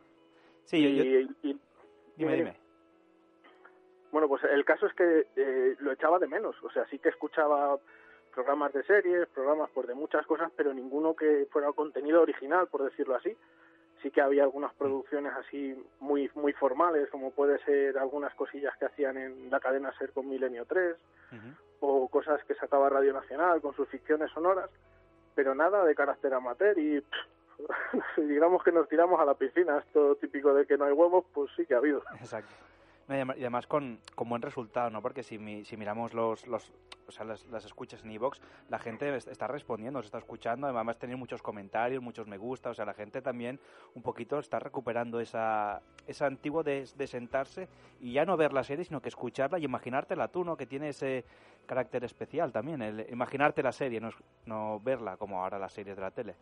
Sí, 0.66 0.82
yo- 0.98 1.04
y, 1.04 1.30
y- 1.50 1.60
Dime, 2.16 2.36
dime. 2.36 2.58
bueno, 4.12 4.28
pues 4.28 4.44
el 4.44 4.64
caso 4.64 4.86
es 4.86 4.94
que 4.94 5.26
eh, 5.36 5.76
lo 5.80 5.92
echaba 5.92 6.20
de 6.20 6.28
menos. 6.28 6.56
O 6.64 6.70
sea, 6.70 6.86
sí 6.88 7.00
que 7.00 7.10
escuchaba 7.10 7.80
programas 8.34 8.74
de 8.74 8.84
series, 8.84 9.28
programas 9.30 9.70
pues, 9.74 9.88
de 9.88 9.96
muchas 9.96 10.26
cosas, 10.26 10.52
pero 10.56 10.74
ninguno 10.74 11.16
que 11.16 11.48
fuera 11.52 11.72
contenido 11.72 12.22
original, 12.22 12.68
por 12.68 12.84
decirlo 12.84 13.16
así. 13.16 13.36
Sí 14.02 14.12
que 14.12 14.22
había 14.22 14.44
algunas 14.44 14.74
producciones 14.74 15.32
así 15.34 15.82
muy 16.02 16.30
muy 16.36 16.52
formales, 16.52 17.10
como 17.10 17.32
puede 17.32 17.64
ser 17.64 17.98
algunas 17.98 18.34
cosillas 18.36 18.76
que 18.78 18.86
hacían 18.86 19.18
en 19.18 19.50
la 19.50 19.62
cadena 19.62 19.98
Ser 19.98 20.12
con 20.12 20.28
Milenio 20.28 20.66
3, 20.66 20.98
o 21.80 22.10
cosas 22.10 22.44
que 22.44 22.56
sacaba 22.56 22.90
Radio 22.90 23.14
Nacional 23.14 23.62
con 23.62 23.74
sus 23.74 23.88
ficciones 23.88 24.30
sonoras, 24.32 24.70
pero 25.36 25.56
nada 25.56 25.86
de 25.86 25.96
carácter 25.96 26.34
amateur 26.34 26.78
y 26.78 27.00
pff, 27.00 27.34
digamos 28.18 28.62
que 28.64 28.72
nos 28.72 28.90
tiramos 28.90 29.20
a 29.22 29.26
la 29.26 29.36
piscina. 29.36 29.78
Esto 29.78 30.16
típico 30.16 30.54
de 30.54 30.66
que 30.66 30.78
no 30.78 30.86
hay 30.86 30.92
huevos, 30.92 31.26
pues 31.34 31.50
sí 31.56 31.66
que 31.66 31.74
ha 31.74 31.78
habido. 31.78 32.04
Exacto. 32.20 32.54
No, 33.08 33.16
y 33.16 33.20
adem- 33.20 33.36
y 33.38 33.42
además 33.42 33.68
con, 33.68 34.00
con 34.16 34.30
buen 34.30 34.42
resultado, 34.42 34.90
¿no? 34.90 35.02
Porque 35.02 35.24
si, 35.24 35.38
mi- 35.38 35.66
si 35.66 35.76
miramos 35.76 36.14
los, 36.14 36.48
los, 36.48 36.72
o 37.08 37.12
sea, 37.12 37.26
las, 37.26 37.46
escuchas 37.66 38.02
en 38.04 38.12
iVoox, 38.12 38.40
la 38.70 38.80
gente 38.80 39.14
est- 39.14 39.28
está 39.28 39.46
respondiendo, 39.48 40.02
se 40.02 40.06
está 40.06 40.20
escuchando, 40.20 40.68
además 40.68 40.98
tener 40.98 41.18
muchos 41.18 41.42
comentarios, 41.42 42.02
muchos 42.02 42.28
me 42.28 42.38
gusta, 42.38 42.70
o 42.70 42.74
sea, 42.74 42.86
la 42.86 42.94
gente 42.94 43.22
también 43.22 43.60
un 43.96 44.04
poquito 44.04 44.40
está 44.40 44.60
recuperando 44.60 45.20
esa, 45.20 45.82
esa 46.08 46.28
antiguo 46.28 46.64
de, 46.64 46.86
sentarse 47.08 47.68
y 48.00 48.14
ya 48.14 48.26
no 48.26 48.38
ver 48.38 48.54
la 48.54 48.64
serie, 48.64 48.86
sino 48.86 49.02
que 49.02 49.10
escucharla 49.10 49.60
y 49.60 49.66
imaginártela 49.66 50.30
tú, 50.30 50.46
¿no? 50.46 50.56
Que 50.56 50.66
tiene 50.66 50.90
ese 50.90 51.26
carácter 51.66 52.06
especial 52.06 52.54
también, 52.54 52.82
el 52.82 53.06
imaginarte 53.10 53.62
la 53.64 53.74
serie, 53.74 54.00
no, 54.00 54.12
no 54.46 54.80
verla 54.80 55.18
como 55.18 55.42
ahora 55.44 55.60
las 55.60 55.74
series 55.74 55.96
de 55.98 56.02
la 56.02 56.12
tele. 56.12 56.36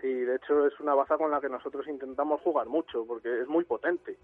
Sí, 0.00 0.08
de 0.08 0.36
hecho 0.36 0.66
es 0.66 0.80
una 0.80 0.94
baza 0.94 1.18
con 1.18 1.30
la 1.30 1.42
que 1.42 1.50
nosotros 1.50 1.86
intentamos 1.86 2.40
jugar 2.40 2.66
mucho, 2.68 3.04
porque 3.06 3.42
es 3.42 3.48
muy 3.48 3.64
potente. 3.64 4.16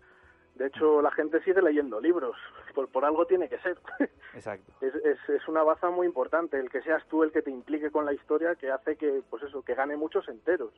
De 0.57 0.67
hecho, 0.67 1.03
la 1.03 1.11
gente 1.11 1.43
sigue 1.43 1.61
leyendo 1.61 2.01
libros, 2.01 2.37
por, 2.75 2.89
por 2.89 3.05
algo 3.05 3.27
tiene 3.27 3.49
que 3.49 3.59
ser. 3.59 3.79
Exacto. 4.35 4.73
Es, 4.81 4.95
es, 4.95 5.19
es 5.29 5.49
una 5.49 5.63
baza 5.63 5.91
muy 5.91 6.07
importante, 6.07 6.59
el 6.59 6.71
que 6.71 6.83
seas 6.83 7.07
tú 7.09 7.23
el 7.23 7.31
que 7.31 7.43
te 7.43 7.51
implique 7.51 7.91
con 7.91 8.07
la 8.07 8.15
historia, 8.15 8.55
que 8.55 8.71
hace 8.71 8.97
que, 8.97 9.23
pues 9.29 9.43
eso, 9.43 9.63
que 9.63 9.75
gane 9.75 9.97
muchos 9.97 10.29
enteros. 10.29 10.73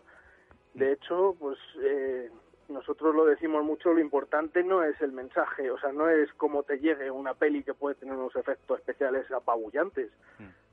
De 0.74 0.92
hecho, 0.92 1.36
pues 1.38 1.58
eh, 1.80 2.30
nosotros 2.68 3.14
lo 3.14 3.24
decimos 3.24 3.64
mucho, 3.64 3.92
lo 3.92 4.00
importante 4.00 4.62
no 4.62 4.82
es 4.82 5.00
el 5.00 5.12
mensaje, 5.12 5.70
o 5.70 5.78
sea, 5.78 5.92
no 5.92 6.08
es 6.08 6.32
cómo 6.34 6.62
te 6.62 6.78
llegue 6.78 7.10
una 7.10 7.34
peli 7.34 7.62
que 7.62 7.74
puede 7.74 7.94
tener 7.96 8.14
unos 8.14 8.36
efectos 8.36 8.78
especiales 8.78 9.30
apabullantes. 9.30 10.10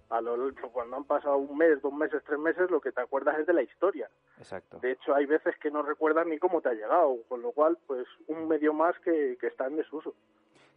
A 0.10 0.22
lo, 0.22 0.36
cuando 0.72 0.98
han 0.98 1.06
pasado 1.06 1.38
un 1.38 1.58
mes, 1.58 1.82
dos 1.82 1.94
meses, 1.94 2.22
tres 2.26 2.38
meses, 2.40 2.70
lo 2.70 2.80
que 2.80 2.92
te 2.92 3.02
acuerdas 3.02 3.40
es 3.40 3.48
de 3.48 3.54
la 3.54 3.64
historia. 3.64 4.10
Exacto. 4.38 4.78
De 4.80 4.92
hecho, 4.92 5.16
hay 5.16 5.26
veces 5.26 5.56
que 5.60 5.72
no 5.72 5.82
recuerdas 5.82 6.28
ni 6.28 6.38
cómo 6.38 6.62
te 6.62 6.70
ha 6.70 6.74
llegado, 6.74 7.18
con 7.28 7.42
lo 7.42 7.52
cual, 7.52 7.78
pues, 7.88 8.08
un 8.28 8.48
medio 8.48 8.74
más 8.74 8.98
que, 9.00 9.38
que 9.42 9.48
está 9.48 9.66
en 9.66 9.78
desuso. 9.78 10.14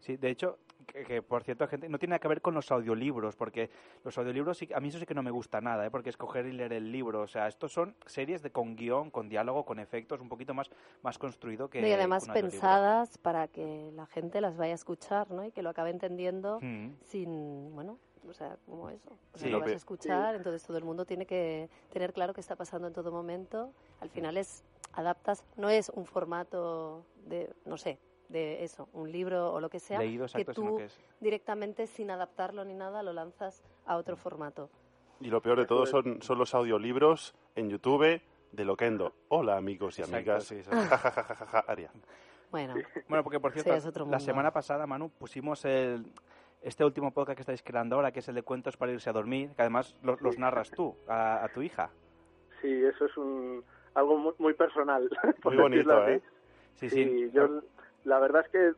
Sí, 0.01 0.17
de 0.17 0.31
hecho, 0.31 0.59
que, 0.87 1.05
que, 1.05 1.23
por 1.23 1.43
cierto, 1.43 1.67
gente, 1.67 1.89
no 1.89 1.99
tiene 1.99 2.13
nada 2.13 2.21
que 2.21 2.29
ver 2.29 2.41
con 2.41 2.55
los 2.55 2.71
audiolibros, 2.71 3.37
porque 3.37 3.69
los 4.05 4.17
audiolibros, 4.17 4.57
sí, 4.57 4.69
a 4.75 4.81
mí 4.81 4.89
eso 4.89 4.99
sí 4.99 5.05
que 5.05 5.13
no 5.13 5.23
me 5.23 5.31
gusta 5.31 5.61
nada, 5.61 5.85
¿eh? 5.85 5.91
porque 5.91 6.09
escoger 6.09 6.47
y 6.47 6.53
leer 6.53 6.73
el 6.73 6.91
libro, 6.91 7.21
o 7.21 7.27
sea, 7.27 7.49
estos 7.49 7.73
son 7.73 7.95
series 8.07 8.43
de 8.43 8.51
con 8.51 8.77
guion, 8.77 9.11
con 9.11 9.29
diálogo, 9.29 9.65
con 9.65 9.79
efectos, 9.81 10.21
un 10.21 10.29
poquito 10.29 10.55
más, 10.55 10.71
más 11.03 11.19
construido 11.19 11.69
que 11.69 11.87
y 11.87 11.93
además 11.93 12.29
pensadas 12.33 13.19
para 13.19 13.49
que 13.49 13.91
la 13.93 14.07
gente 14.07 14.41
las 14.41 14.57
vaya 14.57 14.73
a 14.73 14.77
escuchar, 14.77 15.31
¿no? 15.31 15.45
Y 15.45 15.51
que 15.51 15.63
lo 15.63 15.71
acabe 15.71 15.91
entendiendo 15.91 16.61
Mm. 16.63 16.93
sin, 17.03 17.75
bueno, 17.75 17.99
o 18.29 18.33
sea, 18.33 18.57
como 18.67 18.89
eso. 18.91 19.11
O 19.35 19.39
sea, 19.39 19.47
Sí. 19.49 19.51
lo 19.53 19.61
vas 19.61 19.71
a 19.71 19.77
escuchar, 19.77 20.35
entonces 20.35 20.63
todo 20.65 20.77
el 20.79 20.85
mundo 20.85 21.05
tiene 21.05 21.27
que 21.27 21.69
tener 21.93 22.13
claro 22.13 22.33
qué 22.35 22.41
está 22.41 22.57
pasando 22.57 22.89
en 22.89 22.95
todo 22.95 23.11
momento. 23.13 23.73
Al 24.01 24.11
final 24.11 24.37
es, 24.37 24.65
adaptas, 24.93 25.45
no 25.57 25.69
es 25.69 25.89
un 25.91 26.07
formato 26.07 27.05
de, 27.27 27.53
no 27.65 27.77
sé, 27.77 27.99
de 28.29 28.63
eso, 28.65 28.89
un 28.93 29.11
libro 29.11 29.53
o 29.53 29.61
lo 29.61 29.69
que 29.71 29.81
sea, 29.81 29.99
Leído, 30.01 30.25
exacto, 30.25 30.53
que 30.53 30.55
sino 30.55 30.71
tú 30.71 30.77
que 30.79 30.85
es- 30.87 30.99
directamente 31.21 31.87
sin 31.87 32.11
adaptarlo 32.11 32.65
ni 32.65 32.75
nada 32.75 33.03
lo 33.03 33.13
lanzas 33.13 33.63
a 33.87 33.97
otro 33.97 34.17
formato. 34.17 34.71
Y 35.21 35.29
lo 35.31 35.41
peor 35.43 35.59
de 35.59 35.67
todo 35.67 35.85
son, 35.87 36.23
son 36.23 36.39
los 36.39 36.55
audiolibros 36.55 37.35
en 37.57 37.71
YouTube 37.71 38.21
de 38.53 38.65
Loquendo. 38.65 39.15
Hola 39.29 39.57
amigos 39.57 39.99
y 39.99 40.03
Exacto, 40.03 40.17
amigas. 40.17 40.45
sí, 40.45 40.63
sí. 40.63 40.71
Ja, 40.71 40.99
ja, 40.99 41.11
ja, 41.11 41.23
ja, 41.25 41.35
ja, 41.35 41.47
ja, 41.47 41.59
Aria. 41.67 41.91
Bueno, 42.51 42.75
Bueno, 43.09 43.23
porque 43.25 43.41
por 43.41 43.53
Sí, 43.53 43.61
cierto, 43.63 43.89
otro 43.89 44.07
la 44.07 44.21
semana 44.21 44.53
pasada, 44.53 44.87
Manu, 44.87 45.11
pusimos 45.11 45.65
el, 45.65 46.07
este 46.63 46.85
último 46.85 47.13
podcast 47.13 47.37
que 47.37 47.43
estáis 47.43 47.63
creando 47.63 47.97
ahora, 47.97 48.13
que 48.13 48.19
es 48.21 48.29
el 48.29 48.35
de 48.35 48.43
cuentos 48.43 48.77
para 48.77 48.93
irse 48.93 49.09
a 49.11 49.13
dormir, 49.13 49.51
que 49.55 49.63
además 49.63 49.97
lo- 50.03 50.17
los, 50.21 50.39
narras 50.39 50.71
tú, 50.71 50.95
a, 51.09 51.45
a 51.45 51.49
tu 51.49 51.63
hija. 51.63 51.91
Sí, 52.61 52.85
eso 52.85 53.05
es 53.07 53.17
un, 53.17 53.63
algo 53.95 54.17
muy, 54.19 54.35
muy 54.39 54.55
personal. 54.55 55.09
Muy 55.45 55.57
bonito. 55.57 56.09
¿eh? 56.09 56.21
Sí, 56.75 56.89
sí. 56.91 57.31
yo, 57.33 57.63
la 58.05 58.19
verdad 58.19 58.45
es 58.45 58.51
que 58.51 58.73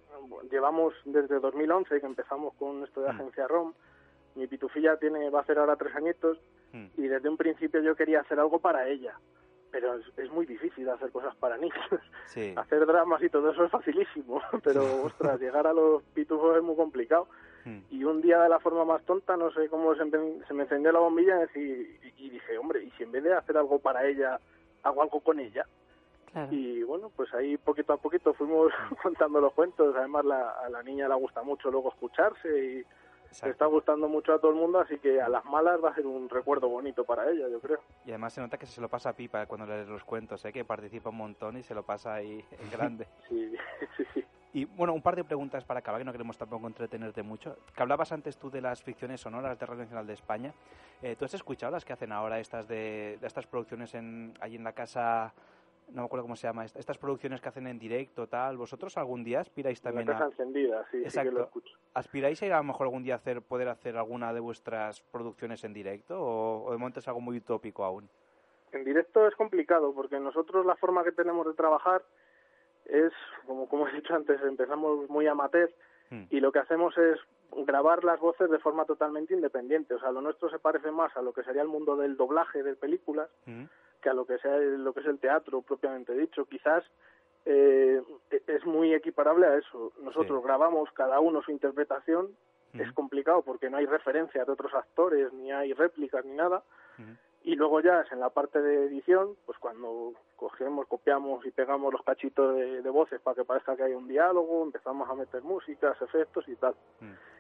llevamos 0.50 0.94
desde 1.04 1.40
2011 1.40 2.00
que 2.00 2.06
empezamos 2.06 2.54
con 2.54 2.84
esto 2.84 3.00
de 3.00 3.08
Mm. 3.08 3.16
Agencia 3.16 3.46
ROM. 3.48 3.72
Mi 4.36 4.46
pitufilla 4.46 4.96
tiene, 4.96 5.28
va 5.30 5.40
a 5.40 5.42
hacer 5.42 5.58
ahora 5.58 5.76
tres 5.76 5.94
añitos 5.94 6.38
Mm. 6.72 6.86
y 6.98 7.08
desde 7.08 7.28
un 7.28 7.36
principio 7.36 7.80
yo 7.80 7.96
quería 7.96 8.20
hacer 8.20 8.38
algo 8.38 8.58
para 8.60 8.86
ella. 8.88 9.18
Pero 9.72 9.94
es, 9.94 10.04
es 10.18 10.30
muy 10.30 10.46
difícil 10.46 10.88
hacer 10.88 11.10
cosas 11.10 11.34
para 11.36 11.56
niños. 11.56 11.76
Sí. 12.26 12.52
Hacer 12.56 12.84
dramas 12.86 13.22
y 13.22 13.28
todo 13.28 13.50
eso 13.50 13.64
es 13.64 13.70
facilísimo, 13.70 14.40
pero 14.64 15.02
ostras, 15.04 15.40
llegar 15.40 15.66
a 15.66 15.72
los 15.72 16.02
pitufos 16.14 16.56
es 16.56 16.62
muy 16.62 16.76
complicado. 16.76 17.28
Mm. 17.64 17.78
Y 17.90 18.04
un 18.04 18.20
día 18.20 18.40
de 18.40 18.48
la 18.48 18.58
forma 18.60 18.84
más 18.84 19.02
tonta, 19.04 19.36
no 19.36 19.50
sé 19.52 19.68
cómo 19.68 19.94
se, 19.94 20.02
se 20.46 20.54
me 20.54 20.62
encendió 20.62 20.92
la 20.92 21.00
bombilla 21.00 21.46
y 21.54 22.30
dije, 22.30 22.58
hombre, 22.58 22.84
¿y 22.84 22.90
si 22.92 23.02
en 23.02 23.12
vez 23.12 23.24
de 23.24 23.34
hacer 23.34 23.56
algo 23.56 23.78
para 23.78 24.06
ella, 24.06 24.40
hago 24.82 25.02
algo 25.02 25.20
con 25.20 25.40
ella? 25.40 25.66
Y 26.50 26.82
bueno, 26.84 27.10
pues 27.16 27.32
ahí 27.34 27.56
poquito 27.56 27.92
a 27.92 27.96
poquito 27.96 28.32
fuimos 28.34 28.72
contando 29.02 29.40
los 29.40 29.52
cuentos. 29.52 29.94
Además, 29.96 30.24
la, 30.24 30.50
a 30.50 30.68
la 30.68 30.82
niña 30.82 31.08
le 31.08 31.14
gusta 31.16 31.42
mucho 31.42 31.70
luego 31.70 31.88
escucharse 31.88 32.48
y 32.48 32.84
le 33.44 33.50
está 33.50 33.66
gustando 33.66 34.08
mucho 34.08 34.34
a 34.34 34.38
todo 34.40 34.50
el 34.50 34.56
mundo, 34.56 34.80
así 34.80 34.98
que 34.98 35.20
a 35.20 35.28
las 35.28 35.44
malas 35.44 35.82
va 35.82 35.90
a 35.90 35.94
ser 35.94 36.06
un 36.06 36.28
recuerdo 36.28 36.68
bonito 36.68 37.04
para 37.04 37.30
ella, 37.30 37.48
yo 37.48 37.60
creo. 37.60 37.78
Y 38.04 38.10
además 38.10 38.32
se 38.32 38.40
nota 38.40 38.58
que 38.58 38.66
se 38.66 38.80
lo 38.80 38.88
pasa 38.88 39.10
a 39.10 39.12
Pipa 39.16 39.46
cuando 39.46 39.66
lees 39.66 39.88
los 39.88 40.04
cuentos, 40.04 40.44
¿eh? 40.44 40.52
que 40.52 40.64
participa 40.64 41.10
un 41.10 41.16
montón 41.16 41.56
y 41.56 41.62
se 41.62 41.74
lo 41.74 41.84
pasa 41.84 42.14
ahí 42.14 42.44
en 42.50 42.70
grande. 42.70 43.06
Sí, 43.28 43.56
sí, 43.96 44.04
sí. 44.14 44.24
Y 44.52 44.64
bueno, 44.64 44.92
un 44.92 45.02
par 45.02 45.14
de 45.14 45.22
preguntas 45.22 45.64
para 45.64 45.78
acabar, 45.78 46.00
que 46.00 46.04
no 46.04 46.10
queremos 46.12 46.36
tampoco 46.36 46.66
entretenerte 46.66 47.22
mucho. 47.22 47.56
Que 47.74 47.82
hablabas 47.82 48.10
antes 48.10 48.36
tú 48.36 48.50
de 48.50 48.60
las 48.60 48.82
ficciones 48.82 49.20
sonoras 49.20 49.56
de 49.58 49.64
Radio 49.66 49.82
Nacional 49.82 50.06
de 50.06 50.14
España. 50.14 50.52
Eh, 51.02 51.14
¿Tú 51.16 51.24
has 51.24 51.34
escuchado 51.34 51.70
las 51.72 51.84
que 51.84 51.92
hacen 51.92 52.10
ahora 52.10 52.40
estas 52.40 52.66
de, 52.66 53.16
de 53.20 53.26
estas 53.26 53.46
producciones 53.46 53.94
en, 53.94 54.34
allí 54.40 54.56
en 54.56 54.64
la 54.64 54.72
casa, 54.72 55.32
no 55.90 56.02
me 56.02 56.06
acuerdo 56.06 56.24
cómo 56.24 56.34
se 56.34 56.48
llama, 56.48 56.64
est- 56.64 56.76
estas 56.76 56.98
producciones 56.98 57.40
que 57.40 57.48
hacen 57.48 57.68
en 57.68 57.78
directo, 57.78 58.26
tal? 58.26 58.56
¿Vosotros 58.56 58.96
algún 58.98 59.22
día 59.22 59.38
aspiráis 59.40 59.80
La 59.84 59.90
también 59.90 60.08
casa 60.08 60.24
a...? 60.24 60.26
encendida, 60.26 60.82
sí, 60.90 60.96
sí 60.96 60.98
que 60.98 61.04
Exacto. 61.08 61.30
lo 61.30 61.44
escucho. 61.44 61.76
¿Aspiráis 61.94 62.42
a 62.42 62.46
ir 62.46 62.52
a 62.52 62.56
lo 62.58 62.64
mejor 62.64 62.86
algún 62.88 63.04
día 63.04 63.14
a 63.14 63.16
hacer, 63.18 63.42
poder 63.42 63.68
hacer 63.68 63.96
alguna 63.96 64.32
de 64.32 64.40
vuestras 64.40 65.00
producciones 65.12 65.62
en 65.62 65.72
directo 65.72 66.20
o, 66.20 66.64
o 66.64 66.72
de 66.72 66.76
momento 66.78 66.98
es 66.98 67.06
algo 67.06 67.20
muy 67.20 67.36
utópico 67.36 67.84
aún? 67.84 68.08
En 68.72 68.84
directo 68.84 69.26
es 69.28 69.34
complicado 69.36 69.92
porque 69.94 70.18
nosotros 70.18 70.66
la 70.66 70.74
forma 70.76 71.04
que 71.04 71.12
tenemos 71.12 71.46
de 71.46 71.54
trabajar 71.54 72.02
es, 72.86 73.12
como, 73.46 73.68
como 73.68 73.86
he 73.88 73.92
dicho 73.92 74.14
antes, 74.14 74.40
empezamos 74.42 75.08
muy 75.08 75.26
amateur 75.26 75.70
Hmm. 76.12 76.24
y 76.28 76.40
lo 76.40 76.50
que 76.50 76.58
hacemos 76.58 76.98
es 76.98 77.20
grabar 77.66 78.02
las 78.02 78.18
voces 78.18 78.50
de 78.50 78.58
forma 78.58 78.84
totalmente 78.84 79.32
independiente. 79.32 79.94
O 79.94 80.00
sea, 80.00 80.10
lo 80.10 80.20
nuestro 80.20 80.50
se 80.50 80.58
parece 80.58 80.90
más 80.90 81.16
a 81.16 81.22
lo 81.22 81.32
que 81.32 81.44
sería 81.44 81.62
el 81.62 81.68
mundo 81.68 81.94
del 81.94 82.16
doblaje 82.16 82.64
de 82.64 82.74
películas 82.74 83.28
que 84.02 84.08
a 84.08 84.12
lo 84.14 84.24
que 84.26 84.38
sea 84.38 84.56
lo 84.56 84.92
que 84.92 85.00
es 85.00 85.06
el 85.06 85.20
teatro 85.20 85.62
propiamente 85.62 86.12
dicho. 86.14 86.46
Quizás 86.46 86.82
eh, 87.44 88.02
e- 88.32 88.42
es 88.48 88.66
muy 88.66 88.92
equiparable 88.92 89.46
a 89.46 89.56
eso. 89.56 89.92
Nosotros 90.02 90.42
grabamos 90.42 90.90
cada 90.94 91.20
uno 91.20 91.42
su 91.42 91.52
interpretación. 91.52 92.34
Es 92.74 92.92
complicado 92.92 93.42
porque 93.42 93.70
no 93.70 93.76
hay 93.76 93.86
referencias 93.86 94.44
de 94.46 94.52
otros 94.52 94.74
actores, 94.74 95.32
ni 95.32 95.52
hay 95.52 95.72
réplicas, 95.74 96.24
ni 96.24 96.34
nada. 96.34 96.64
Y 97.44 97.54
luego 97.54 97.80
ya 97.80 98.00
es 98.00 98.10
en 98.10 98.18
la 98.18 98.30
parte 98.30 98.60
de 98.60 98.84
edición, 98.86 99.36
pues 99.46 99.58
cuando 99.58 100.12
cogemos, 100.40 100.86
copiamos 100.88 101.44
y 101.44 101.50
pegamos 101.50 101.92
los 101.92 102.02
cachitos 102.02 102.54
de, 102.56 102.80
de 102.82 102.90
voces 102.90 103.20
para 103.20 103.34
que 103.36 103.44
parezca 103.44 103.76
que 103.76 103.82
hay 103.84 103.92
un 103.92 104.08
diálogo, 104.08 104.64
empezamos 104.64 105.08
a 105.08 105.14
meter 105.14 105.42
músicas, 105.42 106.00
efectos 106.00 106.48
y 106.48 106.56
tal. 106.56 106.74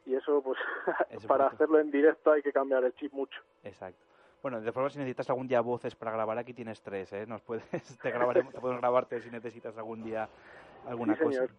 Y 0.06 0.14
eso, 0.14 0.42
pues, 0.42 0.58
para 1.26 1.46
hacerlo 1.46 1.78
en 1.80 1.90
directo 1.90 2.30
hay 2.32 2.42
que 2.42 2.52
cambiar 2.52 2.84
el 2.84 2.94
chip 2.94 3.12
mucho. 3.12 3.40
Exacto. 3.64 4.04
Bueno, 4.42 4.60
de 4.60 4.72
forma 4.72 4.88
si 4.90 4.98
necesitas 4.98 5.28
algún 5.30 5.48
día 5.48 5.60
voces 5.62 5.94
para 5.94 6.12
grabar, 6.12 6.38
aquí 6.38 6.54
tienes 6.54 6.80
tres, 6.82 7.12
¿eh? 7.12 7.26
Nos 7.26 7.42
puedes, 7.42 7.64
te, 8.02 8.10
grabaremos, 8.10 8.52
te 8.54 8.60
podemos 8.60 8.80
grabarte 8.80 9.20
si 9.20 9.30
necesitas 9.30 9.76
algún 9.78 10.02
día 10.04 10.28
alguna 10.86 11.14
Sí, 11.16 11.22
cosa. 11.24 11.38
señor. 11.46 11.50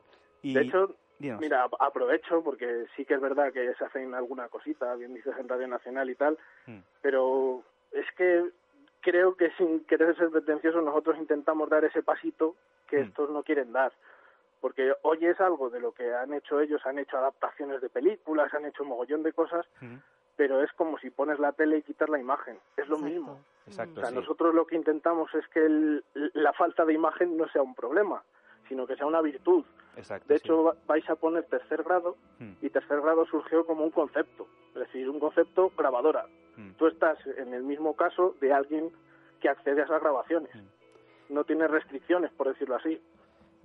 Y, 0.43 0.53
De 0.55 0.61
hecho, 0.61 0.95
mira, 1.19 1.63
ap- 1.63 1.79
aprovecho 1.79 2.41
porque 2.43 2.85
sí 2.95 3.05
que 3.05 3.13
es 3.15 3.21
verdad 3.21 3.51
que 3.53 3.73
se 3.75 3.85
hacen 3.85 4.13
alguna 4.15 4.47
cosita, 4.49 4.95
bien 4.95 5.13
dices 5.13 5.33
en 5.39 5.47
Radio 5.49 5.67
Nacional 5.67 6.09
y 6.09 6.15
tal, 6.15 6.37
Mm. 6.65 6.79
pero 7.01 7.63
es 7.91 8.05
que 8.17 8.49
creo 9.01 9.35
que 9.35 9.51
sin 9.57 9.83
querer 9.85 10.15
ser 10.15 10.29
pretenciosos 10.29 10.83
nosotros 10.83 11.17
intentamos 11.17 11.69
dar 11.69 11.83
ese 11.85 12.03
pasito 12.03 12.55
que 12.87 12.97
Mm. 12.97 13.03
estos 13.03 13.29
no 13.29 13.43
quieren 13.43 13.71
dar. 13.73 13.91
Porque 14.59 14.93
hoy 15.01 15.25
es 15.25 15.39
algo 15.41 15.69
de 15.71 15.79
lo 15.79 15.91
que 15.91 16.13
han 16.13 16.33
hecho 16.33 16.59
ellos, 16.59 16.85
han 16.85 16.99
hecho 16.99 17.17
adaptaciones 17.17 17.81
de 17.81 17.89
películas, 17.89 18.53
han 18.53 18.65
hecho 18.65 18.83
un 18.83 18.89
mogollón 18.89 19.23
de 19.23 19.33
cosas, 19.33 19.65
pero 20.35 20.61
es 20.63 20.71
como 20.73 20.99
si 20.99 21.09
pones 21.09 21.39
la 21.39 21.51
tele 21.51 21.77
y 21.77 21.81
quitas 21.81 22.09
la 22.09 22.19
imagen. 22.19 22.59
Es 22.77 22.87
lo 22.87 22.99
mismo. 22.99 23.39
Exacto, 23.67 23.99
O 23.99 24.01
sea, 24.01 24.09
sí. 24.09 24.15
nosotros 24.15 24.53
lo 24.53 24.65
que 24.67 24.75
intentamos 24.75 25.33
es 25.33 25.47
que 25.49 25.65
el- 25.65 26.03
la 26.33 26.53
falta 26.53 26.85
de 26.85 26.93
imagen 26.93 27.37
no 27.37 27.47
sea 27.49 27.61
un 27.63 27.73
problema, 27.75 28.23
sino 28.71 28.87
que 28.87 28.95
sea 28.95 29.05
una 29.05 29.19
virtud. 29.21 29.65
Exacto, 29.97 30.29
De 30.29 30.35
hecho, 30.37 30.63
va- 30.63 30.75
vais 30.87 31.07
a 31.09 31.15
poner 31.15 31.43
tercer 31.43 31.83
grado 31.83 32.15
Hmm. 32.39 32.53
y 32.61 32.69
tercer 32.69 33.01
grado 33.01 33.25
surgió 33.25 33.65
como 33.65 33.83
un 33.83 33.91
concepto, 33.91 34.47
es 34.69 34.79
decir, 34.79 35.09
un 35.09 35.19
concepto 35.19 35.73
grabadora. 35.77 36.25
Hmm. 36.55 36.69
Tú 36.77 36.87
estás 36.87 37.17
en 37.37 37.53
el 37.53 37.63
mismo 37.63 37.93
caso 37.97 38.33
de 38.39 38.53
alguien 38.53 38.89
que 39.41 39.49
accede 39.49 39.81
a 39.81 39.83
esas 39.83 40.01
grabaciones. 40.01 40.55
Hmm. 40.55 41.33
No 41.33 41.43
tienes 41.43 41.69
restricciones, 41.69 42.31
por 42.31 42.47
decirlo 42.47 42.77
así. 42.77 43.01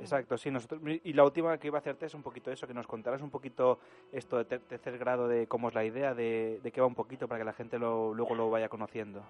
Exacto, 0.01 0.37
sí. 0.37 0.51
Nosotros, 0.51 0.81
y 0.85 1.13
la 1.13 1.23
última 1.23 1.57
que 1.59 1.69
iba 1.69 1.79
a 1.79 1.81
hacerte 1.81 2.07
es 2.07 2.15
un 2.15 2.23
poquito 2.25 2.51
eso, 2.51 2.67
que 2.67 2.75
nos 2.75 2.89
contaras 2.89 3.23
un 3.23 3.31
poquito 3.31 3.79
esto 4.11 4.39
de 4.39 4.45
ter- 4.45 4.61
tercer 4.63 4.99
grado, 4.99 5.29
de 5.29 5.47
cómo 5.47 5.69
es 5.69 5.75
la 5.77 5.85
idea, 5.85 6.15
de, 6.15 6.59
de 6.65 6.73
qué 6.73 6.81
va 6.81 6.89
un 6.89 6.97
poquito, 6.97 7.29
para 7.29 7.39
que 7.39 7.45
la 7.45 7.53
gente 7.53 7.79
lo, 7.79 8.13
luego 8.13 8.35
lo 8.35 8.51
vaya 8.51 8.69
conociendo. 8.69 9.23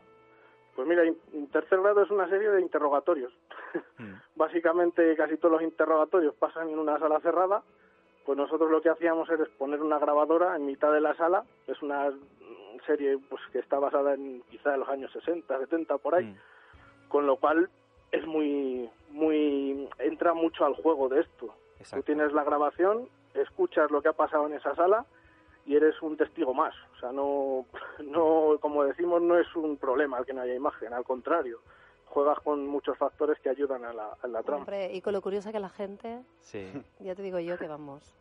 Pues 0.76 0.86
mira, 0.86 1.04
in- 1.04 1.48
tercer 1.50 1.80
grado 1.80 2.02
es 2.02 2.10
una 2.10 2.28
serie 2.28 2.50
de 2.50 2.60
interrogatorios. 2.60 3.32
Hmm. 3.98 4.12
Básicamente 4.36 5.16
casi 5.16 5.36
todos 5.38 5.52
los 5.54 5.62
interrogatorios 5.62 6.34
pasan 6.34 6.68
en 6.68 6.78
una 6.78 6.98
sala 6.98 7.18
cerrada. 7.20 7.62
Pues 8.24 8.36
nosotros 8.36 8.70
lo 8.70 8.82
que 8.82 8.90
hacíamos 8.90 9.28
era 9.30 9.44
poner 9.56 9.80
una 9.82 9.98
grabadora 9.98 10.54
en 10.56 10.66
mitad 10.66 10.92
de 10.92 11.00
la 11.00 11.14
sala. 11.14 11.44
Es 11.66 11.80
una 11.82 12.10
mm, 12.10 12.80
serie 12.86 13.18
pues 13.30 13.40
que 13.52 13.60
está 13.60 13.78
basada 13.78 14.14
en 14.14 14.42
quizá 14.50 14.74
en 14.74 14.80
los 14.80 14.88
años 14.88 15.10
60, 15.12 15.58
70 15.58 15.98
por 15.98 16.14
ahí. 16.14 16.36
Con 17.08 17.26
lo 17.26 17.36
cual 17.36 17.70
es 18.12 18.26
muy 18.26 18.90
muy 19.10 19.88
entra 19.98 20.34
mucho 20.34 20.64
al 20.66 20.74
juego 20.74 21.08
de 21.08 21.20
esto. 21.20 21.54
Tú 21.90 22.02
tienes 22.02 22.32
la 22.32 22.42
grabación, 22.44 23.08
escuchas 23.34 23.90
lo 23.90 24.02
que 24.02 24.08
ha 24.08 24.12
pasado 24.12 24.46
en 24.46 24.54
esa 24.54 24.74
sala 24.74 25.06
y 25.66 25.74
eres 25.76 26.00
un 26.02 26.16
testigo 26.16 26.54
más. 26.54 26.74
O 26.96 27.00
sea, 27.00 27.12
no, 27.12 27.66
no, 28.04 28.58
como 28.60 28.84
decimos, 28.84 29.20
no 29.22 29.38
es 29.38 29.54
un 29.56 29.76
problema 29.76 30.18
el 30.18 30.24
que 30.24 30.32
no 30.32 30.40
haya 30.42 30.54
imagen, 30.54 30.92
al 30.92 31.04
contrario. 31.04 31.60
Juegas 32.06 32.38
con 32.40 32.66
muchos 32.66 32.96
factores 32.96 33.38
que 33.40 33.50
ayudan 33.50 33.84
a 33.84 33.92
la, 33.92 34.16
a 34.22 34.26
la 34.28 34.42
trama. 34.42 34.58
Hombre, 34.58 34.94
y 34.94 35.00
con 35.02 35.12
lo 35.12 35.20
curiosa 35.20 35.52
que 35.52 35.60
la 35.60 35.68
gente, 35.68 36.22
Sí. 36.40 36.72
ya 37.00 37.14
te 37.14 37.22
digo 37.22 37.38
yo 37.40 37.58
que 37.58 37.66
vamos, 37.68 38.14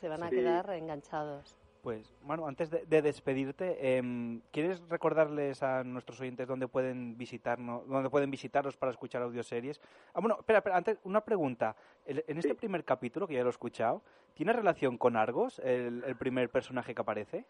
se 0.00 0.08
van 0.08 0.22
a 0.22 0.28
Sí. 0.30 0.36
quedar 0.36 0.70
enganchados. 0.70 1.58
Pues, 1.82 2.14
Manu, 2.22 2.46
antes 2.46 2.70
de, 2.70 2.86
de 2.86 3.02
despedirte, 3.02 3.96
em, 3.96 4.40
¿quieres 4.52 4.80
recordarles 4.88 5.64
a 5.64 5.82
nuestros 5.82 6.20
oyentes 6.20 6.46
dónde 6.46 6.68
pueden 6.68 7.18
visitarnos, 7.18 7.88
dónde 7.88 8.08
pueden 8.08 8.30
visitarlos 8.30 8.76
para 8.76 8.92
escuchar 8.92 9.20
audioseries? 9.22 9.80
Ah, 10.14 10.20
bueno, 10.20 10.36
espera, 10.38 10.60
espera, 10.60 10.76
antes, 10.76 10.98
una 11.02 11.22
pregunta. 11.22 11.74
El- 12.06 12.24
en 12.28 12.38
este 12.38 12.54
primer 12.54 12.84
capítulo, 12.84 13.26
que 13.26 13.34
ya 13.34 13.40
lo 13.42 13.48
he 13.48 13.50
escuchado, 13.50 14.00
¿tiene 14.34 14.52
relación 14.52 14.96
con 14.96 15.16
Argos, 15.16 15.58
el, 15.58 16.04
el 16.06 16.14
primer 16.14 16.50
personaje 16.50 16.94
que 16.94 17.00
aparece? 17.02 17.44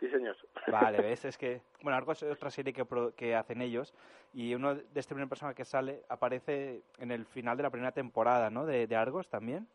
Sí, 0.00 0.08
señor. 0.08 0.36
Vale, 0.68 0.98
ves, 1.02 1.26
es 1.26 1.36
que, 1.36 1.60
bueno, 1.82 1.98
Argos 1.98 2.22
es 2.22 2.32
otra 2.32 2.50
serie 2.50 2.72
que, 2.72 2.86
pro- 2.86 3.14
que 3.14 3.34
hacen 3.36 3.60
ellos, 3.60 3.92
y 4.32 4.54
uno 4.54 4.74
de 4.74 4.84
este 5.00 5.14
primer 5.14 5.28
personaje 5.28 5.54
que 5.54 5.66
sale 5.66 6.00
aparece 6.08 6.80
en 6.98 7.10
el 7.10 7.26
final 7.26 7.58
de 7.58 7.62
la 7.64 7.68
primera 7.70 7.92
temporada, 7.92 8.48
¿no? 8.48 8.64
De, 8.64 8.86
de 8.86 8.96
Argos 8.96 9.28
también. 9.28 9.68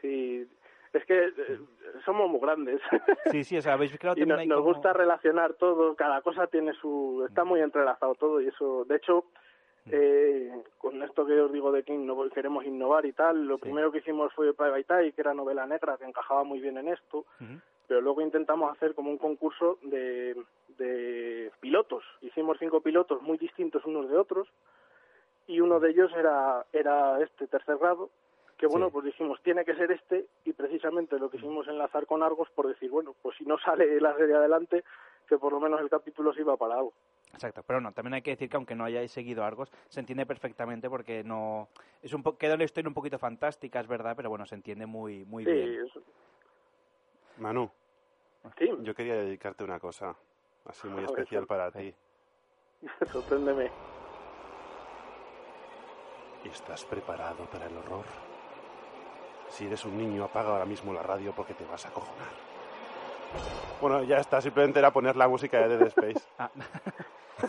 Sí, 0.00 0.48
es 0.92 1.04
que 1.06 1.24
eh, 1.26 1.58
somos 2.04 2.28
muy 2.30 2.40
grandes. 2.40 2.80
Sí, 3.32 3.44
sí, 3.44 3.56
o 3.56 3.62
sea, 3.62 3.74
habéis 3.74 3.96
creado 3.98 4.18
y 4.18 4.26
también 4.26 4.48
nos, 4.48 4.58
nos 4.58 4.64
como- 4.64 4.74
gusta 4.74 4.92
relacionar 4.92 5.54
todo, 5.54 5.94
cada 5.96 6.20
cosa 6.22 6.46
tiene 6.48 6.72
su... 6.74 7.24
Está 7.28 7.44
muy 7.44 7.60
entrelazado 7.60 8.14
todo 8.14 8.40
y 8.40 8.48
eso, 8.48 8.84
de 8.84 8.96
hecho, 8.96 9.24
eh, 9.90 10.52
con 10.78 11.02
esto 11.02 11.26
que 11.26 11.40
os 11.40 11.52
digo 11.52 11.72
de 11.72 11.82
que 11.82 11.92
inno- 11.92 12.30
queremos 12.32 12.64
innovar 12.64 13.04
y 13.06 13.12
tal, 13.12 13.46
lo 13.46 13.58
primero 13.58 13.90
que 13.90 13.98
hicimos 13.98 14.32
fue 14.34 14.54
Private 14.54 14.94
Eye, 15.00 15.12
que 15.12 15.20
era 15.22 15.34
novela 15.34 15.66
negra, 15.66 15.96
que 15.96 16.04
encajaba 16.04 16.44
muy 16.44 16.60
bien 16.60 16.78
en 16.78 16.88
esto, 16.88 17.24
pero 17.88 18.00
luego 18.00 18.20
intentamos 18.20 18.70
hacer 18.70 18.94
como 18.94 19.10
un 19.10 19.18
concurso 19.18 19.78
de, 19.82 20.36
de 20.78 21.50
pilotos. 21.60 22.04
Hicimos 22.20 22.58
cinco 22.60 22.80
pilotos 22.80 23.20
muy 23.22 23.38
distintos 23.38 23.84
unos 23.84 24.08
de 24.08 24.16
otros 24.16 24.48
y 25.48 25.60
uno 25.60 25.80
de 25.80 25.90
ellos 25.90 26.12
era, 26.16 26.64
era 26.72 27.20
este 27.20 27.46
tercer 27.48 27.76
grado, 27.78 28.10
que 28.62 28.68
bueno, 28.68 28.90
pues 28.90 29.06
dijimos, 29.06 29.42
tiene 29.42 29.64
que 29.64 29.74
ser 29.74 29.90
este 29.90 30.28
y 30.44 30.52
precisamente 30.52 31.18
lo 31.18 31.28
que 31.28 31.36
hicimos 31.36 31.66
enlazar 31.66 32.06
con 32.06 32.22
Argos 32.22 32.48
por 32.54 32.68
decir, 32.68 32.88
bueno, 32.92 33.12
pues 33.20 33.36
si 33.36 33.44
no 33.44 33.58
sale 33.58 34.00
la 34.00 34.14
serie 34.16 34.36
adelante, 34.36 34.84
que 35.26 35.36
por 35.36 35.52
lo 35.52 35.58
menos 35.58 35.80
el 35.80 35.90
capítulo 35.90 36.32
sirva 36.32 36.56
para 36.56 36.76
algo. 36.76 36.92
Exacto, 37.32 37.64
pero 37.66 37.80
no, 37.80 37.90
también 37.90 38.14
hay 38.14 38.22
que 38.22 38.30
decir 38.30 38.48
que 38.48 38.54
aunque 38.56 38.76
no 38.76 38.84
hayáis 38.84 39.10
seguido 39.10 39.42
Argos, 39.42 39.72
se 39.88 39.98
entiende 39.98 40.26
perfectamente 40.26 40.88
porque 40.88 41.24
no 41.24 41.70
es 42.02 42.12
un 42.14 42.22
po- 42.22 42.38
queda 42.38 42.56
la 42.56 42.62
historia 42.62 42.86
un 42.86 42.94
poquito 42.94 43.18
fantástica, 43.18 43.80
es 43.80 43.88
verdad, 43.88 44.14
pero 44.14 44.30
bueno, 44.30 44.46
se 44.46 44.54
entiende 44.54 44.86
muy 44.86 45.24
muy 45.24 45.44
Sí, 45.44 45.50
bien. 45.50 45.78
Manu, 47.38 47.68
Sí. 48.58 48.70
yo 48.82 48.94
quería 48.94 49.16
dedicarte 49.16 49.64
una 49.64 49.80
cosa 49.80 50.14
así 50.66 50.86
muy 50.86 51.02
especial 51.42 51.48
para 51.48 51.72
ti. 51.72 51.92
sorpréndeme. 53.12 53.72
¿Estás 56.44 56.84
preparado 56.84 57.44
para 57.46 57.66
el 57.66 57.76
horror? 57.76 58.06
Si 59.52 59.66
eres 59.66 59.84
un 59.84 59.96
niño, 59.98 60.24
apaga 60.24 60.50
ahora 60.50 60.64
mismo 60.64 60.92
la 60.92 61.02
radio 61.02 61.32
porque 61.32 61.54
te 61.54 61.64
vas 61.64 61.84
a 61.84 61.88
acojonar. 61.88 62.28
Bueno, 63.80 64.02
ya 64.04 64.18
está, 64.18 64.40
simplemente 64.40 64.78
era 64.78 64.90
poner 64.90 65.16
la 65.16 65.28
música 65.28 65.58
de 65.66 65.76
Dead 65.76 65.86
Space. 65.88 66.20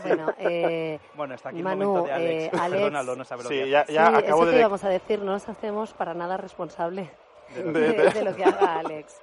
Bueno, 0.01 0.33
eh, 0.39 0.99
Bueno, 1.13 1.35
está 1.35 1.49
aquí 1.49 1.59
el 1.59 1.63
Manu, 1.63 1.85
momento 1.93 2.07
de 2.07 2.13
Alex. 2.13 2.43
eh, 2.45 2.51
Alex- 2.59 2.71
Perdónalo, 2.81 3.15
no 3.15 3.23
sabe 3.25 3.43
lo 3.43 3.49
Sí, 3.49 3.55
que 3.59 3.69
ya- 3.69 3.85
ya 3.85 4.07
sí, 4.07 4.15
acabo 4.15 4.25
eso 4.41 4.45
de- 4.47 4.51
te 4.53 4.59
íbamos 4.59 4.83
a 4.85 4.89
decir, 4.89 5.19
no 5.19 5.33
nos 5.33 5.47
hacemos 5.47 5.93
para 5.93 6.15
nada 6.15 6.35
responsable 6.37 7.11
de, 7.53 7.63
De- 7.63 7.93
de- 7.93 8.09
de 8.09 8.23
lo 8.23 8.35
que 8.35 8.43
haga 8.43 8.79
Alex. 8.79 9.21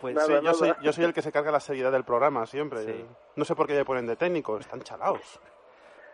Pues 0.00 0.14
Sí, 0.24 0.30
Nada, 0.30 0.42
yo, 0.42 0.54
soy, 0.54 0.72
yo 0.80 0.92
soy 0.92 1.04
el 1.04 1.12
que 1.12 1.22
se 1.22 1.32
carga 1.32 1.50
la 1.50 1.58
seriedad 1.58 1.90
del 1.90 2.04
programa 2.04 2.46
siempre. 2.46 2.84
Sí. 2.84 3.04
No 3.34 3.44
sé 3.44 3.56
por 3.56 3.66
qué 3.66 3.74
me 3.74 3.84
ponen 3.84 4.06
de 4.06 4.14
técnico, 4.14 4.56
están 4.58 4.80
chalaos. 4.82 5.40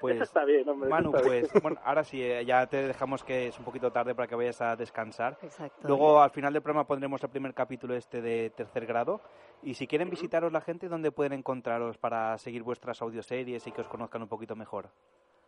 Pues, 0.03 0.17
Eso 0.17 0.25
está 0.25 0.45
bien, 0.45 0.69
hombre. 0.69 0.91
Manu, 0.91 1.15
está 1.15 1.31
bien. 1.31 1.47
pues 1.51 1.63
bueno, 1.63 1.79
ahora 1.85 2.03
sí, 2.03 2.21
eh, 2.21 2.45
ya 2.45 2.67
te 2.67 2.89
dejamos 2.89 3.23
que 3.23 3.47
es 3.47 3.57
un 3.59 3.65
poquito 3.65 3.93
tarde 3.93 4.17
para 4.17 4.27
que 4.27 4.35
vayas 4.35 4.61
a 4.61 4.75
descansar. 4.75 5.39
Exacto. 5.43 5.87
Luego, 5.87 6.21
al 6.21 6.31
final 6.31 6.53
del 6.53 6.61
programa, 6.61 6.89
pondremos 6.89 7.23
el 7.23 7.31
primer 7.31 7.55
capítulo 7.55 7.95
este 7.95 8.21
de 8.21 8.51
tercer 8.51 8.85
grado. 8.85 9.21
Y 9.63 9.75
si 9.75 9.87
quieren 9.87 10.11
visitaros 10.11 10.53
la 10.53 10.61
gente, 10.61 10.89
¿dónde 10.89 11.13
pueden 11.13 11.35
encontraros 11.35 11.99
para 11.99 12.37
seguir 12.39 12.65
vuestras 12.65 13.01
audioseries 13.01 13.65
y 13.65 13.71
que 13.71 13.83
os 13.83 13.89
conozcan 13.89 14.23
un 14.23 14.29
poquito 14.29 14.57
mejor? 14.57 14.89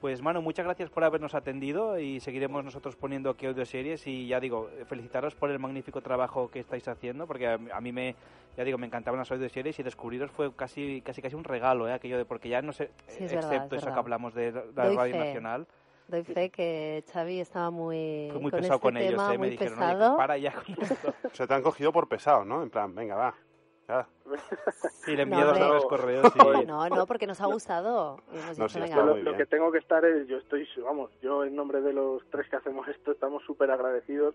Pues 0.00 0.22
Manu, 0.22 0.40
muchas 0.42 0.64
gracias 0.64 0.90
por 0.90 1.02
habernos 1.02 1.34
atendido 1.34 1.98
y 1.98 2.20
seguiremos 2.20 2.64
nosotros 2.64 2.94
poniendo 2.94 3.30
aquí 3.30 3.46
audioseries 3.46 4.06
y 4.06 4.28
ya 4.28 4.38
digo, 4.38 4.70
felicitaros 4.86 5.34
por 5.34 5.50
el 5.50 5.58
magnífico 5.58 6.00
trabajo 6.02 6.48
que 6.52 6.60
estáis 6.60 6.86
haciendo, 6.86 7.26
porque 7.26 7.48
a, 7.48 7.54
a 7.74 7.80
mí 7.80 7.90
me, 7.90 8.14
ya 8.56 8.62
digo, 8.62 8.78
me 8.78 8.86
encantaban 8.86 9.18
las 9.18 9.32
audioseries 9.32 9.76
y 9.80 9.82
descubriros 9.82 10.30
fue 10.30 10.54
casi 10.54 11.02
casi 11.02 11.20
casi 11.20 11.34
un 11.34 11.42
regalo, 11.42 11.88
¿eh? 11.88 11.92
aquello 11.92 12.16
de 12.16 12.24
porque 12.24 12.48
ya 12.48 12.62
no 12.62 12.72
sé, 12.72 12.90
Sí, 13.08 13.24
es 13.24 13.32
verdad, 13.32 13.52
excepto 13.52 13.74
es 13.74 13.82
eso 13.82 13.86
verdad. 13.86 13.94
que 13.94 13.98
hablamos 14.00 14.34
de 14.34 14.52
la 14.52 14.86
Doy 14.86 14.96
Radio 14.96 15.12
fe. 15.14 15.18
Nacional, 15.18 15.66
Doy 16.06 16.22
fe 16.22 16.50
que 16.50 17.04
Xavi 17.12 17.40
estaba 17.40 17.70
muy, 17.72 18.28
fue 18.30 18.40
muy 18.40 18.50
con 18.52 18.60
pesado 18.60 18.74
este 18.76 18.82
con 18.82 18.96
ellos, 18.98 19.10
tema, 19.10 19.34
¿eh? 19.34 19.38
me 19.38 19.50
dijeron, 19.50 19.78
"Oye, 19.82 19.92
pesado. 19.94 20.16
para 20.16 20.38
ya 20.38 20.52
con 20.52 20.76
esto. 20.80 21.14
Se 21.32 21.46
te 21.48 21.54
han 21.54 21.62
cogido 21.62 21.90
por 21.92 22.08
pesado, 22.08 22.44
¿no? 22.44 22.62
En 22.62 22.70
plan, 22.70 22.94
venga, 22.94 23.16
va. 23.16 23.34
Ya. 23.88 24.06
Y 25.06 25.16
le 25.16 25.26
No, 25.26 25.38
dos 25.40 25.48
hombre. 25.48 25.64
dobles 25.64 25.84
correos 25.86 26.32
y... 26.34 26.38
No, 26.66 26.88
no, 26.88 27.06
porque 27.06 27.26
nos 27.26 27.40
ha 27.40 27.46
gustado. 27.46 28.18
Hemos 28.32 28.58
No, 28.58 28.64
dicho, 28.66 28.68
sí, 28.68 28.80
venga, 28.80 29.02
Lo, 29.02 29.16
lo 29.16 29.36
que 29.36 29.46
tengo 29.46 29.72
que 29.72 29.78
estar 29.78 30.04
es, 30.04 30.28
yo 30.28 30.36
estoy, 30.36 30.68
vamos, 30.84 31.10
yo 31.22 31.44
en 31.44 31.56
nombre 31.56 31.80
de 31.80 31.92
los 31.92 32.22
tres 32.30 32.48
que 32.48 32.56
hacemos 32.56 32.86
esto 32.88 33.12
estamos 33.12 33.42
súper 33.44 33.70
agradecidos 33.70 34.34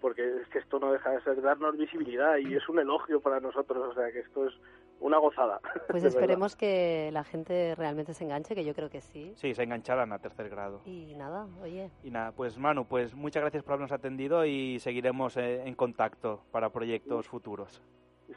porque 0.00 0.22
es 0.42 0.48
que 0.48 0.58
esto 0.58 0.78
no 0.78 0.92
deja 0.92 1.10
de 1.12 1.22
ser 1.22 1.40
darnos 1.40 1.78
visibilidad 1.78 2.36
y 2.36 2.54
es 2.54 2.68
un 2.68 2.78
elogio 2.78 3.20
para 3.22 3.40
nosotros, 3.40 3.88
o 3.90 3.94
sea 3.94 4.12
que 4.12 4.18
esto 4.18 4.46
es 4.46 4.52
una 5.00 5.16
gozada. 5.16 5.60
Pues 5.88 6.04
esperemos 6.04 6.56
que 6.56 7.08
la 7.10 7.24
gente 7.24 7.74
realmente 7.74 8.12
se 8.12 8.24
enganche, 8.24 8.54
que 8.54 8.66
yo 8.66 8.74
creo 8.74 8.90
que 8.90 9.00
sí. 9.00 9.32
Sí, 9.36 9.54
se 9.54 9.62
engancharan 9.62 10.12
a 10.12 10.18
tercer 10.18 10.50
grado. 10.50 10.82
Y 10.84 11.14
nada, 11.14 11.46
oye, 11.62 11.90
Y 12.02 12.10
nada, 12.10 12.32
pues 12.32 12.58
Manu, 12.58 12.84
pues 12.84 13.14
muchas 13.14 13.40
gracias 13.42 13.62
por 13.62 13.72
habernos 13.74 13.92
atendido 13.92 14.44
y 14.44 14.78
seguiremos 14.78 15.38
eh, 15.38 15.62
en 15.66 15.74
contacto 15.74 16.42
para 16.50 16.68
proyectos 16.68 17.26
futuros. 17.26 17.80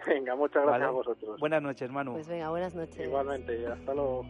Venga, 0.06 0.36
muchas 0.36 0.64
gracias 0.64 0.72
¿Vale? 0.72 0.86
a 0.86 0.90
vosotros. 0.92 1.40
Buenas 1.40 1.62
noches, 1.62 1.90
Manu. 1.92 2.14
pues 2.14 2.28
venga, 2.28 2.50
buenas 2.50 2.76
noches. 2.76 3.00
Igualmente, 3.06 3.68
hasta 3.68 3.94
luego. 3.94 4.26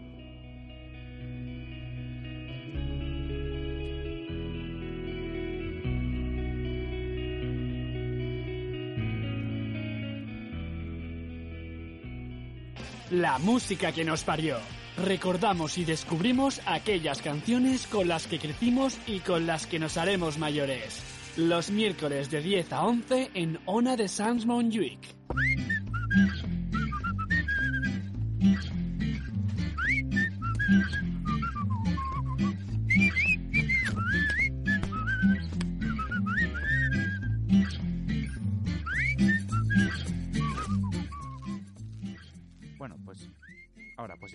La 13.12 13.38
música 13.40 13.92
que 13.92 14.04
nos 14.04 14.24
parió. 14.24 14.58
Recordamos 14.98 15.78
y 15.78 15.86
descubrimos 15.86 16.60
aquellas 16.66 17.22
canciones 17.22 17.88
con 17.88 18.08
las 18.08 18.28
que 18.28 18.40
crecimos 18.40 18.98
y 19.08 19.20
con 19.20 19.46
las 19.48 19.68
que 19.68 19.80
nos 19.80 19.96
haremos 19.98 20.38
mayores. 20.38 21.17
Los 21.38 21.70
miércoles 21.70 22.32
de 22.32 22.42
10 22.42 22.74
a 22.74 22.88
11 22.88 23.30
en 23.36 23.60
Ona 23.68 23.96
de 23.96 24.08
Sans 24.08 24.44
Montjuic. 24.44 24.98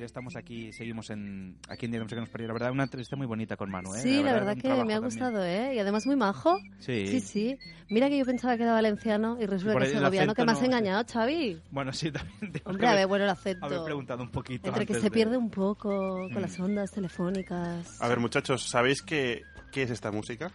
Ya 0.03 0.07
estamos 0.07 0.35
aquí, 0.37 0.73
seguimos 0.73 1.11
en 1.11 1.57
aquí 1.69 1.87
en 1.87 1.93
Digamos 1.93 2.13
que 2.13 2.19
nos 2.21 2.29
parió. 2.29 2.47
La 2.49 2.53
verdad, 2.55 2.73
una 2.73 2.83
entrevista 2.83 3.15
muy 3.17 3.27
bonita 3.27 3.57
con 3.57 3.71
Manu, 3.71 3.95
¿eh? 3.95 4.01
Sí, 4.01 4.23
la 4.23 4.33
verdad 4.33 4.57
que 4.57 4.67
me 4.69 4.75
ha 4.75 4.77
también. 4.79 5.01
gustado, 5.03 5.45
¿eh? 5.45 5.75
Y 5.75 5.79
además 5.79 6.07
muy 6.07 6.17
majo. 6.17 6.59
Sí. 6.81 7.07
Sí, 7.07 7.21
sí. 7.21 7.59
Mira 7.89 8.09
que 8.09 8.19
yo 8.19 8.25
pensaba 8.25 8.57
que 8.57 8.65
era 8.65 8.73
valenciano 8.73 9.37
y 9.41 9.47
resulta 9.47 9.79
que 9.79 9.85
es 9.85 9.91
el 9.93 9.99
segoviano, 9.99 10.35
que 10.35 10.45
me 10.45 10.53
has 10.53 10.61
no- 10.61 10.67
engañado, 10.67 11.05
Xavi. 11.11 11.61
Bueno, 11.71 11.93
sí, 11.93 12.11
también. 12.11 12.63
Hombre, 12.65 12.87
a 12.87 12.91
haber- 12.91 13.01
ver, 13.03 13.07
bueno, 13.07 13.25
el 13.25 13.31
acento. 13.31 13.65
Haber 13.67 13.85
preguntado 13.85 14.23
un 14.23 14.31
poquito 14.31 14.69
Entre 14.69 14.87
que 14.87 14.95
se 14.95 15.01
de- 15.03 15.11
pierde 15.11 15.37
un 15.37 15.51
poco 15.51 15.91
con 15.91 16.33
Mm. 16.33 16.39
las 16.39 16.59
ondas 16.59 16.91
telefónicas. 16.91 18.01
A 18.03 18.09
ver, 18.09 18.19
muchachos, 18.19 18.63
¿sabéis 18.69 19.03
qué, 19.03 19.43
qué 19.71 19.83
es 19.85 19.91
esta 19.91 20.11
música? 20.11 20.51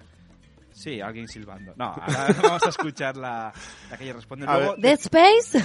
Sí, 0.78 1.02
alguien 1.02 1.28
silbando. 1.28 1.74
No, 1.76 1.86
ahora 1.86 2.36
vamos 2.44 2.64
a 2.64 2.70
escuchar 2.70 3.18
la, 3.18 3.52
la 3.90 3.98
que 3.98 4.04
ella 4.04 4.14
responde. 4.14 4.46
A 4.48 4.58
Luego, 4.58 4.76
¿Dead 4.78 5.00
Space? 5.00 5.58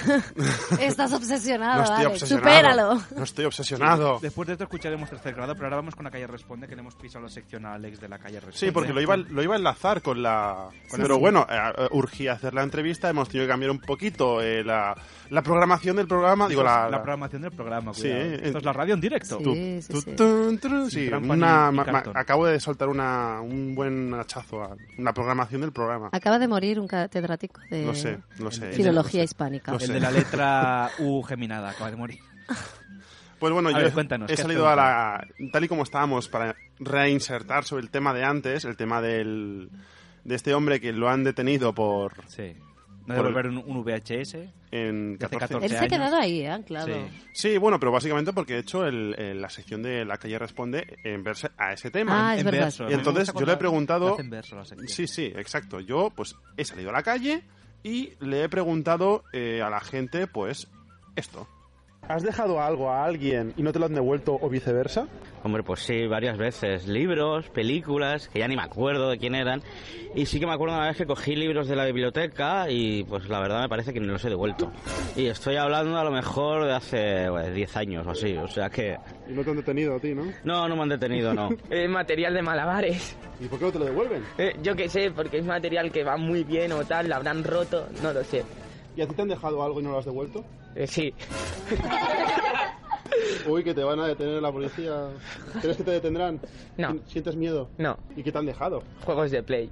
Estás 0.80 1.12
obsesionado, 1.12 1.78
No 1.78 1.84
estoy 1.84 2.04
obsesionado. 2.06 2.40
Supéralo. 2.40 3.02
No 3.16 3.22
estoy 3.24 3.44
obsesionado. 3.44 4.18
Después 4.22 4.46
de 4.46 4.52
esto 4.54 4.64
escucharemos 4.64 5.10
tercer 5.10 5.34
grado, 5.34 5.54
pero 5.54 5.66
ahora 5.66 5.76
vamos 5.76 5.94
con 5.94 6.04
la 6.04 6.10
calle 6.10 6.26
Responde, 6.26 6.66
que 6.66 6.74
le 6.74 6.80
hemos 6.80 6.94
pisado 6.94 7.24
la 7.24 7.30
sección 7.30 7.66
a 7.66 7.74
Alex 7.74 8.00
de 8.00 8.08
la 8.08 8.18
calle 8.18 8.36
Responde. 8.40 8.58
Sí, 8.58 8.70
porque 8.70 8.92
lo 8.94 9.00
iba, 9.02 9.16
lo 9.16 9.42
iba 9.42 9.54
a 9.54 9.58
enlazar 9.58 10.00
con 10.00 10.22
la... 10.22 10.68
Sí, 10.88 10.96
pero 10.96 11.16
sí. 11.16 11.20
bueno, 11.20 11.46
eh, 11.50 11.58
eh, 11.76 11.88
urgía 11.90 12.32
hacer 12.32 12.54
la 12.54 12.62
entrevista, 12.62 13.10
hemos 13.10 13.28
tenido 13.28 13.46
que 13.46 13.50
cambiar 13.52 13.70
un 13.70 13.80
poquito 13.80 14.40
eh, 14.40 14.64
la, 14.64 14.96
la 15.28 15.42
programación 15.42 15.96
del 15.96 16.06
programa. 16.08 16.48
Digo, 16.48 16.62
la, 16.62 16.88
la 16.88 17.02
programación 17.02 17.42
del 17.42 17.52
programa, 17.52 17.92
Sí, 17.92 18.08
eh, 18.08 18.40
Esto 18.44 18.58
es 18.58 18.64
la 18.64 18.72
radio 18.72 18.94
en 18.94 19.00
directo. 19.02 19.38
Sí, 19.38 19.80
tú- 20.16 20.58
una- 21.28 21.70
ma- 21.70 21.84
ma- 21.84 22.02
acabo 22.14 22.46
de 22.46 22.58
soltar 22.60 22.88
una, 22.88 23.40
un 23.42 23.74
buen 23.74 24.14
hachazo 24.14 24.62
a 24.62 24.76
la 25.05 25.12
programación 25.12 25.61
del 25.62 25.72
programa. 25.72 26.09
Acaba 26.12 26.38
de 26.38 26.48
morir 26.48 26.78
un 26.80 26.86
catedrático 26.88 27.61
de 27.70 27.84
Lo 27.86 27.94
sé, 27.94 28.18
lo 28.38 28.50
sé. 28.50 28.72
filología 28.72 29.22
hispánica. 29.22 29.72
Lo 29.72 29.78
El 29.78 29.88
de 29.92 30.00
la 30.00 30.11
letra 30.11 30.90
U 31.00 31.22
geminada, 31.22 31.70
acaba 31.70 31.90
de 31.90 31.96
morir. 31.96 32.18
Pues 33.38 33.53
bueno, 33.53 33.70
A 33.70 33.72
yo 33.72 33.78
ver, 33.78 33.86
he- 33.88 33.92
cuéntanos, 33.92 34.30
he 34.30 34.34
¿qué 34.34 34.40
has 34.42 34.46
salido 34.46 34.68
a 34.68 34.76
la... 34.76 35.26
Tal 35.53 35.64
y 35.64 35.68
como 35.68 35.82
estábamos, 35.82 36.28
para 36.28 36.55
reinsertar 36.78 37.64
sobre 37.64 37.82
el 37.82 37.90
tema 37.90 38.14
de 38.14 38.24
antes, 38.24 38.64
el 38.64 38.76
tema 38.76 39.00
del, 39.00 39.68
de 40.24 40.34
este 40.34 40.55
hombre 40.55 40.80
que 40.80 40.92
lo 40.92 41.09
han 41.09 41.24
detenido 41.24 41.74
por... 41.74 42.12
Sí. 42.28 42.55
No 43.07 43.14
por- 43.14 43.16
devolver 43.16 43.46
un, 43.48 43.59
un 43.59 43.84
VHS. 43.84 44.36
En 44.70 45.18
de 45.18 45.26
hace 45.26 45.36
14 45.36 45.38
14 45.38 45.66
Él 45.66 45.70
se 45.70 45.78
ha 45.78 45.88
quedado 45.88 46.16
ahí, 46.16 46.40
¿eh? 46.46 46.64
Sí. 46.66 46.92
Sí, 47.34 47.59
bueno, 47.59 47.78
pero 47.78 47.92
básicamente 47.92 48.32
porque 48.32 48.55
he 48.55 48.59
hecho 48.61 48.86
el- 48.86 49.14
el- 49.18 49.40
la 49.42 49.50
sección 49.50 49.82
de 49.82 50.05
La 50.05 50.16
calle 50.18 50.38
responde 50.38 50.98
en 51.05 51.22
verse 51.24 51.50
a 51.59 51.72
ese 51.72 51.90
tema. 51.90 52.30
Ah, 52.30 52.34
es 52.34 52.40
En 52.40 52.46
verdad. 52.46 52.61
verso. 52.64 52.90
Y 52.90 52.94
entonces 52.94 53.32
yo 53.38 53.44
le 53.46 53.53
he 53.53 53.57
preguntado... 53.57 54.14
hacen 54.14 54.30
verso 54.30 54.57
la 54.57 54.64
sección. 54.64 54.88
Sí, 54.88 55.07
sí, 55.07 55.32
exacto. 55.36 55.80
Yo 55.80 56.11
pues 56.14 56.34
he 56.57 56.64
salido 56.64 56.90
a 56.90 56.92
la 56.94 57.03
calle 57.03 57.42
y 57.82 58.12
le 58.20 58.44
he 58.44 58.48
preguntado 58.48 59.24
eh, 59.32 59.61
a 59.62 59.68
la 59.68 59.80
gente 59.80 60.26
pues 60.26 60.68
esto. 61.16 61.46
¿Has 62.09 62.24
dejado 62.24 62.61
algo 62.61 62.90
a 62.90 63.05
alguien 63.05 63.55
y 63.57 63.62
no 63.62 63.72
te 63.72 63.78
lo 63.78 63.86
han 63.86 63.94
devuelto 63.94 64.36
o 64.40 64.48
viceversa? 64.48 65.07
Hombre, 65.44 65.62
pues 65.62 65.80
sí, 65.80 66.07
varias 66.07 66.36
veces. 66.36 66.86
Libros, 66.88 67.48
películas, 67.50 68.28
que 68.28 68.40
ya 68.40 68.48
ni 68.48 68.57
me 68.57 68.62
acuerdo 68.62 69.11
de 69.11 69.18
quién 69.18 69.34
eran. 69.34 69.62
Y 70.14 70.26
sí 70.26 70.40
que 70.40 70.46
me 70.46 70.53
acuerdo 70.53 70.74
una 70.74 70.88
vez 70.88 70.96
que 70.96 71.07
cogí 71.07 71.36
libros 71.36 71.68
de 71.68 71.76
la 71.76 71.84
biblioteca 71.84 72.68
y 72.68 73.05
pues 73.05 73.28
la 73.28 73.40
verdad 73.40 73.62
me 73.62 73.68
parece 73.68 73.92
que 73.92 74.00
no 74.00 74.12
los 74.12 74.24
he 74.24 74.28
devuelto. 74.28 74.72
Y 75.16 75.26
estoy 75.26 75.57
hablando 75.57 75.96
a 75.96 76.05
lo 76.05 76.11
mejor 76.11 76.64
de 76.64 76.72
hace 76.72 77.26
pues, 77.30 77.55
10 77.55 77.76
años 77.76 78.07
o 78.07 78.11
así, 78.11 78.36
o 78.36 78.48
sea 78.48 78.68
que... 78.68 78.96
Y 79.28 79.32
no 79.32 79.44
te 79.44 79.50
han 79.50 79.57
detenido 79.57 79.94
a 79.96 80.00
ti, 80.00 80.12
¿no? 80.14 80.24
No, 80.44 80.68
no 80.68 80.76
me 80.76 80.82
han 80.82 80.88
detenido, 80.88 81.32
no. 81.32 81.50
Es 81.70 81.88
material 81.88 82.34
de 82.34 82.42
malabares. 82.42 83.16
¿Y 83.40 83.46
por 83.46 83.59
qué 83.59 83.64
no 83.66 83.72
te 83.72 83.78
lo 83.78 83.84
devuelven? 83.86 84.24
Eh, 84.38 84.57
yo 84.62 84.74
qué 84.74 84.88
sé, 84.88 85.12
porque 85.12 85.38
es 85.38 85.44
material 85.44 85.90
que 85.90 86.05
va 86.05 86.16
muy 86.16 86.44
bien 86.44 86.72
o 86.72 86.84
tal, 86.84 87.09
lo 87.09 87.14
habrán 87.14 87.42
roto, 87.44 87.88
no 88.03 88.12
lo 88.12 88.22
sé. 88.24 88.44
¿Y 88.97 89.03
a 89.03 89.07
ti 89.07 89.14
te 89.14 89.22
han 89.22 89.28
dejado 89.28 89.62
algo 89.62 89.80
y 89.80 89.82
no 89.82 89.93
lo 89.93 89.99
has 89.99 90.05
devuelto? 90.05 90.45
Eh, 90.74 90.86
sí. 90.86 91.14
Uy, 93.47 93.64
que 93.64 93.74
te 93.74 93.82
van 93.82 94.01
a 94.01 94.07
detener 94.07 94.43
la 94.43 94.53
policía. 94.53 95.09
¿Crees 95.61 95.76
que 95.76 95.84
te 95.84 95.90
detendrán? 95.93 96.40
No. 96.76 96.99
¿Sientes 97.07 97.36
miedo? 97.36 97.70
No. 97.78 97.99
¿Y 98.16 98.22
qué 98.22 98.32
te 98.32 98.38
han 98.38 98.47
dejado? 98.47 98.82
Juegos 99.05 99.30
de 99.30 99.43
play. 99.43 99.70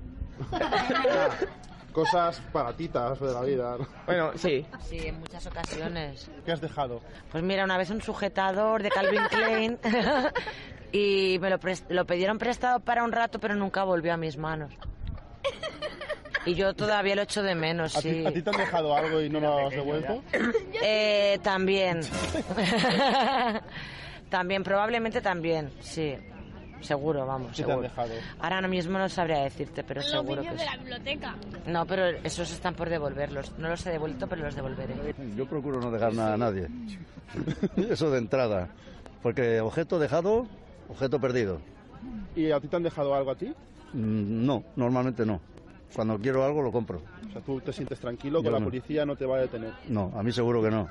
Cosas 1.92 2.40
baratitas 2.52 3.18
de 3.20 3.32
la 3.32 3.42
vida. 3.42 3.76
¿no? 3.78 3.86
Bueno, 4.06 4.30
sí. 4.36 4.64
Sí, 4.82 5.08
en 5.08 5.18
muchas 5.18 5.46
ocasiones. 5.46 6.30
¿Qué 6.44 6.52
has 6.52 6.60
dejado? 6.60 7.00
Pues 7.32 7.42
mira, 7.42 7.64
una 7.64 7.76
vez 7.76 7.90
un 7.90 8.00
sujetador 8.00 8.82
de 8.82 8.90
Calvin 8.90 9.22
Klein 9.28 9.78
y 10.92 11.38
me 11.40 11.50
lo, 11.50 11.58
lo 11.88 12.06
pidieron 12.06 12.38
prestado 12.38 12.80
para 12.80 13.02
un 13.02 13.12
rato, 13.12 13.40
pero 13.40 13.54
nunca 13.54 13.82
volvió 13.84 14.14
a 14.14 14.16
mis 14.16 14.36
manos. 14.36 14.72
Y 16.46 16.54
yo 16.54 16.74
todavía 16.74 17.14
lo 17.16 17.22
echo 17.22 17.42
de 17.42 17.54
menos, 17.54 17.96
¿A, 17.96 18.00
sí. 18.00 18.24
a 18.26 18.32
ti 18.32 18.40
te 18.42 18.50
han 18.50 18.56
dejado 18.56 18.94
algo 18.96 19.20
y 19.20 19.28
no 19.28 19.40
lo 19.40 19.66
has 19.66 19.70
devuelto? 19.74 20.22
Eh, 20.82 21.38
también. 21.42 22.00
también, 24.30 24.62
probablemente 24.62 25.20
también, 25.20 25.70
sí. 25.80 26.14
Seguro, 26.80 27.26
vamos, 27.26 27.50
¿Qué 27.50 27.56
te 27.56 27.62
han 27.64 27.68
seguro. 27.68 27.82
dejado? 27.82 28.14
Ahora 28.38 28.66
mismo 28.66 28.96
no 28.98 29.06
sabría 29.10 29.40
decirte, 29.40 29.84
pero 29.84 30.00
seguro 30.00 30.40
que 30.42 30.58
sí. 30.58 30.64
biblioteca. 30.78 31.34
No, 31.66 31.84
pero 31.84 32.06
esos 32.24 32.50
están 32.50 32.74
por 32.74 32.88
devolverlos. 32.88 33.52
No 33.58 33.68
los 33.68 33.84
he 33.84 33.90
devuelto, 33.90 34.26
pero 34.26 34.44
los 34.46 34.54
devolveré. 34.54 34.94
Yo 35.36 35.44
procuro 35.46 35.78
no 35.78 35.90
dejar 35.90 36.14
nada 36.14 36.34
a 36.34 36.38
nadie. 36.38 36.68
Eso 37.90 38.10
de 38.10 38.18
entrada. 38.18 38.68
Porque 39.22 39.60
objeto 39.60 39.98
dejado, 39.98 40.46
objeto 40.88 41.20
perdido. 41.20 41.60
¿Y 42.34 42.50
a 42.50 42.58
ti 42.60 42.68
te 42.68 42.76
han 42.76 42.82
dejado 42.82 43.14
algo 43.14 43.32
a 43.32 43.34
ti? 43.34 43.48
Mm, 43.92 44.46
No, 44.46 44.64
normalmente 44.76 45.26
no. 45.26 45.38
Cuando 45.94 46.18
quiero 46.18 46.44
algo 46.44 46.62
lo 46.62 46.70
compro. 46.72 47.02
O 47.28 47.32
sea, 47.32 47.40
tú 47.42 47.60
te 47.60 47.72
sientes 47.72 47.98
tranquilo, 47.98 48.42
que 48.42 48.50
la 48.50 48.58
no. 48.58 48.66
policía 48.66 49.04
no 49.04 49.16
te 49.16 49.26
va 49.26 49.36
a 49.36 49.40
detener. 49.40 49.72
No, 49.88 50.12
a 50.16 50.22
mí 50.22 50.32
seguro 50.32 50.62
que 50.62 50.70
no. 50.70 50.88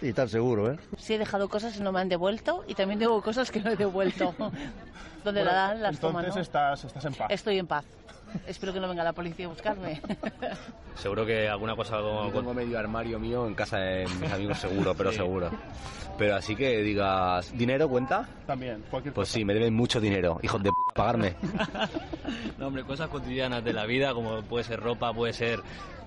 Y 0.00 0.12
tan 0.12 0.28
seguro, 0.28 0.72
¿eh? 0.72 0.78
Sí 0.98 1.14
he 1.14 1.18
dejado 1.18 1.48
cosas 1.48 1.76
y 1.76 1.80
no 1.80 1.92
me 1.92 2.00
han 2.00 2.08
devuelto 2.08 2.64
y 2.66 2.74
también 2.74 2.98
tengo 2.98 3.20
cosas 3.22 3.50
que 3.50 3.60
no 3.60 3.70
he 3.70 3.76
devuelto. 3.76 4.34
Donde 5.24 5.44
la 5.44 5.54
dan, 5.54 5.82
las 5.82 6.00
toman, 6.00 6.24
Entonces 6.24 6.36
¿no? 6.36 6.42
estás, 6.42 6.84
estás 6.84 7.04
en 7.04 7.14
paz. 7.14 7.28
Estoy 7.30 7.58
en 7.58 7.66
paz. 7.68 7.84
Espero 8.46 8.72
que 8.72 8.80
no 8.80 8.88
venga 8.88 9.04
la 9.04 9.12
policía 9.12 9.46
a 9.46 9.48
buscarme. 9.50 10.00
Seguro 10.94 11.24
que 11.24 11.48
alguna 11.48 11.74
cosa 11.74 11.96
algo... 11.96 12.30
tengo 12.32 12.54
medio 12.54 12.78
armario 12.78 13.18
mío 13.18 13.46
en 13.46 13.54
casa 13.54 13.78
de 13.78 14.06
mis 14.20 14.30
amigos 14.30 14.58
seguro, 14.58 14.94
pero 14.94 15.10
seguro. 15.12 15.50
Pero 16.18 16.36
así 16.36 16.54
que 16.54 16.82
digas, 16.82 17.56
¿dinero 17.56 17.88
cuenta? 17.88 18.28
También, 18.46 18.84
cualquier 18.90 19.14
Pues 19.14 19.28
sí, 19.28 19.44
me 19.44 19.54
deben 19.54 19.74
mucho 19.74 20.00
dinero. 20.00 20.38
Hijos 20.42 20.62
de 20.62 20.70
p 20.70 20.76
pagarme. 20.94 21.34
No, 22.58 22.68
hombre, 22.68 22.84
cosas 22.84 23.08
cotidianas 23.08 23.64
de 23.64 23.72
la 23.72 23.86
vida, 23.86 24.14
como 24.14 24.42
puede 24.42 24.64
ser 24.64 24.78
ropa, 24.78 25.12
puede 25.12 25.32
ser, 25.32 25.60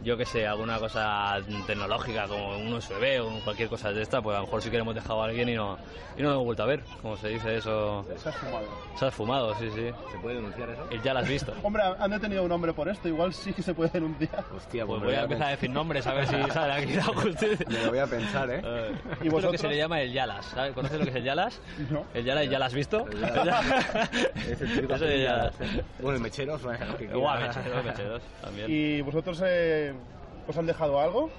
yo 0.06 0.16
que 0.16 0.26
sé, 0.26 0.46
alguna 0.46 0.78
cosa 0.78 1.36
tecnológica, 1.66 2.28
como 2.28 2.58
un 2.58 2.72
USB 2.74 3.20
o 3.22 3.44
cualquier 3.44 3.68
cosa 3.68 3.92
de 3.92 4.04
esta, 4.04 4.22
pues 4.22 4.38
a 4.38 4.42
lo 4.42 4.46
mejor 4.46 4.62
sí 4.62 4.70
que 4.70 4.78
le 4.78 4.82
hemos 4.84 4.94
dejado 4.94 5.24
a 5.24 5.26
alguien 5.26 5.50
y 5.50 5.56
no, 5.56 5.80
y 6.16 6.22
no 6.22 6.30
lo 6.30 6.36
hemos 6.36 6.46
vuelto 6.46 6.62
a 6.62 6.68
ver, 6.68 6.84
como 7.02 7.18
se 7.18 7.30
dice 7.30 7.58
eso. 7.58 8.06
Se 8.16 8.30
has 8.30 8.36
fumado. 8.36 8.68
Se 8.96 9.06
has 9.06 9.14
fumado, 9.16 9.56
sí, 9.56 9.68
sí. 9.74 9.90
¿Se 10.12 10.18
puede 10.20 10.36
denunciar 10.36 10.70
eso? 10.70 10.88
Y 10.92 11.02
ya 11.02 11.12
lo 11.12 11.20
has 11.20 11.28
visto. 11.28 11.54
Hombre, 11.64 11.82
han 11.98 12.12
detenido 12.12 12.44
a 12.44 12.46
un 12.46 12.52
hombre 12.52 12.72
por 12.72 12.88
esto, 12.88 13.08
igual 13.08 13.34
sí 13.34 13.52
que 13.52 13.64
se 13.64 13.74
puede 13.74 13.90
denunciar. 13.90 14.46
Hostia, 14.56 14.86
Pues 14.86 15.02
voy 15.02 15.16
a 15.16 15.24
empezar 15.24 15.48
a 15.48 15.50
decir 15.50 15.72
nombres 15.72 16.06
a 16.06 16.14
ver 16.14 16.28
si 16.28 16.52
sale 16.52 16.74
aquí 16.74 16.94
la 16.94 17.04
justicia. 17.04 17.66
Me 17.68 17.84
lo 17.84 17.90
voy 17.90 18.00
a 18.00 18.06
pensar, 18.06 18.50
¿eh? 18.52 18.62
¿Y 19.24 19.30
lo 19.30 19.52
que 19.52 19.58
se 19.58 19.68
le 19.68 19.78
llama 19.78 20.02
el 20.02 20.14
Yalas, 20.14 20.46
¿sabes? 20.46 20.74
¿Conoces 20.74 21.00
lo 21.00 21.06
que 21.06 21.10
es 21.10 21.16
el 21.16 21.24
Yalas? 21.24 21.60
No. 21.90 22.06
El 22.14 22.24
Yalas, 22.24 22.48
¿ya 22.48 22.60
lo 22.60 22.66
has 22.66 22.74
visto? 22.76 23.08
Es 23.10 24.62
el 24.62 24.92
Eso 24.92 24.96
es 24.96 25.02
el 25.02 25.24
Yalas. 25.24 25.56
Bueno, 26.00 26.18
el 26.18 26.22
mechero 26.24 26.60
suena 26.60 26.86
Igual, 27.00 27.48
mecheros, 27.48 27.86
mecheros, 27.86 28.22
también. 28.42 28.70
¿Y 28.70 29.02
vosotros 29.02 29.42
eh, 29.44 29.95
os 30.48 30.58
han 30.58 30.66
dejado 30.66 31.00
algo? 31.00 31.30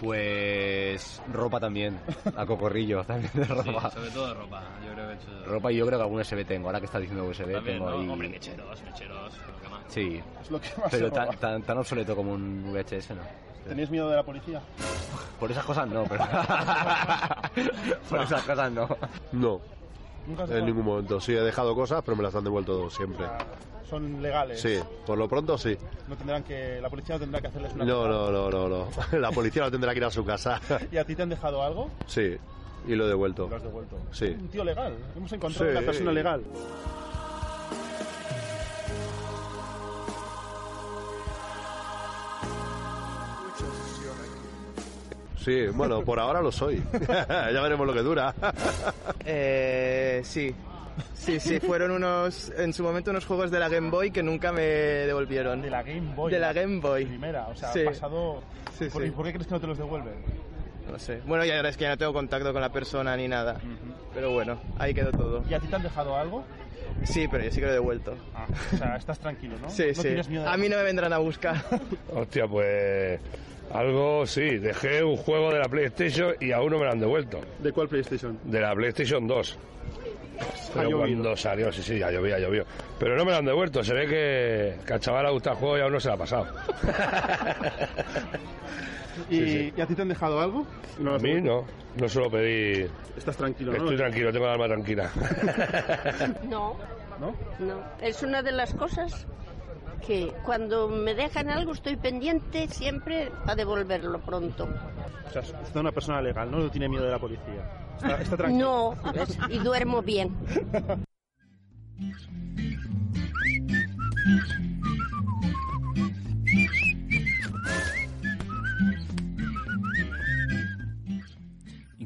Pues 0.00 1.20
ropa 1.30 1.60
también, 1.60 2.00
a 2.34 2.46
cocorrillo 2.46 3.04
también 3.06 3.30
de 3.34 3.44
ropa. 3.44 3.90
Sí, 3.90 3.96
sobre 3.96 4.10
todo 4.10 4.34
ropa, 4.34 4.62
yo 4.86 4.92
creo 4.94 5.06
que 5.06 5.12
he 5.12 5.16
hecho... 5.16 5.44
Ropa 5.46 5.72
y 5.72 5.76
yo 5.76 5.86
creo 5.86 5.98
que 5.98 6.02
algún 6.04 6.20
USB 6.20 6.46
tengo, 6.46 6.68
ahora 6.68 6.80
que 6.80 6.86
estás 6.86 7.02
diciendo 7.02 7.24
USB 7.24 7.52
También, 7.52 7.64
tengo 7.64 7.90
¿no? 7.90 7.98
ahí... 8.00 8.08
Hombre, 8.08 8.28
mecheros, 8.30 8.82
mecheros, 8.82 9.34
lo 9.46 9.60
que 9.60 9.68
más. 9.68 9.82
Sí, 9.88 10.22
Es 10.40 10.50
lo 10.50 10.60
que 10.60 10.68
más 10.80 10.90
pero 10.90 11.08
se 11.08 11.12
tan, 11.14 11.36
tan, 11.36 11.62
tan 11.62 11.78
obsoleto 11.78 12.16
como 12.16 12.32
un 12.32 12.72
VHS 12.72 13.10
no. 13.10 13.22
¿Tenéis 13.68 13.90
miedo 13.90 14.08
de 14.08 14.16
la 14.16 14.22
policía? 14.22 14.62
Por 15.38 15.50
esas 15.50 15.64
cosas 15.64 15.86
no, 15.86 16.04
pero... 16.04 16.24
Por 18.08 18.22
esas 18.22 18.42
cosas 18.42 18.72
no. 18.72 18.88
No, 19.32 19.60
en 20.48 20.64
ningún 20.64 20.84
momento. 20.84 21.20
Sí, 21.20 21.32
he 21.32 21.40
dejado 21.40 21.74
cosas, 21.74 22.02
pero 22.02 22.16
me 22.16 22.22
las 22.22 22.34
han 22.34 22.44
devuelto 22.44 22.88
siempre. 22.88 23.26
Son 23.90 24.22
legales. 24.22 24.60
Sí, 24.60 24.78
por 25.04 25.18
lo 25.18 25.28
pronto 25.28 25.58
sí. 25.58 25.76
No 26.08 26.16
tendrán 26.16 26.44
que, 26.44 26.80
la 26.80 26.88
policía 26.88 27.16
no 27.16 27.20
tendrá 27.22 27.40
que 27.40 27.48
hacerles 27.48 27.74
una 27.74 27.84
No, 27.84 28.06
no, 28.06 28.30
no, 28.30 28.48
no, 28.48 28.68
no. 28.68 28.88
La 29.18 29.32
policía 29.32 29.62
no 29.62 29.70
tendrá 29.72 29.90
que 29.92 29.98
ir 29.98 30.04
a 30.04 30.10
su 30.12 30.24
casa. 30.24 30.60
¿Y 30.92 30.96
a 30.96 31.04
ti 31.04 31.16
te 31.16 31.22
han 31.22 31.28
dejado 31.28 31.60
algo? 31.60 31.90
Sí, 32.06 32.36
y 32.86 32.94
lo 32.94 33.06
he 33.06 33.08
devuelto. 33.08 33.48
Lo 33.48 33.56
has 33.56 33.62
devuelto. 33.64 33.98
Sí. 34.12 34.26
Un 34.26 34.48
tío 34.48 34.62
legal. 34.62 34.94
Hemos 35.16 35.32
encontrado 35.32 35.72
Sí. 35.72 35.76
una 35.76 35.84
persona 35.86 36.12
legal. 36.12 36.44
Sí, 45.44 45.66
bueno, 45.68 46.04
por 46.04 46.20
ahora 46.20 46.42
lo 46.42 46.52
soy. 46.52 46.82
ya 47.08 47.60
veremos 47.62 47.86
lo 47.86 47.94
que 47.94 48.02
dura. 48.02 48.34
Eh, 49.24 50.20
sí. 50.22 50.54
Sí, 51.14 51.38
sí, 51.40 51.60
fueron 51.60 51.90
unos, 51.90 52.52
en 52.56 52.72
su 52.72 52.82
momento 52.82 53.10
unos 53.10 53.24
juegos 53.26 53.50
de 53.50 53.58
la 53.58 53.68
Game 53.68 53.90
Boy 53.90 54.10
que 54.10 54.22
nunca 54.22 54.52
me 54.52 54.62
devolvieron. 54.62 55.62
De 55.62 55.70
la 55.70 55.82
Game 55.82 56.14
Boy. 56.14 56.32
De 56.32 56.38
la 56.38 56.52
Game 56.52 56.80
Boy. 56.80 57.04
Primera, 57.06 57.48
o 57.48 57.54
sea, 57.56 57.72
Sí. 57.72 57.80
ha 57.82 57.84
pasado... 57.86 58.42
Sí, 58.78 58.86
¿Por, 58.86 59.02
sí. 59.02 59.08
¿Y 59.08 59.10
por 59.10 59.26
qué 59.26 59.32
crees 59.32 59.46
que 59.46 59.54
no 59.54 59.60
te 59.60 59.66
los 59.66 59.78
devuelven? 59.78 60.14
No 60.90 60.98
sé. 60.98 61.20
Bueno, 61.26 61.44
ya 61.44 61.60
es 61.60 61.76
que 61.76 61.82
ya 61.84 61.90
no 61.90 61.98
tengo 61.98 62.12
contacto 62.12 62.52
con 62.52 62.60
la 62.62 62.72
persona 62.72 63.16
ni 63.16 63.28
nada. 63.28 63.60
Pero 64.14 64.32
bueno, 64.32 64.60
ahí 64.78 64.92
quedó 64.94 65.12
todo. 65.12 65.44
¿Y 65.48 65.54
a 65.54 65.60
ti 65.60 65.68
te 65.68 65.76
han 65.76 65.82
dejado 65.82 66.16
algo? 66.16 66.42
Sí, 67.04 67.28
pero 67.30 67.44
yo 67.44 67.50
sí 67.50 67.60
que 67.60 67.66
lo 67.66 67.70
he 67.70 67.74
devuelto. 67.74 68.16
Ah, 68.34 68.46
o 68.72 68.76
sea, 68.76 68.96
estás 68.96 69.18
tranquilo, 69.20 69.54
¿no? 69.62 69.70
Sí, 69.70 69.84
no 69.88 69.94
sí. 69.94 70.02
tienes 70.02 70.28
miedo 70.28 70.42
de- 70.42 70.48
A 70.50 70.56
mí 70.56 70.68
no 70.68 70.76
me 70.76 70.82
vendrán 70.82 71.12
a 71.12 71.18
buscar. 71.18 71.56
Hostia, 72.12 72.48
pues 72.48 73.20
algo 73.72 74.26
sí, 74.26 74.58
dejé 74.58 75.04
un 75.04 75.16
juego 75.16 75.52
de 75.52 75.60
la 75.60 75.68
PlayStation 75.68 76.34
y 76.40 76.50
aún 76.50 76.72
no 76.72 76.78
me 76.78 76.86
lo 76.86 76.90
han 76.90 76.98
devuelto. 77.00 77.40
¿De 77.60 77.70
cuál 77.70 77.88
PlayStation? 77.88 78.38
De 78.44 78.60
la 78.60 78.74
PlayStation 78.74 79.26
2. 79.28 79.58
Ha 80.40 80.72
Pero 80.74 80.98
cuando 80.98 81.36
salió, 81.36 81.70
sí, 81.72 81.82
sí, 81.82 81.98
ya 81.98 82.10
llovía, 82.10 82.38
llovió. 82.38 82.64
Pero 82.98 83.16
no 83.16 83.24
me 83.24 83.32
lo 83.32 83.38
han 83.38 83.44
devuelto, 83.44 83.82
se 83.82 83.92
ve 83.94 84.06
que, 84.06 84.76
que 84.86 84.92
al 84.92 85.00
chaval 85.00 85.26
le 85.26 85.32
gusta 85.32 85.50
el 85.50 85.56
juego 85.56 85.78
y 85.78 85.80
aún 85.80 85.92
no 85.92 86.00
se 86.00 86.08
lo 86.08 86.14
ha 86.14 86.18
pasado. 86.18 86.46
¿Y, 89.28 89.36
Sí, 89.36 89.46
sí. 89.46 89.72
¿y 89.76 89.80
a 89.80 89.86
ti 89.86 89.94
te 89.94 90.02
han 90.02 90.08
dejado 90.08 90.40
algo? 90.40 90.66
¿Y 90.98 91.02
no 91.02 91.14
A 91.14 91.18
mí 91.18 91.40
no, 91.40 91.64
no 91.96 92.08
suelo 92.08 92.30
pedir... 92.30 92.90
Estás 93.16 93.36
tranquilo, 93.36 93.72
¿no? 93.72 93.78
Estoy 93.78 93.96
tranquilo, 93.96 94.32
tengo 94.32 94.46
el 94.46 94.52
alma 94.52 94.66
tranquila. 94.66 95.10
No, 96.48 96.76
¿No? 97.20 97.34
no. 97.58 97.82
Es 98.00 98.22
una 98.22 98.42
de 98.42 98.52
las 98.52 98.72
cosas 98.74 99.26
que 100.06 100.32
cuando 100.44 100.88
me 100.88 101.14
dejan 101.14 101.50
algo 101.50 101.72
estoy 101.72 101.96
pendiente 101.96 102.68
siempre 102.68 103.30
a 103.46 103.54
devolverlo 103.54 104.20
pronto. 104.20 104.68
O 105.28 105.32
sea, 105.32 105.42
es 105.42 105.74
una 105.74 105.92
persona 105.92 106.20
legal, 106.20 106.50
¿no? 106.50 106.58
No 106.58 106.70
tiene 106.70 106.88
miedo 106.88 107.04
de 107.04 107.10
la 107.10 107.18
policía. 107.18 107.70
Está, 107.96 108.20
está 108.20 108.36
tranquilo. 108.36 108.96
No, 109.04 109.48
y 109.48 109.58
duermo 109.58 110.02
bien. 110.02 110.36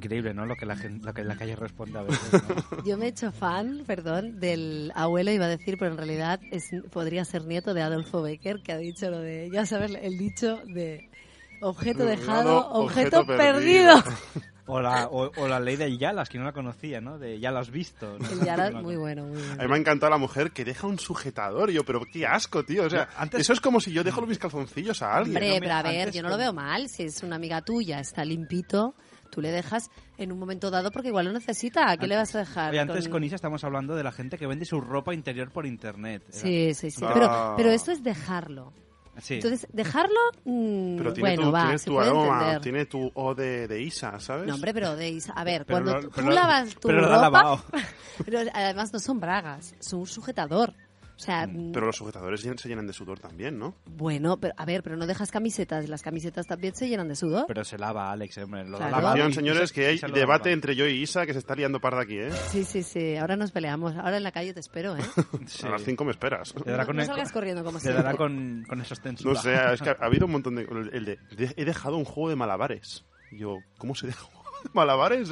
Increíble, 0.04 0.34
¿no? 0.34 0.44
Lo 0.46 0.54
que 0.56 0.66
la, 0.66 0.76
gente, 0.76 1.04
lo 1.06 1.14
que 1.14 1.24
la 1.24 1.34
calle 1.36 1.56
responde 1.56 1.98
a 1.98 2.02
veces. 2.02 2.32
¿no? 2.32 2.82
Yo 2.84 2.96
me 2.98 3.06
he 3.06 3.08
hecho 3.08 3.32
fan, 3.32 3.84
perdón, 3.86 4.38
del 4.38 4.92
abuelo, 4.94 5.30
iba 5.32 5.46
a 5.46 5.48
decir, 5.48 5.76
pero 5.78 5.92
en 5.92 5.96
realidad 5.96 6.40
es, 6.50 6.68
podría 6.90 7.24
ser 7.24 7.44
nieto 7.44 7.72
de 7.74 7.82
Adolfo 7.82 8.20
Becker, 8.22 8.62
que 8.62 8.72
ha 8.72 8.76
dicho 8.76 9.08
lo 9.10 9.18
de, 9.20 9.48
ya 9.52 9.64
sabes, 9.66 9.92
el 10.00 10.18
dicho 10.18 10.58
de 10.66 11.08
objeto 11.62 12.04
dejado, 12.04 12.68
objeto, 12.70 13.20
objeto 13.20 13.26
perdido. 13.26 13.94
O 14.66 14.80
la, 14.80 15.08
o, 15.08 15.30
o 15.36 15.46
la 15.46 15.60
ley 15.60 15.76
del 15.76 15.98
Yalas, 15.98 16.30
que 16.30 16.38
no 16.38 16.44
la 16.44 16.54
conocía, 16.54 16.98
¿no? 16.98 17.18
De 17.18 17.38
ya 17.38 17.50
lo 17.50 17.58
has 17.58 17.70
visto. 17.70 18.16
¿no? 18.18 18.26
El 18.30 18.46
Yalas, 18.46 18.72
muy 18.82 18.96
bueno, 18.96 19.24
muy 19.26 19.36
A 19.36 19.44
bueno. 19.44 19.62
mí 19.62 19.68
me 19.68 19.74
ha 19.74 19.78
encantado 19.78 20.08
la 20.08 20.16
mujer 20.16 20.52
que 20.52 20.64
deja 20.64 20.86
un 20.86 20.98
sujetador. 20.98 21.70
Yo, 21.70 21.84
pero 21.84 22.00
qué 22.10 22.26
asco, 22.26 22.64
tío. 22.64 22.84
O 22.84 22.88
sea, 22.88 23.06
eso 23.36 23.52
es 23.52 23.60
como 23.60 23.78
si 23.78 23.92
yo 23.92 24.02
dejo 24.02 24.22
mis 24.22 24.38
calzoncillos 24.38 25.02
a 25.02 25.16
alguien. 25.18 25.36
Hombre, 25.36 25.48
No 25.48 25.54
me- 25.56 25.60
pero 25.60 25.74
a 25.74 25.82
ver, 25.82 26.00
antes 26.00 26.14
yo 26.14 26.22
no 26.22 26.30
lo 26.30 26.38
veo 26.38 26.54
mal. 26.54 26.88
Si 26.88 27.02
es 27.02 27.22
una 27.22 27.36
amiga 27.36 27.60
tuya, 27.60 28.00
está 28.00 28.24
limpito, 28.24 28.94
tú 29.34 29.40
le 29.40 29.50
dejas 29.50 29.90
en 30.18 30.30
un 30.32 30.38
momento 30.38 30.70
dado 30.70 30.90
porque 30.90 31.08
igual 31.08 31.26
lo 31.26 31.32
necesita. 31.32 31.90
¿A 31.90 31.96
qué 31.96 32.06
le 32.06 32.16
vas 32.16 32.34
a 32.34 32.38
dejar? 32.38 32.70
Oye, 32.70 32.80
antes 32.80 33.04
con- 33.04 33.12
con 33.12 33.24
Isa 33.24 33.36
estamos 33.36 33.64
hablando 33.64 33.94
de 33.96 34.04
la 34.04 34.12
gente 34.12 34.38
que 34.38 34.46
vende 34.46 34.64
su 34.64 34.80
ropa 34.80 35.12
interior 35.14 35.50
por 35.50 35.66
internet. 35.66 36.22
Sí, 36.30 36.74
sí, 36.74 36.90
sí. 36.90 37.04
Ah. 37.04 37.10
Pero, 37.14 37.54
pero 37.56 37.70
esto 37.70 37.90
es 37.92 38.02
dejarlo. 38.02 38.72
Sí. 39.20 39.34
Entonces, 39.34 39.68
dejarlo, 39.72 40.18
mm, 40.44 40.96
Pero 40.96 41.12
tiene 41.12 41.28
bueno, 41.36 41.42
tu, 41.44 41.52
va, 41.52 41.62
tienes 41.62 41.82
se 41.82 41.86
tu 41.86 41.94
puede 41.94 42.08
aroma, 42.08 42.34
entender. 42.38 42.60
tiene 42.62 42.86
tu 42.86 43.10
O 43.14 43.32
de, 43.34 43.68
de 43.68 43.80
Isa, 43.80 44.18
¿sabes? 44.18 44.48
No, 44.48 44.56
hombre, 44.56 44.74
pero 44.74 44.96
de 44.96 45.08
Isa- 45.08 45.32
A 45.36 45.44
ver, 45.44 45.64
Pero 45.66 45.84
cuando 45.84 45.92
lo- 46.00 46.08
tú 46.08 46.10
pero 46.16 46.30
lavas 46.32 46.74
tu 46.74 46.88
pero 46.88 47.00
ropa... 47.02 47.16
lavado. 47.20 47.64
pero 48.24 48.40
además 48.52 48.92
no 48.92 48.98
son 48.98 49.20
bragas, 49.20 49.74
son 49.78 50.00
un 50.00 50.06
sujetador. 50.08 50.74
O 51.16 51.18
sea, 51.18 51.46
mm, 51.46 51.70
Pero 51.72 51.86
los 51.86 51.96
sujetadores 51.96 52.40
se 52.40 52.68
llenan 52.68 52.86
de 52.88 52.92
sudor 52.92 53.20
también, 53.20 53.58
¿no? 53.58 53.74
bueno, 53.86 54.36
pero 54.38 54.52
a 54.56 54.64
ver, 54.64 54.82
pero 54.82 54.96
no 54.96 55.06
dejas 55.06 55.30
camisetas 55.30 55.84
y 55.84 55.86
las 55.88 56.02
camisetas 56.02 56.46
también 56.46 56.74
se 56.74 56.88
llenan 56.88 57.06
de 57.08 57.14
sudor. 57.16 57.44
Pero 57.46 57.64
se 57.64 57.78
lava, 57.78 58.10
Alex, 58.10 58.36
hombre. 58.38 58.64
Lo 58.68 58.78
Claro. 58.78 58.90
lava. 58.96 59.10
Atención, 59.12 59.30
Y- 59.30 59.34
señores, 59.34 59.72
que 59.72 59.86
hay 59.86 60.00
debate 60.12 60.50
entre 60.52 60.74
yo 60.74 60.86
y 60.88 61.02
Isa 61.02 61.24
que 61.26 61.32
se 61.32 61.38
está 61.38 61.54
liando 61.54 61.80
parda 61.80 62.02
aquí, 62.02 62.18
¿eh? 62.18 62.30
Sí, 62.50 62.64
sí, 62.64 62.82
sí. 62.82 63.16
Ahora 63.16 63.36
nos 63.36 63.52
peleamos. 63.52 63.94
Ahora 63.96 64.16
en 64.16 64.22
la 64.24 64.32
calle 64.32 64.52
te 64.54 64.60
espero, 64.60 64.96
¿eh? 64.96 65.00
A 65.64 65.68
las 65.68 65.82
5 65.84 66.04
me 66.04 66.10
esperas. 66.10 66.52
Te 66.52 66.70
dará 66.70 66.84
con 66.84 66.96
No 66.96 67.02
el- 67.02 67.08
salgas 67.08 67.30
corriendo 67.32 67.62
como 67.64 67.78
Te 67.78 67.92
dará 67.92 68.14
con, 68.16 68.64
con 68.68 68.80
esos 68.80 68.98
No 68.98 69.04
tensuras. 69.04 69.42
sé, 69.42 69.54
es 69.74 69.82
que 69.82 69.90
ha 69.90 69.96
habido 70.00 70.26
un 70.26 70.32
montón 70.32 70.56
de... 70.56 70.62
El 70.92 71.04
de, 71.04 71.18
de- 71.36 71.54
he 71.56 71.64
dejado 71.64 71.96
un 71.96 72.04
juego 72.04 72.28
de 72.30 72.36
malabares. 72.36 73.04
Yo, 73.30 73.58
¿cómo 73.78 73.94
se 73.94 74.06
deja 74.08 74.22
un 74.24 74.30
juego 74.30 74.43
malabares? 74.72 75.30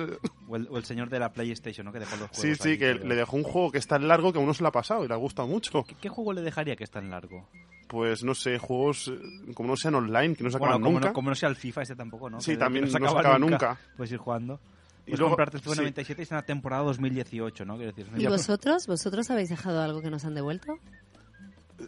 O 0.48 0.56
el, 0.56 0.68
o 0.70 0.76
el 0.78 0.84
señor 0.84 1.08
de 1.08 1.18
la 1.18 1.32
PlayStation, 1.32 1.84
¿no? 1.86 1.92
Que 1.92 1.98
dejó 2.00 2.16
los 2.16 2.28
juegos 2.30 2.38
Sí, 2.38 2.54
sí, 2.54 2.68
ahí, 2.70 2.78
que 2.78 2.94
pero- 2.94 3.06
le 3.08 3.14
dejó 3.16 3.36
un 3.36 3.42
juego 3.44 3.72
que 3.72 3.78
es 3.78 3.86
tan 3.86 4.06
largo 4.08 4.32
que 4.32 4.38
a 4.38 4.42
uno 4.42 4.52
se 4.54 4.62
le 4.62 4.68
ha 4.68 4.72
pasado 4.72 5.04
y 5.04 5.08
le 5.08 5.14
ha 5.14 5.18
gustado 5.18 5.48
mucho. 5.48 5.84
¿Qué 6.00 6.08
juego 6.08 6.32
le 6.32 6.42
dejaría 6.42 6.76
que 6.76 6.84
es 6.84 6.90
tan 6.90 7.10
largo? 7.10 7.48
Pues 7.88 8.22
no 8.24 8.34
sé, 8.34 8.58
juegos 8.58 9.08
eh, 9.08 9.52
como 9.54 9.68
no 9.70 9.76
sean 9.76 9.94
online, 9.94 10.34
que 10.34 10.44
no 10.44 10.50
se 10.50 10.56
Bueno, 10.58 10.74
acaban 10.74 10.82
como 10.82 10.94
nunca. 10.98 11.08
no, 11.08 11.12
como 11.14 11.28
no 11.30 11.34
sea 11.36 11.48
el 11.48 11.56
FIFA 11.56 11.82
este 11.82 11.96
tampoco, 11.96 12.30
¿no? 12.30 12.40
Sí, 12.40 12.52
Que- 12.52 12.52
que 12.52 12.58
también 12.58 12.90
se 12.90 12.98
no 13.00 13.10
se 13.10 13.18
acaba 13.18 13.38
nunca. 13.38 13.78
Puedes 13.96 14.12
ir 14.12 14.18
jugando. 14.18 14.60
Y 15.04 15.04
Puedes 15.04 15.18
luego- 15.18 15.30
comprarte 15.32 15.56
el 15.56 15.62
FIFA 15.62 15.74
sí. 15.74 15.80
97 15.80 16.20
y 16.20 16.24
está 16.24 16.34
en 16.36 16.40
la 16.40 16.46
temporada 16.46 16.82
2018, 16.84 17.64
¿no? 17.64 17.76
Quiero 17.76 17.92
decir, 17.92 18.06
¿Y 18.16 18.26
vosotros? 18.28 18.86
¿Vosotros 18.86 19.30
habéis 19.30 19.48
dejado 19.48 19.82
algo 19.82 20.00
que 20.00 20.10
nos 20.10 20.24
han 20.24 20.34
devuelto? 20.34 20.78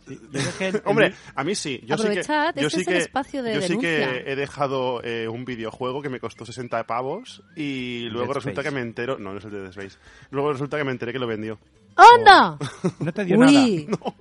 Yo 0.08 0.16
dejé 0.30 0.68
el- 0.68 0.82
Hombre, 0.86 1.14
a 1.34 1.44
mí 1.44 1.54
sí. 1.54 1.80
Yo 1.84 1.96
sí 1.96 2.02
que, 2.04 2.08
Aprovechad, 2.20 2.54
yo 2.56 2.66
este 2.66 2.70
sí 2.76 2.82
es 2.82 2.88
el 2.88 2.94
que, 2.94 2.98
espacio 3.00 3.42
de 3.42 3.54
yo 3.54 3.60
sí 3.62 3.78
que 3.78 3.88
denuncia. 3.98 4.32
he 4.32 4.36
dejado 4.36 5.02
eh, 5.04 5.28
un 5.28 5.44
videojuego 5.44 6.02
que 6.02 6.08
me 6.08 6.20
costó 6.20 6.44
60 6.46 6.86
pavos 6.86 7.42
y 7.56 8.08
luego 8.10 8.28
Dead 8.28 8.34
resulta 8.36 8.60
Space. 8.60 8.68
que 8.68 8.74
me 8.74 8.80
entero... 8.82 9.18
No, 9.18 9.32
no 9.32 9.38
es 9.38 9.44
el 9.44 9.50
de 9.52 9.58
Dead 9.60 9.70
Space. 9.70 9.98
Luego 10.30 10.52
resulta 10.52 10.76
que 10.78 10.84
me 10.84 10.92
enteré 10.92 11.12
que 11.12 11.18
lo 11.18 11.26
vendió. 11.26 11.58
¡Onda! 11.96 12.58
No 13.00 13.12
te 13.12 13.24
dio 13.24 13.38
Uy. 13.38 13.86
nada. 13.90 14.12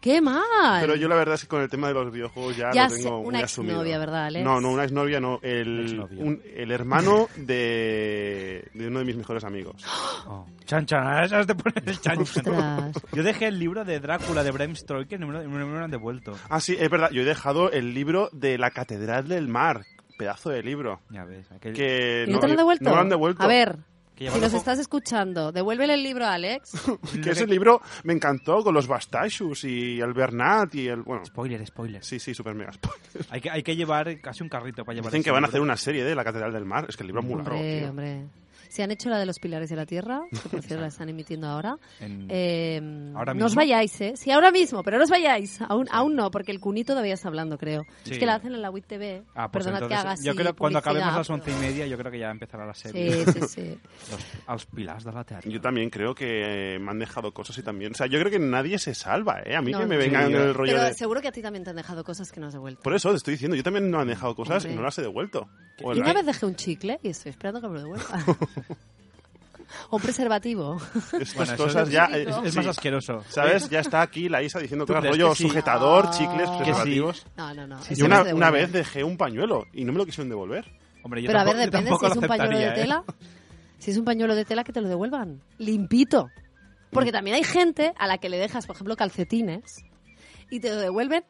¡Qué 0.00 0.20
mal! 0.20 0.80
Pero 0.80 0.94
yo 0.94 1.08
la 1.08 1.16
verdad 1.16 1.34
es 1.34 1.42
que 1.42 1.48
con 1.48 1.60
el 1.60 1.68
tema 1.68 1.88
de 1.88 1.94
los 1.94 2.12
videojuegos 2.12 2.56
ya, 2.56 2.70
Ya 2.72 2.84
lo 2.84 2.90
sé, 2.90 3.02
tengo 3.02 3.18
una 3.18 3.38
muy 3.38 3.42
asumido. 3.44 3.74
exnovia, 3.74 3.98
¿verdad, 3.98 4.26
Alex? 4.26 4.44
No, 4.44 4.60
no, 4.60 4.70
una 4.70 4.84
exnovia 4.84 5.18
no. 5.20 5.40
El, 5.42 6.00
un- 6.18 6.40
el 6.54 6.70
hermano 6.70 7.28
de, 7.36 8.68
de 8.74 8.86
uno 8.88 9.00
de 9.00 9.04
mis 9.04 9.16
mejores 9.16 9.44
amigos. 9.44 9.84
Chan, 10.66 10.84
chan, 10.84 11.02
ahora 11.02 11.28
sabes 11.28 11.46
de 11.46 11.54
poner 11.54 11.82
el 11.86 11.98
chan, 12.00 12.22
chan. 12.24 12.92
Yo 13.12 13.22
dejé 13.22 13.46
el 13.46 13.58
libro 13.58 13.84
de 13.86 14.00
Drácula 14.00 14.44
de 14.44 14.50
Bram 14.50 14.76
Stoker 14.76 15.18
y 15.18 15.18
no 15.18 15.26
me 15.26 15.32
lo, 15.32 15.42
no 15.44 15.66
me 15.66 15.78
lo 15.78 15.84
han 15.84 15.90
devuelto. 15.90 16.36
Ah, 16.50 16.60
sí, 16.60 16.76
es 16.78 16.90
verdad. 16.90 17.10
Yo 17.10 17.22
he 17.22 17.24
dejado 17.24 17.72
el 17.72 17.94
libro 17.94 18.28
de 18.32 18.58
la 18.58 18.70
Catedral 18.70 19.26
del 19.28 19.48
Mar. 19.48 19.84
Pedazo 20.18 20.50
de 20.50 20.62
libro. 20.62 21.00
Ya 21.10 21.24
ves. 21.24 21.50
aquel- 21.52 21.72
Que 21.74 22.24
¿Y 22.26 22.30
no 22.32 22.38
te 22.40 22.48
lo 22.48 22.52
han 22.52 22.56
devuelto? 22.58 22.84
No 22.84 22.96
lo 22.96 23.00
han 23.00 23.08
devuelto. 23.08 23.42
A 23.42 23.46
ver, 23.46 23.76
Que 24.18 24.32
si 24.32 24.40
nos 24.40 24.52
estás 24.52 24.80
escuchando, 24.80 25.52
devuélvele 25.52 25.94
el 25.94 26.02
libro 26.02 26.26
a 26.26 26.32
Alex. 26.32 26.72
Que 27.22 27.30
ese 27.30 27.46
libro 27.46 27.80
me 28.02 28.12
encantó 28.12 28.64
con 28.64 28.74
los 28.74 28.88
Bastachus 28.88 29.62
y 29.62 30.00
el 30.00 30.12
Bernat 30.12 30.74
y 30.74 30.88
el. 30.88 31.02
Bueno. 31.02 31.24
Spoiler, 31.24 31.64
spoiler. 31.64 32.04
Sí, 32.04 32.18
sí, 32.18 32.34
super 32.34 32.54
mega 32.54 32.72
spoiler. 32.72 33.26
Hay 33.30 33.40
que, 33.40 33.50
hay 33.50 33.62
que 33.62 33.76
llevar 33.76 34.20
casi 34.20 34.42
un 34.42 34.48
carrito 34.48 34.84
para 34.84 34.96
llevar 34.96 35.12
Dicen 35.12 35.22
que 35.22 35.30
van 35.30 35.44
a 35.44 35.46
hacer 35.48 35.60
una 35.60 35.76
serie 35.76 36.02
de 36.02 36.14
La 36.16 36.24
Catedral 36.24 36.52
del 36.52 36.64
Mar. 36.64 36.86
Es 36.88 36.96
que 36.96 37.04
el 37.04 37.08
libro 37.08 37.22
es 37.22 37.28
muy 37.28 37.36
largo. 37.36 37.54
Hombre, 37.54 37.78
tío. 37.78 37.90
hombre. 37.90 38.26
Si 38.68 38.82
han 38.82 38.90
hecho 38.90 39.08
la 39.10 39.18
de 39.18 39.26
los 39.26 39.38
pilares 39.38 39.70
de 39.70 39.76
la 39.76 39.86
tierra, 39.86 40.20
que 40.30 40.48
por 40.48 40.62
cierto 40.62 40.80
la 40.82 40.88
están 40.88 41.08
emitiendo 41.08 41.46
ahora. 41.46 41.76
En- 42.00 42.26
Eh, 42.30 43.12
¿Ahora 43.16 43.34
no 43.34 43.46
os 43.46 43.54
vayáis, 43.54 44.00
¿eh? 44.00 44.14
Sí, 44.16 44.30
ahora 44.30 44.50
mismo, 44.50 44.82
pero 44.82 44.98
no 44.98 45.04
os 45.04 45.10
vayáis. 45.10 45.60
Aún, 45.62 45.86
aún 45.90 46.14
no, 46.16 46.30
porque 46.30 46.52
el 46.52 46.60
cunito 46.60 46.92
todavía 46.92 47.14
está 47.14 47.28
hablando, 47.28 47.58
creo. 47.58 47.82
Sí. 48.04 48.12
Es 48.12 48.18
que 48.18 48.26
la 48.26 48.34
hacen 48.36 48.54
en 48.54 48.62
la 48.62 48.70
WIT 48.70 48.86
TV. 48.86 49.22
Ah, 49.34 49.50
pues 49.50 49.64
Perdonad 49.64 49.78
que 49.80 49.84
entonces, 49.86 50.04
haga 50.04 50.12
así 50.12 50.24
yo 50.26 50.34
creo 50.34 50.52
que 50.52 50.58
cuando 50.58 50.78
acabemos 50.78 51.12
a 51.14 51.18
las 51.18 51.30
once 51.30 51.50
y 51.50 51.54
media, 51.54 51.86
yo 51.86 51.96
creo 51.98 52.12
que 52.12 52.18
ya 52.18 52.30
empezará 52.30 52.66
la 52.66 52.74
serie. 52.74 53.24
Sí, 53.24 53.32
sí, 53.32 53.40
sí. 53.48 53.78
Los, 54.10 54.20
als 54.46 54.66
pilars 54.66 55.04
de 55.04 55.12
la 55.12 55.24
tierra. 55.24 55.42
Yo 55.44 55.60
también 55.60 55.90
creo 55.90 56.14
que 56.14 56.74
eh, 56.74 56.78
me 56.78 56.90
han 56.90 56.98
dejado 56.98 57.32
cosas 57.32 57.56
y 57.58 57.62
también. 57.62 57.92
O 57.92 57.94
sea, 57.94 58.06
yo 58.06 58.18
creo 58.18 58.30
que 58.30 58.38
nadie 58.38 58.78
se 58.78 58.94
salva, 58.94 59.40
¿eh? 59.44 59.56
A 59.56 59.62
mí 59.62 59.72
No, 59.72 59.80
que 59.80 59.86
me 59.86 59.96
vengan 59.96 60.26
Sí, 60.28 60.34
en 60.34 60.40
el 60.40 60.54
rollo 60.54 60.72
Pero 60.72 60.84
de. 60.84 60.94
seguro 60.94 61.20
que 61.20 61.28
a 61.28 61.32
ti 61.32 61.42
también 61.42 61.64
te 61.64 61.70
han 61.70 61.76
dejado 61.76 62.04
cosas 62.04 62.30
que 62.32 62.40
no 62.40 62.46
has 62.48 62.52
devuelto. 62.52 62.82
Por 62.82 62.94
eso 62.94 63.10
te 63.10 63.16
estoy 63.16 63.34
diciendo, 63.34 63.56
yo 63.56 63.62
también 63.62 63.90
no 63.90 63.98
han 64.00 64.08
dejado 64.08 64.34
cosas 64.34 64.64
y 64.64 64.68
Hombre. 64.68 64.76
no 64.76 64.82
las 64.82 64.98
he 64.98 65.02
devuelto. 65.02 65.48
Y 65.78 65.82
Bueno, 65.84 66.02
una 66.02 66.12
vez 66.12 66.26
dejé 66.26 66.44
un 66.46 66.56
chicle 66.56 66.98
y 67.02 67.08
estoy 67.10 67.30
esperando 67.30 67.60
que 67.60 67.68
me 67.68 67.74
lo 67.74 67.80
devuelva. 67.82 68.06
o 69.90 69.96
un 69.96 70.02
preservativo. 70.02 70.80
Estas 71.20 71.34
Bueno, 71.34 71.56
cosas 71.56 71.88
es- 71.88 71.92
ya. 71.94 72.04
es- 72.06 72.26
eh, 72.28 72.40
es 72.44 72.56
más 72.56 72.66
asqueroso. 72.66 73.22
¿Sabes? 73.28 73.68
Ya 73.68 73.80
está 73.80 74.02
aquí 74.02 74.28
la 74.28 74.42
Isa 74.42 74.58
diciendo 74.58 74.84
¿Tú 74.86 74.92
cosas 74.92 75.02
crees 75.02 75.16
rollo 75.16 75.30
que 75.30 75.36
sí? 75.36 75.42
sujetador, 75.44 76.04
Ah. 76.08 76.10
chicles, 76.10 76.48
Que 76.50 76.56
sí. 76.56 76.62
preservativos. 76.64 77.26
No, 77.36 77.54
no, 77.54 77.66
no. 77.66 77.78
Y 77.88 77.92
eso 77.92 78.04
una, 78.04 78.24
no 78.24 78.36
una 78.36 78.50
vez 78.50 78.72
dejé 78.72 79.04
un 79.04 79.16
pañuelo 79.16 79.64
y 79.72 79.84
no 79.84 79.92
me 79.92 79.98
lo 79.98 80.06
quisieron 80.06 80.28
devolver. 80.28 80.64
Hombre, 81.02 81.22
Pero 81.26 81.38
a 81.40 81.44
ver, 81.44 81.56
depende 81.56 81.90
si 81.98 82.06
es 82.06 82.16
un 82.16 82.26
pañuelo 82.26 82.58
de 82.58 82.70
tela. 82.72 83.04
Si 83.78 83.92
es 83.92 83.96
un 83.96 84.04
pañuelo 84.04 84.34
de 84.34 84.44
tela, 84.44 84.64
que 84.64 84.72
te 84.72 84.80
lo 84.80 84.88
devuelvan. 84.88 85.40
Limpito. 85.58 86.30
Porque 86.90 87.12
también 87.12 87.36
hay 87.36 87.44
gente 87.44 87.92
a 87.96 88.08
la 88.08 88.18
que 88.18 88.28
le 88.28 88.36
dejas, 88.36 88.66
por 88.66 88.74
ejemplo, 88.74 88.96
calcetines 88.96 89.84
y 90.50 90.58
te 90.58 90.70
lo 90.70 90.76
devuelven 90.80 91.22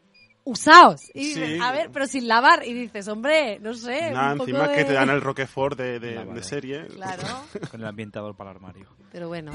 usados. 0.48 1.10
Y 1.14 1.32
Sí. 1.34 1.40
dices, 1.40 1.60
a 1.60 1.72
ver, 1.72 1.90
pero 1.92 2.06
sin 2.06 2.26
lavar. 2.26 2.66
Y 2.66 2.72
dices, 2.72 3.06
hombre, 3.08 3.58
no 3.60 3.74
sé. 3.74 4.10
Nada, 4.10 4.32
un 4.32 4.38
poco 4.38 4.50
encima 4.50 4.68
de- 4.68 4.74
que 4.76 4.84
te 4.84 4.92
dan 4.94 5.10
el 5.10 5.20
Roquefort 5.20 5.78
de, 5.78 6.00
de- 6.00 6.14
vale. 6.16 6.32
de 6.34 6.42
serie. 6.42 6.86
Claro. 6.86 7.22
Con 7.70 7.80
el 7.80 7.86
ambientador 7.86 8.34
para 8.36 8.50
el 8.50 8.56
armario. 8.56 8.86
Pero 9.12 9.28
bueno. 9.28 9.52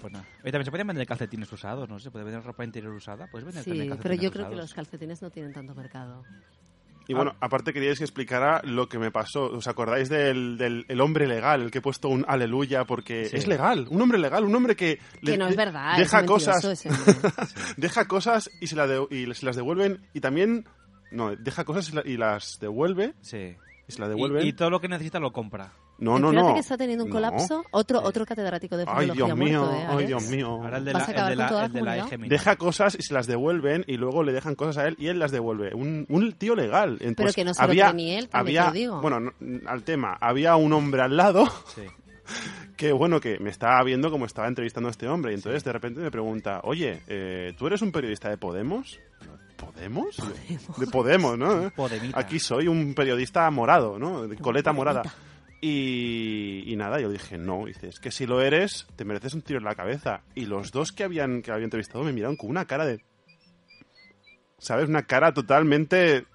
Pues 0.00 0.12
nada. 0.12 0.24
Oye, 0.42 0.50
también 0.52 0.64
se 0.64 0.70
pueden 0.70 0.86
vender 0.86 1.06
calcetines 1.06 1.50
usados, 1.52 1.88
¿no? 1.88 1.98
Se 1.98 2.10
puede 2.10 2.24
vender 2.24 2.42
ropa 2.42 2.64
interior 2.64 2.92
usada. 2.92 3.26
Puedes 3.28 3.46
vender 3.46 3.62
Sí, 3.64 3.70
también 3.70 3.98
pero 4.02 4.14
yo 4.14 4.30
creo 4.32 4.48
que 4.50 4.56
los 4.56 4.74
calcetines 4.74 5.22
no 5.22 5.30
tienen 5.30 5.52
tanto 5.52 5.74
mercado. 5.74 6.24
Y 7.12 7.14
bueno, 7.14 7.34
aparte 7.40 7.72
queríais 7.72 7.98
que 7.98 8.04
explicara 8.04 8.60
lo 8.64 8.88
que 8.88 8.98
me 8.98 9.10
pasó. 9.10 9.44
¿Os 9.44 9.66
acordáis 9.68 10.08
del, 10.08 10.56
del 10.58 10.84
el 10.88 11.00
hombre 11.00 11.26
legal, 11.26 11.62
el 11.62 11.70
que 11.70 11.78
he 11.78 11.82
puesto 11.82 12.08
un 12.08 12.24
aleluya? 12.26 12.84
Porque 12.84 13.26
Sí. 13.26 13.36
es 13.36 13.46
legal, 13.46 13.86
un 13.90 14.00
hombre 14.00 14.18
legal, 14.18 14.44
un 14.44 14.54
hombre 14.54 14.74
que... 14.76 14.98
Que 15.24 15.36
no 15.38 15.46
es 15.46 15.56
verdad, 15.56 15.96
Deja 15.96 16.20
es 16.20 16.26
cosas, 16.26 16.64
ese 16.64 16.88
deja 17.76 18.06
cosas 18.08 18.50
y 18.60 18.66
se, 18.66 18.76
la 18.76 18.86
de- 18.86 19.06
y 19.10 19.32
se 19.34 19.46
las 19.46 19.56
devuelven 19.56 20.00
y 20.12 20.20
también... 20.20 20.66
No, 21.10 21.36
deja 21.36 21.64
cosas 21.64 21.88
y, 21.90 21.92
la- 21.94 22.02
y 22.06 22.16
las 22.16 22.58
devuelve. 22.60 23.12
Sí. 23.20 23.54
Y 23.86 23.92
se 23.92 24.00
las 24.00 24.08
devuelven. 24.08 24.44
Y, 24.46 24.48
y 24.48 24.52
todo 24.54 24.70
lo 24.70 24.80
que 24.80 24.88
necesita 24.88 25.18
lo 25.20 25.32
compra. 25.32 25.72
No, 26.02 26.18
no, 26.18 26.28
Espérate 26.28 26.48
no. 26.48 26.54
que 26.54 26.60
está 26.60 26.76
teniendo 26.76 27.04
un 27.04 27.10
No. 27.10 27.14
colapso. 27.14 27.64
Otro, 27.70 28.02
otro 28.02 28.26
catedrático 28.26 28.76
de 28.76 28.84
Ay, 28.88 29.10
Dios 29.10 29.36
mío, 29.36 29.60
muerto, 29.62 29.76
¿eh, 29.76 29.86
ay? 29.88 30.06
Dios 30.06 30.28
mío. 30.28 30.48
Ahora 30.48 30.78
el 30.78 30.84
de 30.84 30.92
¿Vas 30.92 31.02
la, 31.02 31.08
a 31.08 31.10
acabar 31.12 31.32
el 31.32 31.38
de 31.38 31.44
con 31.44 31.48
toda 31.48 31.60
la, 31.62 31.68
la 31.96 32.04
el 32.04 32.10
de 32.10 32.18
la. 32.18 32.28
Deja 32.28 32.56
cosas 32.56 32.96
y 32.98 33.02
se 33.02 33.14
las 33.14 33.26
devuelven 33.28 33.84
y 33.86 33.96
luego 33.98 34.24
le 34.24 34.32
dejan 34.32 34.54
cosas 34.56 34.78
a 34.78 34.88
él 34.88 34.96
y 34.98 35.06
él 35.08 35.18
las 35.20 35.30
devuelve. 35.30 35.74
Un, 35.74 36.06
un 36.08 36.32
tío 36.32 36.54
legal. 36.56 36.98
Entonces, 37.00 37.36
que 37.36 37.44
no 37.44 37.54
se 37.54 37.62
lo 37.62 37.68
había, 37.68 37.84
cree 37.90 37.94
ni 37.94 38.14
él, 38.16 38.28
había, 38.32 38.62
te 38.62 38.66
lo 38.68 38.72
digo. 38.74 39.00
Bueno, 39.00 39.20
no- 39.20 39.32
al 39.66 39.84
tema, 39.84 40.16
había 40.20 40.56
un 40.56 40.72
hombre 40.72 41.02
al 41.02 41.16
lado 41.16 41.46
Sí. 41.74 41.82
que, 42.76 42.90
bueno, 42.92 43.20
que 43.20 43.38
me 43.38 43.50
estaba 43.50 43.80
viendo 43.84 44.10
como 44.10 44.26
estaba 44.26 44.48
entrevistando 44.48 44.88
a 44.88 44.90
este 44.90 45.06
hombre 45.06 45.30
y 45.32 45.34
entonces 45.36 45.62
de 45.62 45.72
repente 45.72 46.00
me 46.00 46.10
pregunta, 46.10 46.60
oye, 46.64 47.00
eh, 47.06 47.52
¿tú 47.56 47.68
eres 47.68 47.80
un 47.80 47.92
periodista 47.92 48.28
de 48.28 48.38
Podemos? 48.38 48.98
¿Podemos? 49.56 50.16
De 50.78 50.86
Podemos, 50.88 51.38
¿no? 51.38 51.70
Podemita. 51.76 52.18
Aquí 52.18 52.40
soy 52.40 52.66
un 52.66 52.94
periodista 52.94 53.48
morado, 53.52 53.96
¿no? 54.00 54.26
De 54.26 54.36
coleta 54.36 54.72
morada. 54.72 55.02
Y, 55.64 56.64
y 56.66 56.74
nada, 56.74 56.98
yo 57.00 57.08
dije, 57.08 57.38
no, 57.38 57.66
dice, 57.66 57.86
es 57.86 58.00
que 58.00 58.10
si 58.10 58.26
lo 58.26 58.42
eres, 58.42 58.88
te 58.96 59.04
mereces 59.04 59.32
un 59.34 59.42
tiro 59.42 59.60
en 59.60 59.64
la 59.64 59.76
cabeza. 59.76 60.22
Y 60.34 60.46
los 60.46 60.72
dos 60.72 60.90
que 60.90 61.04
habían, 61.04 61.40
que 61.40 61.52
habían 61.52 61.66
entrevistado 61.66 62.02
me 62.02 62.12
miraron 62.12 62.36
con 62.36 62.50
una 62.50 62.66
cara 62.66 62.84
de... 62.84 63.00
¿Sabes? 64.58 64.88
Una 64.88 65.04
cara 65.04 65.32
totalmente... 65.32 66.26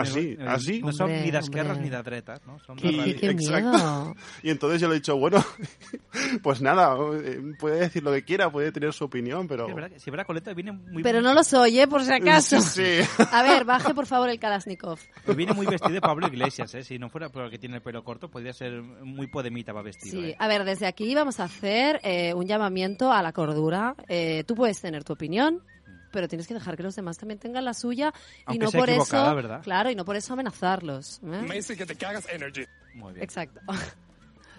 Así, 0.00 0.36
Eh, 0.38 0.44
así. 0.46 0.80
No 0.82 0.92
son 0.92 1.10
ni 1.10 1.30
de 1.30 1.38
esquerras 1.38 1.78
ni 1.78 1.88
de 1.90 2.02
dretas, 2.02 2.40
¿no? 2.46 2.58
Son 2.60 2.76
Qué- 2.76 2.92
de 2.92 3.04
qué- 3.14 3.16
qué 3.20 3.26
Exacto. 3.30 3.70
miedo. 3.70 4.14
Y 4.42 4.50
entonces 4.50 4.80
yo 4.80 4.88
le 4.88 4.94
he 4.94 4.98
dicho, 4.98 5.16
bueno, 5.16 5.44
pues 6.42 6.60
nada, 6.60 6.96
eh, 7.22 7.40
puede 7.58 7.80
decir 7.80 8.02
lo 8.02 8.12
que 8.12 8.22
quiera, 8.24 8.50
puede 8.50 8.72
tener 8.72 8.92
su 8.92 9.04
opinión, 9.04 9.46
pero... 9.48 9.68
Es 9.68 9.74
verdad 9.74 9.90
que 9.90 10.00
si 10.00 10.10
coleta 10.24 10.52
viene 10.54 10.72
muy 10.72 11.02
Pero 11.02 11.20
no 11.20 11.34
los 11.34 11.52
oye, 11.54 11.86
por 11.88 12.04
si 12.04 12.12
acaso. 12.12 12.60
Sí, 12.70 12.82
sí. 13.02 13.24
A 13.32 13.42
ver, 13.42 13.64
baje 13.64 13.94
por 13.94 14.06
favor 14.06 14.28
el 14.28 14.38
Kalashnikov. 14.38 14.98
Pues 15.24 15.36
viene 15.36 15.52
muy 15.52 15.66
vestido 15.66 15.92
de 15.94 16.00
Pablo 16.00 16.26
Iglesias, 16.28 16.74
¿eh? 16.74 16.84
Si 16.84 16.98
no 16.98 17.08
fuera 17.08 17.28
porque 17.30 17.58
tiene 17.58 17.76
el 17.76 17.82
pelo 17.82 18.04
corto, 18.04 18.28
podría 18.30 18.52
ser 18.52 18.82
muy 18.82 19.26
podemita 19.26 19.72
va 19.72 19.82
vestido. 19.82 20.20
Sí, 20.20 20.30
¿eh? 20.30 20.36
a 20.38 20.46
ver, 20.48 20.64
desde 20.64 20.86
aquí 20.86 21.14
vamos 21.14 21.40
a 21.40 21.44
hacer 21.44 22.00
eh, 22.02 22.32
un 22.34 22.46
llamamiento 22.46 23.12
a 23.12 23.22
la 23.22 23.32
cordura. 23.32 23.94
Eh, 24.08 24.44
tú 24.46 24.54
puedes 24.54 24.80
tener 24.80 25.04
tu 25.04 25.12
opinión, 25.14 25.62
pero 26.10 26.28
tienes 26.28 26.46
que 26.46 26.54
dejar 26.54 26.76
que 26.76 26.82
los 26.82 26.96
demás 26.96 27.18
también 27.18 27.38
tengan 27.38 27.64
la 27.64 27.74
suya 27.74 28.12
y 28.48 28.58
no 28.58 28.70
sea 28.70 28.80
por 28.80 28.90
eso, 28.90 29.34
¿verdad? 29.34 29.62
claro, 29.62 29.90
y 29.90 29.94
no 29.94 30.04
por 30.04 30.16
eso 30.16 30.32
amenazarlos. 30.32 31.20
¿eh? 31.22 31.42
Me 31.46 31.56
dice 31.56 31.76
que 31.76 31.86
te 31.86 31.96
cagas 31.96 32.28
energy. 32.28 32.64
Muy 32.94 33.12
bien. 33.12 33.24
Exacto. 33.24 33.60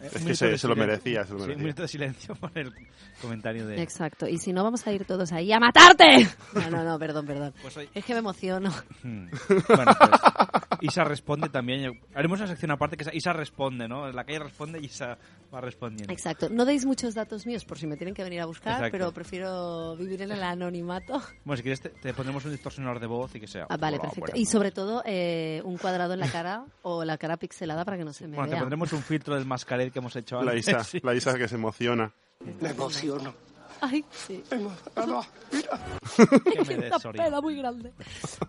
Es 0.02 0.16
Un 0.16 0.26
que 0.26 0.36
se, 0.36 0.58
se 0.58 0.68
lo 0.68 0.76
merecía, 0.76 1.24
se 1.26 1.34
lo 1.34 1.40
Sí, 1.40 1.44
un 1.44 1.48
merecía. 1.48 1.64
minuto 1.64 1.82
de 1.84 1.88
silencio 1.88 2.36
por 2.36 2.52
el 2.58 2.74
comentario 3.22 3.68
de... 3.68 3.82
Exacto. 3.82 4.28
Y 4.28 4.38
si 4.38 4.52
no, 4.54 4.64
vamos 4.64 4.86
a 4.88 4.92
ir 4.92 5.06
todos 5.06 5.32
ahí 5.32 5.52
a 5.52 5.60
matarte. 5.60 6.28
No, 6.54 6.70
no, 6.70 6.84
no, 6.84 7.00
perdón, 7.00 7.26
perdón. 7.26 7.54
Pues 7.62 7.78
hoy- 7.78 7.90
Es 7.94 8.04
que 8.06 8.14
me 8.14 8.20
emociono. 8.20 8.72
Hmm. 9.04 9.28
Bueno, 9.68 9.92
pues, 9.98 10.12
Isa 10.82 11.04
responde 11.04 11.50
también. 11.50 12.00
Haremos 12.16 12.40
una 12.40 12.48
sección 12.48 12.72
aparte 12.72 12.98
que 12.98 13.04
es 13.04 13.10
Isa 13.14 13.34
responde, 13.34 13.88
¿no? 13.88 14.08
En 14.10 14.16
la 14.16 14.24
calle 14.24 14.40
responde 14.40 14.80
y 14.80 14.86
Isa 14.86 15.18
va 15.54 15.62
respondiendo. 15.62 16.12
Exacto. 16.14 16.50
No 16.50 16.66
deis 16.66 16.86
muchos 16.86 17.14
datos 17.14 17.46
míos 17.46 17.66
por 17.66 17.78
si 17.78 17.86
me 17.88 17.98
tienen 17.98 18.16
que 18.16 18.24
venir 18.24 18.42
a 18.42 18.46
buscar, 18.46 18.74
Exacto. 18.74 18.92
pero 18.92 19.12
prefiero 19.12 19.96
vivir 19.98 20.22
en 20.24 20.32
el 20.32 20.42
anonimato. 20.44 21.22
Bueno, 21.46 21.58
si 21.58 21.64
quieres 21.64 21.82
te, 21.82 21.90
te 21.90 22.14
pondremos 22.14 22.44
un 22.46 22.52
distorsionador 22.52 23.00
de 23.00 23.08
voz 23.08 23.36
y 23.36 23.40
que 23.40 23.48
sea... 23.48 23.66
Ah, 23.70 23.78
vale, 23.78 24.00
perfecto. 24.00 24.32
Y 24.36 24.46
sobre 24.46 24.72
todo, 24.72 25.04
eh, 25.06 25.62
un 25.66 25.78
cuadrado 25.78 26.14
en 26.14 26.20
la 26.22 26.30
cara 26.30 26.66
o 26.82 27.04
la 27.06 27.18
cara 27.18 27.38
pixelada 27.38 27.84
para 27.86 27.98
que 27.98 28.06
no 28.06 28.14
se 28.14 28.28
me 28.28 28.36
Bueno, 28.36 28.50
te 28.50 28.52
vea. 28.56 28.62
pondremos 28.62 28.92
un 28.94 29.02
filtro 29.04 29.36
del 29.36 29.46
mascaret 29.46 29.91
que 29.92 30.00
hemos 30.00 30.16
hecho 30.16 30.42
La 30.42 30.52
antes. 30.52 30.68
Isa, 30.68 30.84
Sí. 30.84 31.00
la 31.04 31.14
Isa 31.14 31.38
que 31.38 31.48
se 31.48 31.56
emociona. 31.56 32.12
Me 32.60 32.70
emociono. 32.70 33.34
Ay, 33.82 34.06
sí. 34.12 34.44
Me 34.52 34.58
Una 37.08 37.12
pena 37.14 37.42
muy 37.42 37.56
grande. 37.56 37.92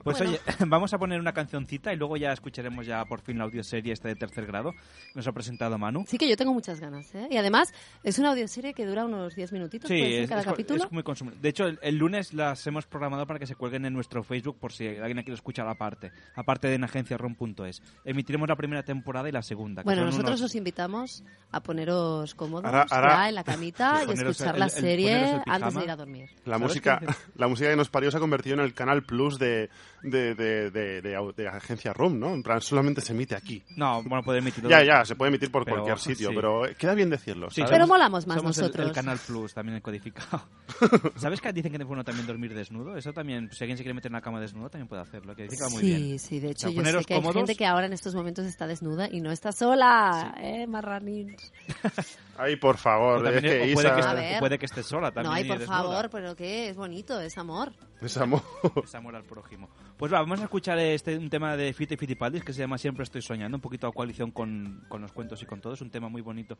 Pues 0.04 0.18
Bueno. 0.18 0.32
oye, 0.32 0.40
vamos 0.66 0.92
a 0.92 0.98
poner 0.98 1.20
una 1.20 1.32
cancioncita 1.32 1.92
y 1.92 1.96
luego 1.96 2.16
ya 2.16 2.32
escucharemos 2.32 2.86
ya 2.86 3.04
por 3.04 3.20
fin 3.20 3.38
la 3.38 3.44
audioserie 3.44 3.92
esta 3.92 4.08
de 4.08 4.14
tercer 4.16 4.46
grado 4.46 4.72
que 4.72 4.78
nos 5.14 5.26
ha 5.26 5.32
presentado 5.32 5.78
Manu. 5.78 6.04
Sí 6.06 6.18
que 6.18 6.28
yo 6.28 6.36
tengo 6.36 6.52
muchas 6.52 6.80
ganas, 6.80 7.14
¿eh? 7.14 7.28
Y 7.30 7.36
además, 7.36 7.72
es 8.02 8.18
una 8.18 8.30
audioserie 8.30 8.74
que 8.74 8.84
dura 8.86 9.04
unos 9.04 9.34
10 9.34 9.52
minutitos, 9.52 9.88
Sí, 9.88 10.00
es, 10.00 10.28
cada 10.28 10.42
es- 10.42 10.46
capítulo. 10.46 10.84
es 10.84 10.92
muy 10.92 11.02
consumible. 11.02 11.40
De 11.40 11.48
hecho, 11.48 11.64
el, 11.66 11.78
el 11.82 11.96
lunes 11.96 12.32
las 12.34 12.66
hemos 12.66 12.86
programado 12.86 13.26
para 13.26 13.38
que 13.38 13.46
se 13.46 13.54
cuelguen 13.54 13.84
en 13.86 13.92
nuestro 13.94 14.22
Facebook 14.22 14.58
por 14.58 14.72
si 14.72 14.86
alguien 14.86 15.16
quiere 15.22 15.34
escuchar 15.34 15.66
aparte, 15.68 16.12
aparte 16.34 16.68
de 16.68 16.74
en 16.74 16.84
agenciarom.es. 16.84 17.82
Emitiremos 18.04 18.48
la 18.48 18.56
primera 18.56 18.82
temporada 18.82 19.28
y 19.28 19.32
la 19.32 19.42
segunda. 19.42 19.82
Bueno, 19.82 20.04
nosotros 20.04 20.40
unos- 20.40 20.50
os 20.50 20.54
invitamos 20.54 21.24
a 21.50 21.60
poneros 21.62 22.34
cómodos 22.34 22.64
Ahora- 22.66 22.86
ahora- 22.90 23.16
ya 23.22 23.28
en 23.28 23.34
la 23.34 23.44
camita 23.44 24.02
y 24.06 24.12
escuchar 24.12 24.54
el- 24.54 24.60
la 24.60 24.66
el- 24.66 24.70
serie 24.70 25.21
el 25.30 25.42
antes 25.46 25.74
de 25.74 25.84
ir 25.84 25.90
a 25.90 25.96
dormir. 25.96 26.30
La 26.44 26.54
¿Sabes 26.54 26.60
música, 26.68 27.00
la 27.36 27.48
música 27.48 27.70
que 27.70 27.76
nos 27.76 27.88
parió 27.88 28.10
se 28.10 28.16
ha 28.16 28.20
convertido 28.20 28.54
en 28.54 28.60
el 28.60 28.74
canal 28.74 29.02
plus 29.04 29.38
de, 29.38 29.70
de, 30.02 30.34
de, 30.34 30.70
de, 30.70 31.02
de 31.02 31.16
au- 31.16 31.34
de 31.34 31.48
agencia 31.48 31.92
ROM, 31.92 32.18
¿no? 32.18 32.34
En 32.34 32.42
plan, 32.42 32.60
solamente 32.60 33.00
se 33.00 33.12
emite 33.12 33.34
aquí. 33.36 33.62
No, 33.76 34.02
bueno, 34.02 34.22
puede 34.22 34.38
emitir... 34.40 34.66
Ya, 34.68 34.82
ya, 34.84 35.04
se 35.04 35.14
puede 35.16 35.28
emitir 35.30 35.50
por 35.50 35.64
Pero, 35.64 35.76
cualquier 35.82 35.98
sitio, 35.98 36.30
sí. 36.30 36.34
pero 36.36 36.62
queda 36.78 36.94
bien 36.94 37.10
decirlo, 37.10 37.50
Sí, 37.50 37.56
¿sabes? 37.62 37.70
Pero 37.72 37.86
molamos 37.86 38.26
más 38.26 38.36
somos 38.38 38.56
el- 38.58 38.62
nosotros. 38.64 38.86
El, 38.88 38.92
Canal 38.92 39.18
Plus, 39.26 39.54
también 39.54 39.76
el 39.76 39.82
codificado. 39.82 40.42
¿Sabes 41.16 41.40
que 41.40 41.52
dicen 41.52 41.72
que 41.72 41.78
es 41.78 41.84
bueno 41.86 42.04
también 42.04 42.26
dormir 42.26 42.54
desnudo? 42.54 42.96
Eso 42.96 43.12
también, 43.12 43.50
si 43.52 43.64
alguien 43.64 43.76
se 43.76 43.82
quiere 43.82 43.94
meter 43.94 44.10
en 44.10 44.14
la 44.14 44.20
cama 44.20 44.40
desnudo, 44.40 44.70
también 44.70 44.88
puede 44.88 45.02
hacerlo. 45.02 45.34
Que 45.36 45.44
dice 45.44 45.56
que 45.56 45.62
va 45.62 45.70
muy 45.70 45.80
sí, 45.82 45.86
bien. 45.86 46.18
sí, 46.18 46.40
de 46.40 46.48
O 46.48 46.50
hecho 46.50 46.68
sea, 46.70 46.70
yo 46.70 46.84
sé 46.84 47.04
que 47.04 47.14
hay 47.14 47.20
cómodos. 47.20 47.36
gente 47.36 47.56
que 47.56 47.66
ahora 47.66 47.86
en 47.86 47.92
estos 47.92 48.14
momentos 48.14 48.46
está 48.46 48.66
desnuda 48.66 49.08
y 49.10 49.20
no 49.20 49.30
está 49.30 49.52
sola, 49.52 50.34
¿eh, 50.38 50.66
marranins? 50.66 51.52
Ay, 52.38 52.56
por 52.56 52.76
favor, 52.78 53.26
es 53.28 53.40
que 53.42 53.72
puede, 53.74 53.88
Isa- 53.88 53.94
que 53.94 54.00
esté, 54.00 54.38
puede 54.40 54.58
que 54.58 54.66
esté 54.66 54.82
sola 54.82 55.12
también. 55.12 55.30
No, 55.30 55.32
ay, 55.32 55.44
por 55.44 55.60
favor, 55.66 56.08
pero 56.10 56.34
¿qué? 56.34 56.70
Es 56.70 56.76
bonito, 56.76 57.20
es 57.20 57.36
amor. 57.38 57.72
Es 58.00 58.16
amor. 58.16 58.42
Es 58.84 58.94
amor 58.94 59.14
al 59.14 59.24
prójimo. 59.24 59.68
Pues 59.96 60.12
va, 60.12 60.20
vamos 60.20 60.40
a 60.40 60.44
escuchar 60.44 60.78
este, 60.78 61.16
un 61.18 61.28
tema 61.30 61.56
de 61.56 61.72
Fita 61.74 61.94
y 61.94 61.96
Fitipaldis 61.96 62.42
que 62.42 62.52
se 62.52 62.60
llama 62.60 62.78
Siempre 62.78 63.04
estoy 63.04 63.22
soñando, 63.22 63.56
un 63.58 63.60
poquito 63.60 63.86
a 63.86 63.92
coalición 63.92 64.30
con, 64.30 64.84
con 64.88 65.02
los 65.02 65.12
cuentos 65.12 65.42
y 65.42 65.46
con 65.46 65.60
todo. 65.60 65.74
Es 65.74 65.80
un 65.82 65.90
tema 65.90 66.08
muy 66.08 66.22
bonito. 66.22 66.56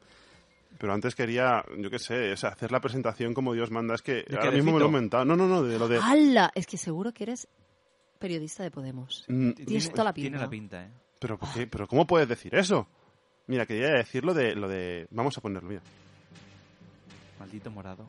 Pero 0.79 0.93
antes 0.93 1.14
quería, 1.14 1.64
yo 1.79 1.91
qué 1.91 1.99
sé, 1.99 2.33
o 2.33 2.37
sea, 2.37 2.51
hacer 2.51 2.70
la 2.70 2.81
presentación 2.81 3.35
como 3.35 3.53
Dios 3.55 3.70
manda. 3.70 3.95
Es 3.95 4.03
que 4.03 4.25
ahora 4.31 4.51
mismo 4.51 4.73
me 4.73 4.79
lo 4.79 4.85
he 4.85 4.89
Fito? 4.89 4.97
inventado. 4.99 5.25
No, 5.25 5.37
no, 5.37 5.47
no, 5.49 5.62
de 5.62 5.79
lo 5.79 5.89
de... 5.89 5.99
¡Hala! 6.03 6.51
Es 6.55 6.66
que 6.66 6.77
seguro 6.77 7.12
que 7.12 7.25
eres 7.25 7.49
periodista 8.18 8.62
de 8.62 8.70
Podemos. 8.70 9.25
Mm, 9.29 9.53
Tienes 9.53 9.91
toda 9.91 10.05
la 10.05 10.14
pinta. 10.14 10.29
Tiene 10.31 10.39
la 10.43 10.49
pinta, 10.51 10.85
¿eh? 10.85 10.91
¿Pero, 11.18 11.39
por 11.39 11.53
qué? 11.53 11.66
¿Pero 11.66 11.87
cómo 11.87 12.07
puedes 12.07 12.29
decir 12.29 12.55
eso? 12.55 12.89
Mira, 13.47 13.66
quería 13.66 13.90
decir 13.90 14.24
lo 14.24 14.34
de... 14.34 14.55
Lo 14.55 14.68
de... 14.68 15.07
Vamos 15.11 15.36
a 15.36 15.40
ponerlo, 15.40 15.68
mira. 15.68 15.82
Maldito 17.38 17.70
morado. 17.70 18.07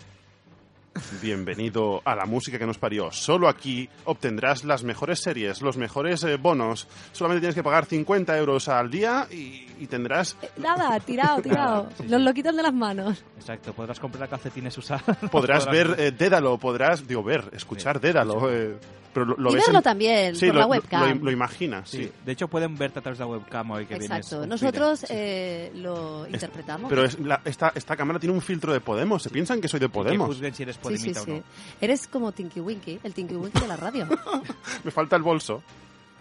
Bienvenido 1.21 2.01
a 2.05 2.15
la 2.15 2.25
música 2.25 2.59
que 2.59 2.65
nos 2.65 2.77
parió. 2.77 3.11
Solo 3.11 3.47
aquí 3.47 3.89
obtendrás 4.05 4.63
las 4.63 4.83
mejores 4.83 5.19
series, 5.21 5.61
los 5.61 5.77
mejores 5.77 6.23
eh, 6.23 6.37
bonos. 6.37 6.87
Solamente 7.11 7.41
tienes 7.41 7.55
que 7.55 7.63
pagar 7.63 7.85
50 7.85 8.37
euros 8.37 8.67
al 8.67 8.89
día 8.91 9.27
y, 9.31 9.67
y 9.79 9.87
tendrás... 9.87 10.35
Nada, 10.57 10.99
tirado, 10.99 11.41
tirado. 11.41 11.89
Sí, 11.97 12.03
sí. 12.03 12.09
Nos 12.09 12.21
lo 12.21 12.33
quitan 12.33 12.55
de 12.55 12.63
las 12.63 12.73
manos. 12.73 13.23
Exacto, 13.37 13.73
podrás 13.73 13.99
comprar 13.99 14.29
calcetines 14.29 14.77
usados. 14.77 15.03
Podrás 15.31 15.65
ver 15.69 15.95
eh, 15.97 16.11
Dédalo, 16.11 16.57
podrás, 16.57 17.07
digo, 17.07 17.23
ver, 17.23 17.49
escuchar 17.53 17.99
Dédalo. 17.99 18.49
eh, 18.51 18.75
pero 19.13 19.27
lo, 19.27 19.35
lo 19.37 19.51
Y 19.51 19.55
ves 19.55 19.65
verlo 19.67 19.77
en- 19.79 19.83
también, 19.83 20.35
Sí, 20.35 20.47
por 20.47 20.55
lo, 20.55 20.59
la 20.61 20.65
webcam. 20.65 21.19
Lo, 21.19 21.25
lo 21.25 21.31
imaginas, 21.31 21.87
sí. 21.87 21.97
Sí. 22.05 22.11
De 22.25 22.31
hecho, 22.31 22.47
pueden 22.47 22.75
verte 22.75 22.97
a 22.97 23.01
través 23.03 23.19
de 23.19 23.25
la 23.25 23.29
webcam 23.31 23.69
hoy 23.69 23.85
que 23.85 23.99
vienes. 23.99 24.09
Exacto. 24.17 24.39
con 24.39 24.49
Nosotros 24.49 25.05
eh, 25.09 25.71
lo 25.75 26.25
interpretamos. 26.27 26.89
Pero 26.89 27.05
es, 27.05 27.19
la- 27.19 27.39
esta, 27.45 27.71
esta 27.75 27.95
cámara 27.95 28.17
tiene 28.19 28.33
un 28.33 28.41
filtro 28.41 28.73
de 28.73 28.79
Podemos. 28.81 29.21
Se 29.21 29.29
piensan 29.29 29.61
que 29.61 29.67
soy 29.67 29.79
de. 29.79 29.85
Que 29.85 29.93
Podemos. 29.93 30.27
juzguen 30.27 30.55
si 30.55 30.63
eres 30.63 30.79
Sí, 30.83 30.97
sí, 30.97 31.09
podemita 31.13 31.21
o 31.21 31.25
sí. 31.25 31.31
no. 31.31 31.43
Eres 31.81 32.07
como 32.07 32.31
Tinky 32.31 32.59
Winky, 32.59 32.99
el 33.03 33.13
Tinky 33.13 33.35
Winky 33.35 33.59
de 33.61 33.67
la 33.67 33.77
radio. 33.77 34.07
Me 34.83 34.91
falta 34.91 35.15
el 35.15 35.23
bolso. 35.23 35.63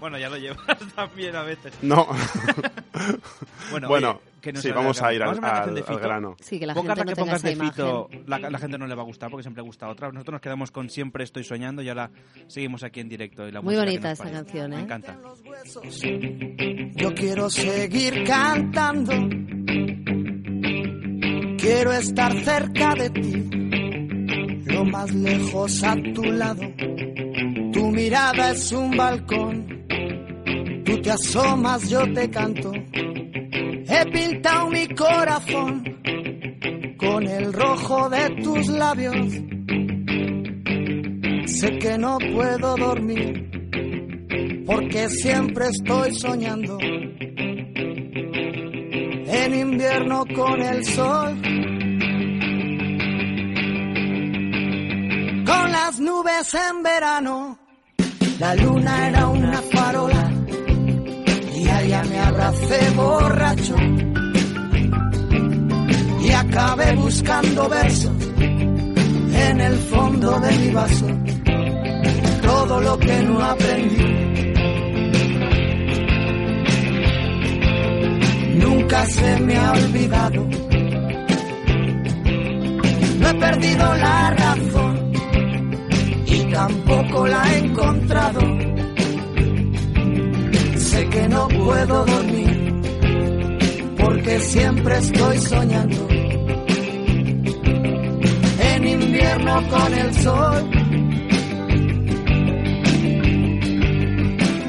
Bueno, 0.00 0.18
ya 0.18 0.28
lo 0.28 0.36
llevas 0.36 0.66
también 0.96 1.36
a 1.36 1.42
veces. 1.42 1.72
No. 1.82 2.06
Bueno, 3.70 3.88
Bueno, 3.88 4.10
oye, 4.10 4.20
que 4.42 4.56
sí, 4.56 4.70
vamos 4.70 5.00
a 5.00 5.14
ir 5.14 5.22
al- 5.22 5.40
Vamos 5.40 5.74
de 5.74 5.80
al- 5.80 5.88
al 5.88 5.98
grano. 6.00 6.36
Sí, 6.40 6.58
que 6.58 6.66
la 6.66 6.74
Pongas 6.74 6.98
gente 6.98 7.04
no 7.04 7.10
que 7.10 7.14
tenga 7.16 7.24
pongas 7.38 7.44
esa 7.44 7.48
de 7.48 7.70
Fito, 7.70 8.10
la, 8.26 8.38
la 8.38 8.58
gente 8.58 8.76
no 8.78 8.86
le 8.86 8.94
va 8.94 9.02
a 9.02 9.04
gustar 9.06 9.30
porque 9.30 9.42
siempre 9.42 9.62
le 9.62 9.66
gusta 9.66 9.88
otra. 9.88 10.12
Nosotros 10.12 10.34
nos 10.34 10.40
quedamos 10.42 10.70
con 10.70 10.90
Siempre 10.90 11.24
estoy 11.24 11.42
soñando 11.42 11.80
y 11.82 11.88
ahora 11.88 12.10
seguimos 12.48 12.82
aquí 12.82 13.00
en 13.00 13.08
directo. 13.08 13.48
Y 13.48 13.52
la 13.52 13.62
Muy 13.62 13.74
bonita 13.76 14.10
esa 14.12 14.24
parió. 14.24 14.38
canción, 14.40 14.70
Me 14.70 14.76
¿eh? 14.76 14.80
encanta. 14.80 15.18
Yo 16.94 17.14
quiero 17.14 17.48
seguir 17.48 18.24
cantando. 18.24 19.12
Quiero 21.58 21.92
estar 21.92 22.32
cerca 22.44 22.94
de 22.94 23.10
ti, 23.10 23.81
lo 24.72 24.84
más 24.84 25.14
lejos 25.14 25.82
a 25.84 25.94
tu 26.14 26.24
lado. 26.24 26.62
Tu 27.72 27.90
mirada 27.90 28.50
es 28.52 28.72
un 28.72 28.96
balcón, 28.96 29.84
tú 30.84 31.00
te 31.00 31.10
asomas, 31.10 31.88
yo 31.88 32.10
te 32.12 32.30
canto. 32.30 32.72
He 32.72 34.06
pintado 34.10 34.70
mi 34.70 34.88
corazón 34.88 35.84
con 36.96 37.26
el 37.26 37.52
rojo 37.52 38.08
de 38.08 38.30
tus 38.42 38.68
labios. 38.68 39.26
Sé 41.46 41.78
que 41.78 41.98
no 41.98 42.18
puedo 42.18 42.76
dormir 42.76 43.52
porque 44.66 45.08
siempre 45.10 45.68
estoy 45.68 46.14
soñando. 46.14 46.78
En 49.34 49.54
invierno 49.54 50.24
con 50.34 50.62
el 50.62 50.84
sol, 50.84 51.36
nubes 55.98 56.54
en 56.54 56.82
verano, 56.82 57.58
la 58.38 58.54
luna 58.54 59.08
era 59.08 59.28
una 59.28 59.60
farola 59.62 60.30
y 61.54 61.68
allá 61.68 62.02
me 62.04 62.18
abracé 62.18 62.90
borracho 62.96 63.76
y 66.20 66.30
acabé 66.30 66.94
buscando 66.94 67.68
versos 67.68 68.12
en 69.32 69.60
el 69.60 69.76
fondo 69.76 70.40
de 70.40 70.58
mi 70.58 70.70
vaso, 70.70 71.06
todo 72.42 72.80
lo 72.80 72.98
que 72.98 73.22
no 73.22 73.44
aprendí. 73.44 74.12
nunca 78.54 79.06
se 79.06 79.40
me 79.40 79.56
ha 79.56 79.72
olvidado. 79.72 80.48
No 83.18 83.28
he 83.28 83.34
perdido 83.34 83.94
la 83.96 84.30
razón 84.30 85.01
y 86.32 86.44
tampoco 86.50 87.26
la 87.26 87.42
he 87.52 87.58
encontrado. 87.58 88.40
Sé 90.76 91.08
que 91.08 91.28
no 91.28 91.48
puedo 91.48 92.04
dormir 92.04 92.82
porque 93.98 94.40
siempre 94.40 94.98
estoy 94.98 95.38
soñando. 95.38 96.08
En 98.74 98.86
invierno 98.86 99.68
con 99.68 99.94
el 99.94 100.14
sol, 100.14 100.70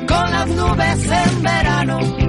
con 0.07 0.31
las 0.31 0.47
nubes 0.49 1.11
en 1.11 1.43
verano. 1.43 2.22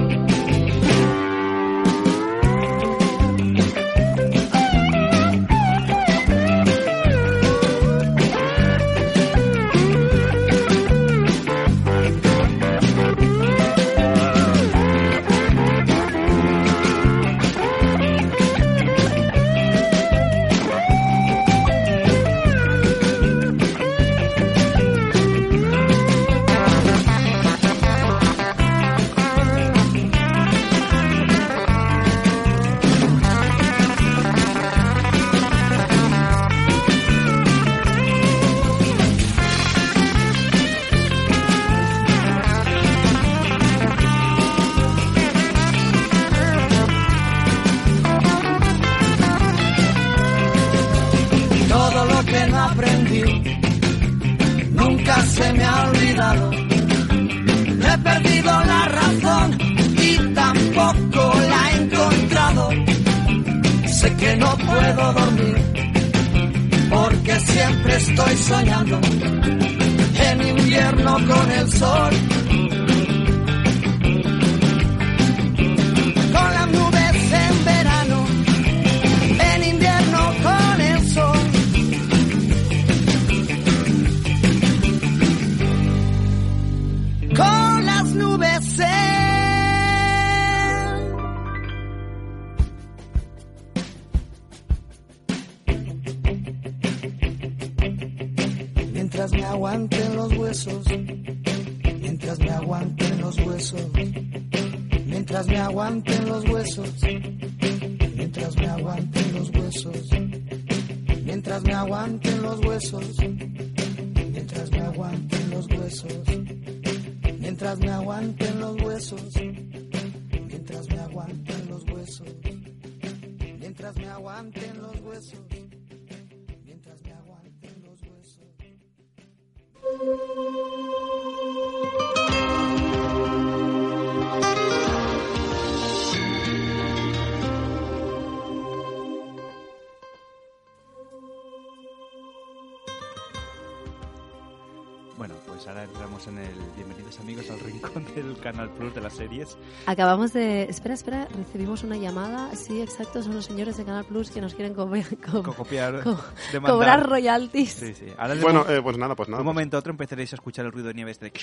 Canal 148.45 148.69
Plus 148.69 148.93
de 148.93 149.01
las 149.01 149.13
series. 149.13 149.57
Acabamos 149.87 150.31
de... 150.31 150.63
Espera, 150.63 150.93
espera, 150.93 151.27
recibimos 151.35 151.81
una 151.83 151.97
llamada. 151.97 152.55
Sí, 152.55 152.79
exacto, 152.79 153.23
son 153.23 153.33
los 153.33 153.45
señores 153.45 153.75
de 153.77 153.83
Canal 153.85 154.05
Plus 154.05 154.29
que 154.29 154.39
nos 154.39 154.53
quieren 154.53 154.75
co- 154.75 154.87
co- 154.87 155.41
Co- 155.43 155.53
copiar, 155.55 156.03
co- 156.03 156.15
demandar. 156.51 156.71
cobrar 156.77 157.09
royalties. 157.09 157.71
Sí, 157.71 157.93
sí. 157.95 158.05
Ahora 158.17 158.35
de 158.35 158.41
Bueno, 158.43 158.63
eh, 158.69 158.81
pues 158.83 158.97
nada, 158.99 159.15
pues 159.15 159.29
nada. 159.29 159.39
De 159.39 159.41
un 159.41 159.47
momento 159.47 159.77
a 159.77 159.79
otro 159.79 159.91
empezaréis 159.91 160.31
a 160.33 160.35
escuchar 160.35 160.65
el 160.65 160.71
ruido 160.71 160.89
de 160.89 160.93
nieve 160.93 161.09
este. 161.11 161.33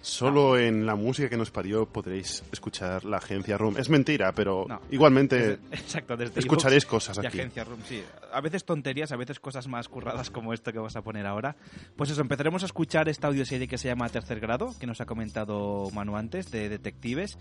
Solo 0.00 0.56
en 0.56 0.86
la 0.86 0.94
música 0.94 1.28
que 1.28 1.36
nos 1.36 1.50
parió 1.50 1.84
podréis 1.86 2.42
escuchar 2.52 3.04
la 3.04 3.16
agencia 3.18 3.58
Room. 3.58 3.74
Es 3.78 3.90
mentira, 3.90 4.32
pero 4.32 4.64
No. 4.68 4.80
igualmente 4.90 5.36
Desde- 5.36 5.60
exacto, 5.72 6.16
desde 6.16 6.38
escucharéis 6.40 6.86
cosas 6.86 7.18
aquí. 7.18 7.26
Agencia 7.26 7.64
Room, 7.64 7.80
sí. 7.84 8.02
A 8.32 8.40
veces 8.40 8.64
tonterías, 8.64 9.10
a 9.12 9.16
veces 9.16 9.40
cosas 9.40 9.66
más 9.66 9.88
curradas 9.88 10.30
como 10.30 10.52
esto 10.54 10.72
que 10.72 10.78
vas 10.78 10.94
a 10.96 11.02
poner 11.02 11.26
ahora. 11.26 11.56
Pues 11.96 12.10
eso, 12.10 12.20
empezaremos 12.20 12.62
a 12.62 12.66
escuchar 12.66 13.08
esta 13.08 13.26
audioserie 13.26 13.66
que 13.66 13.76
se 13.76 13.88
llama 13.88 14.08
Tercer 14.08 14.38
Grado, 14.40 14.70
que 14.78 14.86
nos 14.86 15.00
ha 15.00 15.06
comentado 15.06 15.90
Manu 15.92 16.16
antes, 16.16 16.50
de 16.50 16.68
detectives. 16.68 17.36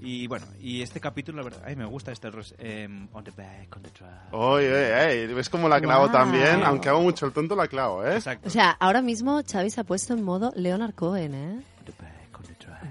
Y 0.00 0.26
bueno, 0.26 0.46
y 0.60 0.82
este 0.82 1.00
capítulo, 1.00 1.38
la 1.38 1.44
verdad, 1.44 1.62
ay, 1.64 1.76
me 1.76 1.86
gusta 1.86 2.12
este... 2.12 2.28
em, 2.58 3.08
on 3.12 3.24
the 3.24 3.30
back, 3.30 3.74
on 3.76 3.82
the 3.82 3.90
track. 3.90 4.32
Oye, 4.32 4.70
oye, 4.70 5.06
oye, 5.24 5.34
¿ves 5.34 5.48
cómo 5.48 5.68
la 5.68 5.80
clavo 5.80 6.04
Wow. 6.04 6.12
también? 6.12 6.62
Aunque 6.64 6.88
hago 6.88 7.00
mucho 7.00 7.24
el 7.26 7.32
tonto, 7.32 7.56
la 7.56 7.68
clavo, 7.68 8.04
¿eh? 8.06 8.18
O 8.44 8.50
sea, 8.50 8.70
ahora 8.80 9.00
mismo 9.00 9.40
Xavi 9.50 9.70
se 9.70 9.80
ha 9.80 9.84
puesto 9.84 10.12
en 10.14 10.22
modo 10.24 10.52
Leonard 10.56 10.94
Cohen, 10.94 11.34
¿eh? 11.34 11.60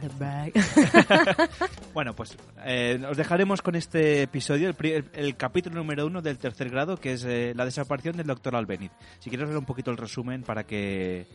The 0.02 0.10
bag. 0.20 0.54
Bueno, 1.94 2.14
pues 2.16 2.38
eh, 2.66 3.04
os 3.10 3.18
dejaremos 3.18 3.62
con 3.62 3.76
este 3.76 4.22
episodio, 4.24 4.68
el, 4.70 4.74
pri- 4.76 4.94
el- 4.94 5.10
el 5.14 5.36
capítulo 5.36 5.76
número 5.76 6.06
uno 6.06 6.22
del 6.22 6.38
tercer 6.38 6.70
grado, 6.70 6.96
que 6.98 7.14
es 7.14 7.26
eh, 7.26 7.54
la 7.56 7.66
desaparición 7.66 8.16
del 8.16 8.28
doctor 8.28 8.56
Albeniz. 8.56 8.92
Si 9.20 9.30
quieres 9.30 9.48
ver 9.50 9.58
un 9.58 9.66
poquito 9.66 9.92
el 9.92 9.98
resumen 9.98 10.44
para 10.44 10.64
que... 10.66 11.28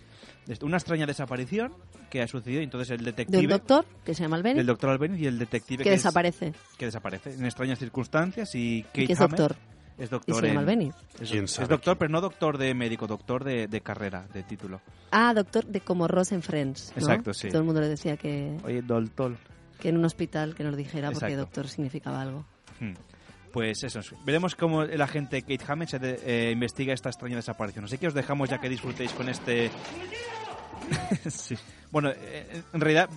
Una 0.63 0.77
extraña 0.77 1.07
desaparición 1.07 1.73
que 2.09 2.23
ha 2.23 2.29
sucedido 2.29 2.61
y 2.61 2.65
entonces 2.65 2.91
el 2.99 3.05
detective... 3.05 3.39
De 3.39 3.45
un 3.45 3.51
doctor 3.51 3.85
que 4.05 4.15
se 4.15 4.23
llama 4.23 4.37
Albeniz. 4.37 4.57
Del 4.59 4.67
doctor 4.67 4.91
Albeniz 4.91 5.21
y 5.21 5.27
el 5.27 5.39
detective 5.39 5.83
Que 5.83 5.91
es- 5.93 5.97
desaparece. 6.03 6.53
que 6.79 6.85
desaparece 6.87 7.35
en 7.35 7.45
extrañas 7.45 7.79
circunstancias 7.79 8.55
y 8.55 8.83
Kate 8.85 9.07
que 9.09 9.13
es 9.13 9.19
doctor. 9.19 9.57
Es 9.99 10.09
Y 10.09 10.11
doctor 10.11 10.37
se 10.41 10.47
llama 10.49 10.53
en- 10.53 10.59
Albeniz. 10.69 10.95
Es, 11.21 11.31
¿Quién 11.31 11.45
es 11.45 11.51
sabe 11.53 11.69
doctor, 11.69 11.97
pero 11.97 12.11
no 12.11 12.21
doctor 12.21 12.59
de 12.59 12.75
médico, 12.75 13.07
doctor 13.07 13.45
de, 13.45 13.67
de 13.67 13.81
carrera, 13.81 14.27
de 14.33 14.43
título. 14.43 14.81
Ah, 15.11 15.33
doctor 15.35 15.65
de 15.67 15.81
como 15.81 16.07
Ross 16.07 16.33
en 16.33 16.43
Friends. 16.43 16.93
¿no? 16.97 17.01
Exacto, 17.03 17.33
sí. 17.33 17.49
Todo 17.49 17.59
el 17.61 17.65
mundo 17.65 17.81
le 17.81 17.89
decía 17.89 18.17
que, 18.17 18.57
Oye, 18.65 18.83
doctor. 18.83 19.37
que 19.81 19.89
en 19.89 19.97
un 19.97 20.05
hospital 20.05 20.55
que 20.55 20.65
nos 20.65 20.77
dijera 20.77 21.11
porque 21.13 21.35
doctor 21.37 21.69
significaba 21.69 22.21
algo. 22.21 22.45
Hmm. 22.81 22.93
Pues 23.53 23.83
eso, 23.85 24.01
es. 24.01 24.13
veremos 24.27 24.55
cómo 24.55 24.83
el 24.83 25.01
agente 25.01 25.41
Kate 25.41 25.61
Hammett 25.67 25.89
se 25.89 25.99
de- 25.99 26.21
eh, 26.27 26.51
investiga 26.51 26.93
esta 26.93 27.09
extraña 27.09 27.37
desaparición. 27.37 27.87
Así 27.87 27.97
que 27.97 28.07
os 28.09 28.13
dejamos 28.13 28.51
ya 28.51 28.59
que 28.61 28.69
disfrutéis 28.69 29.13
con 29.13 29.31
este... 29.31 29.71
sí. 31.31 31.57
Bueno, 31.91 32.11
eh, 32.11 32.63
en 32.73 32.81
realidad 32.81 33.09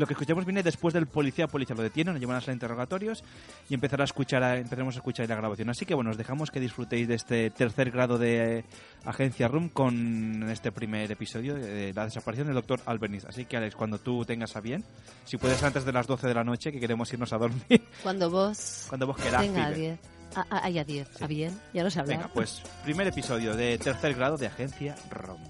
lo 0.00 0.06
que 0.06 0.14
escuchamos 0.14 0.44
viene 0.44 0.62
después 0.62 0.92
del 0.94 1.06
policía, 1.06 1.46
policía 1.46 1.76
lo 1.76 1.82
detiene, 1.82 2.10
nos 2.10 2.20
llevan 2.20 2.36
a 2.36 2.40
los 2.40 2.48
interrogatorios 2.48 3.22
y 3.68 3.74
empezará 3.74 4.02
a 4.02 4.06
escuchar 4.06 4.42
a- 4.42 4.56
empezaremos 4.56 4.96
a 4.96 4.98
escuchar 4.98 5.28
la 5.28 5.36
grabación. 5.36 5.70
Así 5.70 5.86
que 5.86 5.94
bueno, 5.94 6.10
os 6.10 6.16
dejamos 6.16 6.50
que 6.50 6.58
disfrutéis 6.58 7.06
de 7.06 7.14
este 7.14 7.50
tercer 7.50 7.90
grado 7.90 8.18
de 8.18 8.64
Agencia 9.04 9.46
Room 9.48 9.68
con 9.68 10.48
este 10.50 10.72
primer 10.72 11.10
episodio 11.12 11.54
de 11.54 11.92
la 11.94 12.04
desaparición 12.06 12.46
del 12.48 12.56
doctor 12.56 12.80
Albeniz. 12.86 13.24
Así 13.26 13.44
que 13.44 13.56
Alex, 13.58 13.76
cuando 13.76 13.98
tú 13.98 14.24
tengas 14.24 14.56
a 14.56 14.60
bien, 14.60 14.82
si 15.24 15.36
puedes 15.36 15.62
antes 15.62 15.84
de 15.84 15.92
las 15.92 16.06
12 16.06 16.26
de 16.26 16.34
la 16.34 16.42
noche, 16.44 16.72
que 16.72 16.80
queremos 16.80 17.12
irnos 17.12 17.32
a 17.32 17.38
dormir, 17.38 17.60
Cuando 18.02 18.30
vos 18.30 18.86
Cuando 18.88 19.06
vos 19.06 19.16
querás, 19.16 19.42
tenga 19.42 19.66
a 19.66 19.68
pibe. 19.68 19.78
10. 19.80 19.98
Ah, 20.36 20.46
ah, 20.50 20.60
ay, 20.64 20.78
a 20.78 20.84
10. 20.84 21.22
A 21.22 21.26
bien. 21.26 21.60
Ya 21.74 21.90
sé 21.90 22.00
hablar. 22.00 22.16
Venga, 22.18 22.30
pues 22.32 22.62
primer 22.84 23.06
episodio 23.06 23.54
de 23.54 23.76
tercer 23.78 24.14
grado 24.14 24.36
de 24.36 24.46
Agencia 24.46 24.94
ROM. 25.10 25.40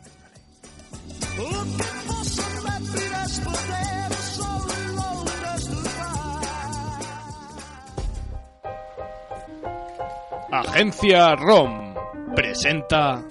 Agencia 10.53 11.37
ROM 11.37 11.95
presenta 12.35 13.23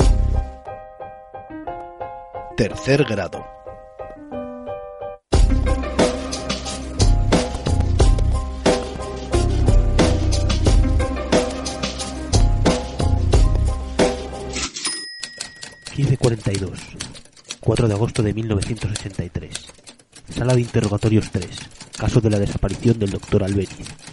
Tercer 2.56 3.04
grado. 3.04 3.46
...1542... 15.98 16.72
4 17.60 17.88
de 17.90 17.94
agosto 17.94 18.24
de 18.24 18.34
1983... 18.34 19.66
Sala 20.30 20.56
de 20.56 20.62
interrogatorios 20.62 21.30
3... 21.32 21.50
Caso 21.98 22.22
de 22.22 22.30
la 22.30 22.40
desaparición 22.40 22.98
del 22.98 23.10
doctor 23.10 23.44
Albeniz... 23.44 24.09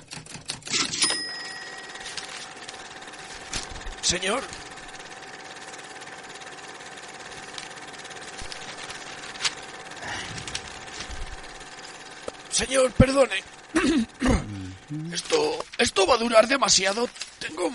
Señor. 4.07 4.41
Señor, 12.51 12.93
perdone. 12.93 13.35
Esto, 15.13 15.59
esto 15.79 16.07
va 16.07 16.15
a 16.15 16.19
durar 16.19 16.47
demasiado. 16.47 17.09
Tengo 17.41 17.69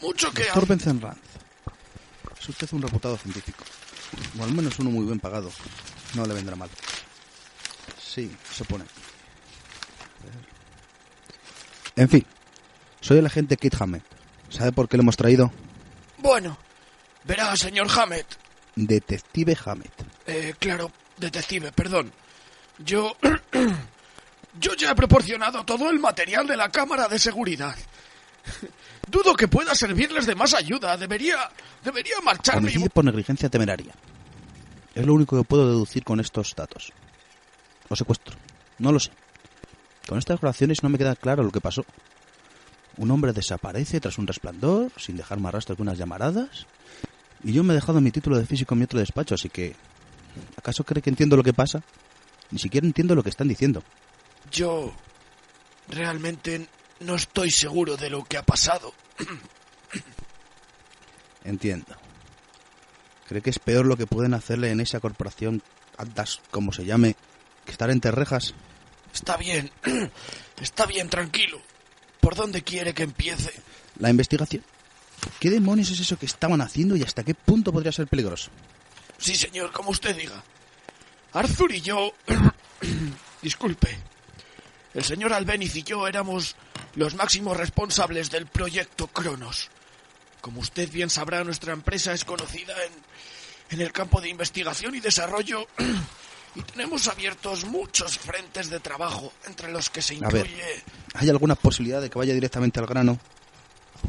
mucho 0.00 0.30
que... 0.30 0.44
Doctor 0.44 0.68
Benzenranz, 0.68 1.18
es 2.40 2.48
usted 2.48 2.68
un 2.70 2.82
reputado 2.82 3.16
científico, 3.16 3.64
o 4.38 4.44
al 4.44 4.52
menos 4.52 4.78
uno 4.78 4.90
muy 4.90 5.04
bien 5.04 5.18
pagado. 5.18 5.50
No 6.14 6.24
le 6.24 6.34
vendrá 6.34 6.54
mal. 6.54 6.70
Sí, 8.00 8.30
se 8.54 8.64
pone. 8.64 8.84
En 11.96 12.08
fin, 12.08 12.24
soy 13.00 13.18
el 13.18 13.26
agente 13.26 13.56
Kit 13.56 13.74
Hammett. 13.80 14.04
¿Sabe 14.48 14.70
por 14.70 14.88
qué 14.88 14.96
lo 14.96 15.02
hemos 15.02 15.16
traído? 15.16 15.50
Bueno, 16.22 16.56
verá, 17.24 17.54
señor 17.56 17.88
Hammett. 17.90 18.26
Detective 18.76 19.56
Hammett. 19.64 19.92
Eh, 20.26 20.54
claro, 20.58 20.90
detective, 21.18 21.72
perdón. 21.72 22.12
Yo... 22.78 23.16
Yo 24.60 24.74
ya 24.74 24.90
he 24.90 24.94
proporcionado 24.94 25.64
todo 25.64 25.88
el 25.88 25.98
material 25.98 26.46
de 26.46 26.58
la 26.58 26.68
cámara 26.68 27.08
de 27.08 27.18
seguridad. 27.18 27.74
Dudo 29.10 29.34
que 29.34 29.48
pueda 29.48 29.74
servirles 29.74 30.26
de 30.26 30.34
más 30.34 30.52
ayuda. 30.52 30.94
Debería... 30.98 31.36
Debería 31.82 32.20
marcharme. 32.22 32.70
y- 32.70 32.88
por 32.90 33.02
negligencia 33.02 33.48
temeraria. 33.48 33.94
Es 34.94 35.06
lo 35.06 35.14
único 35.14 35.38
que 35.38 35.44
puedo 35.44 35.66
deducir 35.66 36.04
con 36.04 36.20
estos 36.20 36.54
datos. 36.54 36.92
O 37.88 37.96
secuestro. 37.96 38.36
No 38.78 38.92
lo 38.92 39.00
sé. 39.00 39.10
Con 40.06 40.18
estas 40.18 40.42
oraciones 40.42 40.82
no 40.82 40.90
me 40.90 40.98
queda 40.98 41.16
claro 41.16 41.42
lo 41.42 41.50
que 41.50 41.62
pasó. 41.62 41.86
Un 42.96 43.10
hombre 43.10 43.32
desaparece 43.32 44.00
tras 44.00 44.18
un 44.18 44.26
resplandor, 44.26 44.92
sin 44.96 45.16
dejar 45.16 45.40
más 45.40 45.52
rastro 45.52 45.76
que 45.76 45.82
unas 45.82 45.98
llamaradas. 45.98 46.66
Y 47.42 47.52
yo 47.52 47.64
me 47.64 47.72
he 47.72 47.76
dejado 47.76 48.00
mi 48.00 48.10
título 48.10 48.38
de 48.38 48.46
físico 48.46 48.74
en 48.74 48.80
mi 48.80 48.84
otro 48.84 48.98
despacho, 48.98 49.34
así 49.34 49.48
que... 49.48 49.74
¿Acaso 50.56 50.84
cree 50.84 51.02
que 51.02 51.10
entiendo 51.10 51.36
lo 51.36 51.42
que 51.42 51.52
pasa? 51.52 51.82
Ni 52.50 52.58
siquiera 52.58 52.86
entiendo 52.86 53.14
lo 53.14 53.22
que 53.22 53.30
están 53.30 53.48
diciendo. 53.48 53.82
Yo... 54.50 54.94
Realmente 55.88 56.68
no 57.00 57.16
estoy 57.16 57.50
seguro 57.50 57.96
de 57.96 58.08
lo 58.08 58.24
que 58.24 58.38
ha 58.38 58.42
pasado. 58.42 58.94
Entiendo. 61.44 61.96
¿Cree 63.28 63.42
que 63.42 63.50
es 63.50 63.58
peor 63.58 63.86
lo 63.86 63.96
que 63.96 64.06
pueden 64.06 64.34
hacerle 64.34 64.70
en 64.70 64.80
esa 64.80 65.00
corporación, 65.00 65.62
Atlas, 65.96 66.40
como 66.50 66.72
se 66.72 66.84
llame, 66.84 67.16
que 67.64 67.72
estar 67.72 67.90
entre 67.90 68.12
rejas? 68.12 68.54
Está 69.12 69.36
bien. 69.36 69.70
Está 70.60 70.86
bien, 70.86 71.08
tranquilo. 71.08 71.60
¿Por 72.22 72.36
dónde 72.36 72.62
quiere 72.62 72.94
que 72.94 73.02
empiece? 73.02 73.52
La 73.98 74.08
investigación. 74.08 74.62
¿Qué 75.40 75.50
demonios 75.50 75.90
es 75.90 75.98
eso 75.98 76.16
que 76.16 76.26
estaban 76.26 76.60
haciendo 76.60 76.94
y 76.94 77.02
hasta 77.02 77.24
qué 77.24 77.34
punto 77.34 77.72
podría 77.72 77.90
ser 77.90 78.06
peligroso? 78.06 78.48
Sí, 79.18 79.34
señor, 79.34 79.72
como 79.72 79.90
usted 79.90 80.16
diga. 80.16 80.40
Arthur 81.32 81.72
y 81.72 81.80
yo... 81.80 82.14
Disculpe. 83.42 83.98
El 84.94 85.02
señor 85.02 85.32
Albeniz 85.32 85.74
y 85.74 85.82
yo 85.82 86.06
éramos 86.06 86.54
los 86.94 87.16
máximos 87.16 87.56
responsables 87.56 88.30
del 88.30 88.46
proyecto 88.46 89.08
Cronos. 89.08 89.68
Como 90.40 90.60
usted 90.60 90.88
bien 90.92 91.10
sabrá, 91.10 91.42
nuestra 91.42 91.72
empresa 91.72 92.12
es 92.12 92.24
conocida 92.24 92.74
en, 92.84 92.92
en 93.70 93.80
el 93.80 93.90
campo 93.90 94.20
de 94.20 94.28
investigación 94.28 94.94
y 94.94 95.00
desarrollo 95.00 95.66
y 96.54 96.62
tenemos 96.62 97.08
abiertos 97.08 97.64
muchos 97.64 98.18
frentes 98.18 98.68
de 98.70 98.80
trabajo, 98.80 99.32
entre 99.46 99.70
los 99.72 99.90
que 99.90 100.02
se 100.02 100.16
A 100.22 100.28
ver. 100.28 100.46
incluye... 100.46 100.82
¿Hay 101.14 101.28
alguna 101.30 101.54
posibilidad 101.54 102.00
de 102.00 102.10
que 102.10 102.18
vaya 102.18 102.34
directamente 102.34 102.80
al 102.80 102.86
grano? 102.86 103.18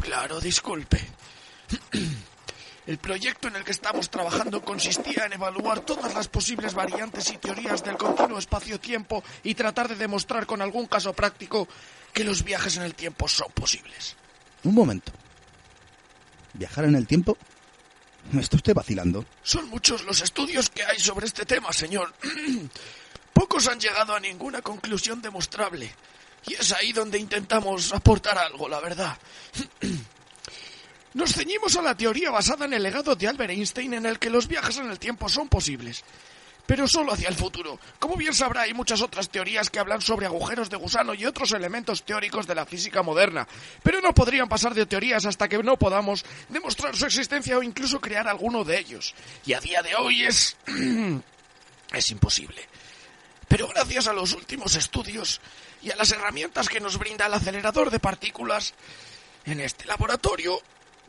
Claro, 0.01 0.39
disculpe. 0.39 0.99
El 2.85 2.97
proyecto 2.97 3.47
en 3.47 3.55
el 3.55 3.63
que 3.63 3.71
estamos 3.71 4.09
trabajando 4.09 4.61
consistía 4.61 5.25
en 5.25 5.31
evaluar 5.33 5.79
todas 5.85 6.13
las 6.13 6.27
posibles 6.27 6.73
variantes 6.73 7.31
y 7.31 7.37
teorías 7.37 7.81
del 7.81 7.95
continuo 7.95 8.37
espacio-tiempo 8.37 9.23
y 9.41 9.55
tratar 9.55 9.87
de 9.87 9.95
demostrar 9.95 10.45
con 10.45 10.61
algún 10.61 10.87
caso 10.87 11.13
práctico 11.13 11.65
que 12.11 12.25
los 12.25 12.43
viajes 12.43 12.75
en 12.75 12.83
el 12.83 12.93
tiempo 12.93 13.29
son 13.29 13.49
posibles. 13.53 14.17
Un 14.65 14.75
momento. 14.75 15.13
¿Viajar 16.53 16.83
en 16.83 16.95
el 16.95 17.07
tiempo? 17.07 17.37
¿Me 18.31 18.41
está 18.41 18.55
usted 18.55 18.73
vacilando? 18.73 19.25
Son 19.43 19.69
muchos 19.69 20.03
los 20.03 20.21
estudios 20.21 20.69
que 20.69 20.83
hay 20.83 20.99
sobre 20.99 21.27
este 21.27 21.45
tema, 21.45 21.71
señor. 21.71 22.13
Pocos 23.33 23.67
han 23.67 23.79
llegado 23.79 24.15
a 24.15 24.19
ninguna 24.19 24.61
conclusión 24.61 25.21
demostrable. 25.21 25.93
Y 26.47 26.55
es 26.55 26.71
ahí 26.71 26.91
donde 26.91 27.19
intentamos 27.19 27.93
aportar 27.93 28.37
algo, 28.37 28.67
la 28.67 28.79
verdad. 28.79 29.17
Nos 31.13 31.33
ceñimos 31.33 31.75
a 31.75 31.81
la 31.81 31.95
teoría 31.95 32.31
basada 32.31 32.65
en 32.65 32.73
el 32.73 32.81
legado 32.81 33.15
de 33.15 33.27
Albert 33.27 33.51
Einstein 33.51 33.93
en 33.93 34.05
el 34.05 34.17
que 34.17 34.31
los 34.31 34.47
viajes 34.47 34.77
en 34.77 34.89
el 34.89 34.97
tiempo 34.97 35.29
son 35.29 35.47
posibles. 35.47 36.03
Pero 36.65 36.87
solo 36.87 37.11
hacia 37.11 37.27
el 37.27 37.35
futuro. 37.35 37.77
Como 37.99 38.15
bien 38.15 38.33
sabrá, 38.33 38.61
hay 38.61 38.73
muchas 38.73 39.01
otras 39.01 39.29
teorías 39.29 39.69
que 39.69 39.79
hablan 39.79 40.01
sobre 40.01 40.25
agujeros 40.25 40.69
de 40.69 40.77
gusano 40.77 41.13
y 41.13 41.25
otros 41.25 41.51
elementos 41.51 42.03
teóricos 42.03 42.47
de 42.47 42.55
la 42.55 42.65
física 42.65 43.03
moderna. 43.03 43.47
Pero 43.81 43.99
no 44.01 44.13
podrían 44.13 44.47
pasar 44.47 44.73
de 44.73 44.85
teorías 44.85 45.25
hasta 45.25 45.49
que 45.49 45.61
no 45.61 45.77
podamos 45.77 46.23
demostrar 46.47 46.95
su 46.95 47.05
existencia 47.05 47.57
o 47.57 47.63
incluso 47.63 47.99
crear 47.99 48.27
alguno 48.27 48.63
de 48.63 48.79
ellos. 48.79 49.13
Y 49.45 49.53
a 49.53 49.59
día 49.59 49.81
de 49.81 49.95
hoy 49.95 50.23
es... 50.23 50.55
es 51.93 52.11
imposible. 52.11 52.67
Pero 53.47 53.67
gracias 53.67 54.07
a 54.07 54.13
los 54.13 54.33
últimos 54.33 54.75
estudios 54.75 55.41
y 55.81 55.91
a 55.91 55.95
las 55.95 56.11
herramientas 56.11 56.69
que 56.69 56.79
nos 56.79 56.97
brinda 56.97 57.25
el 57.25 57.33
acelerador 57.33 57.91
de 57.91 57.99
partículas, 57.99 58.73
en 59.45 59.59
este 59.59 59.85
laboratorio 59.85 60.61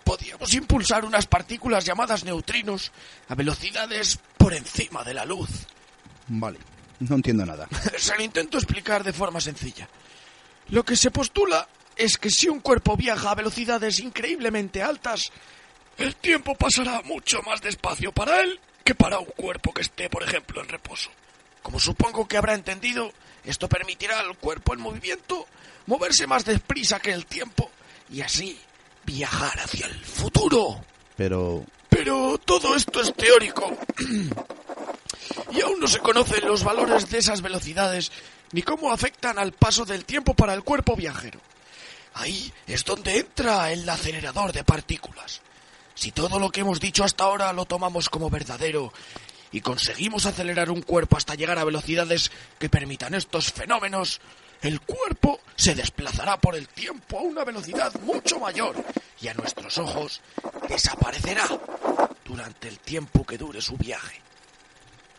podíamos 0.05 0.53
impulsar 0.55 1.05
unas 1.05 1.27
partículas 1.27 1.85
llamadas 1.85 2.25
neutrinos 2.25 2.93
a 3.29 3.35
velocidades 3.35 4.19
por 4.37 4.55
encima 4.55 5.03
de 5.03 5.15
la 5.15 5.25
luz. 5.25 5.49
Vale, 6.29 6.59
no 7.01 7.17
entiendo 7.17 7.45
nada. 7.45 7.69
Se 7.97 8.15
lo 8.17 8.23
intento 8.23 8.59
explicar 8.59 9.03
de 9.03 9.13
forma 9.13 9.41
sencilla. 9.41 9.89
Lo 10.69 10.85
que 10.85 10.97
se 10.97 11.11
postula 11.11 11.69
es 11.97 12.17
que 12.17 12.31
si 12.31 12.49
un 12.49 12.61
cuerpo 12.61 12.97
viaja 12.97 13.31
a 13.31 13.35
velocidades 13.35 14.01
increíblemente 14.01 14.83
altas, 14.83 15.31
el 15.99 16.17
tiempo 16.17 16.55
pasará 16.55 17.03
mucho 17.03 17.43
más 17.43 17.61
despacio 17.61 18.13
para 18.13 18.41
él 18.41 18.61
que 18.83 18.95
para 18.95 19.19
un 19.19 19.27
cuerpo 19.27 19.73
que 19.73 19.83
esté, 19.83 20.09
por 20.09 20.23
ejemplo, 20.23 20.61
en 20.61 20.69
reposo. 20.69 21.11
Como 21.63 21.79
supongo 21.79 22.27
que 22.27 22.37
habrá 22.37 22.55
entendido, 22.55 23.13
esto 23.45 23.69
permitirá 23.69 24.21
al 24.21 24.37
cuerpo 24.37 24.75
en 24.75 24.81
movimiento 24.81 25.47
moverse 25.87 26.27
más 26.27 26.45
deprisa 26.45 27.01
que 27.01 27.13
el 27.13 27.27
tiempo 27.27 27.71
y 28.11 28.23
así 28.23 28.59
viajar 29.05 29.59
hacia 29.61 29.87
el 29.87 30.05
futuro. 30.05 30.85
Pero... 31.17 31.65
Pero 31.89 32.39
todo 32.45 32.75
esto 32.75 33.01
es 33.01 33.15
teórico. 33.15 33.77
y 35.53 35.61
aún 35.61 35.79
no 35.79 35.87
se 35.87 36.01
conocen 36.01 36.47
los 36.47 36.65
valores 36.65 37.09
de 37.09 37.19
esas 37.19 37.41
velocidades 37.41 38.11
ni 38.53 38.63
cómo 38.63 38.93
afectan 38.93 39.39
al 39.39 39.53
paso 39.53 39.85
del 39.85 40.05
tiempo 40.05 40.35
para 40.35 40.55
el 40.55 40.63
cuerpo 40.63 40.97
viajero. 40.97 41.41
Ahí 42.15 42.53
es 42.67 42.85
donde 42.85 43.19
entra 43.19 43.73
el 43.73 43.89
acelerador 43.89 44.53
de 44.53 44.65
partículas. 44.65 45.41
Si 45.95 46.13
todo 46.13 46.39
lo 46.39 46.51
que 46.51 46.61
hemos 46.61 46.81
dicho 46.81 47.05
hasta 47.05 47.25
ahora 47.25 47.53
lo 47.53 47.65
tomamos 47.65 48.09
como 48.09 48.31
verdadero 48.31 48.93
y 49.53 49.61
conseguimos 49.61 50.27
acelerar 50.27 50.71
un 50.71 50.83
cuerpo 50.83 51.17
hasta 51.17 51.35
llegar 51.35 51.59
a 51.59 51.65
velocidades 51.65 52.31
que 52.59 52.69
permitan 52.69 53.15
estos 53.15 53.53
fenómenos, 53.53 54.21
el 54.65 54.81
cuerpo 54.81 55.41
se 55.57 55.75
desplazará 55.75 56.39
por 56.39 56.57
el 56.57 56.69
tiempo 56.69 57.19
a 57.19 57.23
una 57.23 57.45
velocidad 57.45 57.93
mucho 58.01 58.41
mayor 58.41 58.75
y 59.21 59.29
a 59.29 59.35
nuestros 59.35 59.77
ojos 59.77 60.23
desaparecerá 60.69 61.47
durante 62.25 62.69
el 62.69 62.79
tiempo 62.79 63.25
que 63.25 63.37
dure 63.37 63.61
su 63.61 63.77
viaje. 63.77 64.21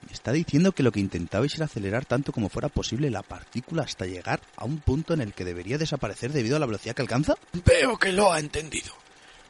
¿Me 0.07 0.13
está 0.13 0.31
diciendo 0.31 0.71
que 0.71 0.81
lo 0.81 0.91
que 0.91 0.99
intentabais 0.99 1.53
era 1.55 1.65
acelerar 1.65 2.05
tanto 2.05 2.31
como 2.31 2.49
fuera 2.49 2.69
posible 2.69 3.11
la 3.11 3.21
partícula 3.21 3.83
hasta 3.83 4.05
llegar 4.05 4.41
a 4.55 4.65
un 4.65 4.79
punto 4.79 5.13
en 5.13 5.21
el 5.21 5.33
que 5.33 5.45
debería 5.45 5.77
desaparecer 5.77 6.31
debido 6.31 6.55
a 6.55 6.59
la 6.59 6.65
velocidad 6.65 6.95
que 6.95 7.03
alcanza? 7.03 7.35
Veo 7.53 7.97
que 7.97 8.11
lo 8.11 8.33
ha 8.33 8.39
entendido. 8.39 8.93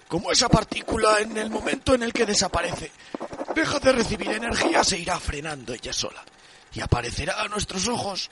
Como 0.09 0.31
esa 0.31 0.49
partícula 0.49 1.19
en 1.21 1.37
el 1.37 1.49
momento 1.49 1.93
en 1.95 2.03
el 2.03 2.11
que 2.11 2.25
desaparece 2.25 2.91
deja 3.55 3.79
de 3.79 3.93
recibir 3.93 4.29
energía 4.29 4.83
se 4.83 4.99
irá 4.99 5.19
frenando 5.19 5.73
ella 5.73 5.93
sola 5.93 6.23
y 6.73 6.81
aparecerá 6.81 7.41
a 7.41 7.47
nuestros 7.47 7.87
ojos 7.87 8.29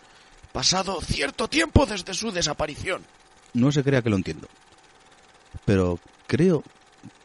pasado 0.54 1.02
cierto 1.02 1.50
tiempo 1.50 1.86
desde 1.86 2.14
su 2.14 2.32
desaparición. 2.32 3.04
No 3.54 3.72
se 3.72 3.84
crea 3.84 4.02
que 4.02 4.10
lo 4.10 4.16
entiendo. 4.16 4.48
Pero 5.66 6.00
creo, 6.28 6.64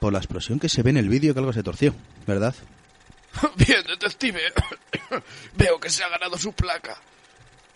por 0.00 0.12
la 0.12 0.18
explosión 0.18 0.58
que 0.58 0.68
se 0.68 0.82
ve 0.82 0.90
en 0.90 0.96
el 0.96 1.08
vídeo, 1.08 1.32
que 1.32 1.40
algo 1.40 1.52
se 1.52 1.62
torció, 1.62 1.94
¿verdad? 2.26 2.54
Bien, 3.56 3.84
detective. 3.86 4.40
Veo 5.54 5.78
que 5.78 5.90
se 5.90 6.02
ha 6.02 6.08
ganado 6.08 6.36
su 6.36 6.52
placa. 6.52 7.00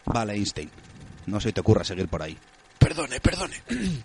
Vale, 0.07 0.35
Einstein. 0.35 0.71
No 1.27 1.41
se 1.41 1.53
te 1.53 1.61
ocurra 1.61 1.85
seguir 1.85 2.09
por 2.09 2.23
ahí. 2.23 2.37
Perdone, 2.79 3.21
perdone. 3.21 3.63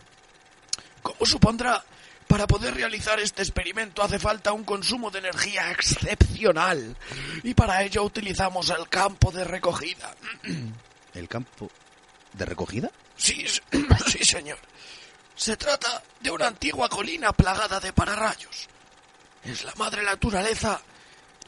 Como 1.01 1.25
supondrá, 1.25 1.83
para 2.27 2.45
poder 2.45 2.75
realizar 2.75 3.19
este 3.19 3.41
experimento 3.41 4.03
hace 4.03 4.19
falta 4.19 4.51
un 4.51 4.65
consumo 4.65 5.09
de 5.09 5.19
energía 5.19 5.71
excepcional. 5.71 6.95
Y 7.43 7.53
para 7.53 7.83
ello 7.83 8.03
utilizamos 8.03 8.69
el 8.69 8.89
campo 8.89 9.31
de 9.31 9.45
recogida. 9.45 10.13
¿El 11.17 11.27
campo 11.27 11.69
de 12.33 12.45
recogida? 12.45 12.91
Sí, 13.15 13.45
sí, 14.07 14.23
señor. 14.23 14.59
Se 15.35 15.57
trata 15.57 16.01
de 16.19 16.31
una 16.31 16.47
antigua 16.47 16.89
colina 16.89 17.31
plagada 17.31 17.79
de 17.79 17.93
pararrayos. 17.93 18.67
Es 19.43 19.63
la 19.63 19.73
madre 19.75 20.03
naturaleza 20.03 20.81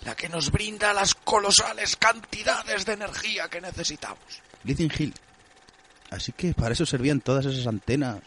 la 0.05 0.15
que 0.15 0.29
nos 0.29 0.51
brinda 0.51 0.93
las 0.93 1.15
colosales 1.15 1.95
cantidades 1.97 2.85
de 2.85 2.93
energía 2.93 3.49
que 3.49 3.59
necesitamos. 3.61 4.41
Lithium 4.63 4.91
Hill. 4.97 5.13
Así 6.09 6.31
que 6.31 6.53
para 6.53 6.73
eso 6.73 6.85
servían 6.85 7.21
todas 7.21 7.45
esas 7.45 7.67
antenas 7.67 8.19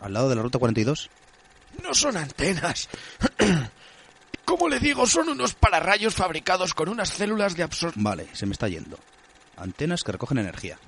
al 0.00 0.12
lado 0.12 0.28
de 0.28 0.36
la 0.36 0.42
Ruta 0.42 0.58
42. 0.58 1.10
No 1.82 1.94
son 1.94 2.16
antenas. 2.16 2.88
Como 4.44 4.68
le 4.68 4.78
digo, 4.78 5.06
son 5.06 5.30
unos 5.30 5.54
pararrayos 5.54 6.14
fabricados 6.14 6.74
con 6.74 6.88
unas 6.88 7.08
células 7.08 7.56
de 7.56 7.62
absorción. 7.62 8.04
Vale, 8.04 8.28
se 8.34 8.46
me 8.46 8.52
está 8.52 8.68
yendo. 8.68 8.98
Antenas 9.56 10.02
que 10.02 10.12
recogen 10.12 10.38
energía. 10.38 10.78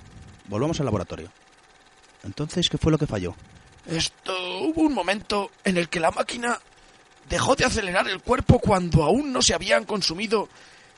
Volvamos 0.48 0.80
al 0.80 0.86
laboratorio. 0.86 1.30
Entonces, 2.24 2.68
¿qué 2.68 2.78
fue 2.78 2.92
lo 2.92 2.98
que 2.98 3.06
falló? 3.06 3.34
Esto 3.86 4.32
hubo 4.60 4.82
un 4.82 4.94
momento 4.94 5.50
en 5.64 5.76
el 5.76 5.88
que 5.88 6.00
la 6.00 6.10
máquina 6.10 6.58
dejó 7.28 7.54
de 7.54 7.64
acelerar 7.64 8.08
el 8.08 8.20
cuerpo 8.20 8.58
cuando 8.58 9.04
aún 9.04 9.32
no 9.32 9.42
se 9.42 9.54
habían 9.54 9.84
consumido 9.84 10.48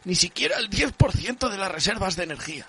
ni 0.05 0.15
siquiera 0.15 0.57
el 0.59 0.71
10% 0.71 1.49
de 1.49 1.59
las 1.59 1.71
reservas 1.71 2.17
de 2.17 2.25
energía. 2.25 2.67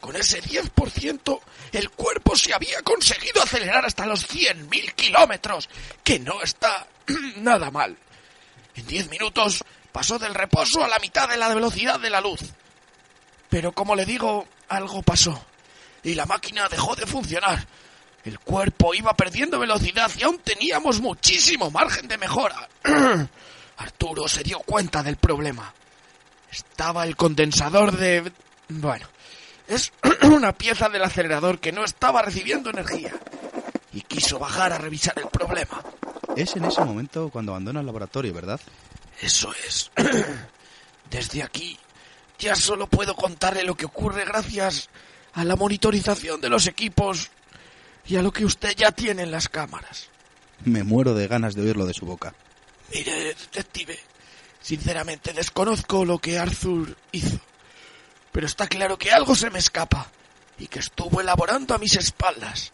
Con 0.00 0.16
ese 0.16 0.42
10%, 0.42 1.40
el 1.72 1.90
cuerpo 1.90 2.36
se 2.36 2.54
había 2.54 2.80
conseguido 2.82 3.42
acelerar 3.42 3.84
hasta 3.84 4.06
los 4.06 4.28
100.000 4.28 4.94
kilómetros, 4.94 5.68
que 6.04 6.18
no 6.18 6.42
está 6.42 6.86
nada 7.36 7.70
mal. 7.70 7.96
En 8.74 8.86
10 8.86 9.10
minutos 9.10 9.64
pasó 9.92 10.18
del 10.18 10.34
reposo 10.34 10.84
a 10.84 10.88
la 10.88 10.98
mitad 10.98 11.28
de 11.28 11.36
la 11.36 11.52
velocidad 11.52 11.98
de 11.98 12.10
la 12.10 12.20
luz. 12.20 12.40
Pero 13.56 13.72
como 13.72 13.96
le 13.96 14.04
digo, 14.04 14.46
algo 14.68 15.00
pasó, 15.00 15.42
y 16.02 16.14
la 16.14 16.26
máquina 16.26 16.68
dejó 16.68 16.94
de 16.94 17.06
funcionar. 17.06 17.66
El 18.22 18.38
cuerpo 18.38 18.92
iba 18.92 19.14
perdiendo 19.14 19.58
velocidad 19.58 20.10
y 20.18 20.24
aún 20.24 20.40
teníamos 20.40 21.00
muchísimo 21.00 21.70
margen 21.70 22.06
de 22.06 22.18
mejora. 22.18 22.68
Arturo 23.78 24.28
se 24.28 24.42
dio 24.42 24.58
cuenta 24.58 25.02
del 25.02 25.16
problema. 25.16 25.72
Estaba 26.52 27.04
el 27.04 27.16
condensador 27.16 27.96
de... 27.96 28.30
Bueno, 28.68 29.06
es 29.66 29.90
una 30.24 30.52
pieza 30.52 30.90
del 30.90 31.04
acelerador 31.04 31.58
que 31.58 31.72
no 31.72 31.82
estaba 31.82 32.20
recibiendo 32.20 32.68
energía. 32.68 33.14
Y 33.90 34.02
quiso 34.02 34.38
bajar 34.38 34.74
a 34.74 34.78
revisar 34.78 35.18
el 35.18 35.28
problema. 35.28 35.82
Es 36.36 36.56
en 36.56 36.66
ese 36.66 36.84
momento 36.84 37.30
cuando 37.30 37.52
abandona 37.52 37.80
el 37.80 37.86
laboratorio, 37.86 38.34
¿verdad? 38.34 38.60
Eso 39.18 39.50
es. 39.66 39.90
Desde 41.10 41.42
aquí 41.42 41.78
ya 42.38 42.54
solo 42.54 42.86
puedo 42.86 43.14
contarle 43.14 43.64
lo 43.64 43.76
que 43.76 43.86
ocurre 43.86 44.24
gracias 44.24 44.88
a 45.32 45.44
la 45.44 45.56
monitorización 45.56 46.40
de 46.40 46.48
los 46.48 46.66
equipos 46.66 47.30
y 48.06 48.16
a 48.16 48.22
lo 48.22 48.32
que 48.32 48.44
usted 48.44 48.74
ya 48.76 48.92
tiene 48.92 49.22
en 49.22 49.30
las 49.30 49.48
cámaras. 49.48 50.08
Me 50.64 50.84
muero 50.84 51.14
de 51.14 51.28
ganas 51.28 51.54
de 51.54 51.62
oírlo 51.62 51.86
de 51.86 51.94
su 51.94 52.06
boca. 52.06 52.34
Mire, 52.92 53.12
detective, 53.24 53.98
sinceramente 54.60 55.32
desconozco 55.32 56.04
lo 56.04 56.18
que 56.18 56.38
Arthur 56.38 56.96
hizo, 57.12 57.40
pero 58.32 58.46
está 58.46 58.66
claro 58.66 58.96
que 58.96 59.10
algo 59.10 59.34
se 59.34 59.50
me 59.50 59.58
escapa 59.58 60.10
y 60.58 60.68
que 60.68 60.78
estuvo 60.78 61.20
elaborando 61.20 61.74
a 61.74 61.78
mis 61.78 61.96
espaldas. 61.96 62.72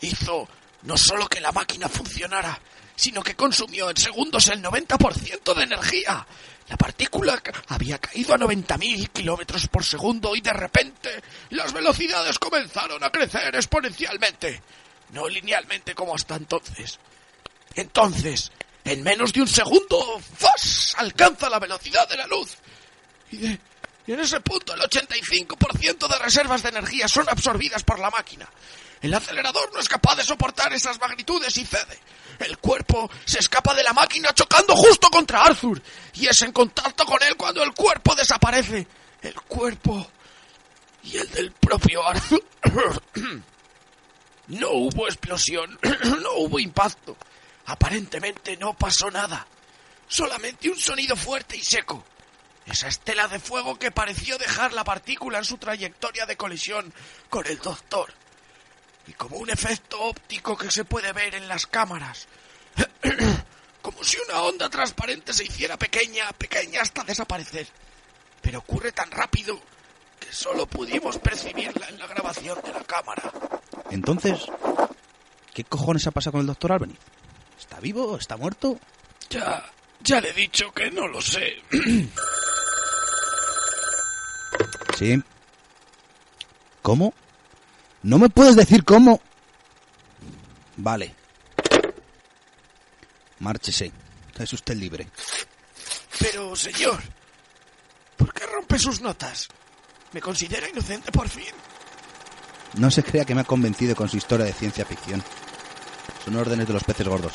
Hizo 0.00 0.48
no 0.82 0.96
solo 0.96 1.26
que 1.28 1.40
la 1.40 1.52
máquina 1.52 1.88
funcionara, 1.88 2.58
sino 2.96 3.22
que 3.22 3.36
consumió 3.36 3.90
en 3.90 3.96
segundos 3.96 4.48
el 4.48 4.62
90% 4.62 5.54
de 5.54 5.62
energía. 5.62 6.26
La 6.68 6.76
partícula 6.76 7.40
había 7.68 7.98
caído 7.98 8.34
a 8.34 8.38
90.000 8.38 9.10
kilómetros 9.10 9.68
por 9.68 9.84
segundo 9.84 10.34
y 10.34 10.40
de 10.40 10.52
repente 10.52 11.22
las 11.50 11.72
velocidades 11.72 12.38
comenzaron 12.38 13.04
a 13.04 13.10
crecer 13.10 13.54
exponencialmente. 13.54 14.60
No 15.10 15.28
linealmente 15.28 15.94
como 15.94 16.14
hasta 16.16 16.34
entonces, 16.34 16.98
Entonces, 17.76 18.50
en 18.84 19.02
menos 19.04 19.32
de 19.32 19.42
un 19.42 19.48
segundo, 19.48 20.20
¡fos! 20.36 20.94
alcanza 20.96 21.48
la 21.48 21.60
velocidad 21.60 22.08
de 22.08 22.16
la 22.16 22.26
luz. 22.26 22.56
Y, 23.30 23.46
y 23.46 24.12
en 24.12 24.20
ese 24.20 24.40
punto 24.40 24.74
el 24.74 24.80
85% 24.80 26.08
de 26.08 26.18
reservas 26.18 26.62
de 26.62 26.70
energía 26.70 27.06
son 27.06 27.28
absorbidas 27.28 27.84
por 27.84 28.00
la 28.00 28.10
máquina. 28.10 28.48
El 29.00 29.14
acelerador 29.14 29.72
no 29.72 29.78
es 29.78 29.88
capaz 29.88 30.16
de 30.16 30.24
soportar 30.24 30.72
esas 30.72 30.98
magnitudes 30.98 31.56
y 31.58 31.64
cede. 31.64 31.98
El 32.38 32.58
cuerpo 32.58 33.10
se 33.24 33.38
escapa 33.38 33.74
de 33.74 33.82
la 33.82 33.92
máquina 33.92 34.32
chocando 34.34 34.74
justo 34.76 35.08
contra 35.10 35.42
Arthur 35.42 35.80
y 36.14 36.26
es 36.26 36.42
en 36.42 36.52
contacto 36.52 37.04
con 37.04 37.22
él 37.22 37.36
cuando 37.36 37.62
el 37.62 37.72
cuerpo 37.72 38.14
desaparece. 38.14 38.86
El 39.22 39.34
cuerpo 39.42 40.06
y 41.02 41.16
el 41.16 41.30
del 41.30 41.52
propio 41.52 42.06
Arthur. 42.06 42.42
No 44.48 44.70
hubo 44.70 45.08
explosión, 45.08 45.76
no 46.22 46.34
hubo 46.36 46.60
impacto. 46.60 47.16
Aparentemente 47.64 48.56
no 48.56 48.74
pasó 48.74 49.10
nada. 49.10 49.44
Solamente 50.06 50.70
un 50.70 50.78
sonido 50.78 51.16
fuerte 51.16 51.56
y 51.56 51.62
seco. 51.62 52.04
Esa 52.64 52.88
estela 52.88 53.26
de 53.26 53.40
fuego 53.40 53.76
que 53.76 53.90
pareció 53.90 54.38
dejar 54.38 54.72
la 54.72 54.84
partícula 54.84 55.38
en 55.38 55.44
su 55.44 55.58
trayectoria 55.58 56.26
de 56.26 56.36
colisión 56.36 56.92
con 57.28 57.46
el 57.46 57.58
doctor. 57.58 58.12
Y 59.06 59.12
como 59.12 59.36
un 59.36 59.50
efecto 59.50 60.00
óptico 60.00 60.56
que 60.56 60.70
se 60.70 60.84
puede 60.84 61.12
ver 61.12 61.34
en 61.34 61.48
las 61.48 61.66
cámaras. 61.66 62.26
como 63.82 64.02
si 64.02 64.16
una 64.28 64.42
onda 64.42 64.68
transparente 64.68 65.32
se 65.32 65.44
hiciera 65.44 65.76
pequeña, 65.76 66.32
pequeña 66.32 66.82
hasta 66.82 67.04
desaparecer. 67.04 67.68
Pero 68.42 68.58
ocurre 68.58 68.92
tan 68.92 69.10
rápido 69.10 69.60
que 70.18 70.32
solo 70.32 70.66
pudimos 70.66 71.18
percibirla 71.18 71.88
en 71.88 71.98
la 71.98 72.06
grabación 72.06 72.58
de 72.64 72.72
la 72.72 72.82
cámara. 72.82 73.30
Entonces, 73.90 74.46
¿qué 75.54 75.64
cojones 75.64 76.06
ha 76.06 76.10
pasado 76.10 76.32
con 76.32 76.40
el 76.40 76.46
doctor 76.48 76.72
Albeniz? 76.72 76.98
¿Está 77.58 77.78
vivo? 77.80 78.16
¿Está 78.18 78.36
muerto? 78.36 78.78
Ya, 79.30 79.64
ya 80.00 80.20
le 80.20 80.30
he 80.30 80.34
dicho 80.34 80.72
que 80.72 80.90
no 80.90 81.06
lo 81.06 81.20
sé. 81.20 81.62
Sí. 84.96 85.22
¿Cómo? 86.80 87.12
¿No 88.06 88.20
me 88.20 88.28
puedes 88.28 88.54
decir 88.54 88.84
cómo? 88.84 89.20
Vale. 90.76 91.12
Márchese. 93.40 93.90
Es 94.38 94.52
usted 94.52 94.76
libre. 94.76 95.08
Pero, 96.20 96.54
señor, 96.54 97.02
¿por 98.16 98.32
qué 98.32 98.46
rompe 98.46 98.78
sus 98.78 99.00
notas? 99.00 99.48
¿Me 100.12 100.20
considera 100.20 100.68
inocente 100.68 101.10
por 101.10 101.28
fin? 101.28 101.52
No 102.74 102.92
se 102.92 103.02
crea 103.02 103.24
que 103.24 103.34
me 103.34 103.40
ha 103.40 103.44
convencido 103.44 103.96
con 103.96 104.08
su 104.08 104.18
historia 104.18 104.46
de 104.46 104.52
ciencia 104.52 104.84
ficción. 104.84 105.20
Son 106.24 106.36
órdenes 106.36 106.68
de 106.68 106.74
los 106.74 106.84
peces 106.84 107.08
gordos. 107.08 107.32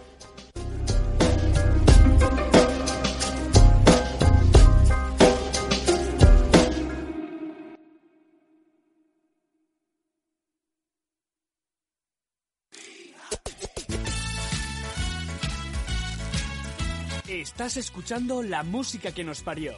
Estás 17.61 17.77
escuchando 17.77 18.43
la 18.43 18.63
música 18.63 19.13
que 19.13 19.23
nos 19.23 19.43
parió. 19.43 19.75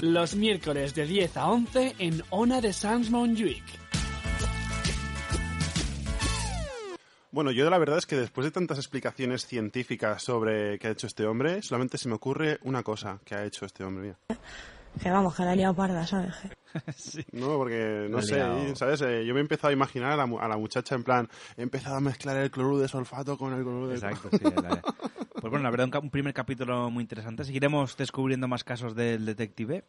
Los 0.00 0.34
miércoles 0.34 0.94
de 0.94 1.04
10 1.04 1.36
a 1.36 1.50
11 1.50 1.96
en 1.98 2.22
Ona 2.30 2.62
de 2.62 2.72
Sans 2.72 3.10
Montjuic. 3.10 3.62
Bueno, 7.32 7.50
yo 7.50 7.68
la 7.68 7.76
verdad 7.76 7.98
es 7.98 8.06
que 8.06 8.16
después 8.16 8.46
de 8.46 8.50
tantas 8.50 8.78
explicaciones 8.78 9.44
científicas 9.44 10.22
sobre 10.22 10.78
qué 10.78 10.88
ha 10.88 10.92
hecho 10.92 11.06
este 11.06 11.26
hombre, 11.26 11.60
solamente 11.60 11.98
se 11.98 12.08
me 12.08 12.14
ocurre 12.14 12.58
una 12.62 12.82
cosa 12.82 13.20
que 13.22 13.34
ha 13.34 13.44
hecho 13.44 13.66
este 13.66 13.84
hombre. 13.84 14.16
mira. 14.28 14.40
Que 15.02 15.10
vamos, 15.10 15.36
que 15.36 15.42
la 15.42 15.52
he 15.52 15.56
liado 15.56 15.74
parda, 15.74 16.06
¿sabes? 16.06 16.34
No, 17.32 17.56
porque 17.56 18.06
no 18.10 18.22
sé. 18.22 18.76
¿sabes? 18.76 19.00
Eh, 19.02 19.24
yo 19.26 19.34
me 19.34 19.40
he 19.40 19.42
empezado 19.42 19.68
a 19.68 19.72
imaginar 19.72 20.12
a 20.12 20.16
la, 20.16 20.24
a 20.40 20.48
la 20.48 20.56
muchacha 20.56 20.94
en 20.94 21.02
plan, 21.04 21.28
he 21.56 21.62
empezado 21.62 21.96
a 21.96 22.00
mezclar 22.00 22.36
el 22.36 22.50
cloruro 22.50 22.78
de 22.78 22.88
sulfato 22.88 23.36
con 23.38 23.52
el 23.54 23.62
cloruro 23.62 23.88
de 23.88 23.94
Exacto, 23.94 24.28
sí. 24.36 24.44
la- 24.44 24.82
Pues 25.40 25.50
bueno, 25.50 25.62
la 25.62 25.70
verdad, 25.70 25.88
un 26.02 26.10
primer 26.10 26.34
capítulo 26.34 26.90
muy 26.90 27.02
interesante. 27.02 27.44
Seguiremos 27.44 27.96
descubriendo 27.96 28.46
más 28.46 28.62
casos 28.62 28.94
del 28.94 29.24
detective. 29.24 29.84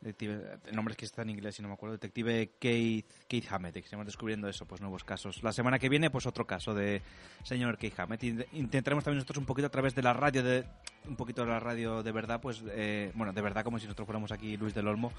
Detective 0.00 0.58
el 0.66 0.74
nombre 0.76 0.92
es 0.92 0.98
que 0.98 1.04
está 1.04 1.22
en 1.22 1.30
inglés, 1.30 1.54
si 1.56 1.62
no 1.62 1.68
me 1.68 1.74
acuerdo. 1.74 1.94
Detective 1.96 2.52
Keith, 2.58 3.06
Keith 3.28 3.46
Hammett. 3.50 3.76
y 3.76 3.80
Seguiremos 3.82 4.06
descubriendo 4.06 4.48
eso, 4.48 4.66
pues 4.66 4.80
nuevos 4.80 5.04
casos. 5.04 5.42
La 5.42 5.52
semana 5.52 5.78
que 5.78 5.88
viene, 5.88 6.10
pues 6.10 6.26
otro 6.26 6.46
caso 6.46 6.74
de 6.74 7.02
señor 7.44 7.78
Keith 7.78 7.98
Hammett. 7.98 8.22
Intentaremos 8.52 9.04
también 9.04 9.18
nosotros 9.18 9.38
un 9.38 9.46
poquito 9.46 9.66
a 9.66 9.70
través 9.70 9.94
de 9.94 10.02
la 10.02 10.12
radio, 10.12 10.42
de 10.42 10.64
un 11.06 11.16
poquito 11.16 11.42
de 11.42 11.48
la 11.48 11.60
radio 11.60 12.02
de 12.02 12.12
verdad, 12.12 12.40
pues, 12.40 12.62
eh, 12.70 13.12
bueno, 13.14 13.32
de 13.32 13.40
verdad, 13.42 13.62
como 13.64 13.78
si 13.78 13.84
nosotros 13.86 14.06
fuéramos 14.06 14.32
aquí 14.32 14.56
Luis 14.56 14.74
del 14.74 14.88
Olmo, 14.88 15.12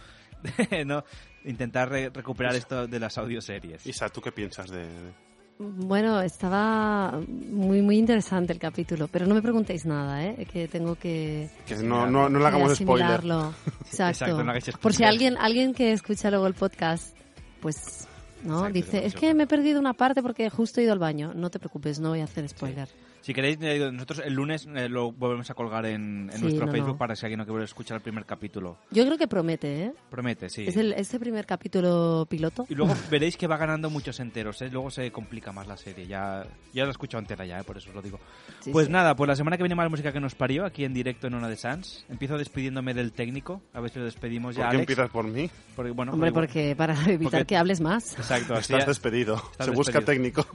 ¿no? 0.86 1.04
Intentar 1.46 1.90
re- 1.90 2.10
recuperar 2.10 2.56
esto 2.56 2.88
de 2.88 3.00
las 3.00 3.18
audioseries. 3.18 3.86
Isa, 3.86 4.10
¿tú 4.10 4.22
qué 4.22 4.32
piensas 4.32 4.70
de...? 4.70 5.31
Bueno, 5.64 6.22
estaba 6.22 7.22
muy 7.28 7.84
muy 7.84 7.98
interesante 7.98 8.52
el 8.52 8.58
capítulo, 8.58 9.08
pero 9.08 9.28
no 9.28 9.36
me 9.36 9.44
preguntéis 9.44 9.86
nada, 9.86 10.26
¿eh? 10.26 10.48
Que 10.52 10.68
tengo 10.68 10.96
que 10.96 11.52
Que 11.68 11.76
no, 11.76 12.10
no, 12.10 12.30
no 12.30 12.40
le 12.40 12.46
hagamos 12.48 12.76
spoiler. 12.76 13.22
Exacto. 13.86 14.08
Exacto, 14.08 14.44
no 14.44 14.50
hagáis 14.50 14.72
Por 14.82 14.94
si 14.94 15.04
alguien 15.04 15.38
alguien 15.38 15.76
que 15.76 15.92
escucha 15.92 16.32
luego 16.32 16.48
el 16.48 16.56
podcast, 16.56 17.16
pues 17.62 18.08
no 18.44 18.66
Exacto, 18.68 18.74
dice, 18.74 19.06
es 19.06 19.14
que 19.14 19.36
me 19.36 19.44
he 19.44 19.48
perdido 19.48 19.80
una 19.80 19.94
parte 19.94 20.24
porque 20.24 20.50
justo 20.50 20.82
he 20.82 20.84
ido 20.84 20.94
al 20.94 21.00
baño. 21.00 21.34
No 21.36 21.52
te 21.52 21.60
preocupes, 21.60 22.00
no 22.00 22.10
voy 22.10 22.22
a 22.22 22.24
hacer 22.24 22.50
spoiler. 22.50 22.90
Si 23.22 23.34
queréis, 23.34 23.58
eh, 23.62 23.92
nosotros 23.92 24.22
el 24.26 24.34
lunes 24.34 24.68
eh, 24.76 24.90
lo 24.90 25.12
volvemos 25.12 25.50
a 25.50 25.54
colgar 25.54 25.86
en, 25.86 26.30
en 26.32 26.38
Sí, 26.38 26.42
nuestro 26.42 26.66
no, 26.66 26.72
Facebook 26.72 26.94
no. 26.94 26.98
para 26.98 27.16
si 27.16 27.26
alguien 27.26 27.38
no 27.40 27.46
quiere 27.46 27.64
escuchar 27.64 27.96
el 27.98 28.02
primer 28.02 28.26
capítulo. 28.26 28.78
Yo 28.90 29.06
creo 29.06 29.18
que 29.18 29.28
promete, 29.28 29.84
¿eh? 29.86 29.94
Promete, 30.10 30.50
sí. 30.50 30.66
Es 30.68 30.76
el, 30.78 30.94
este 30.94 31.20
primer 31.20 31.46
capítulo 31.46 32.26
piloto. 32.30 32.66
Y 32.70 32.76
luego 32.76 32.94
veréis 33.12 33.38
que 33.38 33.48
va 33.48 33.58
ganando 33.58 33.90
muchos 33.90 34.20
enteros, 34.20 34.62
¿eh? 34.62 34.70
luego 34.72 34.90
se 34.90 35.12
complica 35.12 35.52
más 35.52 35.68
la 35.68 35.78
serie. 35.78 36.08
Ya, 36.08 36.46
ya 36.74 36.84
lo 36.84 36.90
he 36.90 36.92
escuchado 36.92 37.20
entera 37.22 37.46
ya, 37.46 37.60
¿eh? 37.60 37.64
por 37.64 37.78
eso 37.78 37.90
os 37.90 37.96
lo 37.96 38.02
digo. 38.02 38.20
Sí, 38.62 38.72
pues 38.72 38.88
sí. 38.88 38.92
nada, 38.92 39.16
pues 39.16 39.28
la 39.28 39.36
semana 39.36 39.56
que 39.58 39.64
viene 39.64 39.76
más 39.76 39.90
música 39.90 40.12
que 40.12 40.20
nos 40.20 40.34
parió, 40.36 40.66
aquí 40.66 40.84
en 40.84 40.94
directo 40.94 41.28
en 41.28 41.36
Ona 41.36 41.48
de 41.48 41.56
Sans. 41.58 42.06
Empiezo 42.10 42.38
despidiéndome 42.38 42.94
del 42.94 43.12
técnico, 43.14 43.62
a 43.74 43.82
ver 43.82 43.92
si 43.92 44.00
lo 44.00 44.06
despedimos 44.06 44.56
ya. 44.56 44.64
¿Por 44.64 44.70
qué 44.72 44.76
Alex. 44.78 44.82
empiezas 44.90 45.10
por 45.12 45.26
mí? 45.26 45.50
Porque, 45.76 45.92
bueno, 45.92 46.14
Hombre, 46.14 46.32
porque 46.32 46.76
para 46.76 46.94
evitar 47.08 47.32
Porque- 47.42 47.46
que 47.46 47.58
hables 47.58 47.82
más. 47.82 48.14
Exacto, 48.18 48.54
así 48.56 48.74
Estás 48.74 48.80
ya- 48.82 48.86
despedido. 48.88 49.36
estás 49.52 49.68
Se 49.68 49.72
busca 49.72 50.00
despedido. 50.00 50.32
técnico. 50.34 50.46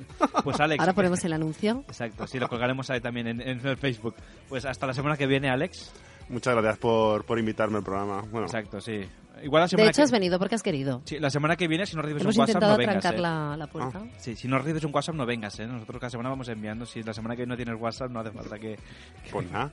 Pues 0.42 0.58
Alex. 0.60 0.80
Ahora 0.80 0.92
ponemos 0.94 1.24
el 1.24 1.32
anuncio. 1.32 1.84
Exacto, 1.88 2.26
sí, 2.26 2.38
lo 2.38 2.48
colgaremos 2.56 2.90
ahí 2.90 3.00
también 3.00 3.26
en, 3.28 3.40
en 3.40 3.66
el 3.66 3.76
Facebook. 3.76 4.14
Pues 4.48 4.64
hasta 4.64 4.86
la 4.86 4.94
semana 4.94 5.16
que 5.16 5.26
viene, 5.26 5.48
Alex. 5.50 5.92
Muchas 6.28 6.54
gracias 6.54 6.78
por, 6.78 7.24
por 7.24 7.38
invitarme 7.38 7.78
al 7.78 7.84
programa. 7.84 8.22
Bueno, 8.30 8.46
Exacto, 8.46 8.80
sí. 8.80 9.00
Igual 9.42 9.60
la 9.60 9.64
De 9.66 9.68
semana 9.68 9.90
hecho, 9.90 9.96
que... 9.98 10.02
has 10.02 10.10
venido 10.10 10.38
porque 10.38 10.54
has 10.54 10.62
querido. 10.62 11.02
Sí, 11.04 11.18
la 11.18 11.28
semana 11.28 11.56
que 11.56 11.68
viene, 11.68 11.84
si 11.84 11.94
no 11.94 12.00
recibes 12.02 12.22
Hemos 12.22 12.36
un 12.36 12.40
WhatsApp, 12.40 12.62
no 12.62 12.76
vengas. 12.78 12.92
trancar 12.94 13.14
¿eh? 13.14 13.20
la, 13.20 13.56
la 13.58 13.66
puerta. 13.66 14.02
Sí, 14.18 14.34
si 14.34 14.48
no 14.48 14.58
recibes 14.58 14.82
un 14.84 14.94
WhatsApp, 14.94 15.14
no 15.14 15.26
vengas, 15.26 15.60
¿eh? 15.60 15.66
Nosotros 15.66 16.00
cada 16.00 16.10
semana 16.10 16.30
vamos 16.30 16.48
enviando. 16.48 16.86
Si 16.86 17.02
la 17.02 17.12
semana 17.12 17.34
que 17.36 17.42
viene 17.42 17.50
no 17.52 17.56
tienes 17.56 17.80
WhatsApp, 17.80 18.10
no 18.10 18.20
hace 18.20 18.30
falta 18.30 18.58
que... 18.58 18.78
Pues 19.30 19.50
nada, 19.50 19.70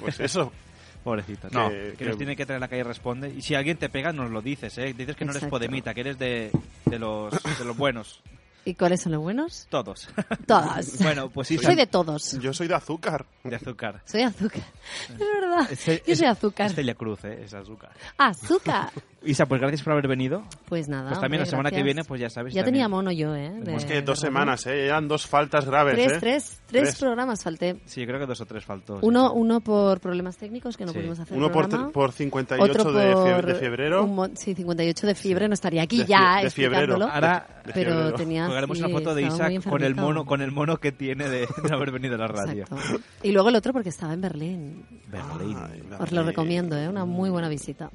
pues 0.00 0.18
eso. 0.18 0.50
Pobrecito. 1.04 1.48
Que- 1.48 1.54
No, 1.54 1.68
que, 1.68 1.94
que- 1.98 2.04
nos 2.06 2.16
tiene 2.16 2.34
que 2.36 2.46
traer 2.46 2.56
a 2.56 2.60
la 2.60 2.68
calle 2.68 2.80
y 2.80 2.84
responde. 2.84 3.28
Y 3.28 3.42
si 3.42 3.54
alguien 3.54 3.76
te 3.76 3.88
pega, 3.90 4.12
nos 4.12 4.30
lo 4.30 4.40
dices, 4.40 4.78
¿eh? 4.78 4.94
Dices 4.96 5.14
que 5.14 5.24
no 5.26 5.32
eres 5.32 5.42
Exacto. 5.42 5.58
podemita, 5.58 5.92
que 5.92 6.00
eres 6.00 6.18
de, 6.18 6.50
de, 6.86 6.98
los, 6.98 7.32
de 7.58 7.64
los 7.66 7.76
buenos. 7.76 8.22
¿Y 8.64 8.74
cuáles 8.74 9.00
son 9.02 9.12
los 9.12 9.20
buenos? 9.22 9.66
Todos. 9.70 10.08
Todos. 10.46 10.98
bueno, 11.00 11.28
pues 11.30 11.48
sí. 11.48 11.58
Soy 11.58 11.74
de 11.74 11.86
todos. 11.86 12.38
Yo 12.40 12.52
soy 12.52 12.68
de 12.68 12.74
azúcar. 12.74 13.26
De 13.42 13.56
azúcar. 13.56 14.00
Soy 14.04 14.22
azúcar. 14.22 14.62
Es 15.10 15.18
verdad. 15.18 16.00
Yo 16.06 16.14
soy 16.16 16.26
azúcar. 16.26 16.66
Es 16.68 16.74
Celia 16.76 16.94
Cruz, 16.94 17.24
¿eh? 17.24 17.42
Es 17.44 17.54
azúcar. 17.54 17.90
Azúcar. 18.18 18.90
Isa, 19.24 19.46
pues 19.46 19.60
gracias 19.60 19.82
por 19.82 19.92
haber 19.92 20.08
venido. 20.08 20.42
Pues 20.68 20.88
nada. 20.88 21.10
Pues 21.10 21.20
también 21.20 21.40
hombre, 21.42 21.46
la 21.46 21.50
semana 21.50 21.70
que 21.70 21.76
gracias. 21.76 21.84
viene, 21.84 22.04
pues 22.04 22.20
ya 22.20 22.28
sabes. 22.28 22.52
Ya 22.54 22.62
también. 22.64 22.74
tenía 22.74 22.88
mono 22.88 23.12
yo, 23.12 23.36
¿eh? 23.36 23.50
de- 23.52 23.70
Pues 23.72 23.84
que 23.84 24.02
dos 24.02 24.18
semanas, 24.18 24.66
¿eh? 24.66 24.86
Eran 24.86 25.06
dos 25.06 25.28
faltas 25.28 25.64
graves, 25.64 25.94
Tres, 25.94 26.12
¿eh? 26.12 26.16
tres, 26.18 26.60
tres 26.66 26.96
programas 26.98 27.42
falté. 27.44 27.80
Sí, 27.84 28.04
creo 28.04 28.18
que 28.18 28.26
dos 28.26 28.40
o 28.40 28.46
tres 28.46 28.64
faltó. 28.64 28.94
sí. 29.00 29.06
Uno, 29.06 29.32
uno 29.32 29.60
por 29.60 30.00
problemas 30.00 30.36
técnicos 30.38 30.76
que 30.76 30.84
no 30.84 30.90
Sí. 30.92 30.98
pudimos 30.98 31.20
hacer 31.20 31.36
Uno 31.38 31.52
por, 31.52 31.92
por 31.92 32.10
58 32.12 32.72
Otro 32.80 32.92
de, 32.92 33.12
por 33.12 33.46
de 33.46 33.54
febrero. 33.54 34.04
un 34.04 34.36
sí, 34.36 34.54
58 34.54 35.06
de 35.06 35.14
fiebre, 35.14 35.46
no 35.48 35.54
estaría 35.54 35.82
aquí 35.82 35.98
De 35.98 36.06
ya 36.06 36.38
de 36.40 36.46
explicándolo. 36.46 37.06
Ahora 37.08 37.46
De 37.64 37.72
pero 37.72 37.90
fiebrero. 37.92 38.16
tenía 38.16 38.48
Colgaremos 38.52 38.76
sí, 38.76 38.84
una 38.84 38.92
foto 38.92 39.14
de 39.14 39.22
Isaac 39.22 39.64
con 39.66 39.82
el 39.82 39.94
mono, 39.94 40.26
con 40.26 40.42
el 40.42 40.52
mono 40.52 40.76
que 40.76 40.92
tiene 40.92 41.26
de, 41.26 41.46
de 41.46 41.74
haber 41.74 41.90
venido 41.90 42.16
a 42.16 42.18
la 42.18 42.28
radio. 42.28 42.64
Exacto. 42.64 43.00
Y 43.22 43.32
luego 43.32 43.48
el 43.48 43.56
otro 43.56 43.72
porque 43.72 43.88
estaba 43.88 44.12
en 44.12 44.20
Berlín. 44.20 44.84
Berlín. 45.08 45.56
Os 45.98 46.12
lo 46.12 46.22
recomiendo, 46.22 46.76
¿eh? 46.76 46.86
Una 46.86 47.06
muy 47.06 47.30
buena 47.30 47.48
visita. 47.48 47.90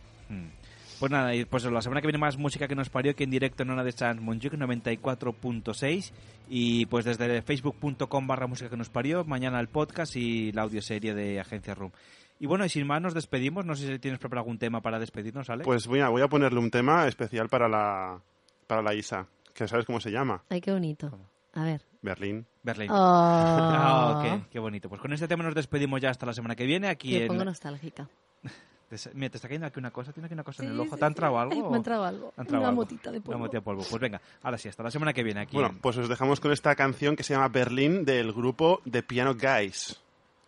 Pues 1.00 1.12
nada, 1.12 1.36
y 1.36 1.46
pues 1.46 1.64
la 1.66 1.82
semana 1.84 2.02
que 2.02 2.08
viene 2.08 2.18
más 2.18 2.38
música 2.38 2.68
que 2.68 2.74
nos 2.74 2.90
parió 2.90 3.12
aquí 3.12 3.24
en 3.24 3.30
directo 3.30 3.62
en 3.62 3.70
Ona 3.70 3.84
de 3.84 3.92
Sans 3.92 4.20
Montjuic 4.20 4.54
94.6 4.54 6.12
y 6.50 6.88
pues 6.88 7.06
desde 7.06 7.44
facebook.com 7.44 8.26
barra 8.26 8.48
música 8.48 8.68
que 8.68 8.78
nos 8.78 8.90
parió, 8.90 9.24
mañana 9.24 9.60
el 9.60 9.68
podcast 9.68 10.16
y 10.16 10.52
la 10.54 10.64
audioserie 10.64 11.14
de 11.14 11.40
Agencia 11.40 11.76
Room. 11.76 11.92
Y 12.40 12.48
bueno, 12.48 12.66
y 12.66 12.70
sin 12.70 12.88
más 12.88 13.00
nos 13.00 13.14
despedimos, 13.14 13.64
no 13.64 13.76
sé 13.76 13.86
si 13.86 14.00
tienes 14.00 14.20
preparado 14.20 14.46
algún 14.46 14.58
tema 14.58 14.82
para 14.82 14.98
despedirnos, 14.98 15.46
¿vale? 15.48 15.64
Pues 15.64 15.86
voy 15.86 16.00
a, 16.00 16.10
voy 16.10 16.24
a 16.24 16.28
ponerle 16.28 16.60
un 16.60 16.72
tema 16.72 17.08
especial 17.08 17.48
para 17.48 17.70
la, 17.70 18.20
para 18.66 18.82
la 18.82 18.96
Isa, 18.96 19.28
que 19.58 19.68
sabes 19.68 19.86
cómo 19.86 20.00
se 20.00 20.12
llama. 20.12 20.44
Ay, 20.50 20.62
qué 20.62 20.72
bonito. 20.72 21.12
A 21.54 21.64
ver. 21.64 21.82
Berlín. 22.02 22.46
Berlín. 22.64 22.90
Oh. 22.92 24.14
Ok, 24.20 24.50
qué 24.52 24.60
bonito. 24.60 24.88
Pues 24.88 25.02
con 25.02 25.12
este 25.14 25.28
tema 25.28 25.44
nos 25.44 25.56
despedimos 25.56 26.00
ya 26.00 26.12
hasta 26.12 26.26
la 26.26 26.34
semana 26.34 26.56
que 26.56 26.66
viene 26.66 26.88
aquí 26.88 27.14
Me 27.14 27.22
en... 27.24 27.28
pongo 27.28 27.44
nostálgica. 27.46 28.08
Te- 28.90 28.96
Mira, 29.16 29.30
te 29.32 29.38
está 29.38 29.48
cayendo 29.50 29.68
aquí 29.68 29.80
una 29.80 29.92
cosa, 29.92 30.14
tiene 30.14 30.28
aquí 30.28 30.34
una 30.34 30.44
cosa 30.44 30.64
en 30.64 30.70
el 30.72 30.80
ojo. 30.80 30.96
¿Te 30.96 31.04
ha 31.04 31.08
entrado 31.08 31.38
algo? 31.40 31.54
Ay, 31.54 31.62
me 31.62 31.74
ha 31.74 31.78
entrado 31.78 32.04
algo. 32.06 32.32
¿Te 32.36 32.40
ha 32.40 32.44
entrado 32.44 32.62
Una 32.62 32.70
algo? 32.70 32.82
motita 32.84 33.12
de 33.12 33.20
polvo. 33.20 33.32
Una 33.32 33.38
motita 33.40 33.58
de 33.58 33.62
polvo. 33.64 33.84
Pues 33.90 34.00
venga, 34.02 34.22
ahora 34.44 34.58
sí, 34.58 34.70
hasta 34.70 34.84
la 34.84 34.92
semana 34.92 35.12
que 35.12 35.24
viene 35.24 35.42
aquí. 35.42 35.56
Bueno, 35.56 35.70
en- 35.72 35.80
pues 35.80 35.98
os 35.98 36.08
dejamos 36.08 36.40
con 36.40 36.52
esta 36.54 36.74
canción 36.76 37.16
que 37.18 37.24
se 37.24 37.34
llama 37.34 37.50
Berlín 37.50 38.06
del 38.06 38.32
grupo 38.32 38.80
The 38.90 39.04
Piano 39.04 39.34
Guys. 39.36 40.00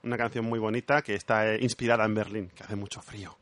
Una 0.03 0.15
canción 0.17 0.45
muy 0.45 0.59
bonita 0.59 1.01
que 1.01 1.15
está 1.15 1.51
eh, 1.53 1.57
inspirada 1.61 2.05
en 2.05 2.13
Berlín, 2.13 2.49
que 2.55 2.63
hace 2.63 2.75
mucho 2.77 3.01
frío. 3.01 3.35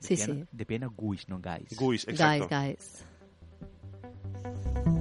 Sí, 0.00 0.16
piano- 0.16 0.34
sí. 0.34 0.44
De 0.52 0.66
piano 0.66 0.92
guys, 0.94 1.26
no 1.28 1.38
guys. 1.40 1.74
Guys, 1.78 2.06
exacto. 2.08 2.48
Guys, 2.50 3.04
guys. 4.44 4.95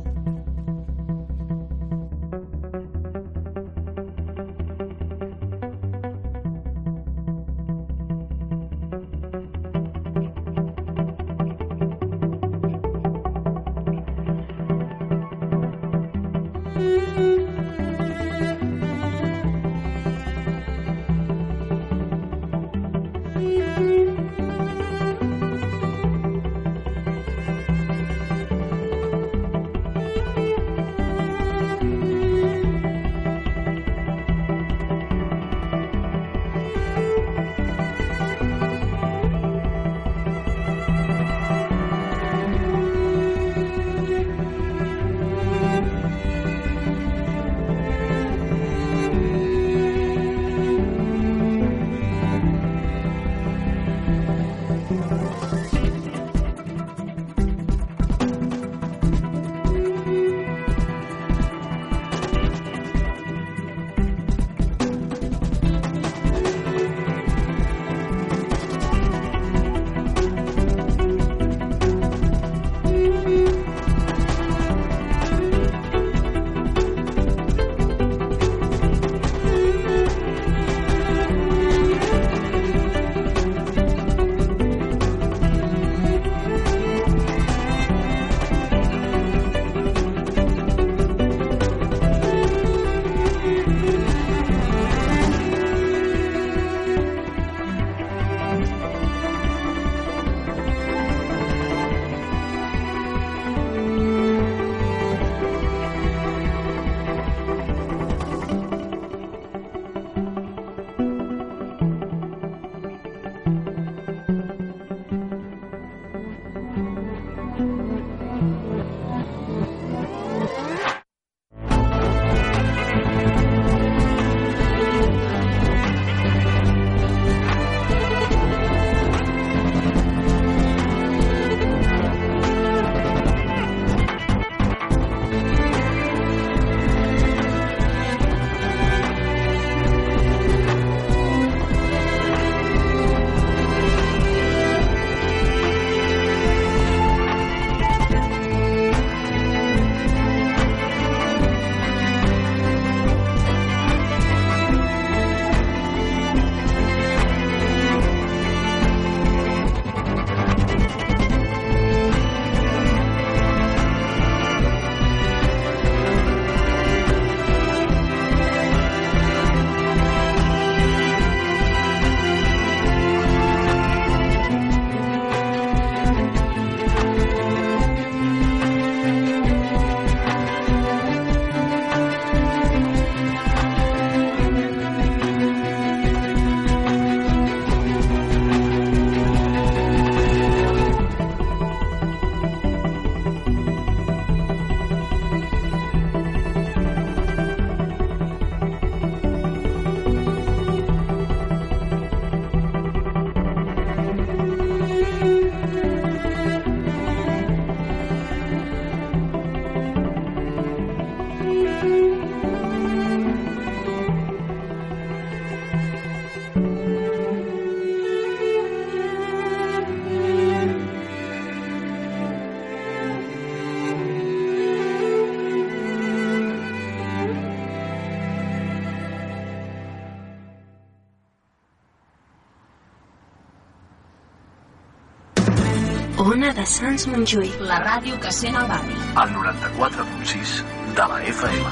De 236.55 236.65
Sants 236.65 237.07
Montjuïc. 237.11 237.57
La 237.69 237.79
ràdio 237.83 238.17
que 238.23 238.31
sent 238.31 238.55
el 238.55 238.67
barri. 238.71 238.95
al 239.15 239.29
94.6 239.35 240.55
de 240.95 241.07
la 241.11 241.19
FM. 241.33 241.65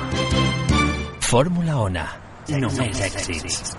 Fórmula 1.22 1.78
Ona. 1.88 2.06
Només 2.50 3.00
èxits. 3.08 3.76